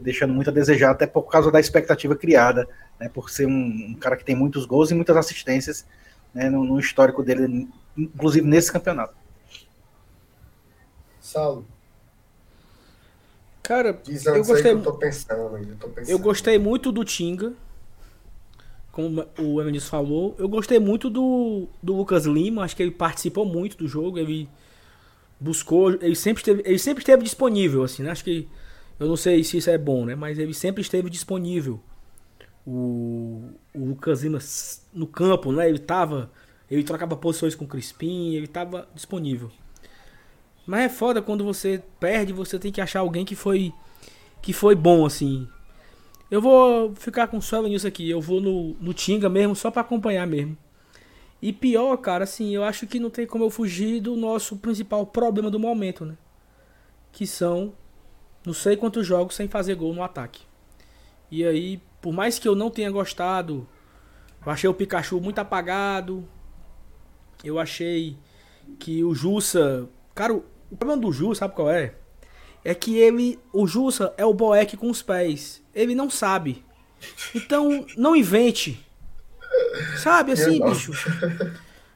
deixando 0.02 0.34
muito 0.34 0.50
a 0.50 0.54
desejar, 0.54 0.92
até 0.92 1.08
por 1.08 1.24
causa 1.24 1.52
da 1.52 1.60
expectativa 1.60 2.16
criada, 2.16 2.68
né? 3.00 3.10
Por 3.10 3.30
ser 3.30 3.48
um, 3.48 3.52
um 3.90 3.96
cara 4.00 4.18
que 4.18 4.26
tem 4.26 4.36
muitos 4.36 4.66
gols 4.66 4.92
e 4.92 4.96
muitas 4.96 5.16
assistências 5.16 5.86
né, 6.34 6.50
no, 6.50 6.64
no 6.64 6.80
histórico 6.80 7.24
dele, 7.24 7.68
inclusive 7.98 8.46
nesse 8.46 8.72
campeonato. 8.72 9.16
Saulo. 11.20 11.66
Cara, 13.64 13.90
eu 13.90 14.46
gostei, 14.46 14.72
eu, 14.72 14.82
pensando, 14.82 14.90
eu, 14.90 15.90
pensando. 15.90 16.10
eu 16.10 16.20
gostei 16.20 16.58
muito 16.58 16.90
do 16.92 17.04
Tinga. 17.04 17.54
Como 18.94 19.26
o 19.38 19.62
Emilis 19.62 19.90
falou. 19.90 20.36
Eu 20.40 20.48
gostei 20.48 20.80
muito 20.80 21.10
do, 21.10 21.68
do 21.84 21.94
Lucas 21.96 22.26
Lima. 22.26 22.64
Acho 22.64 22.76
que 22.76 22.82
ele 22.82 22.92
participou 22.92 23.46
muito 23.46 23.78
do 23.78 23.88
jogo. 23.88 24.18
Ele 24.18 24.50
buscou. 25.40 25.92
Ele 25.94 26.16
sempre 26.16 26.42
esteve, 26.42 26.64
ele 26.66 26.80
sempre 26.80 27.02
esteve 27.02 27.24
disponível, 27.24 27.84
assim, 27.84 28.04
né? 28.04 28.12
Acho 28.12 28.24
que. 28.24 28.48
Eu 29.00 29.08
não 29.08 29.16
sei 29.16 29.44
se 29.44 29.58
isso 29.58 29.70
é 29.70 29.78
bom, 29.78 30.06
né? 30.06 30.16
Mas 30.16 30.40
ele 30.40 30.54
sempre 30.54 30.82
esteve 30.82 31.10
disponível. 31.10 31.80
O, 32.66 33.52
o 33.74 33.86
Lucas 33.86 34.24
Lima 34.24 34.40
no 34.94 35.08
campo, 35.08 35.52
né? 35.52 35.70
Ele 35.70 35.80
tava. 35.80 36.32
Ele 36.70 36.84
trocava 36.84 37.16
posições 37.16 37.56
com 37.56 37.66
o 37.66 37.68
Crispim, 37.68 38.34
ele 38.34 38.48
tava 38.48 38.88
disponível. 38.94 39.50
Mas 40.66 40.82
é 40.82 40.90
foda 40.90 41.22
quando 41.22 41.46
você 41.46 41.82
perde, 41.98 42.34
você 42.34 42.60
tem 42.60 42.74
que 42.74 42.82
achar 42.82 43.00
alguém 43.00 43.24
que 43.24 43.36
foi 43.36 43.74
que 44.42 44.52
foi 44.52 44.76
bom 44.76 45.06
assim. 45.06 45.48
Eu 46.30 46.42
vou 46.42 46.94
ficar 46.96 47.28
com 47.28 47.40
só 47.40 47.62
nisso 47.64 47.88
aqui. 47.88 48.10
Eu 48.10 48.20
vou 48.20 48.42
no, 48.42 48.74
no 48.82 48.94
Tinga 48.94 49.30
mesmo, 49.30 49.56
só 49.56 49.72
para 49.72 49.82
acompanhar 49.82 50.28
mesmo. 50.28 50.58
E 51.42 51.54
pior, 51.54 51.98
cara, 51.98 52.24
assim, 52.24 52.54
eu 52.56 52.64
acho 52.64 52.88
que 52.88 53.00
não 53.00 53.10
tem 53.10 53.28
como 53.28 53.44
eu 53.44 53.50
fugir 53.50 54.02
do 54.02 54.16
nosso 54.16 54.58
principal 54.58 55.06
problema 55.06 55.52
do 55.52 55.60
momento, 55.60 56.04
né? 56.06 56.18
Que 57.12 57.28
são 57.28 57.74
não 58.46 58.54
sei 58.54 58.78
quantos 58.78 59.06
jogos 59.06 59.36
sem 59.36 59.48
fazer 59.48 59.76
gol 59.76 59.94
no 59.94 60.02
ataque. 60.02 60.42
E 61.30 61.46
aí, 61.46 61.82
por 62.02 62.14
mais 62.14 62.40
que 62.40 62.48
eu 62.48 62.56
não 62.56 62.72
tenha 62.72 62.90
gostado, 62.90 63.68
eu 64.46 64.52
achei 64.52 64.70
o 64.70 64.74
Pikachu 64.74 65.20
muito 65.20 65.40
apagado. 65.40 66.28
Eu 67.44 67.60
achei 67.60 68.18
que 68.80 69.04
o 69.04 69.14
Jussa. 69.14 69.90
Cara, 70.16 70.34
o 70.34 70.78
problema 70.78 71.02
do 71.02 71.12
Jussa, 71.12 71.40
sabe 71.40 71.56
qual 71.56 71.70
é? 71.70 71.96
É 72.64 72.74
que 72.74 72.98
ele. 72.98 73.38
O 73.52 73.68
Jussa 73.68 74.14
é 74.18 74.26
o 74.26 74.34
Boeck 74.34 74.78
com 74.78 74.90
os 74.90 75.02
pés. 75.02 75.62
Ele 75.76 75.94
não 75.94 76.10
sabe. 76.10 76.64
Então, 77.36 77.86
não 77.98 78.16
invente. 78.16 78.87
Sabe 79.98 80.32
assim, 80.34 80.64
bicho? 80.64 80.92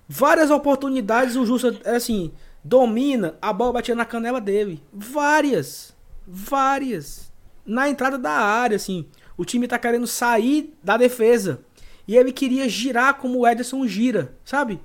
Várias 0.08 0.52
oportunidades 0.52 1.36
o 1.36 1.46
Jussa, 1.46 1.78
é 1.84 1.96
assim, 1.96 2.32
domina, 2.64 3.36
a 3.42 3.54
bola 3.54 3.74
batia 3.74 3.96
na 3.96 4.06
canela 4.06 4.42
dele. 4.42 4.84
Várias. 4.92 5.96
Várias. 6.28 7.32
Na 7.66 7.90
entrada 7.90 8.18
da 8.18 8.32
área, 8.32 8.76
assim. 8.76 9.08
O 9.38 9.46
time 9.46 9.68
tá 9.68 9.80
querendo 9.80 10.06
sair 10.08 10.78
da 10.84 10.98
defesa. 10.98 11.62
E 12.08 12.18
ele 12.18 12.32
queria 12.32 12.68
girar 12.68 13.16
como 13.16 13.40
o 13.40 13.48
Ederson 13.48 13.88
gira, 13.88 14.36
sabe? 14.44 14.82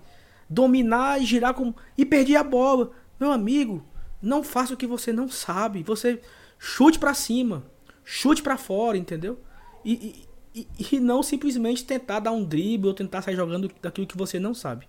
Dominar 0.49 1.21
e 1.21 1.25
girar 1.25 1.55
como. 1.55 1.75
E 1.99 2.07
perdia 2.07 2.41
a 2.41 2.45
bola. 2.45 2.93
Meu 3.19 3.33
amigo, 3.33 3.85
não 4.23 4.43
faça 4.43 4.75
o 4.75 4.77
que 4.77 4.87
você 4.87 5.12
não 5.12 5.29
sabe. 5.29 5.83
Você 5.83 6.21
chute 6.59 6.99
para 6.99 7.14
cima, 7.14 7.64
chute 8.05 8.43
para 8.43 8.57
fora, 8.57 8.97
entendeu? 8.97 9.41
E, 9.85 10.25
e, 10.57 10.67
e, 10.91 10.99
não 10.99 11.23
simplesmente 11.23 11.85
tentar 11.85 12.21
dar 12.21 12.33
um 12.33 12.43
drible 12.43 12.89
ou 12.89 12.95
tentar 12.95 13.21
sair 13.21 13.37
jogando 13.37 13.71
daquilo 13.83 14.07
que 14.07 14.17
você 14.17 14.41
não 14.41 14.55
sabe. 14.55 14.89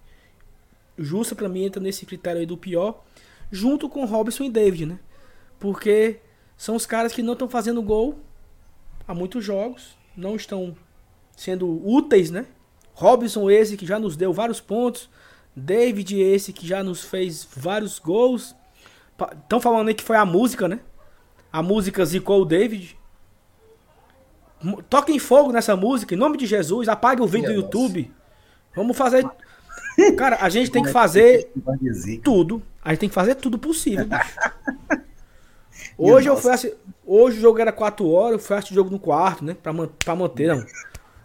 Justa 0.98 1.36
para 1.36 1.50
mim 1.50 1.66
entra 1.66 1.82
nesse 1.82 2.06
critério 2.06 2.40
aí 2.40 2.46
do 2.46 2.58
pior, 2.58 3.04
junto 3.52 3.90
com 3.90 4.06
Robson 4.06 4.46
e 4.46 4.50
David, 4.50 4.86
né? 4.86 5.00
Porque 5.60 6.22
são 6.56 6.76
os 6.76 6.86
caras 6.86 7.12
que 7.12 7.22
não 7.22 7.34
estão 7.34 7.50
fazendo 7.50 7.82
gol 7.82 8.18
há 9.06 9.14
muitos 9.14 9.44
jogos, 9.44 9.98
não 10.16 10.38
estão 10.38 10.76
sendo 11.36 11.86
úteis, 11.86 12.32
né? 12.32 12.46
Robson 12.94 13.52
esse 13.52 13.76
que 13.76 13.86
já 13.86 14.00
nos 14.00 14.16
deu 14.16 14.32
vários 14.32 14.62
pontos, 14.62 15.10
David, 15.56 16.20
esse 16.20 16.54
que 16.54 16.66
já 16.66 16.84
nos 16.84 17.04
fez 17.04 17.48
vários 17.56 18.00
gols. 18.00 18.56
Estão 19.44 19.60
falando 19.60 19.90
aí 19.90 19.94
que 19.94 20.04
foi 20.04 20.16
a 20.16 20.26
música, 20.26 20.68
né? 20.68 20.80
A 21.52 21.62
música 21.62 22.06
zicou 22.06 22.42
o 22.42 22.46
David. 22.46 22.98
Toquem 24.90 25.20
fogo 25.20 25.52
nessa 25.52 25.76
música, 25.76 26.16
em 26.16 26.18
nome 26.18 26.38
de 26.38 26.46
Jesus. 26.46 26.88
Apague 26.88 27.22
o 27.22 27.28
vídeo 27.28 27.50
do 27.50 27.56
YouTube. 27.62 28.12
Vamos 28.76 28.98
fazer. 28.98 29.28
Cara, 30.18 30.38
a 30.42 30.50
gente 30.50 30.72
tem 30.72 30.84
que 30.84 30.92
fazer 30.92 31.52
tudo. 32.24 32.62
A 32.84 32.90
gente 32.90 33.00
tem 33.00 33.10
que 33.10 33.16
fazer 33.16 33.36
tudo 33.36 33.58
possível. 33.58 34.08
Hoje 35.98 36.28
eu 36.28 36.38
fui 36.38 36.52
assistir, 36.52 36.78
Hoje 37.06 37.38
o 37.38 37.42
jogo 37.42 37.60
era 37.60 37.72
4 37.72 38.08
horas, 38.10 38.34
eu 38.34 38.40
fui 38.40 38.56
assistir 38.56 38.74
o 38.74 38.76
jogo 38.76 38.90
no 38.90 39.00
quarto, 39.00 39.46
né? 39.46 39.56
Pra, 39.64 39.74
pra 40.04 40.16
manter, 40.16 40.48
não. 40.48 40.64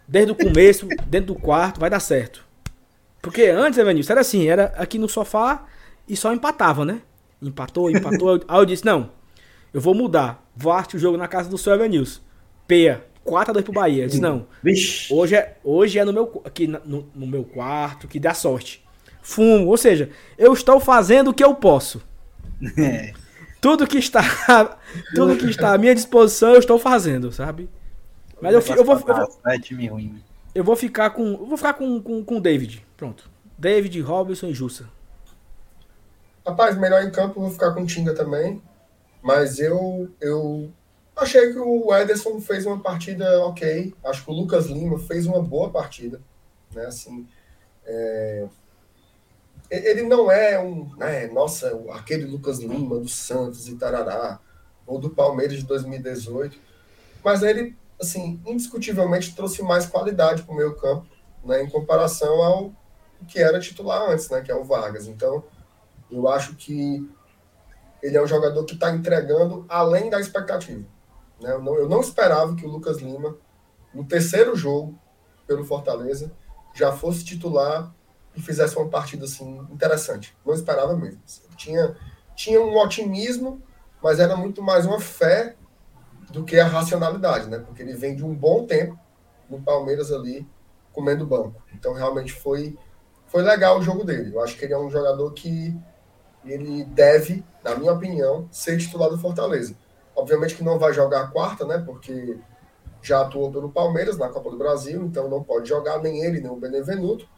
Desde 0.06 0.30
o 0.30 0.34
começo, 0.34 0.86
dentro 1.06 1.34
do 1.34 1.40
quarto, 1.40 1.80
vai 1.80 1.90
dar 1.90 1.98
certo. 1.98 2.44
Porque 3.20 3.46
antes, 3.46 3.78
Evanilson, 3.78 4.12
era 4.12 4.20
assim, 4.20 4.48
era 4.48 4.66
aqui 4.76 4.98
no 4.98 5.08
sofá 5.08 5.64
e 6.08 6.16
só 6.16 6.32
empatava, 6.32 6.84
né? 6.84 7.02
Empatou, 7.40 7.90
empatou. 7.90 8.40
aí 8.46 8.58
eu 8.60 8.64
disse, 8.64 8.84
não, 8.84 9.10
eu 9.74 9.80
vou 9.80 9.94
mudar. 9.94 10.46
Vou 10.54 10.72
assistir 10.72 10.96
o 10.96 11.00
jogo 11.00 11.16
na 11.16 11.26
casa 11.26 11.48
do 11.48 11.58
seu 11.58 11.74
Evanilson. 11.74 12.20
Peia, 12.66 13.04
4x2 13.26 13.62
pro 13.62 13.72
Bahia. 13.72 14.04
Eu 14.04 14.08
disse, 14.08 14.20
não. 14.20 14.46
Vixe. 14.62 15.12
Hoje 15.12 15.36
é, 15.36 15.56
hoje 15.62 15.98
é 15.98 16.04
no 16.04 16.12
meu, 16.12 16.42
aqui 16.44 16.66
no, 16.66 17.08
no 17.14 17.26
meu 17.26 17.44
quarto, 17.44 18.08
que 18.08 18.18
dá 18.18 18.34
sorte. 18.34 18.84
fumo. 19.22 19.68
Ou 19.68 19.76
seja, 19.76 20.10
eu 20.36 20.52
estou 20.52 20.80
fazendo 20.80 21.30
o 21.30 21.34
que 21.34 21.44
eu 21.44 21.54
posso. 21.54 22.02
É. 22.78 23.12
Tudo 23.60 23.86
que 23.86 23.98
está, 23.98 24.22
tudo 25.14 25.36
que 25.36 25.46
está 25.46 25.72
à 25.72 25.78
minha 25.78 25.94
disposição 25.94 26.50
eu 26.50 26.58
estou 26.58 26.78
fazendo, 26.78 27.30
sabe? 27.30 27.68
Mas 28.40 28.52
eu, 28.54 28.76
eu 28.76 28.84
vou, 28.84 28.96
eu 28.96 29.04
vou, 29.04 29.40
É 29.46 29.56
eu 30.52 30.64
vou 30.64 30.74
ficar 30.74 31.10
com, 31.10 31.24
eu 31.24 31.46
vou 31.46 31.56
ficar 31.56 31.74
com, 31.74 32.02
com, 32.02 32.24
com 32.24 32.36
o 32.38 32.40
David. 32.40 32.84
Pronto. 32.96 33.30
David, 33.56 34.00
Robinson 34.00 34.48
e 34.48 34.54
Jussa. 34.54 34.88
Rapaz, 36.44 36.76
melhor 36.76 37.04
em 37.04 37.10
campo 37.12 37.38
eu 37.38 37.42
vou 37.42 37.52
ficar 37.52 37.70
com 37.72 37.82
o 37.82 37.86
Tinga 37.86 38.14
também. 38.14 38.60
Mas 39.22 39.60
eu, 39.60 40.10
eu 40.20 40.72
achei 41.16 41.52
que 41.52 41.58
o 41.58 41.94
Ederson 41.94 42.40
fez 42.40 42.66
uma 42.66 42.80
partida 42.80 43.44
ok. 43.46 43.94
Acho 44.04 44.24
que 44.24 44.30
o 44.30 44.34
Lucas 44.34 44.66
Lima 44.66 44.98
fez 44.98 45.26
uma 45.26 45.42
boa 45.42 45.70
partida. 45.70 46.20
Né? 46.74 46.86
Assim, 46.86 47.26
é, 47.84 48.46
Ele 49.70 50.02
não 50.02 50.30
é 50.30 50.58
um. 50.58 50.94
Né, 50.96 51.26
nossa, 51.28 51.80
aquele 51.92 52.24
Lucas 52.24 52.58
Lima 52.58 52.98
do 52.98 53.08
Santos 53.08 53.68
e 53.68 53.76
Tarará, 53.76 54.40
ou 54.86 54.98
do 54.98 55.10
Palmeiras 55.10 55.58
de 55.58 55.64
2018. 55.64 56.58
Mas 57.24 57.42
ele, 57.42 57.76
assim, 58.00 58.40
indiscutivelmente 58.46 59.34
trouxe 59.34 59.62
mais 59.62 59.86
qualidade 59.86 60.42
para 60.42 60.52
o 60.52 60.56
meio 60.56 60.74
campo, 60.74 61.06
né, 61.44 61.62
em 61.62 61.70
comparação 61.70 62.42
ao 62.42 62.72
que 63.28 63.38
era 63.38 63.60
titular 63.60 64.10
antes, 64.10 64.28
né, 64.30 64.40
que 64.40 64.50
é 64.50 64.54
o 64.54 64.64
Vargas. 64.64 65.06
Então, 65.06 65.44
eu 66.10 66.28
acho 66.28 66.56
que 66.56 67.08
ele 68.02 68.16
é 68.16 68.22
um 68.22 68.26
jogador 68.26 68.64
que 68.64 68.74
está 68.74 68.90
entregando 68.90 69.64
além 69.68 70.10
da 70.10 70.20
expectativa. 70.20 70.84
Né? 71.42 71.52
Eu, 71.52 71.62
não, 71.62 71.74
eu 71.74 71.88
não 71.88 72.00
esperava 72.00 72.54
que 72.54 72.64
o 72.64 72.68
Lucas 72.68 72.98
Lima, 72.98 73.36
no 73.92 74.04
terceiro 74.04 74.54
jogo 74.56 74.98
pelo 75.46 75.64
Fortaleza, 75.64 76.32
já 76.74 76.92
fosse 76.92 77.24
titular 77.24 77.92
e 78.34 78.40
fizesse 78.40 78.76
uma 78.76 78.88
partida 78.88 79.24
assim 79.24 79.58
interessante. 79.70 80.36
Não 80.44 80.54
esperava 80.54 80.96
mesmo. 80.96 81.20
Tinha, 81.56 81.96
tinha 82.34 82.60
um 82.60 82.76
otimismo, 82.78 83.62
mas 84.02 84.18
era 84.18 84.36
muito 84.36 84.62
mais 84.62 84.86
uma 84.86 85.00
fé 85.00 85.56
do 86.30 86.44
que 86.44 86.58
a 86.58 86.66
racionalidade, 86.66 87.48
né? 87.48 87.58
Porque 87.58 87.82
ele 87.82 87.92
vem 87.92 88.16
de 88.16 88.24
um 88.24 88.34
bom 88.34 88.64
tempo 88.64 88.98
no 89.50 89.60
Palmeiras 89.60 90.10
ali 90.10 90.48
comendo 90.92 91.26
banco. 91.26 91.62
Então 91.74 91.92
realmente 91.92 92.32
foi 92.32 92.76
foi 93.26 93.42
legal 93.42 93.78
o 93.78 93.82
jogo 93.82 94.04
dele. 94.04 94.34
Eu 94.34 94.42
acho 94.42 94.58
que 94.58 94.64
ele 94.66 94.74
é 94.74 94.78
um 94.78 94.90
jogador 94.90 95.32
que 95.32 95.74
ele 96.44 96.84
deve, 96.84 97.42
na 97.64 97.74
minha 97.74 97.92
opinião, 97.92 98.46
ser 98.50 98.76
titular 98.76 99.08
do 99.08 99.18
Fortaleza. 99.18 99.74
Obviamente 100.14 100.54
que 100.54 100.64
não 100.64 100.78
vai 100.78 100.92
jogar 100.92 101.22
a 101.22 101.26
quarta, 101.28 101.64
né? 101.64 101.78
Porque 101.78 102.38
já 103.02 103.22
atuou 103.22 103.50
pelo 103.50 103.70
Palmeiras 103.70 104.16
na 104.16 104.28
Copa 104.28 104.50
do 104.50 104.56
Brasil, 104.56 105.02
então 105.02 105.28
não 105.28 105.42
pode 105.42 105.68
jogar 105.68 105.98
nem 105.98 106.24
ele, 106.24 106.40
nem 106.40 106.50
o 106.50 106.56
Benevenuto. 106.56 107.28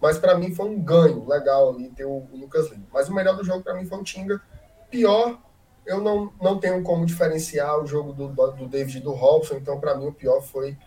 Mas 0.00 0.18
para 0.18 0.36
mim 0.36 0.54
foi 0.54 0.66
um 0.66 0.80
ganho 0.80 1.28
legal 1.28 1.70
ali 1.70 1.90
ter 1.90 2.04
o, 2.04 2.26
Lucas 2.32 2.70
Lima. 2.70 2.86
Mas 2.92 3.08
o 3.08 3.14
melhor 3.14 3.36
do 3.36 3.44
jogo 3.44 3.62
para 3.62 3.74
mim 3.74 3.84
foi 3.84 3.98
o 3.98 4.04
Tinga. 4.04 4.40
Pior, 4.88 5.38
eu 5.84 6.00
não, 6.00 6.32
não 6.40 6.58
tenho 6.58 6.82
como 6.82 7.04
diferenciar 7.04 7.78
o 7.78 7.86
jogo 7.86 8.12
do, 8.12 8.28
do 8.28 8.68
David 8.68 8.98
e 8.98 9.00
do 9.00 9.12
Robson, 9.12 9.56
então 9.56 9.78
para 9.78 9.94
mim 9.94 10.06
o 10.06 10.12
pior 10.12 10.40
foi 10.40 10.78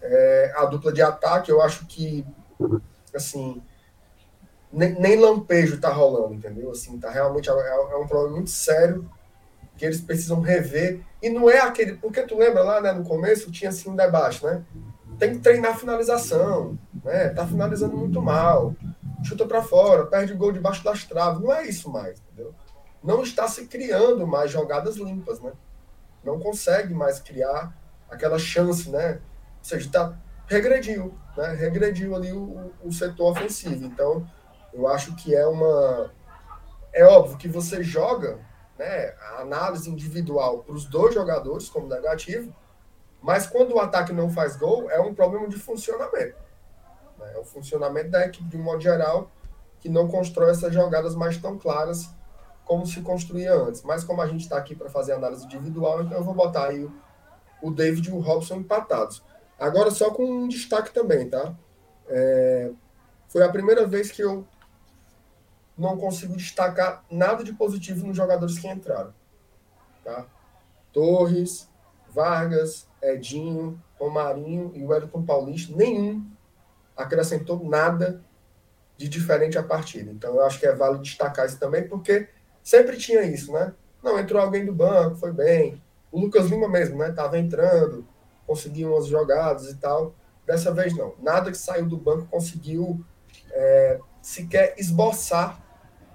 é, 0.00 0.52
a 0.56 0.66
dupla 0.66 0.92
de 0.92 1.02
ataque. 1.02 1.50
Eu 1.50 1.60
acho 1.60 1.86
que, 1.86 2.24
assim, 3.14 3.60
nem, 4.72 4.92
nem 5.00 5.18
lampejo 5.18 5.80
tá 5.80 5.90
rolando, 5.90 6.34
entendeu? 6.34 6.70
Assim, 6.70 6.98
tá 6.98 7.10
realmente 7.10 7.50
é, 7.50 7.52
é 7.52 7.96
um 7.96 8.06
problema 8.06 8.36
muito 8.36 8.50
sério 8.50 9.10
que 9.80 9.86
eles 9.86 10.02
precisam 10.02 10.42
rever. 10.42 11.00
E 11.22 11.30
não 11.30 11.48
é 11.48 11.58
aquele. 11.58 11.94
Porque 11.94 12.20
tu 12.22 12.36
lembra 12.36 12.62
lá, 12.62 12.82
né, 12.82 12.92
no 12.92 13.02
começo, 13.02 13.50
tinha 13.50 13.70
assim 13.70 13.88
um 13.88 13.94
né? 13.94 14.62
Tem 15.18 15.32
que 15.32 15.38
treinar 15.38 15.78
finalização, 15.78 16.78
né? 17.02 17.30
Tá 17.30 17.46
finalizando 17.46 17.96
muito 17.96 18.20
mal, 18.20 18.76
chuta 19.24 19.46
para 19.46 19.62
fora, 19.62 20.04
perde 20.04 20.34
gol 20.34 20.52
debaixo 20.52 20.84
das 20.84 21.04
traves. 21.04 21.40
Não 21.40 21.50
é 21.50 21.66
isso 21.66 21.90
mais, 21.90 22.20
entendeu? 22.20 22.54
Não 23.02 23.22
está 23.22 23.48
se 23.48 23.66
criando 23.66 24.26
mais 24.26 24.50
jogadas 24.50 24.96
limpas, 24.96 25.40
né? 25.40 25.52
Não 26.22 26.38
consegue 26.38 26.92
mais 26.92 27.18
criar 27.18 27.74
aquela 28.10 28.38
chance, 28.38 28.90
né? 28.90 29.14
Ou 29.14 29.64
seja, 29.64 29.90
tá, 29.90 30.14
regrediu, 30.46 31.14
né? 31.38 31.54
Regrediu 31.54 32.14
ali 32.14 32.32
o, 32.32 32.70
o 32.84 32.92
setor 32.92 33.32
ofensivo. 33.32 33.86
Então, 33.86 34.28
eu 34.74 34.86
acho 34.86 35.16
que 35.16 35.34
é 35.34 35.46
uma. 35.46 36.10
É 36.92 37.02
óbvio 37.04 37.38
que 37.38 37.48
você 37.48 37.82
joga 37.82 38.49
né, 38.80 39.14
a 39.20 39.42
análise 39.42 39.90
individual 39.90 40.60
para 40.60 40.74
os 40.74 40.86
dois 40.86 41.12
jogadores 41.14 41.68
como 41.68 41.86
negativo, 41.86 42.50
mas 43.20 43.46
quando 43.46 43.74
o 43.74 43.78
ataque 43.78 44.10
não 44.10 44.30
faz 44.30 44.56
gol, 44.56 44.90
é 44.90 44.98
um 44.98 45.14
problema 45.14 45.46
de 45.46 45.56
funcionamento. 45.56 46.38
Né? 47.18 47.32
É 47.34 47.38
o 47.38 47.44
funcionamento 47.44 48.08
da 48.08 48.24
equipe 48.24 48.48
de 48.48 48.56
um 48.56 48.62
modo 48.62 48.80
geral 48.80 49.30
que 49.80 49.90
não 49.90 50.08
constrói 50.08 50.50
essas 50.50 50.72
jogadas 50.72 51.14
mais 51.14 51.36
tão 51.36 51.58
claras 51.58 52.08
como 52.64 52.86
se 52.86 53.02
construía 53.02 53.52
antes. 53.52 53.82
Mas 53.82 54.02
como 54.02 54.22
a 54.22 54.26
gente 54.26 54.44
está 54.44 54.56
aqui 54.56 54.74
para 54.74 54.88
fazer 54.88 55.12
análise 55.12 55.44
individual, 55.44 56.02
então 56.02 56.16
eu 56.16 56.24
vou 56.24 56.32
botar 56.32 56.68
aí 56.68 56.82
o, 56.82 56.90
o 57.60 57.70
David 57.70 58.08
e 58.08 58.12
o 58.12 58.18
Robson 58.18 58.56
empatados. 58.56 59.22
Agora 59.58 59.90
só 59.90 60.10
com 60.10 60.24
um 60.24 60.48
destaque 60.48 60.90
também, 60.90 61.28
tá? 61.28 61.54
É, 62.08 62.70
foi 63.28 63.42
a 63.42 63.48
primeira 63.50 63.86
vez 63.86 64.10
que 64.10 64.22
eu 64.22 64.46
não 65.80 65.96
consigo 65.96 66.36
destacar 66.36 67.04
nada 67.10 67.42
de 67.42 67.52
positivo 67.52 68.06
nos 68.06 68.16
jogadores 68.16 68.58
que 68.58 68.68
entraram. 68.68 69.12
Tá? 70.04 70.26
Torres, 70.92 71.68
Vargas, 72.08 72.86
Edinho, 73.02 73.80
Romarinho 73.98 74.72
e 74.74 74.84
Wellington 74.84 75.22
Paulista, 75.22 75.74
nenhum 75.74 76.24
acrescentou 76.96 77.64
nada 77.64 78.22
de 78.96 79.08
diferente 79.08 79.56
à 79.56 79.62
partida. 79.62 80.10
Então 80.10 80.34
eu 80.34 80.44
acho 80.44 80.58
que 80.58 80.66
é 80.66 80.74
válido 80.74 81.02
destacar 81.02 81.46
isso 81.46 81.58
também, 81.58 81.88
porque 81.88 82.28
sempre 82.62 82.98
tinha 82.98 83.22
isso, 83.22 83.52
né? 83.52 83.72
Não, 84.02 84.18
entrou 84.18 84.40
alguém 84.40 84.64
do 84.64 84.72
banco, 84.72 85.16
foi 85.16 85.32
bem. 85.32 85.82
O 86.12 86.20
Lucas 86.20 86.46
Lima 86.46 86.68
mesmo, 86.68 86.98
né? 86.98 87.10
Tava 87.12 87.38
entrando, 87.38 88.06
conseguiu 88.46 88.92
umas 88.92 89.06
jogadas 89.06 89.70
e 89.70 89.76
tal. 89.76 90.14
Dessa 90.46 90.72
vez 90.72 90.94
não. 90.94 91.14
Nada 91.22 91.50
que 91.50 91.56
saiu 91.56 91.86
do 91.86 91.96
banco 91.96 92.26
conseguiu 92.26 93.02
é, 93.50 94.00
sequer 94.20 94.74
esboçar 94.76 95.62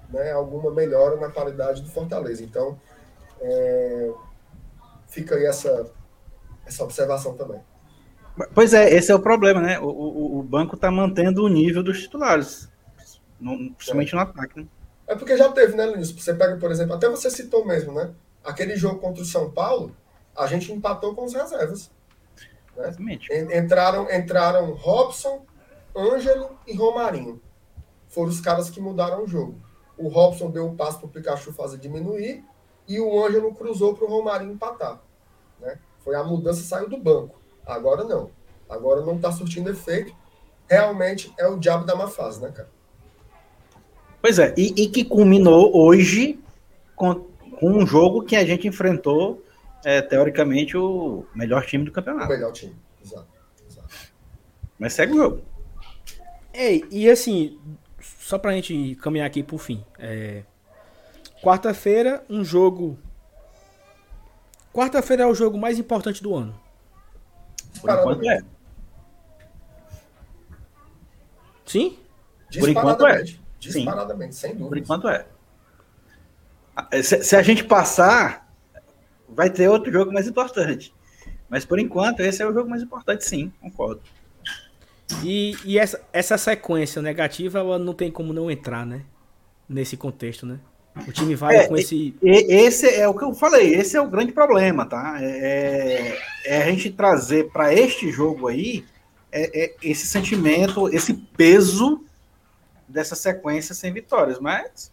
né, 0.10 0.32
alguma 0.32 0.72
melhora 0.72 1.18
na 1.18 1.30
qualidade 1.30 1.82
do 1.82 1.90
Fortaleza. 1.90 2.44
Então, 2.44 2.80
é, 3.42 4.12
fica 5.08 5.36
aí 5.36 5.46
essa, 5.46 5.92
essa 6.66 6.84
observação 6.84 7.36
também. 7.36 7.62
Pois 8.54 8.74
é, 8.74 8.94
esse 8.94 9.12
é 9.12 9.16
o 9.16 9.20
problema, 9.20 9.62
né? 9.62 9.80
O, 9.80 9.86
o, 9.86 10.40
o 10.40 10.44
banco 10.44 10.76
está 10.76 10.92
mantendo 10.92 11.44
o 11.44 11.48
nível 11.48 11.82
dos 11.82 12.02
titulares, 12.02 12.70
no, 13.40 13.74
principalmente 13.74 14.14
é. 14.14 14.16
no 14.16 14.22
ataque. 14.22 14.60
Né? 14.60 14.68
É 15.08 15.16
porque 15.16 15.38
já 15.38 15.50
teve, 15.52 15.76
né, 15.76 15.86
Luiz? 15.86 16.12
Você 16.12 16.34
pega, 16.34 16.58
por 16.58 16.72
exemplo, 16.72 16.96
até 16.96 17.08
você 17.08 17.30
citou 17.30 17.66
mesmo, 17.66 17.94
né? 17.94 18.12
Aquele 18.44 18.76
jogo 18.76 19.00
contra 19.00 19.22
o 19.22 19.26
São 19.26 19.52
Paulo, 19.52 19.96
a 20.36 20.48
gente 20.48 20.72
empatou 20.72 21.16
com 21.16 21.26
os 21.26 21.34
reservas. 21.34 21.90
Né? 22.76 23.20
Entraram, 23.58 24.12
entraram 24.12 24.74
Robson, 24.74 25.46
Ângelo 25.96 26.60
e 26.68 26.76
Romarinho. 26.76 27.42
Foram 28.10 28.30
os 28.30 28.42
caras 28.42 28.70
que 28.70 28.82
mudaram 28.82 29.24
o 29.24 29.28
jogo. 29.28 29.56
O 29.98 30.08
Robson 30.08 30.50
deu 30.50 30.68
o 30.68 30.76
passo 30.76 31.00
para 31.00 31.08
o 31.08 31.10
Pikachu 31.10 31.54
fazer 31.54 31.78
diminuir 31.78 32.44
e 32.88 33.00
o 33.00 33.26
Ângelo 33.26 33.54
cruzou 33.54 33.96
para 33.96 34.06
o 34.06 34.10
Romarinho 34.10 34.54
empatar. 34.54 35.02
Né? 35.60 35.80
Foi 36.00 36.16
a 36.16 36.24
mudança, 36.24 36.62
saiu 36.62 36.90
do 36.90 36.98
banco. 36.98 37.40
Agora 37.66 38.04
não. 38.04 38.30
Agora 38.70 39.02
não 39.02 39.16
está 39.16 39.32
surtindo 39.32 39.70
efeito. 39.70 40.16
Realmente 40.70 41.34
é 41.38 41.48
o 41.48 41.58
diabo 41.58 41.86
da 41.86 41.96
má 41.96 42.08
fase, 42.08 42.42
né, 42.42 42.52
cara? 42.52 42.70
Pois 44.22 44.40
é, 44.40 44.54
e, 44.58 44.74
e 44.84 44.88
que 44.88 45.06
culminou 45.06 45.76
hoje 45.76 46.40
com, 46.96 47.14
com, 47.14 47.72
um 47.72 47.86
jogo 47.86 48.24
que 48.24 48.36
a 48.36 48.44
gente 48.44 48.68
enfrentou, 48.68 49.44
é, 49.84 50.02
teoricamente, 50.02 50.76
o 50.76 51.26
melhor 51.36 51.64
time 51.66 51.86
do 51.86 51.92
campeonato. 51.92 52.26
O 52.26 52.30
melhor 52.30 52.52
time, 52.52 52.76
exato. 53.04 53.28
exato. 53.70 53.88
Mas 54.80 54.94
segue 54.94 55.14
o 55.14 55.18
jogo. 55.18 55.42
Ei, 56.52 56.84
e 56.90 57.08
assim, 57.08 57.60
só 58.26 58.40
pra 58.40 58.54
gente 58.54 58.96
caminhar 58.96 59.28
aqui 59.28 59.44
pro 59.44 59.56
fim. 59.56 59.86
É... 60.00 60.42
Quarta-feira, 61.44 62.26
um 62.28 62.44
jogo. 62.44 62.98
Quarta-feira 64.74 65.24
é 65.24 65.26
o 65.28 65.36
jogo 65.36 65.60
mais 65.60 65.78
importante 65.78 66.24
do 66.24 66.34
ano. 66.34 66.60
Por 67.80 67.92
enquanto 67.92 68.28
é. 68.28 68.42
Sim? 71.68 72.00
Por 72.60 72.68
enquanto 72.68 73.06
é. 73.06 73.24
Disparadamente, 73.60 74.34
sem 74.34 74.56
dúvida. 74.56 74.70
Por 74.70 74.78
enquanto 74.80 75.08
é. 75.08 75.28
Se, 77.04 77.24
se, 77.24 77.36
a 77.36 77.44
gente 77.44 77.64
passar, 77.64 78.52
vai 79.30 79.52
ter 79.52 79.70
outro 79.70 79.92
jogo 79.92 80.12
mais 80.12 80.28
importante. 80.28 80.92
Mas 81.48 81.64
por 81.64 81.78
enquanto, 81.78 82.22
esse 82.22 82.42
é 82.42 82.48
o 82.48 82.54
jogo 82.54 82.68
mais 82.68 82.82
importante, 82.82 83.24
sim, 83.24 83.54
concordo. 83.62 84.02
E, 85.24 85.56
e 85.64 85.80
essa, 85.80 86.02
essa 86.12 86.38
sequência 86.38 87.02
negativa, 87.02 87.60
ela 87.60 87.80
não 87.80 87.94
tem 87.94 88.12
como 88.12 88.34
não 88.34 88.50
entrar, 88.50 88.86
né? 88.86 89.02
Nesse 89.68 89.98
contexto, 89.98 90.46
né? 90.46 90.60
O 91.08 91.12
time 91.12 91.36
vai 91.36 91.58
é, 91.58 91.68
com 91.68 91.76
esse. 91.76 92.16
Esse 92.22 92.88
é 92.88 93.08
o 93.08 93.14
que 93.14 93.24
eu 93.24 93.34
falei, 93.34 93.76
esse 93.76 93.98
é 93.98 94.02
o 94.02 94.08
grande 94.08 94.32
problema, 94.32 94.86
tá? 94.86 95.18
É, 95.20 96.18
é 96.46 96.64
a 96.64 96.66
gente 96.68 96.90
trazer 96.92 97.52
para 97.52 97.74
este 97.74 98.12
jogo 98.12 98.48
aí 98.48 98.86
é, 99.32 99.66
é, 99.66 99.76
esse 99.84 100.08
sentimento, 100.08 100.88
esse 100.88 101.14
peso 101.14 102.02
dessa 102.88 103.16
sequência 103.16 103.76
sem 103.76 103.92
vitórias, 103.92 104.40
mas 104.40 104.90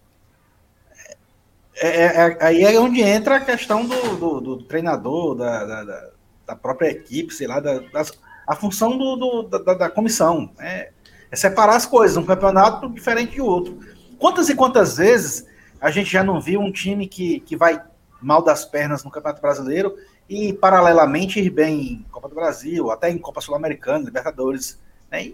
é, 1.77 1.89
é, 1.89 2.05
é, 2.05 2.39
aí 2.41 2.63
é 2.65 2.81
onde 2.81 3.01
entra 3.01 3.37
a 3.37 3.41
questão 3.41 3.87
do, 3.87 4.17
do, 4.17 4.41
do 4.41 4.63
treinador, 4.65 5.37
da, 5.37 5.65
da, 5.65 6.11
da, 6.47 6.57
própria 6.57 6.91
equipe, 6.91 7.33
sei 7.33 7.47
lá, 7.47 7.61
da, 7.61 7.79
das, 7.79 8.13
a 8.47 8.55
função 8.55 8.97
do, 8.97 9.17
do 9.17 9.43
da, 9.43 9.75
da, 9.75 9.91
comissão. 9.91 10.51
É, 10.59 10.91
é, 11.31 11.37
separar 11.37 11.77
as 11.77 11.87
coisas, 11.87 12.17
um 12.17 12.25
campeonato 12.25 12.89
diferente 12.89 13.33
de 13.33 13.41
outro. 13.41 13.81
Quantas 14.19 14.49
e 14.49 14.55
quantas 14.55 14.97
vezes 14.97 15.47
a 15.81 15.91
gente 15.91 16.11
já 16.11 16.23
não 16.23 16.41
viu 16.41 16.61
um 16.61 16.71
time 16.71 17.07
que, 17.07 17.41
que 17.41 17.57
vai 17.57 17.83
mal 18.21 18.43
das 18.43 18.65
pernas 18.65 19.03
no 19.03 19.11
Campeonato 19.11 19.43
Brasileiro 19.43 19.97
e, 20.29 20.53
paralelamente, 20.53 21.41
ir 21.41 21.51
bem 21.51 21.81
em 21.81 22.07
Copa 22.11 22.29
do 22.29 22.35
Brasil, 22.35 22.91
até 22.91 23.11
em 23.11 23.19
Copa 23.19 23.41
Sul-Americana, 23.41 24.05
Libertadores. 24.05 24.79
Né? 25.11 25.33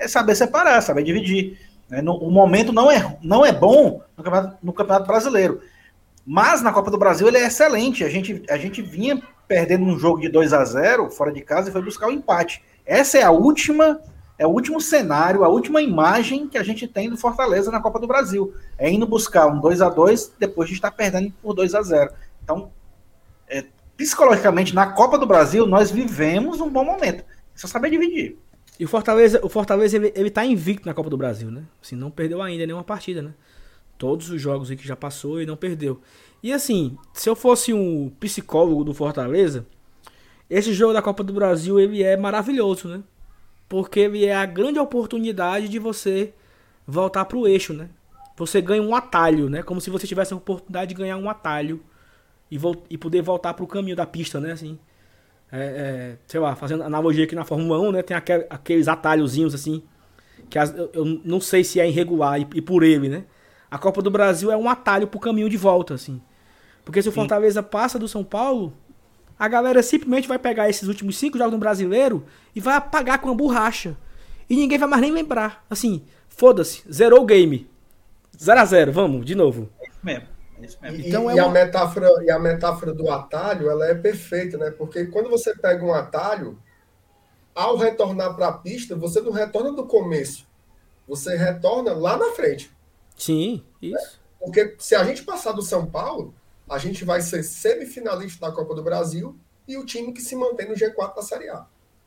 é 0.00 0.08
saber 0.08 0.34
separar, 0.34 0.80
saber 0.80 1.04
dividir. 1.04 1.58
Né? 1.88 2.00
No, 2.00 2.16
o 2.16 2.30
momento 2.30 2.72
não 2.72 2.90
é, 2.90 3.18
não 3.22 3.44
é 3.44 3.52
bom 3.52 4.02
no 4.16 4.24
campeonato, 4.24 4.56
no 4.62 4.72
campeonato, 4.72 5.06
Brasileiro. 5.06 5.60
Mas 6.26 6.62
na 6.62 6.72
Copa 6.72 6.90
do 6.90 6.98
Brasil 6.98 7.28
ele 7.28 7.38
é 7.38 7.46
excelente. 7.46 8.02
A 8.02 8.08
gente, 8.08 8.42
a 8.48 8.56
gente 8.56 8.80
vinha 8.80 9.22
perdendo 9.50 9.84
um 9.84 9.98
jogo 9.98 10.20
de 10.20 10.28
2 10.28 10.52
a 10.52 10.64
0 10.64 11.10
fora 11.10 11.32
de 11.32 11.40
casa 11.40 11.68
e 11.68 11.72
foi 11.72 11.82
buscar 11.82 12.06
o 12.06 12.10
um 12.10 12.12
empate. 12.12 12.62
Essa 12.86 13.18
é 13.18 13.24
a 13.24 13.32
última, 13.32 14.00
é 14.38 14.46
o 14.46 14.50
último 14.50 14.80
cenário, 14.80 15.42
a 15.42 15.48
última 15.48 15.82
imagem 15.82 16.46
que 16.46 16.56
a 16.56 16.62
gente 16.62 16.86
tem 16.86 17.10
do 17.10 17.16
Fortaleza 17.16 17.68
na 17.68 17.80
Copa 17.80 17.98
do 17.98 18.06
Brasil. 18.06 18.54
É 18.78 18.88
indo 18.88 19.08
buscar 19.08 19.48
um 19.48 19.60
2 19.60 19.82
a 19.82 19.88
2 19.88 20.34
depois 20.38 20.68
de 20.68 20.76
estar 20.76 20.92
perdendo 20.92 21.32
por 21.42 21.52
2 21.52 21.74
a 21.74 21.82
0 21.82 22.12
Então, 22.44 22.70
é, 23.48 23.64
psicologicamente, 23.96 24.72
na 24.72 24.86
Copa 24.86 25.18
do 25.18 25.26
Brasil, 25.26 25.66
nós 25.66 25.90
vivemos 25.90 26.60
um 26.60 26.70
bom 26.70 26.84
momento. 26.84 27.24
Só 27.56 27.66
saber 27.66 27.90
dividir. 27.90 28.38
E 28.78 28.84
o 28.84 28.88
Fortaleza, 28.88 29.40
o 29.42 29.48
Fortaleza 29.48 29.96
ele, 29.96 30.12
ele 30.14 30.30
tá 30.30 30.44
invicto 30.44 30.86
na 30.86 30.94
Copa 30.94 31.10
do 31.10 31.16
Brasil, 31.16 31.50
né? 31.50 31.64
Assim, 31.82 31.96
não 31.96 32.08
perdeu 32.08 32.40
ainda 32.40 32.64
nenhuma 32.64 32.84
partida, 32.84 33.20
né? 33.20 33.34
Todos 33.98 34.30
os 34.30 34.40
jogos 34.40 34.70
que 34.70 34.86
já 34.86 34.94
passou 34.94 35.42
e 35.42 35.44
não 35.44 35.56
perdeu. 35.56 36.00
E 36.42 36.52
assim, 36.52 36.96
se 37.12 37.28
eu 37.28 37.36
fosse 37.36 37.72
um 37.72 38.10
psicólogo 38.18 38.84
do 38.84 38.94
Fortaleza, 38.94 39.66
esse 40.48 40.72
jogo 40.72 40.92
da 40.92 41.02
Copa 41.02 41.22
do 41.22 41.32
Brasil 41.32 41.78
ele 41.78 42.02
é 42.02 42.16
maravilhoso, 42.16 42.88
né? 42.88 43.02
Porque 43.68 44.00
ele 44.00 44.24
é 44.24 44.34
a 44.34 44.46
grande 44.46 44.78
oportunidade 44.78 45.68
de 45.68 45.78
você 45.78 46.32
voltar 46.86 47.24
pro 47.26 47.46
eixo, 47.46 47.72
né? 47.72 47.88
Você 48.36 48.60
ganha 48.60 48.82
um 48.82 48.94
atalho, 48.94 49.48
né? 49.48 49.62
Como 49.62 49.80
se 49.80 49.90
você 49.90 50.06
tivesse 50.06 50.32
a 50.32 50.36
oportunidade 50.36 50.88
de 50.88 50.94
ganhar 50.94 51.16
um 51.18 51.28
atalho 51.28 51.80
e, 52.50 52.58
e 52.88 52.98
poder 52.98 53.22
voltar 53.22 53.54
pro 53.54 53.66
caminho 53.66 53.94
da 53.94 54.06
pista, 54.06 54.40
né? 54.40 54.52
Assim, 54.52 54.78
é, 55.52 55.58
é, 55.60 56.16
sei 56.26 56.40
lá, 56.40 56.56
fazendo 56.56 56.82
analogia 56.82 57.24
aqui 57.24 57.34
na 57.34 57.44
Fórmula 57.44 57.78
1, 57.80 57.92
né? 57.92 58.02
Tem 58.02 58.16
aquel, 58.16 58.46
aqueles 58.48 58.88
atalhozinhos 58.88 59.54
assim, 59.54 59.82
que 60.48 60.58
as, 60.58 60.76
eu, 60.76 60.90
eu, 60.92 61.04
não 61.24 61.40
sei 61.40 61.62
se 61.62 61.78
é 61.78 61.88
irregular 61.88 62.40
e, 62.40 62.46
e, 62.54 62.62
por 62.62 62.82
ele, 62.82 63.08
né? 63.08 63.24
A 63.70 63.78
Copa 63.78 64.02
do 64.02 64.10
Brasil 64.10 64.50
é 64.50 64.56
um 64.56 64.68
atalho 64.68 65.06
pro 65.06 65.20
caminho 65.20 65.48
de 65.48 65.56
volta, 65.56 65.94
assim. 65.94 66.20
Porque 66.84 67.02
se 67.02 67.08
o 67.08 67.12
Fortaleza 67.12 67.62
Sim. 67.62 67.68
passa 67.70 67.98
do 67.98 68.08
São 68.08 68.24
Paulo, 68.24 68.72
a 69.38 69.48
galera 69.48 69.82
simplesmente 69.82 70.28
vai 70.28 70.38
pegar 70.38 70.68
esses 70.68 70.88
últimos 70.88 71.16
cinco 71.16 71.38
jogos 71.38 71.52
no 71.52 71.58
brasileiro 71.58 72.24
e 72.54 72.60
vai 72.60 72.74
apagar 72.74 73.18
com 73.18 73.28
uma 73.28 73.34
borracha. 73.34 73.96
E 74.48 74.56
ninguém 74.56 74.78
vai 74.78 74.88
mais 74.88 75.02
nem 75.02 75.12
lembrar. 75.12 75.64
Assim, 75.70 76.02
foda-se, 76.28 76.82
zerou 76.92 77.22
o 77.22 77.26
game. 77.26 77.68
0 78.42 78.60
a 78.60 78.64
0 78.64 78.92
vamos, 78.92 79.24
de 79.24 79.34
novo. 79.34 79.68
É 79.80 79.88
isso 79.88 79.98
mesmo. 80.02 80.28
E, 80.60 81.08
então, 81.08 81.30
é 81.30 81.36
e, 81.36 81.40
uma... 81.40 81.48
a 81.48 81.50
metáfora, 81.50 82.08
e 82.22 82.30
a 82.30 82.38
metáfora 82.38 82.92
do 82.92 83.10
atalho 83.10 83.70
ela 83.70 83.86
é 83.86 83.94
perfeita, 83.94 84.58
né? 84.58 84.70
Porque 84.70 85.06
quando 85.06 85.30
você 85.30 85.54
pega 85.54 85.84
um 85.84 85.94
atalho, 85.94 86.58
ao 87.54 87.76
retornar 87.76 88.34
para 88.34 88.48
a 88.48 88.52
pista, 88.52 88.94
você 88.94 89.20
não 89.20 89.32
retorna 89.32 89.72
do 89.72 89.86
começo. 89.86 90.46
Você 91.08 91.36
retorna 91.36 91.92
lá 91.92 92.16
na 92.16 92.32
frente. 92.32 92.70
Sim, 93.16 93.62
isso. 93.80 93.94
Né? 93.94 94.10
Porque 94.38 94.76
se 94.78 94.94
a 94.94 95.04
gente 95.04 95.22
passar 95.22 95.52
do 95.52 95.62
São 95.62 95.84
Paulo, 95.84 96.34
a 96.70 96.78
gente 96.78 97.04
vai 97.04 97.20
ser 97.20 97.42
semifinalista 97.42 98.46
da 98.46 98.54
Copa 98.54 98.76
do 98.76 98.82
Brasil 98.82 99.36
e 99.66 99.76
o 99.76 99.84
time 99.84 100.12
que 100.12 100.22
se 100.22 100.36
mantém 100.36 100.68
no 100.68 100.74
G4 100.76 101.16
da 101.16 101.22
Série 101.22 101.48
A. 101.48 101.66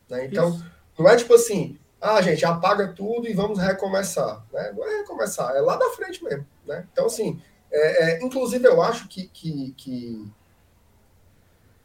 Né? 0.09 0.25
Então, 0.25 0.51
isso. 0.51 0.65
não 0.97 1.09
é 1.09 1.17
tipo 1.17 1.33
assim, 1.33 1.77
ah, 1.99 2.21
gente, 2.21 2.45
apaga 2.45 2.87
tudo 2.93 3.27
e 3.27 3.33
vamos 3.33 3.59
recomeçar. 3.59 4.41
Né? 4.53 4.71
Não 4.71 4.87
é 4.87 4.99
recomeçar, 4.99 5.53
é 5.53 5.59
lá 5.59 5.75
da 5.75 5.89
frente 5.89 6.23
mesmo. 6.23 6.47
Né? 6.65 6.87
Então, 6.93 7.07
assim, 7.07 7.41
é, 7.69 8.03
é, 8.03 8.23
inclusive, 8.23 8.65
eu 8.65 8.81
acho 8.81 9.09
que, 9.09 9.27
que, 9.27 9.73
que 9.75 10.31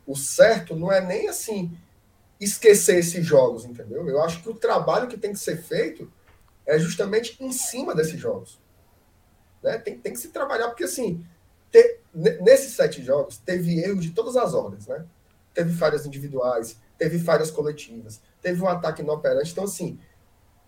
o 0.06 0.14
certo 0.14 0.76
não 0.76 0.92
é 0.92 1.00
nem 1.00 1.28
assim 1.28 1.76
esquecer 2.40 2.98
esses 2.98 3.26
jogos, 3.26 3.64
entendeu? 3.64 4.08
Eu 4.08 4.22
acho 4.22 4.40
que 4.40 4.48
o 4.48 4.54
trabalho 4.54 5.08
que 5.08 5.18
tem 5.18 5.32
que 5.32 5.38
ser 5.40 5.56
feito 5.60 6.08
é 6.64 6.78
justamente 6.78 7.36
em 7.42 7.50
cima 7.50 7.92
desses 7.92 8.20
jogos. 8.20 8.60
Né? 9.60 9.78
Tem, 9.78 9.98
tem 9.98 10.12
que 10.12 10.20
se 10.20 10.28
trabalhar, 10.28 10.68
porque 10.68 10.84
assim, 10.84 11.26
ter, 11.70 12.00
nesses 12.14 12.74
sete 12.74 13.02
jogos, 13.02 13.38
teve 13.38 13.80
erro 13.80 14.00
de 14.00 14.10
todas 14.10 14.36
as 14.36 14.54
ordens, 14.54 14.86
né? 14.86 15.04
Teve 15.54 15.72
falhas 15.74 16.06
individuais, 16.06 16.78
teve 16.96 17.18
falhas 17.18 17.50
coletivas, 17.50 18.20
teve 18.40 18.62
um 18.62 18.68
ataque 18.68 19.02
inoperante. 19.02 19.52
Então, 19.52 19.64
assim, 19.64 19.98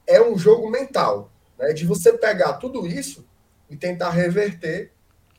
é 0.07 0.21
um 0.21 0.37
jogo 0.37 0.71
mental, 0.71 1.31
né? 1.59 1.73
De 1.73 1.87
você 1.87 2.13
pegar 2.13 2.55
tudo 2.55 2.87
isso 2.87 3.27
e 3.69 3.77
tentar 3.77 4.11
reverter 4.11 4.93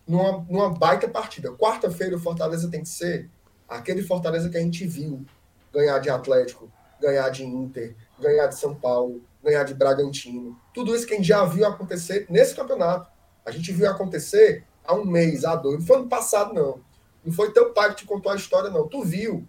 numa, 0.07 0.45
numa 0.49 0.69
baita 0.69 1.07
partida. 1.07 1.51
Quarta-feira 1.51 2.15
o 2.15 2.19
Fortaleza 2.19 2.69
tem 2.69 2.81
que 2.81 2.89
ser 2.89 3.29
aquele 3.67 4.03
Fortaleza 4.03 4.49
que 4.49 4.57
a 4.57 4.61
gente 4.61 4.85
viu 4.85 5.25
ganhar 5.73 5.99
de 5.99 6.09
Atlético, 6.09 6.71
ganhar 6.99 7.29
de 7.29 7.43
Inter, 7.43 7.95
ganhar 8.19 8.47
de 8.47 8.57
São 8.57 8.75
Paulo, 8.75 9.23
ganhar 9.43 9.63
de 9.63 9.73
Bragantino. 9.73 10.59
Tudo 10.73 10.95
isso 10.95 11.07
que 11.07 11.13
a 11.13 11.17
gente 11.17 11.27
já 11.27 11.43
viu 11.45 11.65
acontecer 11.65 12.25
nesse 12.29 12.55
campeonato. 12.55 13.09
A 13.45 13.51
gente 13.51 13.71
viu 13.71 13.89
acontecer 13.89 14.63
há 14.83 14.93
um 14.93 15.05
mês, 15.05 15.45
há 15.45 15.55
dois. 15.55 15.79
Não 15.79 15.85
foi 15.85 15.97
ano 15.97 16.07
passado, 16.07 16.53
não. 16.53 16.79
Não 17.23 17.31
foi 17.31 17.51
teu 17.51 17.71
pai 17.71 17.89
que 17.89 17.97
te 17.97 18.05
contou 18.05 18.31
a 18.31 18.35
história, 18.35 18.69
não. 18.69 18.87
Tu 18.87 19.03
viu. 19.03 19.47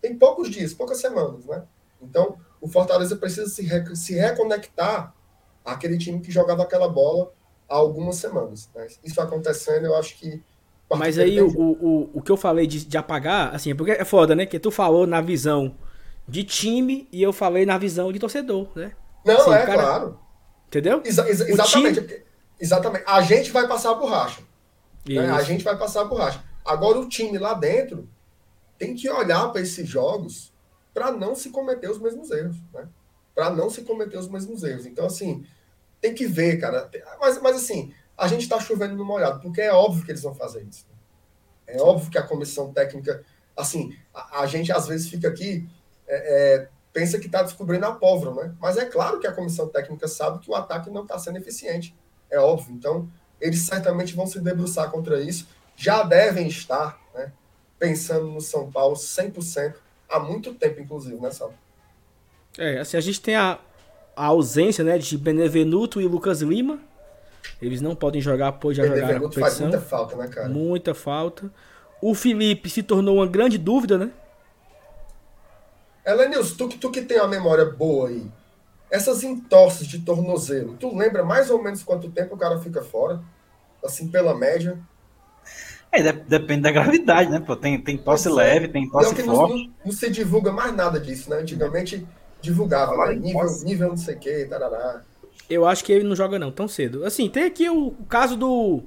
Tem 0.00 0.16
poucos 0.16 0.50
dias, 0.50 0.74
poucas 0.74 0.98
semanas, 0.98 1.46
né? 1.46 1.62
Então, 2.02 2.36
o 2.60 2.68
Fortaleza 2.68 3.16
precisa 3.16 3.48
se, 3.48 3.62
re 3.62 3.96
se 3.96 4.14
reconectar 4.14 5.14
àquele 5.64 5.96
time 5.96 6.20
que 6.20 6.30
jogava 6.30 6.62
aquela 6.62 6.88
bola 6.88 7.32
há 7.68 7.74
algumas 7.74 8.16
semanas. 8.16 8.68
Né? 8.74 8.86
Isso 9.02 9.20
acontecendo, 9.20 9.86
eu 9.86 9.96
acho 9.96 10.16
que. 10.16 10.42
Mas 10.90 11.18
aí 11.18 11.40
o, 11.40 11.48
o, 11.48 12.10
o 12.14 12.22
que 12.22 12.30
eu 12.30 12.36
falei 12.36 12.66
de, 12.66 12.84
de 12.84 12.96
apagar, 12.96 13.54
assim, 13.54 13.70
é 13.70 13.74
porque 13.74 13.92
é 13.92 14.04
foda, 14.04 14.34
né? 14.34 14.44
Que 14.46 14.58
tu 14.58 14.70
falou 14.70 15.06
na 15.06 15.20
visão 15.20 15.74
de 16.28 16.44
time 16.44 17.08
e 17.10 17.22
eu 17.22 17.32
falei 17.32 17.66
na 17.66 17.78
visão 17.78 18.12
de 18.12 18.18
torcedor, 18.18 18.68
né? 18.76 18.92
Não, 19.24 19.34
assim, 19.34 19.52
é, 19.52 19.66
cara... 19.66 19.82
claro. 19.82 20.18
Entendeu? 20.68 21.00
Exa 21.04 21.28
exa 21.28 21.50
exatamente. 21.50 22.00
Time... 22.02 22.22
Exatamente. 22.60 23.04
A 23.06 23.22
gente 23.22 23.50
vai 23.50 23.66
passar 23.66 23.92
a 23.92 23.94
borracha. 23.94 24.42
Né? 25.06 25.30
A 25.30 25.42
gente 25.42 25.64
vai 25.64 25.76
passar 25.76 26.02
a 26.02 26.04
borracha. 26.04 26.42
Agora, 26.64 26.98
o 26.98 27.08
time 27.08 27.38
lá 27.38 27.54
dentro 27.54 28.08
tem 28.78 28.94
que 28.94 29.08
olhar 29.08 29.48
para 29.50 29.60
esses 29.60 29.86
jogos 29.88 30.52
para 30.92 31.10
não 31.12 31.34
se 31.34 31.50
cometer 31.50 31.90
os 31.90 31.98
mesmos 31.98 32.30
erros, 32.30 32.56
né? 32.72 32.88
Para 33.34 33.50
não 33.50 33.68
se 33.68 33.82
cometer 33.82 34.16
os 34.16 34.28
mesmos 34.28 34.62
erros. 34.62 34.86
Então, 34.86 35.06
assim, 35.06 35.44
tem 36.00 36.14
que 36.14 36.26
ver, 36.26 36.58
cara. 36.58 36.88
Mas, 37.20 37.42
mas 37.42 37.56
assim, 37.56 37.92
a 38.16 38.28
gente 38.28 38.42
está 38.42 38.60
chovendo 38.60 38.94
no 38.94 39.04
molhado, 39.04 39.40
porque 39.40 39.60
é 39.60 39.72
óbvio 39.72 40.04
que 40.04 40.12
eles 40.12 40.22
vão 40.22 40.34
fazer 40.34 40.62
isso. 40.62 40.86
É 41.66 41.80
óbvio 41.80 42.10
que 42.10 42.18
a 42.18 42.22
comissão 42.22 42.72
técnica, 42.72 43.24
assim, 43.56 43.96
a, 44.14 44.42
a 44.42 44.46
gente 44.46 44.70
às 44.70 44.86
vezes 44.86 45.08
fica 45.08 45.28
aqui, 45.28 45.68
é, 46.06 46.54
é, 46.56 46.68
pensa 46.92 47.18
que 47.18 47.26
está 47.26 47.42
descobrindo 47.42 47.86
a 47.86 47.92
pólvora, 47.92 48.44
né? 48.44 48.54
Mas 48.60 48.76
é 48.76 48.84
claro 48.84 49.18
que 49.18 49.26
a 49.26 49.32
comissão 49.32 49.68
técnica 49.68 50.06
sabe 50.06 50.38
que 50.38 50.50
o 50.50 50.54
ataque 50.54 50.90
não 50.90 51.02
está 51.02 51.18
sendo 51.18 51.38
eficiente. 51.38 51.96
É 52.30 52.38
óbvio. 52.38 52.74
Então, 52.74 53.10
eles 53.44 53.60
certamente 53.60 54.16
vão 54.16 54.26
se 54.26 54.40
debruçar 54.40 54.90
contra 54.90 55.20
isso. 55.20 55.46
Já 55.76 56.02
devem 56.02 56.48
estar, 56.48 56.98
né? 57.14 57.30
Pensando 57.78 58.26
no 58.26 58.40
São 58.40 58.72
Paulo 58.72 58.96
100%, 58.96 59.74
há 60.08 60.18
muito 60.18 60.54
tempo, 60.54 60.80
inclusive, 60.80 61.20
né, 61.20 61.30
Sal? 61.30 61.52
É, 62.56 62.78
assim, 62.78 62.96
a 62.96 63.00
gente 63.00 63.20
tem 63.20 63.36
a, 63.36 63.58
a 64.16 64.26
ausência 64.26 64.82
né, 64.82 64.96
de 64.96 65.18
Benevenuto 65.18 66.00
e 66.00 66.06
Lucas 66.06 66.40
Lima. 66.40 66.80
Eles 67.60 67.82
não 67.82 67.94
podem 67.94 68.22
jogar, 68.22 68.52
pois 68.52 68.78
já 68.78 68.86
jogaram 68.86 69.16
a 69.16 69.20
competição. 69.20 69.42
faz 69.42 69.60
muita 69.60 69.80
falta, 69.80 70.16
né, 70.16 70.26
cara? 70.28 70.48
Muita 70.48 70.94
falta. 70.94 71.52
O 72.00 72.14
Felipe 72.14 72.70
se 72.70 72.82
tornou 72.82 73.16
uma 73.16 73.26
grande 73.26 73.58
dúvida, 73.58 73.98
né? 73.98 74.10
Elenils, 76.06 76.52
tu, 76.52 76.68
tu 76.68 76.90
que 76.90 77.02
tem 77.02 77.18
a 77.18 77.26
memória 77.26 77.66
boa 77.66 78.08
aí, 78.08 78.26
essas 78.90 79.22
entorses 79.22 79.86
de 79.86 79.98
tornozelo, 79.98 80.76
tu 80.78 80.96
lembra 80.96 81.24
mais 81.24 81.50
ou 81.50 81.62
menos 81.62 81.82
quanto 81.82 82.10
tempo 82.10 82.34
o 82.34 82.38
cara 82.38 82.58
fica 82.60 82.82
fora? 82.82 83.20
Assim, 83.84 84.08
pela 84.08 84.34
média? 84.34 84.78
É, 85.92 86.12
depende 86.12 86.62
da 86.62 86.72
gravidade, 86.72 87.30
né? 87.30 87.38
Pô, 87.38 87.54
tem, 87.54 87.80
tem 87.80 87.96
tosse 87.96 88.28
é. 88.28 88.32
leve, 88.32 88.68
tem 88.68 88.88
tosse 88.88 89.14
forte. 89.14 89.26
Não, 89.26 89.48
não, 89.48 89.72
não, 89.84 89.92
se 89.92 90.10
divulga 90.10 90.50
mais 90.50 90.74
nada 90.74 90.98
disso, 90.98 91.30
né? 91.30 91.36
Antigamente 91.36 92.04
divulgava, 92.40 92.96
né? 93.06 93.14
nível, 93.14 93.46
nível 93.62 93.88
não 93.90 93.96
sei 93.96 94.16
o 94.16 94.18
que, 94.18 94.44
tarará. 94.46 95.02
Eu 95.48 95.66
acho 95.66 95.84
que 95.84 95.92
ele 95.92 96.04
não 96.04 96.16
joga 96.16 96.38
não, 96.38 96.50
tão 96.50 96.66
cedo. 96.66 97.04
Assim, 97.04 97.28
tem 97.28 97.44
aqui 97.44 97.68
o, 97.70 97.88
o 97.88 98.06
caso 98.08 98.36
do 98.36 98.82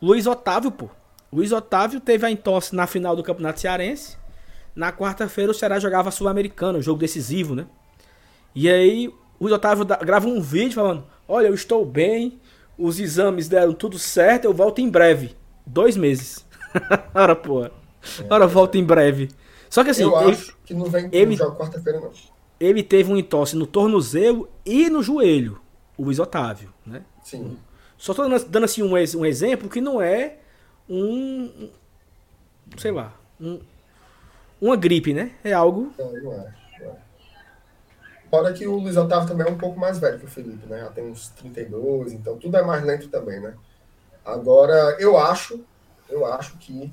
Luiz 0.00 0.26
Otávio, 0.26 0.70
pô. 0.70 0.88
Luiz 1.32 1.50
Otávio 1.50 2.00
teve 2.00 2.24
a 2.24 2.30
entorse 2.30 2.74
na 2.76 2.86
final 2.86 3.16
do 3.16 3.22
Campeonato 3.22 3.60
Cearense. 3.60 4.16
Na 4.76 4.92
quarta-feira 4.92 5.50
o 5.50 5.54
Ceará 5.54 5.80
jogava 5.80 6.10
Sul-Americano, 6.10 6.82
jogo 6.82 7.00
decisivo, 7.00 7.54
né? 7.54 7.66
E 8.54 8.70
aí 8.70 9.08
O 9.08 9.44
Luiz 9.44 9.52
Otávio 9.52 9.84
grava 9.84 10.28
um 10.28 10.40
vídeo 10.40 10.74
falando: 10.74 11.04
Olha, 11.26 11.48
eu 11.48 11.54
estou 11.54 11.84
bem, 11.84 12.38
os 12.78 12.98
exames 13.00 13.48
deram 13.48 13.72
tudo 13.72 13.98
certo, 13.98 14.44
eu 14.44 14.52
volto 14.54 14.80
em 14.80 14.88
breve. 14.88 15.36
Dois 15.66 15.96
meses. 15.96 16.44
Ora, 17.14 17.34
porra. 17.36 17.70
Ora, 18.28 18.46
volto 18.46 18.76
em 18.76 18.84
breve. 18.84 19.30
Só 19.70 19.82
que 19.82 19.90
assim, 19.90 20.02
eu 20.02 20.20
ele, 20.22 20.32
acho 20.32 20.56
que 20.64 20.74
não 20.74 20.86
vem 20.86 21.08
ele- 21.12 21.36
jogo 21.36 21.56
quarta-feira, 21.56 22.00
não. 22.00 22.10
ele 22.60 22.82
teve 22.82 23.10
um 23.12 23.16
entorse 23.16 23.56
no 23.56 23.66
tornozelo 23.66 24.48
e 24.64 24.88
no 24.90 25.02
joelho, 25.02 25.60
o 25.96 26.04
Luiz 26.04 26.18
Otávio, 26.18 26.72
né? 26.86 27.02
Sim. 27.22 27.56
Só 27.96 28.12
tô 28.14 28.28
dando, 28.28 28.44
dando, 28.46 28.64
assim 28.64 28.82
um, 28.82 28.92
um 28.92 29.26
exemplo 29.26 29.68
que 29.68 29.80
não 29.80 30.00
é 30.02 30.36
um. 30.88 31.70
sei 32.76 32.90
lá. 32.90 33.12
um- 33.40 33.60
uma 34.60 34.76
gripe, 34.76 35.12
né? 35.12 35.32
É 35.42 35.52
algo. 35.52 35.92
É. 35.98 36.02
Não 36.20 36.32
é. 36.32 36.54
Fora 38.34 38.52
que 38.52 38.66
o 38.66 38.76
Luiz 38.78 38.96
Otávio 38.96 39.28
também 39.28 39.46
é 39.46 39.50
um 39.50 39.56
pouco 39.56 39.78
mais 39.78 39.98
velho 39.98 40.18
que 40.18 40.24
o 40.24 40.28
Felipe, 40.28 40.66
né? 40.66 40.80
Já 40.80 40.90
tem 40.90 41.04
uns 41.08 41.28
32, 41.30 42.12
então 42.12 42.36
tudo 42.36 42.56
é 42.56 42.62
mais 42.62 42.82
lento 42.82 43.08
também, 43.08 43.38
né? 43.38 43.54
Agora, 44.24 44.96
eu 44.98 45.16
acho, 45.16 45.64
eu 46.08 46.26
acho 46.26 46.58
que 46.58 46.92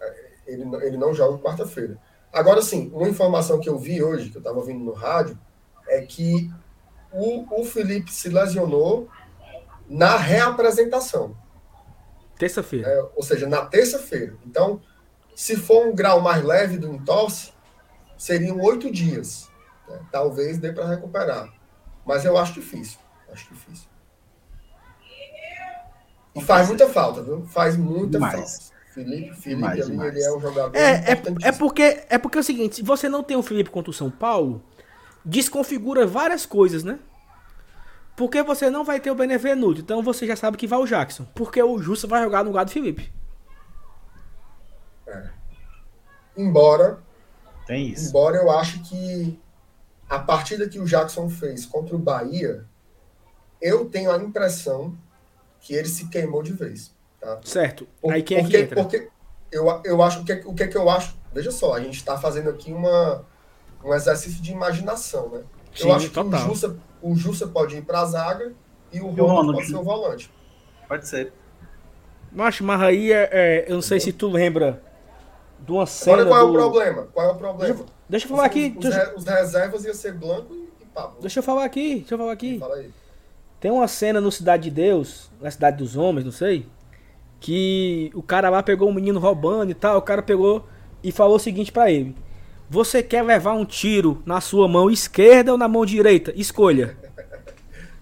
é, 0.00 0.30
ele, 0.46 0.64
não- 0.64 0.80
ele 0.80 0.96
não 0.96 1.12
joga 1.12 1.38
quarta-feira. 1.38 1.98
Agora, 2.32 2.62
sim, 2.62 2.88
uma 2.94 3.08
informação 3.08 3.58
que 3.58 3.68
eu 3.68 3.76
vi 3.76 4.00
hoje, 4.00 4.30
que 4.30 4.36
eu 4.36 4.40
estava 4.40 4.56
ouvindo 4.58 4.84
no 4.84 4.92
rádio, 4.92 5.36
é 5.88 6.02
que 6.02 6.48
o, 7.12 7.60
o 7.60 7.64
Felipe 7.64 8.12
se 8.12 8.28
lesionou 8.28 9.08
na 9.88 10.16
reapresentação. 10.16 11.36
Terça-feira. 12.38 12.88
né? 13.02 13.08
ou 13.16 13.22
seja, 13.24 13.48
na 13.48 13.64
terça-feira. 13.66 14.34
Então, 14.46 14.80
se 15.34 15.56
for 15.56 15.84
um 15.88 15.94
grau 15.96 16.20
mais 16.20 16.44
leve 16.44 16.78
do 16.78 16.86
entorse, 16.94 17.52
seriam 18.16 18.60
oito 18.60 18.88
dias. 18.92 19.52
Né? 19.88 20.00
Talvez 20.10 20.58
dê 20.58 20.72
para 20.72 20.86
recuperar. 20.88 21.52
Mas 22.04 22.24
eu 22.24 22.36
acho 22.36 22.54
difícil. 22.54 22.98
Acho 23.32 23.48
difícil. 23.52 23.88
E 26.34 26.40
faz 26.42 26.68
muita 26.68 26.88
falta, 26.88 27.22
viu? 27.22 27.44
Faz 27.46 27.76
muita 27.76 28.12
Demais. 28.18 28.34
falta. 28.34 28.74
Felipe, 28.92 29.34
Felipe 29.34 29.56
Demais, 29.56 29.80
ali, 29.80 29.90
demais. 29.90 30.14
ele 30.14 30.24
é 30.24 30.32
um 30.36 30.40
jogador 30.40 30.76
É, 30.76 31.12
é, 31.12 31.22
é, 31.42 31.52
porque, 31.52 32.04
é 32.08 32.16
porque 32.18 32.38
é 32.38 32.40
o 32.40 32.44
seguinte: 32.44 32.76
se 32.76 32.82
você 32.82 33.08
não 33.08 33.22
tem 33.24 33.36
o 33.36 33.42
Felipe 33.42 33.70
contra 33.70 33.90
o 33.90 33.94
São 33.94 34.10
Paulo, 34.10 34.62
desconfigura 35.24 36.06
várias 36.06 36.46
coisas, 36.46 36.84
né? 36.84 36.98
Porque 38.16 38.40
você 38.44 38.70
não 38.70 38.84
vai 38.84 39.00
ter 39.00 39.10
o 39.10 39.14
Benevenuto, 39.16 39.80
então 39.80 40.00
você 40.00 40.24
já 40.26 40.36
sabe 40.36 40.56
que 40.56 40.66
vai 40.68 40.78
o 40.78 40.86
Jackson. 40.86 41.26
Porque 41.34 41.60
o 41.60 41.78
Justo 41.80 42.06
vai 42.06 42.22
jogar 42.22 42.44
no 42.44 42.50
lugar 42.50 42.64
do 42.64 42.70
Felipe. 42.70 43.12
Embora, 46.36 46.98
Tem 47.66 47.88
isso. 47.88 48.08
embora 48.08 48.36
eu 48.36 48.50
acho 48.50 48.80
que 48.84 49.38
a 50.08 50.18
partida 50.18 50.68
que 50.68 50.78
o 50.78 50.84
Jackson 50.84 51.28
fez 51.28 51.64
contra 51.66 51.94
o 51.96 51.98
Bahia, 51.98 52.64
eu 53.60 53.86
tenho 53.86 54.10
a 54.10 54.16
impressão 54.18 54.96
que 55.60 55.74
ele 55.74 55.88
se 55.88 56.08
queimou 56.08 56.42
de 56.42 56.52
vez. 56.52 56.94
Tá? 57.20 57.40
Certo. 57.44 57.86
Por- 58.00 58.12
Aí 58.12 58.22
quem 58.22 58.38
é 58.38 58.40
porque, 58.42 58.56
que 58.56 58.62
entra? 58.64 58.82
Porque 58.82 59.08
eu, 59.50 59.66
eu 59.84 60.02
acho 60.02 60.20
o 60.20 60.24
que, 60.24 60.32
o 60.44 60.54
que 60.54 60.62
é 60.64 60.66
que 60.68 60.76
eu 60.76 60.88
acho. 60.90 61.16
Veja 61.32 61.50
só, 61.50 61.74
a 61.74 61.80
gente 61.80 61.96
está 61.96 62.18
fazendo 62.18 62.50
aqui 62.50 62.72
uma, 62.72 63.24
um 63.82 63.92
exercício 63.94 64.42
de 64.42 64.52
imaginação, 64.52 65.30
né? 65.30 65.42
Sim, 65.74 65.88
eu 65.88 65.94
acho 65.94 66.08
que 66.08 66.14
total. 66.14 66.40
o 66.40 66.44
Jussa, 66.48 66.76
o 67.02 67.16
Jussa 67.16 67.46
pode 67.48 67.76
ir 67.76 67.82
para 67.82 68.00
a 68.00 68.04
zaga 68.04 68.52
e 68.92 69.00
o 69.00 69.06
Ronald 69.08 69.30
Ronald. 69.30 69.54
pode 69.56 69.66
ser 69.68 69.76
o 69.76 69.82
volante. 69.82 70.30
Pode 70.86 71.08
ser. 71.08 71.32
Macho, 72.30 72.62
mas 72.64 72.80
aí 72.82 73.12
é, 73.12 73.28
é- 73.32 73.64
eu 73.68 73.74
não 73.76 73.82
sei 73.82 73.98
se 74.00 74.12
tu 74.12 74.28
lembra 74.28 74.82
de 75.60 75.72
uma 75.72 75.86
cena. 75.86 76.22
Agora 76.22 76.28
qual 76.28 76.40
é 76.40 76.44
o 76.44 76.46
do- 76.48 76.58
problema? 76.58 77.08
Qual 77.12 77.28
é 77.28 77.32
o 77.32 77.34
problema? 77.36 77.86
Deixa 78.08 78.26
eu 78.26 78.30
falar 78.30 78.44
aqui. 78.44 78.74
Os, 78.76 78.84
Deixa, 78.84 79.14
os 79.16 79.24
reservas 79.24 79.84
iam 79.84 79.94
ser 79.94 80.12
Blanco 80.12 80.54
e, 80.54 80.84
Pablo. 80.86 81.16
deixa 81.20 81.38
eu 81.38 81.42
falar 81.42 81.64
aqui. 81.64 81.96
Deixa 82.00 82.14
eu 82.14 82.18
falar 82.18 82.32
aqui. 82.32 82.58
Fala. 82.58 82.84
Tem 83.60 83.70
uma 83.70 83.88
cena 83.88 84.20
no 84.20 84.30
Cidade 84.30 84.64
de 84.64 84.70
Deus, 84.70 85.30
na 85.40 85.50
Cidade 85.50 85.78
dos 85.78 85.96
Homens, 85.96 86.24
não 86.24 86.32
sei, 86.32 86.66
que 87.40 88.10
o 88.14 88.22
cara 88.22 88.50
lá 88.50 88.62
pegou 88.62 88.88
um 88.88 88.92
menino 88.94 89.18
roubando 89.18 89.70
e 89.70 89.74
tal, 89.74 89.96
o 89.98 90.02
cara 90.02 90.22
pegou 90.22 90.66
e 91.02 91.10
falou 91.10 91.36
o 91.36 91.40
seguinte 91.40 91.72
pra 91.72 91.90
ele: 91.90 92.14
Você 92.68 93.02
quer 93.02 93.22
levar 93.22 93.54
um 93.54 93.64
tiro 93.64 94.22
na 94.26 94.40
sua 94.40 94.68
mão 94.68 94.90
esquerda 94.90 95.50
ou 95.52 95.56
na 95.58 95.66
mão 95.66 95.86
direita? 95.86 96.32
Escolha. 96.36 96.94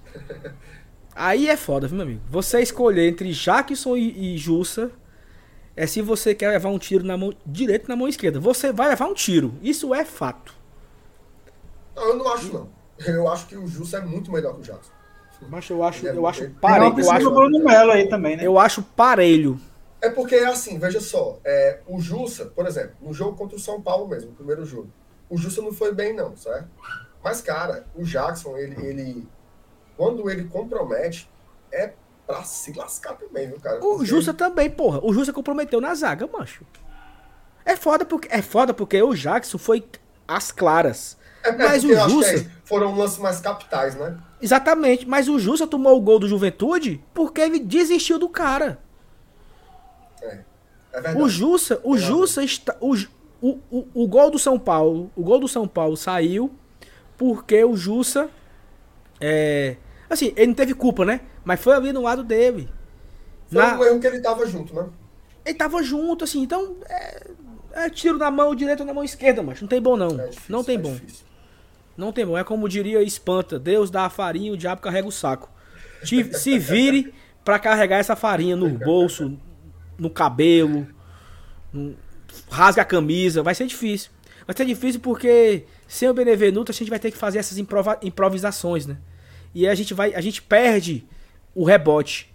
Aí 1.14 1.48
é 1.48 1.56
foda, 1.56 1.86
viu, 1.86 1.96
meu 1.96 2.06
amigo? 2.06 2.20
Você 2.30 2.60
escolher 2.60 3.08
entre 3.08 3.32
Jackson 3.32 3.96
e, 3.96 4.34
e 4.34 4.38
Jussa 4.38 4.90
é 5.76 5.86
se 5.86 6.02
você 6.02 6.34
quer 6.34 6.50
levar 6.50 6.68
um 6.68 6.78
tiro 6.78 7.04
na 7.04 7.16
mão 7.16 7.32
direita 7.44 7.84
ou 7.84 7.88
na 7.88 7.96
mão 7.96 8.08
esquerda. 8.08 8.38
Você 8.40 8.72
vai 8.72 8.88
levar 8.88 9.06
um 9.06 9.14
tiro. 9.14 9.54
Isso 9.62 9.94
é 9.94 10.04
fato. 10.04 10.54
Não, 11.94 12.08
eu 12.08 12.16
não 12.16 12.32
acho, 12.32 12.52
não. 12.52 12.68
Eu 12.98 13.28
acho 13.28 13.46
que 13.46 13.56
o 13.56 13.66
Jussa 13.66 13.98
é 13.98 14.00
muito 14.00 14.30
melhor 14.30 14.54
que 14.54 14.60
o 14.60 14.62
Jackson. 14.62 14.92
Mas 15.48 15.68
eu 15.68 15.82
acho, 15.82 16.06
é 16.06 16.10
eu 16.10 16.26
acho 16.26 16.50
parelho. 16.60 17.00
Eu 17.00 17.10
acho, 17.10 17.30
Bruno 17.30 17.64
Melo 17.64 17.90
aí 17.90 18.08
também, 18.08 18.36
né? 18.36 18.46
eu 18.46 18.58
acho 18.58 18.82
parelho. 18.82 19.60
É 20.00 20.08
porque 20.08 20.36
é 20.36 20.46
assim, 20.46 20.78
veja 20.78 21.00
só, 21.00 21.38
é, 21.44 21.80
o 21.86 22.00
Jussa, 22.00 22.46
por 22.46 22.66
exemplo, 22.66 22.94
no 23.00 23.12
jogo 23.12 23.36
contra 23.36 23.56
o 23.56 23.60
São 23.60 23.80
Paulo 23.80 24.08
mesmo, 24.08 24.30
no 24.30 24.36
primeiro 24.36 24.64
jogo, 24.64 24.88
o 25.28 25.36
Jussa 25.36 25.62
não 25.62 25.72
foi 25.72 25.94
bem 25.94 26.12
não, 26.12 26.36
certo? 26.36 26.68
Mas, 27.22 27.40
cara, 27.40 27.86
o 27.94 28.02
Jackson, 28.02 28.56
ele, 28.56 28.84
ele 28.84 29.28
quando 29.96 30.28
ele 30.28 30.44
compromete, 30.44 31.30
é 31.70 31.92
pra 32.32 32.44
se 32.44 32.72
lascar 32.72 33.14
também, 33.14 33.46
viu, 33.46 33.60
cara? 33.60 33.84
O 33.84 34.02
Justa 34.06 34.32
também, 34.32 34.70
porra. 34.70 35.00
O 35.04 35.12
Justa 35.12 35.34
comprometeu 35.34 35.82
na 35.82 35.94
zaga, 35.94 36.26
macho. 36.26 36.64
É 37.62 37.76
foda 37.76 38.06
porque, 38.06 38.26
é 38.30 38.40
foda 38.40 38.72
porque 38.72 39.00
o 39.02 39.14
Jackson 39.14 39.58
foi 39.58 39.84
às 40.26 40.50
claras. 40.50 41.18
É, 41.44 41.50
é 41.50 41.52
mas 41.52 41.84
o 41.84 41.92
é 41.92 42.06
isso, 42.06 42.50
foram 42.64 42.96
lances 42.96 43.18
mais 43.18 43.38
capitais, 43.40 43.94
né? 43.96 44.16
Exatamente, 44.40 45.06
mas 45.06 45.28
o 45.28 45.38
Justa 45.38 45.66
tomou 45.66 45.94
o 45.94 46.00
gol 46.00 46.18
do 46.18 46.26
Juventude 46.26 47.04
porque 47.12 47.42
ele 47.42 47.58
desistiu 47.58 48.18
do 48.18 48.30
cara. 48.30 48.78
É, 50.22 50.38
é 50.92 51.00
verdade. 51.00 51.22
O 51.22 51.28
Jussa, 51.28 51.80
o 51.84 51.94
Tem 51.94 52.02
Jussa 52.02 52.42
está. 52.42 52.74
O, 52.80 52.94
o, 53.42 53.58
o, 53.70 53.88
o 53.92 54.08
gol 54.08 54.30
do 54.30 54.38
São 54.38 54.58
Paulo. 54.58 55.10
O 55.14 55.22
gol 55.22 55.38
do 55.38 55.48
São 55.48 55.68
Paulo 55.68 55.98
saiu 55.98 56.50
porque 57.18 57.62
o 57.62 57.76
Jussa. 57.76 58.30
É. 59.20 59.76
Assim, 60.08 60.32
ele 60.34 60.48
não 60.48 60.54
teve 60.54 60.72
culpa, 60.72 61.04
né? 61.04 61.20
Mas 61.44 61.60
foi 61.60 61.74
ali 61.74 61.92
no 61.92 62.02
lado 62.02 62.22
dele. 62.24 62.68
Foi 63.50 63.62
Na- 63.62 63.78
um 63.78 63.84
erro 63.84 64.00
que 64.00 64.06
ele 64.06 64.20
tava 64.20 64.46
junto, 64.46 64.74
né? 64.74 64.86
Ele 65.44 65.54
tava 65.54 65.82
junto, 65.82 66.24
assim, 66.24 66.42
então. 66.42 66.76
É, 66.88 67.26
é 67.72 67.90
tiro 67.90 68.16
na 68.18 68.30
mão 68.30 68.54
direita 68.54 68.82
ou 68.82 68.86
na 68.86 68.94
mão 68.94 69.02
esquerda, 69.04 69.42
mas 69.42 69.60
não 69.60 69.68
tem 69.68 69.80
bom, 69.80 69.96
não. 69.96 70.08
É 70.20 70.26
difícil, 70.28 70.42
não 70.48 70.62
tem 70.64 70.76
é 70.76 70.78
bom. 70.78 70.94
difícil. 70.94 71.26
Não 71.96 72.12
tem 72.12 72.24
bom. 72.26 72.38
É 72.38 72.44
como 72.44 72.68
diria 72.68 73.02
Espanta: 73.02 73.58
Deus 73.58 73.90
dá 73.90 74.04
a 74.04 74.10
farinha, 74.10 74.52
o 74.52 74.56
diabo 74.56 74.80
carrega 74.80 75.06
o 75.08 75.12
saco. 75.12 75.50
Te- 76.04 76.32
se 76.38 76.58
vire 76.58 77.12
pra 77.44 77.58
carregar 77.58 77.98
essa 77.98 78.14
farinha 78.16 78.56
no 78.56 78.68
bolso, 78.70 79.36
no 79.98 80.08
cabelo, 80.08 80.86
no- 81.72 81.94
rasga 82.50 82.82
a 82.82 82.84
camisa. 82.84 83.42
Vai 83.42 83.54
ser 83.54 83.66
difícil. 83.66 84.10
Vai 84.46 84.56
ser 84.56 84.64
difícil 84.64 85.00
porque 85.00 85.64
sem 85.86 86.08
o 86.08 86.14
Benevenuto 86.14 86.72
a 86.72 86.74
gente 86.74 86.88
vai 86.88 86.98
ter 86.98 87.10
que 87.10 87.16
fazer 87.18 87.38
essas 87.38 87.58
improvisações, 88.02 88.86
né? 88.86 88.96
E 89.54 89.68
a 89.68 89.74
gente 89.74 89.92
vai, 89.94 90.14
a 90.14 90.20
gente 90.20 90.40
perde 90.42 91.06
o 91.54 91.64
rebote. 91.64 92.32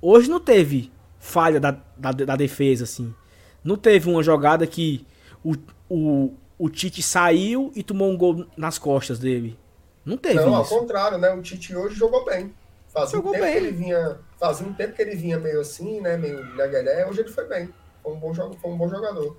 Hoje 0.00 0.28
não 0.28 0.40
teve 0.40 0.90
falha 1.18 1.60
da, 1.60 1.72
da, 1.96 2.12
da 2.12 2.36
defesa, 2.36 2.84
assim. 2.84 3.14
Não 3.62 3.76
teve 3.76 4.08
uma 4.08 4.22
jogada 4.22 4.66
que 4.66 5.06
o, 5.44 5.54
o, 5.88 6.34
o 6.58 6.70
Tite 6.70 7.02
saiu 7.02 7.70
e 7.74 7.82
tomou 7.82 8.10
um 8.10 8.16
gol 8.16 8.46
nas 8.56 8.78
costas 8.78 9.18
dele. 9.18 9.58
Não 10.04 10.16
teve 10.16 10.36
Não, 10.36 10.54
ao 10.54 10.62
isso. 10.62 10.78
contrário, 10.78 11.18
né? 11.18 11.30
O 11.34 11.42
Tite 11.42 11.76
hoje 11.76 11.94
jogou 11.94 12.24
bem. 12.24 12.54
Fazia 12.88 13.16
Jogou 13.18 13.30
um 13.30 13.34
tempo 13.34 13.44
bem. 13.44 13.52
que 13.52 13.58
ele 13.58 13.70
vinha. 13.72 14.18
Fazia 14.38 14.66
um 14.66 14.72
tempo 14.72 14.94
que 14.94 15.02
ele 15.02 15.14
vinha 15.14 15.38
meio 15.38 15.60
assim, 15.60 16.00
né? 16.00 16.16
Meio 16.16 16.42
legalé. 16.56 17.06
Hoje 17.06 17.20
ele 17.20 17.30
foi 17.30 17.46
bem. 17.46 17.68
Foi 18.02 18.12
um 18.12 18.18
bom, 18.18 18.34
jogo, 18.34 18.56
foi 18.60 18.70
um 18.70 18.76
bom 18.76 18.88
jogador. 18.88 19.36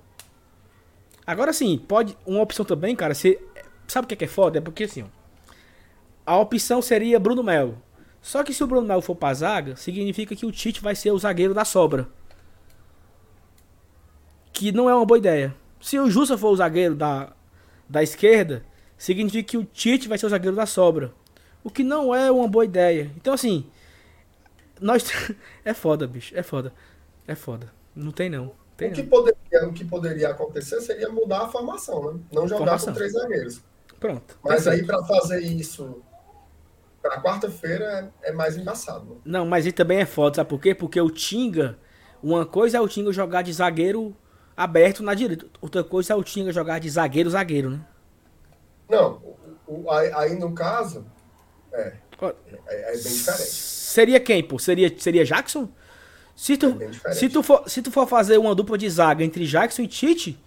Agora 1.26 1.52
sim, 1.52 1.76
pode. 1.76 2.16
Uma 2.24 2.40
opção 2.42 2.64
também, 2.64 2.94
cara, 2.96 3.12
você. 3.14 3.40
Sabe 3.86 4.04
o 4.04 4.08
que 4.08 4.14
é, 4.14 4.16
que 4.16 4.24
é 4.24 4.28
foda? 4.28 4.58
É 4.58 4.60
porque 4.60 4.84
assim, 4.84 5.02
ó, 5.02 5.06
a 6.24 6.38
opção 6.38 6.80
seria 6.80 7.18
Bruno 7.20 7.42
Melo. 7.42 7.76
Só 8.22 8.44
que 8.44 8.54
se 8.54 8.62
o 8.62 8.66
Bruno 8.68 8.86
Melo 8.86 9.02
for 9.02 9.16
pra 9.16 9.34
zaga, 9.34 9.74
significa 9.74 10.36
que 10.36 10.46
o 10.46 10.52
Tite 10.52 10.80
vai 10.80 10.94
ser 10.94 11.10
o 11.10 11.18
zagueiro 11.18 11.52
da 11.52 11.64
sobra. 11.64 12.08
Que 14.52 14.70
não 14.70 14.88
é 14.88 14.94
uma 14.94 15.04
boa 15.04 15.18
ideia. 15.18 15.54
Se 15.80 15.98
o 15.98 16.08
Justa 16.08 16.38
for 16.38 16.50
o 16.50 16.56
zagueiro 16.56 16.94
da, 16.94 17.32
da 17.88 18.00
esquerda, 18.00 18.64
significa 18.96 19.42
que 19.42 19.58
o 19.58 19.64
Tite 19.64 20.08
vai 20.08 20.16
ser 20.16 20.26
o 20.26 20.28
zagueiro 20.28 20.56
da 20.56 20.66
sobra. 20.66 21.12
O 21.64 21.70
que 21.70 21.82
não 21.82 22.14
é 22.14 22.30
uma 22.30 22.46
boa 22.46 22.64
ideia. 22.64 23.10
Então, 23.16 23.34
assim. 23.34 23.66
Nós. 24.80 25.04
é 25.64 25.74
foda, 25.74 26.06
bicho. 26.06 26.32
É 26.36 26.44
foda. 26.44 26.72
É 27.26 27.34
foda. 27.34 27.72
Não 27.94 28.12
tem 28.12 28.30
não. 28.30 28.52
Tem 28.76 28.90
O 28.90 28.94
que, 28.94 29.02
não. 29.02 29.08
poderia, 29.08 29.68
o 29.68 29.72
que 29.72 29.84
poderia 29.84 30.28
acontecer 30.30 30.80
seria 30.80 31.08
mudar 31.08 31.42
a 31.42 31.48
formação, 31.48 32.12
né? 32.12 32.20
Não 32.32 32.46
jogar 32.46 32.58
Formação. 32.58 32.92
com 32.92 32.98
três 32.98 33.12
zagueiros. 33.12 33.60
Pronto. 33.98 34.38
Mas 34.44 34.66
aí, 34.68 34.84
para 34.84 35.04
fazer 35.04 35.40
isso 35.40 36.02
para 37.02 37.20
quarta-feira, 37.20 38.12
é, 38.22 38.30
é 38.30 38.32
mais 38.32 38.56
embaçado. 38.56 39.20
Não, 39.24 39.44
mas 39.44 39.64
ele 39.66 39.72
também 39.72 39.98
é 39.98 40.06
foda, 40.06 40.36
sabe 40.36 40.48
por 40.50 40.60
quê? 40.60 40.74
Porque 40.74 41.00
o 41.00 41.10
Tinga, 41.10 41.78
uma 42.22 42.46
coisa 42.46 42.78
é 42.78 42.80
o 42.80 42.88
Tinga 42.88 43.12
jogar 43.12 43.42
de 43.42 43.52
zagueiro 43.52 44.16
aberto 44.56 45.02
na 45.02 45.12
direita, 45.14 45.46
outra 45.60 45.82
coisa 45.82 46.12
é 46.12 46.16
o 46.16 46.22
Tinga 46.22 46.52
jogar 46.52 46.78
de 46.78 46.88
zagueiro 46.88 47.28
zagueiro, 47.30 47.70
né? 47.70 47.80
Não, 48.88 49.20
o- 49.66 49.84
o- 49.84 49.90
aí, 49.90 50.12
aí, 50.12 50.38
no 50.38 50.52
caso, 50.52 51.04
É. 51.72 51.94
É, 52.68 52.92
é 52.92 52.92
bem 52.92 53.12
diferente. 53.12 53.50
Seria 53.50 54.20
quem, 54.20 54.44
pô? 54.44 54.58
Seria, 54.58 54.94
seria 54.98 55.24
Jackson? 55.24 55.68
Se 56.36 56.56
tu, 56.56 56.78
É 57.04 57.12
se, 57.12 57.28
tu 57.28 57.42
for, 57.42 57.68
se 57.68 57.82
tu 57.82 57.90
for 57.90 58.06
fazer 58.06 58.38
uma 58.38 58.54
dupla 58.54 58.78
de 58.78 58.88
zaga 58.88 59.24
entre 59.24 59.44
Jackson 59.46 59.82
e 59.82 59.88
Tite, 59.88 60.38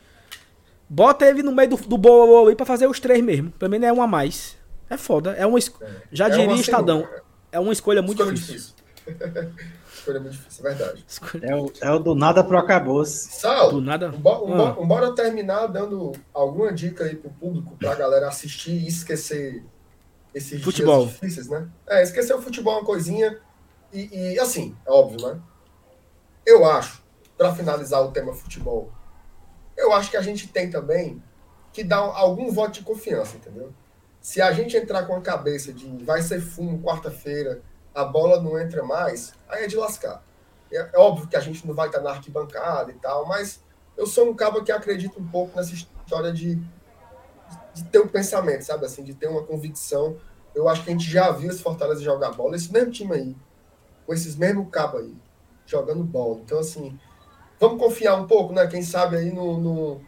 bota 0.89 1.25
ele 1.27 1.43
no 1.43 1.51
meio 1.51 1.69
do, 1.69 1.77
do 1.77 1.97
bolo 1.97 2.47
aí 2.47 2.55
pra 2.55 2.65
fazer 2.65 2.87
os 2.87 2.99
três 2.99 3.23
mesmo. 3.23 3.51
Pra 3.51 3.67
mim 3.67 3.79
não 3.79 3.87
é 3.87 3.93
um 3.93 4.01
a 4.01 4.07
mais. 4.07 4.54
É 4.89 4.97
foda. 4.97 5.31
É 5.31 5.45
uma, 5.45 5.57
es- 5.59 5.71
já 6.11 6.27
É 6.27 6.29
diria 6.29 6.47
uma 6.47 6.55
Estadão. 6.59 6.99
sinuca. 7.01 7.23
É 7.51 7.59
uma 7.59 7.73
escolha 7.73 8.01
muito 8.01 8.19
Escolha 8.21 8.35
difícil. 8.35 8.73
difícil. 9.07 9.55
Escolha 9.95 10.19
muito 10.19 10.33
difícil, 10.33 10.65
é 10.67 10.69
verdade. 10.73 11.05
Escolha- 11.07 11.45
É 11.47 11.55
o, 11.55 11.71
é 11.81 11.91
o 11.91 11.99
do 11.99 12.13
nada 12.15 12.43
pro 12.43 12.57
acabouço. 12.57 13.29
Sal, 13.31 13.71
Do 13.71 13.81
nada. 13.81 14.09
Bo- 14.09 14.53
Ah. 14.53 14.71
bo- 14.73 14.85
Bora 14.85 15.13
terminar 15.15 15.67
dando 15.67 16.11
alguma 16.33 16.71
dica 16.73 17.05
aí 17.05 17.15
pro 17.15 17.29
público, 17.31 17.75
pra 17.77 17.95
galera 17.95 18.27
assistir 18.27 18.71
e 18.71 18.87
esquecer 18.87 19.63
esses 20.33 20.61
Futebol. 20.63 21.01
dias 21.05 21.13
difíceis, 21.13 21.47
né? 21.47 21.67
É, 21.87 22.03
esquecer 22.03 22.35
o 22.35 22.41
futebol 22.41 22.73
é 22.75 22.77
uma 22.79 22.85
coisinha. 22.85 23.39
E, 23.93 24.33
e, 24.33 24.39
assim, 24.39 24.75
é 24.85 24.91
óbvio, 24.91 25.25
né? 25.27 25.39
Eu 26.45 26.65
acho, 26.65 27.01
pra 27.37 27.55
finalizar 27.55 28.03
o 28.03 28.11
tema 28.11 28.33
futebol, 28.33 28.91
eu 29.77 29.93
acho 29.93 30.11
que 30.11 30.17
a 30.17 30.21
gente 30.21 30.47
tem 30.49 30.69
também 30.69 31.23
que 31.73 31.83
dar 31.83 31.97
algum 31.99 32.51
voto 32.51 32.73
de 32.73 32.81
confiança, 32.81 33.37
entendeu? 33.37 33.73
Se 34.25 34.41
a 34.41 34.51
gente 34.51 34.75
entrar 34.75 35.05
com 35.05 35.15
a 35.15 35.21
cabeça 35.21 35.71
de 35.71 36.03
vai 36.03 36.19
ser 36.19 36.41
fumo 36.41 36.81
quarta-feira, 36.81 37.61
a 37.93 38.03
bola 38.03 38.41
não 38.41 38.59
entra 38.59 38.81
mais, 38.81 39.35
aí 39.47 39.65
é 39.65 39.67
de 39.67 39.75
lascar. 39.75 40.23
É, 40.71 40.77
é 40.93 40.97
óbvio 40.97 41.27
que 41.27 41.35
a 41.35 41.39
gente 41.39 41.67
não 41.67 41.75
vai 41.75 41.89
estar 41.89 42.01
na 42.01 42.09
arquibancada 42.09 42.91
e 42.91 42.95
tal, 42.95 43.27
mas 43.27 43.63
eu 43.95 44.07
sou 44.07 44.27
um 44.27 44.33
cabo 44.35 44.63
que 44.63 44.71
acredita 44.71 45.19
um 45.19 45.27
pouco 45.27 45.55
nessa 45.55 45.75
história 45.75 46.33
de, 46.33 46.55
de 47.71 47.83
ter 47.91 47.99
um 47.99 48.07
pensamento, 48.07 48.63
sabe? 48.63 48.87
Assim, 48.87 49.03
de 49.03 49.13
ter 49.13 49.27
uma 49.27 49.43
convicção. 49.43 50.17
Eu 50.55 50.67
acho 50.67 50.83
que 50.83 50.89
a 50.89 50.93
gente 50.93 51.07
já 51.07 51.29
viu 51.29 51.51
esse 51.51 51.61
Fortaleza 51.61 52.01
jogar 52.01 52.31
bola, 52.31 52.55
esse 52.55 52.73
mesmo 52.73 52.89
time 52.91 53.13
aí, 53.13 53.35
com 54.07 54.13
esses 54.15 54.35
mesmos 54.35 54.69
cabos 54.71 55.01
aí, 55.01 55.13
jogando 55.67 56.03
bola. 56.03 56.39
Então, 56.39 56.57
assim, 56.57 56.99
vamos 57.59 57.79
confiar 57.79 58.15
um 58.15 58.25
pouco, 58.25 58.53
né? 58.53 58.65
Quem 58.65 58.81
sabe 58.81 59.17
aí 59.17 59.31
no, 59.31 59.59
no- 59.59 60.01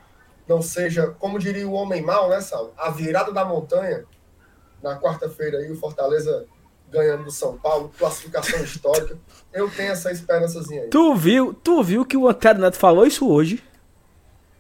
não 0.47 0.61
seja, 0.61 1.15
como 1.19 1.39
diria 1.39 1.67
o 1.67 1.73
homem 1.73 2.01
mal, 2.01 2.29
né, 2.29 2.39
Sal? 2.41 2.73
A 2.77 2.89
virada 2.89 3.31
da 3.31 3.43
montanha, 3.43 4.05
na 4.81 4.99
quarta-feira 4.99 5.57
aí, 5.59 5.71
o 5.71 5.75
Fortaleza 5.75 6.45
ganhando 6.89 7.25
do 7.25 7.31
São 7.31 7.57
Paulo, 7.57 7.91
classificação 7.97 8.63
histórica. 8.63 9.17
Eu 9.53 9.69
tenho 9.69 9.91
essa 9.91 10.11
esperançazinha 10.11 10.83
aí. 10.83 10.89
Tu 10.89 11.15
viu, 11.15 11.53
tu 11.53 11.83
viu 11.83 12.05
que 12.05 12.15
o 12.15 12.27
Antero 12.27 12.59
Neto 12.59 12.77
falou 12.77 13.05
isso 13.05 13.29
hoje? 13.29 13.63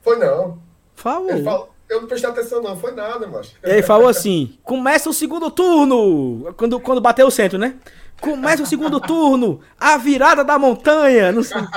Foi 0.01 0.17
não. 0.17 0.59
Falou. 0.95 1.29
Ele 1.29 1.43
falou, 1.43 1.69
eu 1.89 2.01
não 2.01 2.07
prestei 2.07 2.29
atenção, 2.29 2.61
não. 2.61 2.77
Foi 2.77 2.91
nada, 2.91 3.27
mas. 3.27 3.55
Ele 3.63 3.81
falou 3.83 4.07
assim: 4.07 4.57
começa 4.63 5.09
o 5.09 5.13
segundo 5.13 5.49
turno. 5.49 6.53
Quando, 6.55 6.79
quando 6.79 7.01
bateu 7.01 7.27
o 7.27 7.31
centro, 7.31 7.57
né? 7.57 7.75
Começa 8.19 8.63
o 8.63 8.65
segundo 8.65 8.99
turno. 8.99 9.61
A 9.79 9.97
virada 9.97 10.43
da 10.43 10.57
montanha. 10.57 11.31
Não 11.31 11.43
sei. 11.43 11.57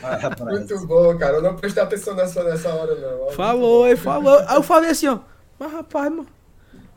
Ah. 0.00 0.34
Muito 0.42 0.86
bom, 0.86 1.16
cara. 1.18 1.36
Eu 1.36 1.42
não 1.42 1.54
prestei 1.54 1.82
atenção 1.82 2.14
nessa, 2.14 2.42
nessa 2.42 2.70
hora, 2.72 2.94
não. 2.94 3.30
Falou, 3.32 3.86
ele 3.86 3.96
falou. 3.96 4.38
Aí 4.46 4.56
eu 4.56 4.62
falei 4.62 4.90
assim, 4.90 5.06
ó. 5.08 5.18
Mas 5.58 5.70
rapaz, 5.70 6.10
mano. 6.10 6.26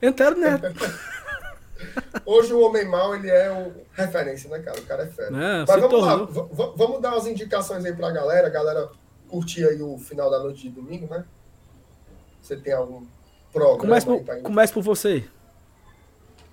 Antero 0.02 0.38
Neto. 0.38 0.68
Hoje 2.26 2.54
o 2.54 2.62
Homem 2.62 2.88
Mal, 2.88 3.16
ele 3.16 3.30
é 3.30 3.52
o 3.52 3.74
referência, 3.94 4.50
né, 4.50 4.60
cara? 4.60 4.80
O 4.80 4.84
cara 4.84 5.04
é 5.04 5.08
fera. 5.08 5.32
Não, 5.32 5.66
Mas 5.68 5.82
vamos 5.82 6.02
lá, 6.06 6.18
tornou. 6.20 6.74
vamos 6.78 7.02
dar 7.02 7.12
umas 7.12 7.28
indicações 7.28 7.84
aí 7.84 7.94
pra 7.94 8.12
galera. 8.12 8.50
Galera 8.50 8.90
curtir 9.32 9.66
aí 9.66 9.82
o 9.82 9.98
final 9.98 10.30
da 10.30 10.40
noite 10.40 10.64
de 10.64 10.70
domingo, 10.70 11.08
né? 11.08 11.24
Você 12.42 12.58
tem 12.58 12.74
algum 12.74 13.06
programa 13.52 13.80
Começa 13.80 14.12
aí 14.12 14.20
por, 14.20 14.42
começa 14.42 14.74
por 14.74 14.84
você. 14.84 15.24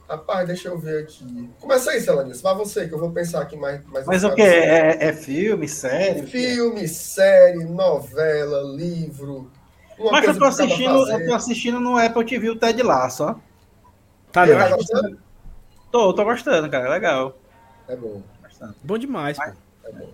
Rapaz, 0.09 0.47
deixa 0.47 0.69
eu 0.69 0.79
ver 0.79 1.03
aqui. 1.03 1.51
Começa 1.61 1.91
aí, 1.91 2.01
Celanis. 2.01 2.41
Vai 2.41 2.55
você, 2.55 2.89
que 2.89 2.95
eu 2.95 2.99
vou 2.99 3.11
pensar 3.11 3.43
aqui 3.43 3.57
mais. 3.57 3.85
mais 3.87 4.07
Mas 4.07 4.25
o 4.25 4.35
que? 4.35 4.41
É, 4.41 5.09
é 5.09 5.13
filme, 5.13 5.69
série? 5.69 6.27
Filme, 6.27 6.89
série, 6.89 7.65
novela, 7.65 8.63
livro. 8.75 9.51
Uma 9.99 10.13
Mas 10.13 10.29
eu 10.29 10.39
tô 10.39 10.45
assistindo, 10.45 11.11
eu 11.11 11.27
tô 11.27 11.35
assistindo 11.35 11.81
no 11.81 11.99
Apple 11.99 12.25
TV 12.25 12.51
o 12.51 12.57
Ted 12.57 12.83
Lasso, 12.83 13.25
ó. 13.25 13.35
Tá, 14.33 14.47
não. 14.47 14.57
tá 14.57 14.77
gostando? 14.77 15.19
Tô, 15.91 16.15
tô 16.15 16.25
gostando, 16.25 16.71
cara. 16.71 16.89
Legal. 16.89 17.37
É 17.87 17.97
bom, 17.97 18.23
Gostando. 18.43 18.75
Bom 18.83 18.97
demais, 18.97 19.37
pô. 19.37 19.45
é 19.85 19.93
bom. 19.93 20.11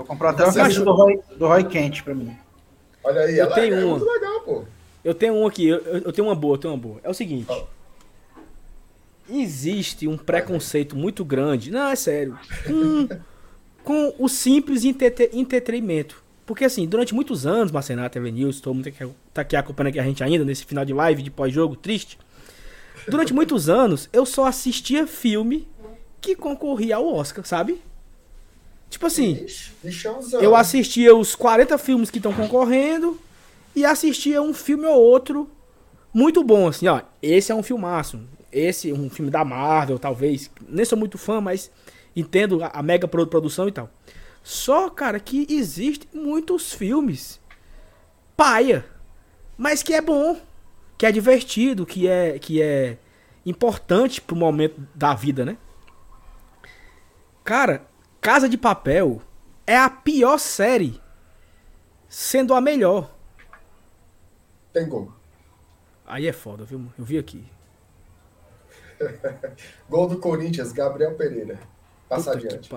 Vou 0.00 0.06
comprar 0.06 0.30
até 0.30 0.44
uma 0.44 0.52
camisa 0.54 0.80
achou? 0.80 0.84
do 0.86 0.92
Roy, 0.94 1.20
do 1.36 1.46
Roy 1.46 1.64
Kent 1.64 2.02
pra 2.02 2.14
mim. 2.14 2.34
Olha 3.04 3.20
aí, 3.20 3.36
Eu 3.38 3.44
ela 3.44 3.54
tenho 3.54 3.74
é 3.74 3.84
uma. 3.84 3.98
muito 3.98 4.10
legal, 4.10 4.40
pô. 4.40 4.64
Eu 5.04 5.14
tenho 5.14 5.34
um 5.34 5.46
aqui, 5.46 5.68
eu, 5.68 5.78
eu 5.78 6.10
tenho 6.10 6.26
uma 6.26 6.34
boa, 6.34 6.54
eu 6.54 6.58
tenho 6.58 6.72
uma 6.72 6.80
boa. 6.80 7.00
É 7.04 7.10
o 7.10 7.12
seguinte. 7.12 7.52
Existe 9.28 10.08
um 10.08 10.16
preconceito 10.16 10.96
muito 10.96 11.22
grande, 11.22 11.70
não, 11.70 11.88
é 11.88 11.96
sério, 11.96 12.38
com, 12.66 13.08
com 13.84 14.14
o 14.18 14.26
simples 14.26 14.84
entrete- 14.84 15.28
entretenimento. 15.34 16.22
Porque 16.46 16.64
assim, 16.64 16.86
durante 16.88 17.14
muitos 17.14 17.46
anos, 17.46 17.70
Marcenato, 17.70 18.14
TV 18.14 18.32
News, 18.32 18.58
todo 18.60 18.74
mundo 18.74 18.90
que 18.90 19.06
tá 19.34 19.42
aqui 19.42 19.54
acompanhando 19.54 19.90
aqui 19.90 20.00
a 20.00 20.04
gente 20.04 20.24
ainda, 20.24 20.44
nesse 20.46 20.64
final 20.64 20.84
de 20.84 20.94
live, 20.94 21.22
de 21.22 21.30
pós-jogo, 21.30 21.76
triste. 21.76 22.18
Durante 23.06 23.34
muitos 23.34 23.68
anos, 23.68 24.08
eu 24.14 24.24
só 24.24 24.46
assistia 24.46 25.06
filme 25.06 25.68
que 26.22 26.34
concorria 26.34 26.96
ao 26.96 27.06
Oscar, 27.14 27.44
sabe? 27.44 27.80
Tipo 28.90 29.06
assim, 29.06 29.46
bichãozão. 29.82 30.42
eu 30.42 30.54
assistia 30.56 31.14
os 31.16 31.34
40 31.36 31.78
filmes 31.78 32.10
que 32.10 32.18
estão 32.18 32.32
concorrendo 32.32 33.18
e 33.74 33.84
assistia 33.84 34.42
um 34.42 34.52
filme 34.52 34.84
ou 34.84 35.00
outro 35.00 35.48
muito 36.12 36.42
bom, 36.42 36.66
assim, 36.68 36.88
ó. 36.88 37.00
Esse 37.22 37.52
é 37.52 37.54
um 37.54 37.62
filmaço. 37.62 38.20
Esse 38.52 38.90
é 38.90 38.92
um 38.94 39.08
filme 39.08 39.30
da 39.30 39.44
Marvel, 39.44 39.96
talvez. 39.98 40.50
Nem 40.68 40.84
sou 40.84 40.98
muito 40.98 41.16
fã, 41.16 41.40
mas 41.40 41.70
entendo 42.16 42.58
a, 42.64 42.82
mega 42.82 43.06
pro- 43.06 43.26
produção 43.28 43.68
e 43.68 43.72
tal. 43.72 43.88
Só, 44.42 44.90
cara, 44.90 45.20
que 45.20 45.46
existe 45.48 46.08
muitos 46.12 46.72
filmes 46.72 47.38
paia, 48.36 48.84
mas 49.56 49.82
que 49.84 49.94
é 49.94 50.00
bom, 50.00 50.36
que 50.98 51.06
é 51.06 51.12
divertido, 51.12 51.86
que 51.86 52.08
é 52.08 52.38
que 52.40 52.60
é 52.60 52.96
importante 53.46 54.20
pro 54.20 54.34
momento 54.34 54.82
da 54.94 55.14
vida, 55.14 55.44
né? 55.44 55.56
Cara, 57.44 57.82
Casa 58.20 58.48
de 58.48 58.58
Papel 58.58 59.22
é 59.66 59.76
a 59.76 59.88
pior 59.88 60.38
série, 60.38 61.00
sendo 62.08 62.54
a 62.54 62.60
melhor. 62.60 63.10
Tem 64.72 64.88
gol. 64.88 65.12
Aí 66.06 66.26
é 66.26 66.32
foda, 66.32 66.64
viu? 66.64 66.84
Eu 66.98 67.04
vi 67.04 67.18
aqui. 67.18 67.44
Gol 69.88 70.08
do 70.08 70.18
Corinthians, 70.18 70.72
Gabriel 70.72 71.14
Pereira. 71.14 71.58
Passa 72.08 72.32
Puta 72.32 72.46
adiante. 72.46 72.70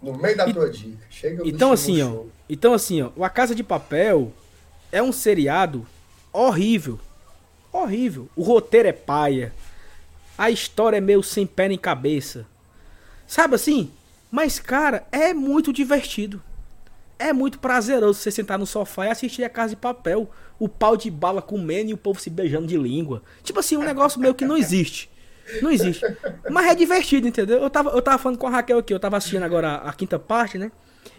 No 0.00 0.16
meio 0.16 0.36
da 0.36 0.48
E- 0.48 0.54
tua 0.54 0.70
dica. 0.70 1.04
Chega 1.10 1.46
Então 1.46 1.72
bichinho 1.72 2.06
assim, 2.06 2.16
ó. 2.16 2.24
Então 2.48 2.72
assim, 2.72 3.02
ó. 3.02 3.10
O 3.16 3.24
A 3.24 3.28
Casa 3.28 3.54
de 3.54 3.62
Papel 3.62 4.32
é 4.90 5.02
um 5.02 5.12
seriado 5.12 5.86
horrível. 6.32 6.98
Horrível. 7.72 8.28
O 8.34 8.42
roteiro 8.42 8.88
é 8.88 8.92
paia. 8.92 9.52
A 10.38 10.50
história 10.50 10.96
é 10.96 11.00
meio 11.00 11.22
sem 11.22 11.46
pé 11.46 11.68
nem 11.68 11.76
cabeça. 11.76 12.46
Sabe 13.26 13.56
assim? 13.56 13.92
Mas, 14.30 14.58
cara, 14.58 15.06
é 15.10 15.32
muito 15.32 15.72
divertido. 15.72 16.42
É 17.18 17.32
muito 17.32 17.58
prazeroso 17.58 18.20
você 18.20 18.30
sentar 18.30 18.58
no 18.58 18.66
sofá 18.66 19.06
e 19.06 19.10
assistir 19.10 19.42
a 19.42 19.50
Casa 19.50 19.70
de 19.70 19.76
Papel. 19.76 20.30
O 20.58 20.68
pau 20.68 20.96
de 20.96 21.10
bala 21.10 21.42
comendo 21.42 21.90
e 21.90 21.94
o 21.94 21.98
povo 21.98 22.20
se 22.20 22.30
beijando 22.30 22.66
de 22.66 22.76
língua. 22.76 23.22
Tipo 23.42 23.60
assim, 23.60 23.76
um 23.76 23.82
negócio 23.82 24.20
meio 24.20 24.34
que 24.34 24.44
não 24.44 24.56
existe. 24.56 25.10
Não 25.62 25.70
existe. 25.70 26.04
Mas 26.50 26.66
é 26.66 26.74
divertido, 26.74 27.26
entendeu? 27.26 27.58
Eu 27.58 27.70
tava, 27.70 27.90
eu 27.90 28.02
tava 28.02 28.18
falando 28.18 28.38
com 28.38 28.46
a 28.46 28.50
Raquel 28.50 28.78
aqui, 28.78 28.92
eu 28.92 29.00
tava 29.00 29.16
assistindo 29.16 29.42
agora 29.42 29.68
a, 29.68 29.90
a 29.90 29.92
quinta 29.92 30.18
parte, 30.18 30.58
né? 30.58 30.70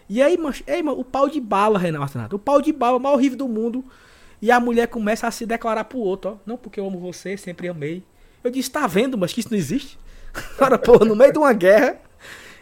E 0.08 0.22
aí, 0.22 0.38
mano, 0.38 0.56
ei, 0.66 0.82
mano, 0.82 1.00
o 1.00 1.04
pau 1.04 1.30
de 1.30 1.40
bala, 1.40 1.78
Renato. 1.78 2.36
O 2.36 2.40
pau 2.40 2.62
de 2.62 2.72
bala, 2.72 3.00
mais 3.00 3.16
horrível 3.16 3.38
do 3.38 3.48
mundo. 3.48 3.84
E 4.42 4.52
a 4.52 4.60
mulher 4.60 4.88
começa 4.88 5.28
a 5.28 5.32
se 5.32 5.46
declarar 5.46 5.84
pro 5.84 6.00
outro, 6.00 6.32
ó. 6.32 6.38
Não 6.46 6.58
porque 6.58 6.80
eu 6.80 6.88
amo 6.88 7.00
você, 7.00 7.36
sempre 7.36 7.68
amei. 7.68 8.04
Eu 8.44 8.50
disse, 8.50 8.72
tá 8.72 8.88
vendo, 8.88 9.18
mas 9.18 9.34
que 9.34 9.42
isso 9.42 9.50
não 9.52 9.58
existe? 9.58 10.00
Cara, 10.58 10.78
porra, 10.78 11.06
no 11.06 11.16
meio 11.16 11.34
de 11.34 11.40
uma 11.40 11.52
guerra. 11.52 12.00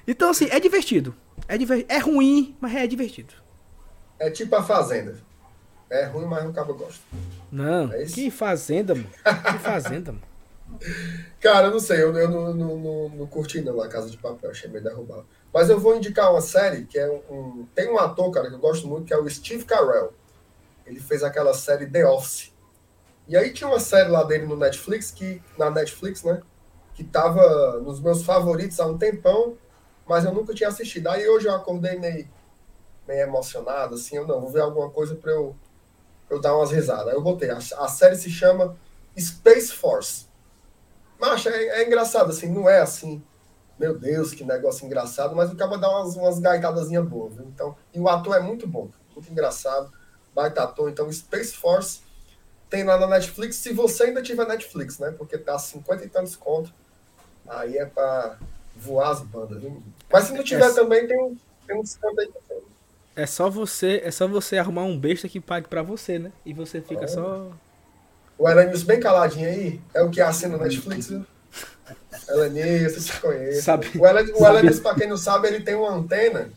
Então, 0.08 0.30
assim, 0.30 0.48
é 0.50 0.60
divertido. 0.60 1.14
É, 1.48 1.58
diver... 1.58 1.86
é 1.90 1.98
ruim, 1.98 2.56
mas 2.60 2.74
é 2.76 2.88
divertido. 2.88 3.34
É 4.20 4.30
tipo 4.32 4.56
a 4.56 4.64
Fazenda. 4.64 5.18
É 5.90 6.06
ruim, 6.06 6.26
mas 6.26 6.46
o 6.46 6.52
cabo 6.52 6.74
gosta. 6.74 7.00
Não, 7.52 7.92
É 7.94 8.04
que 8.06 8.30
fazenda, 8.30 8.94
mano. 8.94 9.08
Que 9.54 9.60
fazenda, 9.60 10.12
mano. 10.12 10.24
Cara, 11.40 11.68
eu 11.68 11.72
não 11.72 11.80
sei, 11.80 12.02
eu, 12.04 12.14
eu 12.18 12.30
não, 12.30 12.54
não, 12.54 12.78
não, 12.78 13.10
não 13.10 13.28
curti 13.28 13.62
não 13.62 13.80
a 13.82 13.88
Casa 13.88 14.10
de 14.10 14.18
Papel, 14.18 14.50
achei 14.52 14.70
meio 14.70 14.84
derrubado. 14.84 15.26
Mas 15.54 15.70
eu 15.70 15.80
vou 15.80 15.96
indicar 15.96 16.30
uma 16.32 16.42
série 16.42 16.84
que 16.86 17.00
é 17.00 17.10
um, 17.10 17.22
um- 17.34 17.68
Tem 17.74 17.90
um 17.90 17.98
ator, 17.98 18.30
cara, 18.32 18.50
que 18.50 18.56
eu 18.56 18.60
gosto 18.60 18.86
muito, 18.86 19.06
que 19.06 19.14
é 19.14 19.18
o 19.18 19.30
Steve 19.30 19.64
Carell. 19.64 20.14
Ele 20.86 21.00
fez 21.00 21.24
aquela 21.24 21.54
série 21.54 21.86
The 21.88 22.06
Office. 22.06 22.52
E 23.28 23.38
aí 23.38 23.54
tinha 23.54 23.70
uma 23.70 23.80
série 23.80 24.10
lá 24.10 24.24
dele 24.24 24.46
no 24.46 24.58
Netflix, 24.58 25.10
que, 25.12 25.42
na 25.58 25.70
Netflix, 25.70 26.22
né? 26.24 26.42
Que 26.96 27.04
tava 27.04 27.80
nos 27.80 28.02
meus 28.02 28.24
favoritos 28.24 28.78
há 28.82 28.86
um 28.88 28.98
tempão, 28.98 29.56
mas 30.08 30.26
eu 30.26 30.34
nunca 30.34 30.54
tinha 30.54 30.70
assistido. 30.70 31.08
Aí 31.08 31.28
hoje 31.28 31.48
eu 31.48 31.56
acordei 31.56 31.98
meio, 32.00 32.28
meio 33.08 33.22
emocionado, 33.22 33.96
assim, 33.96 34.18
eu 34.18 34.28
não, 34.28 34.42
vou 34.42 34.50
ver 34.50 34.62
alguma 34.62 34.90
coisa 34.90 35.16
pra 35.16 35.32
eu, 35.32 35.56
eu 36.30 36.40
dar 36.40 36.56
umas 36.56 36.72
risadas. 36.72 37.08
Aí 37.08 37.14
eu 37.14 37.22
botei. 37.22 37.50
A, 37.50 37.58
a 37.58 37.88
série 37.88 38.16
se 38.16 38.30
chama 38.30 38.76
Space 39.18 39.72
Force. 39.72 40.28
Macho, 41.20 41.50
é, 41.50 41.82
é 41.82 41.86
engraçado, 41.86 42.30
assim, 42.30 42.50
não 42.50 42.70
é 42.70 42.80
assim. 42.80 43.24
Meu 43.78 43.98
Deus, 43.98 44.34
que 44.34 44.44
negócio 44.44 44.86
engraçado, 44.86 45.36
mas 45.36 45.52
o 45.52 45.56
cara 45.56 45.78
dá 45.78 45.90
umas, 45.90 46.16
umas 46.16 46.40
gaitadazinhas 46.40 47.06
boas, 47.06 47.36
viu? 47.36 47.46
Então, 47.46 47.76
e 47.94 48.00
o 48.00 48.08
ator 48.08 48.36
é 48.36 48.40
muito 48.40 48.68
bom, 48.68 48.90
muito 49.14 49.32
engraçado, 49.32 49.92
baita 50.34 50.64
ator. 50.64 50.90
Então, 50.90 51.12
Space 51.12 51.54
Force 51.54 52.02
tem 52.70 52.84
lá 52.84 52.98
na 52.98 53.08
Netflix, 53.08 53.58
se 53.58 53.74
você 53.74 54.06
ainda 54.06 54.22
tiver 54.22 54.48
Netflix, 54.48 55.00
né? 55.00 55.12
Porque 55.12 55.38
tá 55.38 55.58
50 55.58 56.06
e 56.06 56.10
tantos 56.10 56.36
conto. 56.36 56.74
Aí 57.48 57.78
é 57.78 57.86
pra 57.86 58.38
voar 58.78 59.12
as 59.12 59.22
bandas? 59.22 59.62
Mas 60.12 60.26
se 60.26 60.34
não 60.34 60.44
tiver 60.44 60.70
É. 60.70 60.74
também, 60.74 61.08
tem, 61.08 61.18
um- 61.22 61.36
tem 61.68 61.78
uns 61.80 61.96
cantos 61.96 62.20
aí 62.20 62.28
também. 62.48 62.64
É 63.16 63.26
só 63.26 63.50
você, 63.50 64.02
é 64.04 64.12
só 64.12 64.28
você 64.28 64.58
arrumar 64.58 64.84
um 64.84 64.98
besta 64.98 65.28
que 65.28 65.40
pague 65.40 65.68
pra 65.68 65.82
você, 65.82 66.20
né? 66.20 66.32
E 66.46 66.54
você 66.54 66.80
fica 66.82 67.06
Ah. 67.06 67.08
só. 67.08 67.52
O 68.38 68.48
Elenius 68.48 68.84
bem 68.84 69.00
caladinho 69.00 69.48
aí, 69.50 69.82
é 69.94 70.04
o 70.04 70.12
que 70.12 70.22
assina 70.22 70.56
na 70.58 70.64
Netflix, 70.66 71.08
viu? 71.10 71.26
Elenius, 72.30 72.94
você 72.94 73.00
se 73.02 73.20
conhece. 73.20 73.62
Sabe- 73.64 73.90
O 73.98 74.06
Elenius, 74.06 74.40
Elenius, 74.40 74.80
pra 74.80 74.94
quem 74.96 75.08
não 75.08 75.18
sabe, 75.18 75.48
ele 75.48 75.62
tem 75.62 75.74
uma 75.76 75.92
antena 75.92 76.50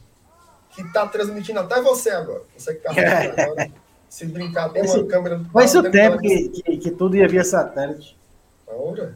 que 0.71 0.85
tá 0.93 1.07
transmitindo 1.07 1.59
até 1.61 1.81
você 1.81 2.11
agora. 2.11 2.43
Você 2.57 2.75
que 2.75 2.81
tá 2.83 2.91
assistindo 2.91 3.41
agora. 3.41 3.71
Se 4.09 4.27
brincar, 4.27 4.69
tem 4.71 4.83
uma 4.83 4.95
Esse- 4.97 5.05
câmera. 5.05 5.41
Esse 5.63 5.79
o 5.79 5.83
tem 5.83 5.93
tempo 5.93 6.19
que, 6.19 6.49
que, 6.49 6.77
que 6.79 6.91
tudo 6.91 7.17
ia 7.17 7.29
via 7.29 7.45
satélite. 7.45 8.19
Ora, 8.67 9.15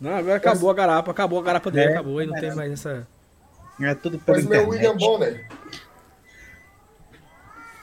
Não, 0.00 0.14
agora 0.14 0.36
acabou 0.36 0.70
a 0.70 0.74
garapa, 0.74 1.10
acabou 1.10 1.38
a 1.38 1.42
garapa 1.42 1.70
dele, 1.70 1.86
É, 1.86 1.92
acabou. 1.94 2.18
Aí 2.18 2.26
não 2.26 2.36
é. 2.36 2.40
tem 2.40 2.54
mais 2.54 2.72
essa. 2.72 3.06
É 3.80 3.94
tudo 3.94 4.18
pela 4.18 4.36
Pois 4.38 4.46
meu. 4.46 4.68
William 4.68 4.96
Bonner. 4.96 5.46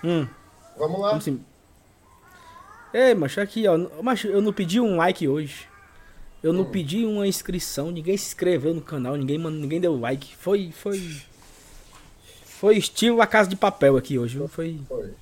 Hum, 0.03 0.27
Vamos 0.77 0.99
lá. 0.99 1.09
vamos 1.09 1.23
sim. 1.23 1.43
Ei, 2.93 3.13
macho, 3.15 3.39
aqui, 3.41 3.67
ó. 3.67 3.77
Macho, 4.01 4.27
eu 4.27 4.41
não 4.41 4.53
pedi 4.53 4.79
um 4.79 4.95
like 4.97 5.27
hoje. 5.27 5.67
Eu 6.43 6.51
Hum. 6.51 6.55
não 6.57 6.65
pedi 6.65 7.05
uma 7.05 7.25
inscrição, 7.25 7.89
ninguém 7.89 8.17
se 8.17 8.27
inscreveu 8.27 8.73
no 8.73 8.81
canal, 8.81 9.15
ninguém, 9.15 9.37
mano, 9.37 9.57
ninguém 9.57 9.79
deu 9.79 9.97
like. 9.99 10.35
Foi, 10.37 10.71
foi. 10.71 11.21
Foi 12.45 12.77
estilo 12.77 13.21
a 13.21 13.27
casa 13.27 13.49
de 13.49 13.55
papel 13.55 13.97
aqui 13.97 14.17
hoje, 14.19 14.37
viu? 14.37 14.47
Foi. 14.47 14.79
Foi. 14.87 15.13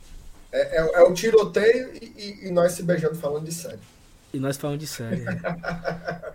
É, 0.52 0.78
é- 0.82 0.92
é 0.96 1.02
o 1.04 1.14
tiroteio 1.14 1.92
e, 1.96 2.06
e- 2.18 2.48
e 2.48 2.52
nós 2.52 2.74
se 2.74 2.84
beijando 2.84 3.16
falando 3.16 3.46
de 3.46 3.54
sério. 3.54 3.80
E 4.34 4.40
nós 4.40 4.56
falamos 4.58 4.80
de 4.80 4.88
sério. 4.88 5.26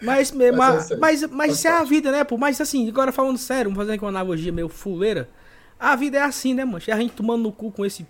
mas, 0.03 0.31
mas, 0.33 0.55
Mas 0.57 0.91
é 0.91 0.97
mas, 0.97 1.27
mas, 1.31 1.53
isso 1.55 1.67
é 1.69 1.71
a 1.73 1.83
vida, 1.83 2.13
né, 2.13 2.25
pô? 2.25 2.37
Mas 2.37 2.61
assim, 2.61 2.89
agora 2.89 3.11
falando 3.11 3.39
sério, 3.39 3.65
vamos 3.71 3.79
fazer 3.79 3.95
aqui 3.95 4.05
uma 4.05 4.11
analogia 4.11 4.53
meio 4.53 4.69
fuleira. 4.69 5.29
A 5.79 5.97
vida 5.97 6.19
é 6.19 6.23
assim, 6.23 6.55
né, 6.55 6.65
mano? 6.65 6.83
É 6.87 6.93
a 6.93 6.97
gente 6.99 7.13
tomando 7.15 7.43
no 7.43 7.53
cu 7.53 7.71
com 7.73 7.85
esse 7.85 8.07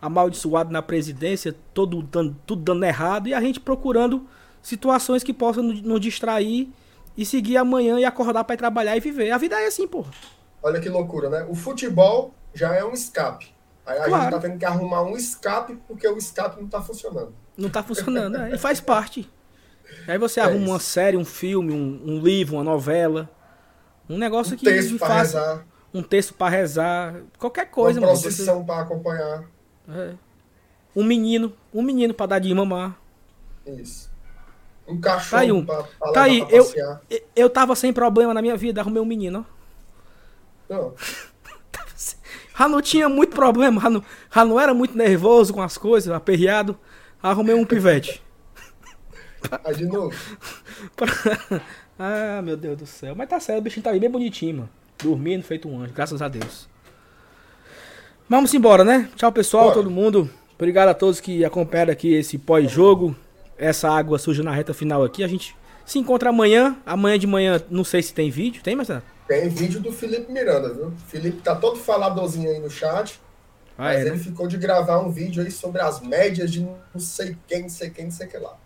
amaldiçoado 0.00 0.72
na 0.72 0.82
presidência, 0.82 1.54
todo 1.72 2.02
dando, 2.02 2.36
tudo 2.46 2.62
dando 2.62 2.84
errado, 2.84 3.28
e 3.28 3.34
a 3.34 3.40
gente 3.40 3.60
procurando 3.60 4.26
situações 4.60 5.22
que 5.22 5.32
possam 5.32 5.62
nos, 5.62 6.00
distrair 6.00 6.70
e 7.16 7.24
seguir 7.24 7.56
amanhã 7.56 7.98
e 7.98 8.04
acordar 8.04 8.44
pra 8.44 8.54
ir 8.54 8.58
trabalhar 8.58 8.96
e 8.96 9.00
viver. 9.00 9.30
A 9.30 9.38
vida 9.38 9.60
é 9.60 9.66
assim, 9.66 9.86
pô. 9.86 10.04
Olha 10.62 10.80
que 10.80 10.88
loucura, 10.88 11.28
né? 11.28 11.46
O 11.48 11.54
futebol 11.54 12.34
já 12.54 12.74
é 12.74 12.84
um 12.84 12.92
escape. 12.92 13.52
Aí 13.84 13.98
a 13.98 14.04
Claro. 14.04 14.22
gente 14.24 14.32
tá 14.32 14.38
tendo 14.40 14.58
que 14.58 14.64
arrumar 14.64 15.02
um 15.02 15.16
escape 15.16 15.76
porque 15.88 16.06
o 16.06 16.16
escape 16.16 16.60
não 16.60 16.68
tá 16.68 16.80
funcionando. 16.80 17.34
Não 17.56 17.68
tá 17.68 17.82
funcionando, 17.82 18.38
né? 18.38 18.50
E 18.54 18.58
faz 18.58 18.80
parte. 18.80 19.28
Aí 20.08 20.16
você 20.18 20.40
É 20.40 20.44
arruma 20.44 20.58
isso. 20.60 20.70
uma 20.70 20.78
série, 20.78 21.16
um 21.16 21.24
filme, 21.24 21.72
um, 21.72 22.02
um 22.04 22.20
livro, 22.20 22.56
uma 22.56 22.64
novela. 22.64 23.28
Um 24.08 24.16
negócio 24.18 24.54
Um 24.54 24.56
que 24.56 24.64
texto 24.64 24.98
para 24.98 25.08
faça. 25.08 25.38
rezar, 25.38 25.66
um 25.94 26.02
texto 26.02 26.34
pra 26.34 26.48
rezar, 26.48 27.14
qualquer 27.38 27.66
coisa, 27.70 28.00
uma 28.00 28.08
procissão 28.08 28.64
para 28.64 28.80
acompanhar. 28.82 29.44
Você- 29.86 29.98
é. 30.00 30.14
Um 30.94 31.04
menino, 31.04 31.52
um 31.72 31.82
menino 31.82 32.12
pra 32.12 32.26
dar 32.26 32.38
de 32.38 32.52
mamar. 32.54 32.96
Isso. 33.66 34.10
Um 34.88 35.00
cachorro 35.00 35.30
Tá 35.30 35.38
aí 35.38 35.52
um- 35.52 35.64
pra, 35.64 35.82
pra 35.84 36.12
tá 36.12 36.22
aí, 36.22 36.44
pra 36.44 36.56
eu- 36.56 37.00
Eu 37.36 37.48
tava 37.48 37.74
sem 37.76 37.92
problema 37.92 38.34
na 38.34 38.42
minha 38.42 38.56
vida, 38.56 38.80
arrumei 38.80 39.00
um 39.00 39.06
menino, 39.06 39.46
ó. 39.48 40.72
Não, 40.74 40.94
Já 42.58 42.68
não 42.68 42.82
tinha 42.82 43.08
muito 43.08 43.34
problema, 43.34 43.80
já 43.80 43.88
não, 43.90 44.04
já 44.34 44.44
não 44.44 44.60
era 44.60 44.74
muito 44.74 44.96
nervoso 44.96 45.54
com 45.54 45.62
as 45.62 45.78
coisas, 45.78 46.12
aperreado. 46.14 46.78
Arrumei 47.22 47.54
um 47.54 47.64
pivete. 47.64 48.22
aí 49.64 49.74
de 49.76 49.86
novo. 49.86 50.14
Ah, 51.98 52.40
meu 52.42 52.56
Deus 52.56 52.78
do 52.78 52.86
céu. 52.86 53.14
Mas 53.14 53.28
tá 53.28 53.38
certo, 53.38 53.60
o 53.60 53.62
bichinho 53.62 53.84
tá 53.84 53.90
aí 53.90 54.00
bem 54.00 54.10
bonitinho, 54.10 54.56
mano. 54.56 54.70
Dormindo, 55.00 55.44
feito 55.44 55.68
um 55.68 55.80
anjo, 55.80 55.92
graças 55.92 56.20
a 56.20 56.26
Deus. 56.26 56.68
Vamos 58.28 58.52
embora, 58.54 58.82
né? 58.82 59.08
Tchau, 59.14 59.30
pessoal, 59.30 59.64
Bora. 59.64 59.74
todo 59.76 59.90
mundo. 59.90 60.28
Obrigado 60.54 60.88
a 60.88 60.94
todos 60.94 61.20
que 61.20 61.44
acompanharam 61.44 61.92
aqui 61.92 62.14
esse 62.14 62.38
pós-jogo. 62.38 63.14
Essa 63.56 63.88
água 63.90 64.18
suja 64.18 64.42
na 64.42 64.50
reta 64.50 64.74
final 64.74 65.04
aqui. 65.04 65.22
A 65.22 65.28
gente 65.28 65.54
se 65.84 65.98
encontra 65.98 66.30
amanhã. 66.30 66.76
Amanhã 66.84 67.18
de 67.18 67.26
manhã, 67.26 67.62
não 67.70 67.84
sei 67.84 68.02
se 68.02 68.12
tem 68.12 68.30
vídeo. 68.30 68.62
Tem, 68.64 68.74
Marcelo? 68.74 69.02
Tem 69.28 69.48
vídeo 69.48 69.78
do 69.78 69.92
Felipe 69.92 70.32
Miranda, 70.32 70.72
viu? 70.74 70.92
Felipe 71.06 71.40
tá 71.42 71.54
todo 71.54 71.76
faladorzinho 71.78 72.50
aí 72.50 72.58
no 72.58 72.70
chat. 72.70 73.20
Ah, 73.82 73.86
mas 73.86 73.96
é, 73.98 74.00
ele 74.02 74.10
né? 74.12 74.18
ficou 74.18 74.46
de 74.46 74.56
gravar 74.56 75.00
um 75.00 75.10
vídeo 75.10 75.42
aí 75.42 75.50
sobre 75.50 75.80
as 75.82 76.00
médias 76.00 76.52
de 76.52 76.60
não 76.60 76.78
sei 77.00 77.36
quem, 77.48 77.62
não 77.62 77.68
sei 77.68 77.90
quem, 77.90 78.04
não 78.04 78.12
sei 78.12 78.28
o 78.28 78.30
que 78.30 78.38
lá. 78.38 78.56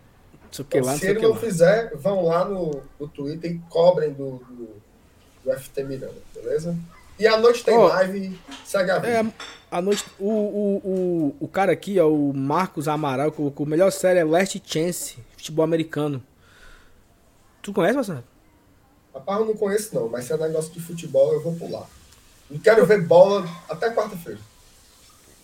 Sei 0.51 0.63
o 0.63 0.67
que 0.67 0.79
lá, 0.79 0.81
Então, 0.81 0.91
não 0.93 0.99
se 0.99 1.05
o 1.05 1.09
ele 1.09 1.19
que 1.19 1.25
não 1.25 1.33
lá. 1.33 1.39
fizer, 1.39 1.95
vão 1.95 2.25
lá 2.25 2.45
no, 2.45 2.83
no 2.99 3.07
Twitter 3.07 3.51
e 3.51 3.59
cobrem 3.67 4.13
do, 4.13 4.37
do, 4.37 4.69
do 5.43 5.59
FT 5.59 5.83
Miranda, 5.85 6.21
beleza? 6.35 6.77
E 7.19 7.25
à 7.25 7.35
noite 7.35 7.63
tem 7.63 7.75
Ó, 7.75 7.87
live, 7.87 8.39
segue 8.63 8.91
a 8.91 8.99
vida. 8.99 9.07
É, 9.07 9.25
a 9.71 9.81
noite. 9.81 10.05
O, 10.19 10.29
o, 10.29 10.81
o, 10.85 11.35
o 11.39 11.47
cara 11.47 11.71
aqui, 11.71 11.99
ó, 11.99 12.07
o 12.07 12.31
Marcos 12.31 12.87
Amaral, 12.87 13.31
colocou: 13.31 13.65
a 13.65 13.69
melhor 13.69 13.91
série 13.91 14.19
é 14.19 14.23
Last 14.23 14.61
Chance, 14.63 15.17
futebol 15.35 15.65
americano. 15.65 16.23
Tu 17.63 17.73
conhece, 17.73 17.95
Marcelo? 17.95 18.23
Rapaz, 19.11 19.39
eu 19.39 19.45
não 19.47 19.55
conheço 19.55 19.95
não, 19.95 20.07
mas 20.07 20.25
se 20.25 20.33
é 20.33 20.37
negócio 20.37 20.71
de 20.71 20.79
futebol, 20.79 21.33
eu 21.33 21.41
vou 21.41 21.55
pular. 21.55 21.89
Não 22.51 22.59
quero 22.59 22.85
ver 22.85 23.01
bola 23.01 23.49
até 23.67 23.89
quarta-feira. 23.89 24.39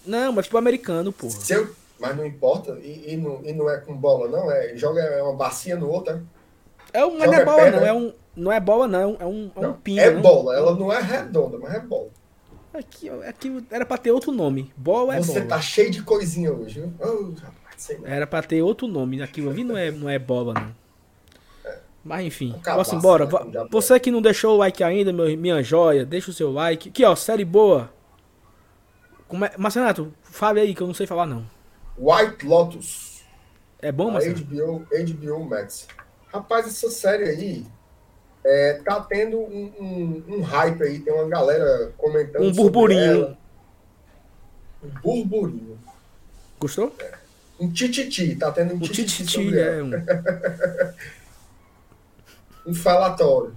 Não, 0.05 0.31
mas 0.33 0.45
futebol 0.45 0.59
americano, 0.59 1.11
porra. 1.11 1.31
Se 1.33 1.53
eu, 1.53 1.69
mas 1.99 2.15
não 2.15 2.25
importa, 2.25 2.77
e, 2.81 3.13
e, 3.13 3.17
não, 3.17 3.41
e 3.43 3.53
não 3.53 3.69
é 3.69 3.77
com 3.77 3.95
bola, 3.95 4.27
não. 4.27 4.51
É, 4.51 4.75
joga 4.75 5.01
é 5.01 5.21
uma 5.23 5.33
bacia 5.35 5.75
no 5.75 5.89
outro, 5.89 6.13
é? 6.13 6.99
É 6.99 7.05
um, 7.05 7.17
mas 7.17 7.27
não 7.31 7.33
é 7.37 7.45
bola, 7.45 7.71
não. 7.71 7.85
É 7.85 7.93
um, 7.93 8.13
não 8.35 8.51
é 8.51 8.59
bola, 8.59 8.87
não. 8.87 8.99
É 9.19 9.25
um, 9.25 9.51
é 9.55 9.59
um 9.59 9.61
Não, 9.61 9.73
pinga. 9.73 10.01
é 10.01 10.11
não. 10.11 10.21
bola. 10.21 10.55
Ela 10.55 10.75
não 10.75 10.91
é 10.93 11.01
redonda, 11.01 11.57
mas 11.57 11.73
é 11.73 11.79
bola. 11.79 12.09
Aqui, 12.73 13.09
aqui 13.09 13.63
era 13.71 13.85
pra 13.85 13.97
ter 13.97 14.11
outro 14.11 14.31
nome. 14.31 14.71
Bola 14.75 15.15
é 15.15 15.19
Você 15.19 15.39
bola. 15.39 15.45
tá 15.47 15.61
cheio 15.61 15.89
de 15.91 16.01
coisinha 16.03 16.51
hoje, 16.51 16.81
viu? 16.81 16.93
Oh, 16.99 17.31
rapaz. 17.39 17.97
Era 18.03 18.27
pra 18.27 18.41
ter 18.43 18.61
outro 18.61 18.87
nome. 18.87 19.21
Aquilo 19.21 19.49
ali 19.49 19.63
não 19.63 19.77
é, 19.77 19.91
não 19.91 20.09
é 20.09 20.17
bola, 20.19 20.53
não. 20.53 20.83
Mas 22.03 22.25
enfim, 22.25 22.53
Cabaço, 22.61 22.91
vamos 22.99 23.03
embora. 23.05 23.45
né, 23.45 23.67
Você 23.71 23.97
que 23.99 24.11
não 24.11 24.21
deixou 24.21 24.55
o 24.55 24.57
like 24.57 24.83
ainda, 24.83 25.13
meu, 25.13 25.37
minha 25.37 25.63
joia, 25.63 26.05
deixa 26.05 26.31
o 26.31 26.33
seu 26.33 26.51
like. 26.51 26.89
Aqui, 26.89 27.05
ó, 27.05 27.15
série 27.15 27.45
boa. 27.45 27.89
Como 29.33 29.45
é... 29.45 29.51
Marcenato, 29.57 30.13
fale 30.21 30.59
aí 30.59 30.75
que 30.75 30.81
eu 30.81 30.85
não 30.85 30.93
sei 30.93 31.07
falar, 31.07 31.25
não. 31.25 31.43
White 31.97 32.45
Lotus. 32.45 33.23
É 33.81 33.91
bom, 33.91 34.11
Marcenato? 34.11 34.43
HBO, 34.43 34.85
HBO 34.91 35.45
Max. 35.49 35.87
Rapaz, 36.31 36.67
essa 36.67 36.91
série 36.91 37.23
aí 37.23 37.65
é, 38.45 38.79
tá 38.85 39.01
tendo 39.01 39.39
um, 39.39 39.73
um- 39.79 40.23
um 40.35 40.41
hype 40.43 40.83
aí, 40.83 40.99
tem 40.99 41.11
uma 41.11 41.27
galera 41.27 41.91
comentando. 41.97 42.43
Um 42.43 42.51
burburinho. 42.51 43.35
Um 44.83 44.89
burburinho. 45.01 45.79
Gostou? 46.59 46.95
Um 47.59 47.71
tititi, 47.71 48.35
tá 48.35 48.51
tendo 48.51 48.75
um 48.75 48.77
O 48.77 48.81
tititi, 48.81 49.25
Tititi 49.25 49.57
é 49.57 49.81
um. 49.81 49.89
Um 52.67 52.73
falatório. 52.75 53.55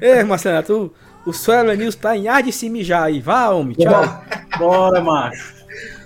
Ei, 0.00 0.24
Marcenato, 0.24 0.86
o, 0.86 0.94
o 1.26 1.32
Suelen 1.32 1.76
News 1.76 1.94
tá 1.94 2.16
em 2.16 2.28
ar 2.28 2.42
de 2.42 2.52
se 2.52 2.68
mijar 2.68 3.04
aí. 3.04 3.20
Vá, 3.20 3.48
homem, 3.50 3.74
tchau. 3.76 4.22
Bora, 4.58 5.00
macho. 5.00 5.54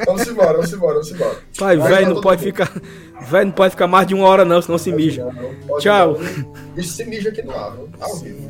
Vamos 0.06 0.26
embora, 0.26 0.52
vamos 0.54 0.72
embora, 0.72 0.94
vamos 0.94 1.10
embora. 1.10 1.36
Pai, 1.58 1.76
Vai, 1.76 1.90
velho, 1.92 2.14
não 2.14 2.20
pode 2.20 2.44
mundo. 2.44 2.54
ficar. 2.54 2.72
Velho, 3.28 3.46
não 3.46 3.52
pode 3.52 3.70
ficar 3.72 3.86
mais 3.86 4.06
de 4.06 4.14
uma 4.14 4.26
hora, 4.26 4.44
não, 4.44 4.62
senão 4.62 4.78
se 4.78 4.92
mija. 4.92 5.24
Não, 5.66 5.78
Tchau. 5.78 6.16
Bicho 6.74 6.88
se 6.88 7.04
mija 7.04 7.28
aqui 7.28 7.42
no 7.42 7.50
ar? 7.52 7.76
Ao 8.00 8.16
vivo. 8.16 8.48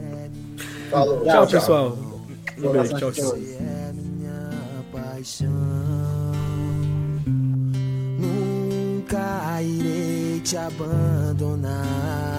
Falou. 0.91 1.25
Tchau, 1.25 1.47
pessoal. 1.47 1.99
Um 2.59 2.71
beijo, 2.73 2.97
tchau, 2.99 3.13
tchau. 3.13 3.35
é 3.35 3.93
minha 3.93 4.51
paixão. 4.93 5.49
Nunca 8.19 9.63
irei 9.63 10.41
te 10.41 10.57
abandonar. 10.57 12.38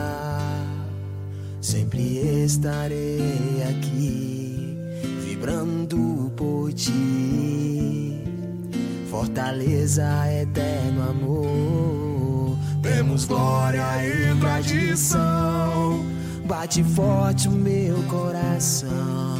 Sempre 1.62 2.02
estarei 2.46 3.64
aqui, 3.70 4.78
vibrando 5.26 6.32
por 6.36 6.72
ti. 6.74 8.24
Fortaleza, 9.10 10.08
eterno 10.32 11.10
amor. 11.10 12.58
Temos 12.82 13.26
glória 13.26 13.84
e 14.06 14.40
tradição. 14.40 16.06
Bate 16.46 16.84
forte 16.84 17.48
o 17.48 17.52
meu 17.52 18.02
coração. 18.04 19.38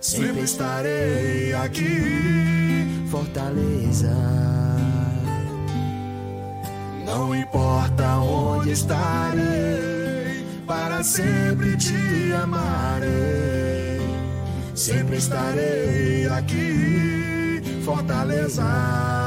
Sempre 0.00 0.42
estarei 0.42 1.52
aqui, 1.54 3.06
Fortaleza. 3.10 4.14
Não 7.04 7.34
importa 7.34 8.18
onde 8.18 8.70
estarei, 8.70 9.89
sempre 11.02 11.76
te 11.76 12.32
amarei. 12.42 14.00
Sempre 14.74 15.16
estarei 15.16 16.26
aqui, 16.28 17.62
Fortaleza. 17.84 19.19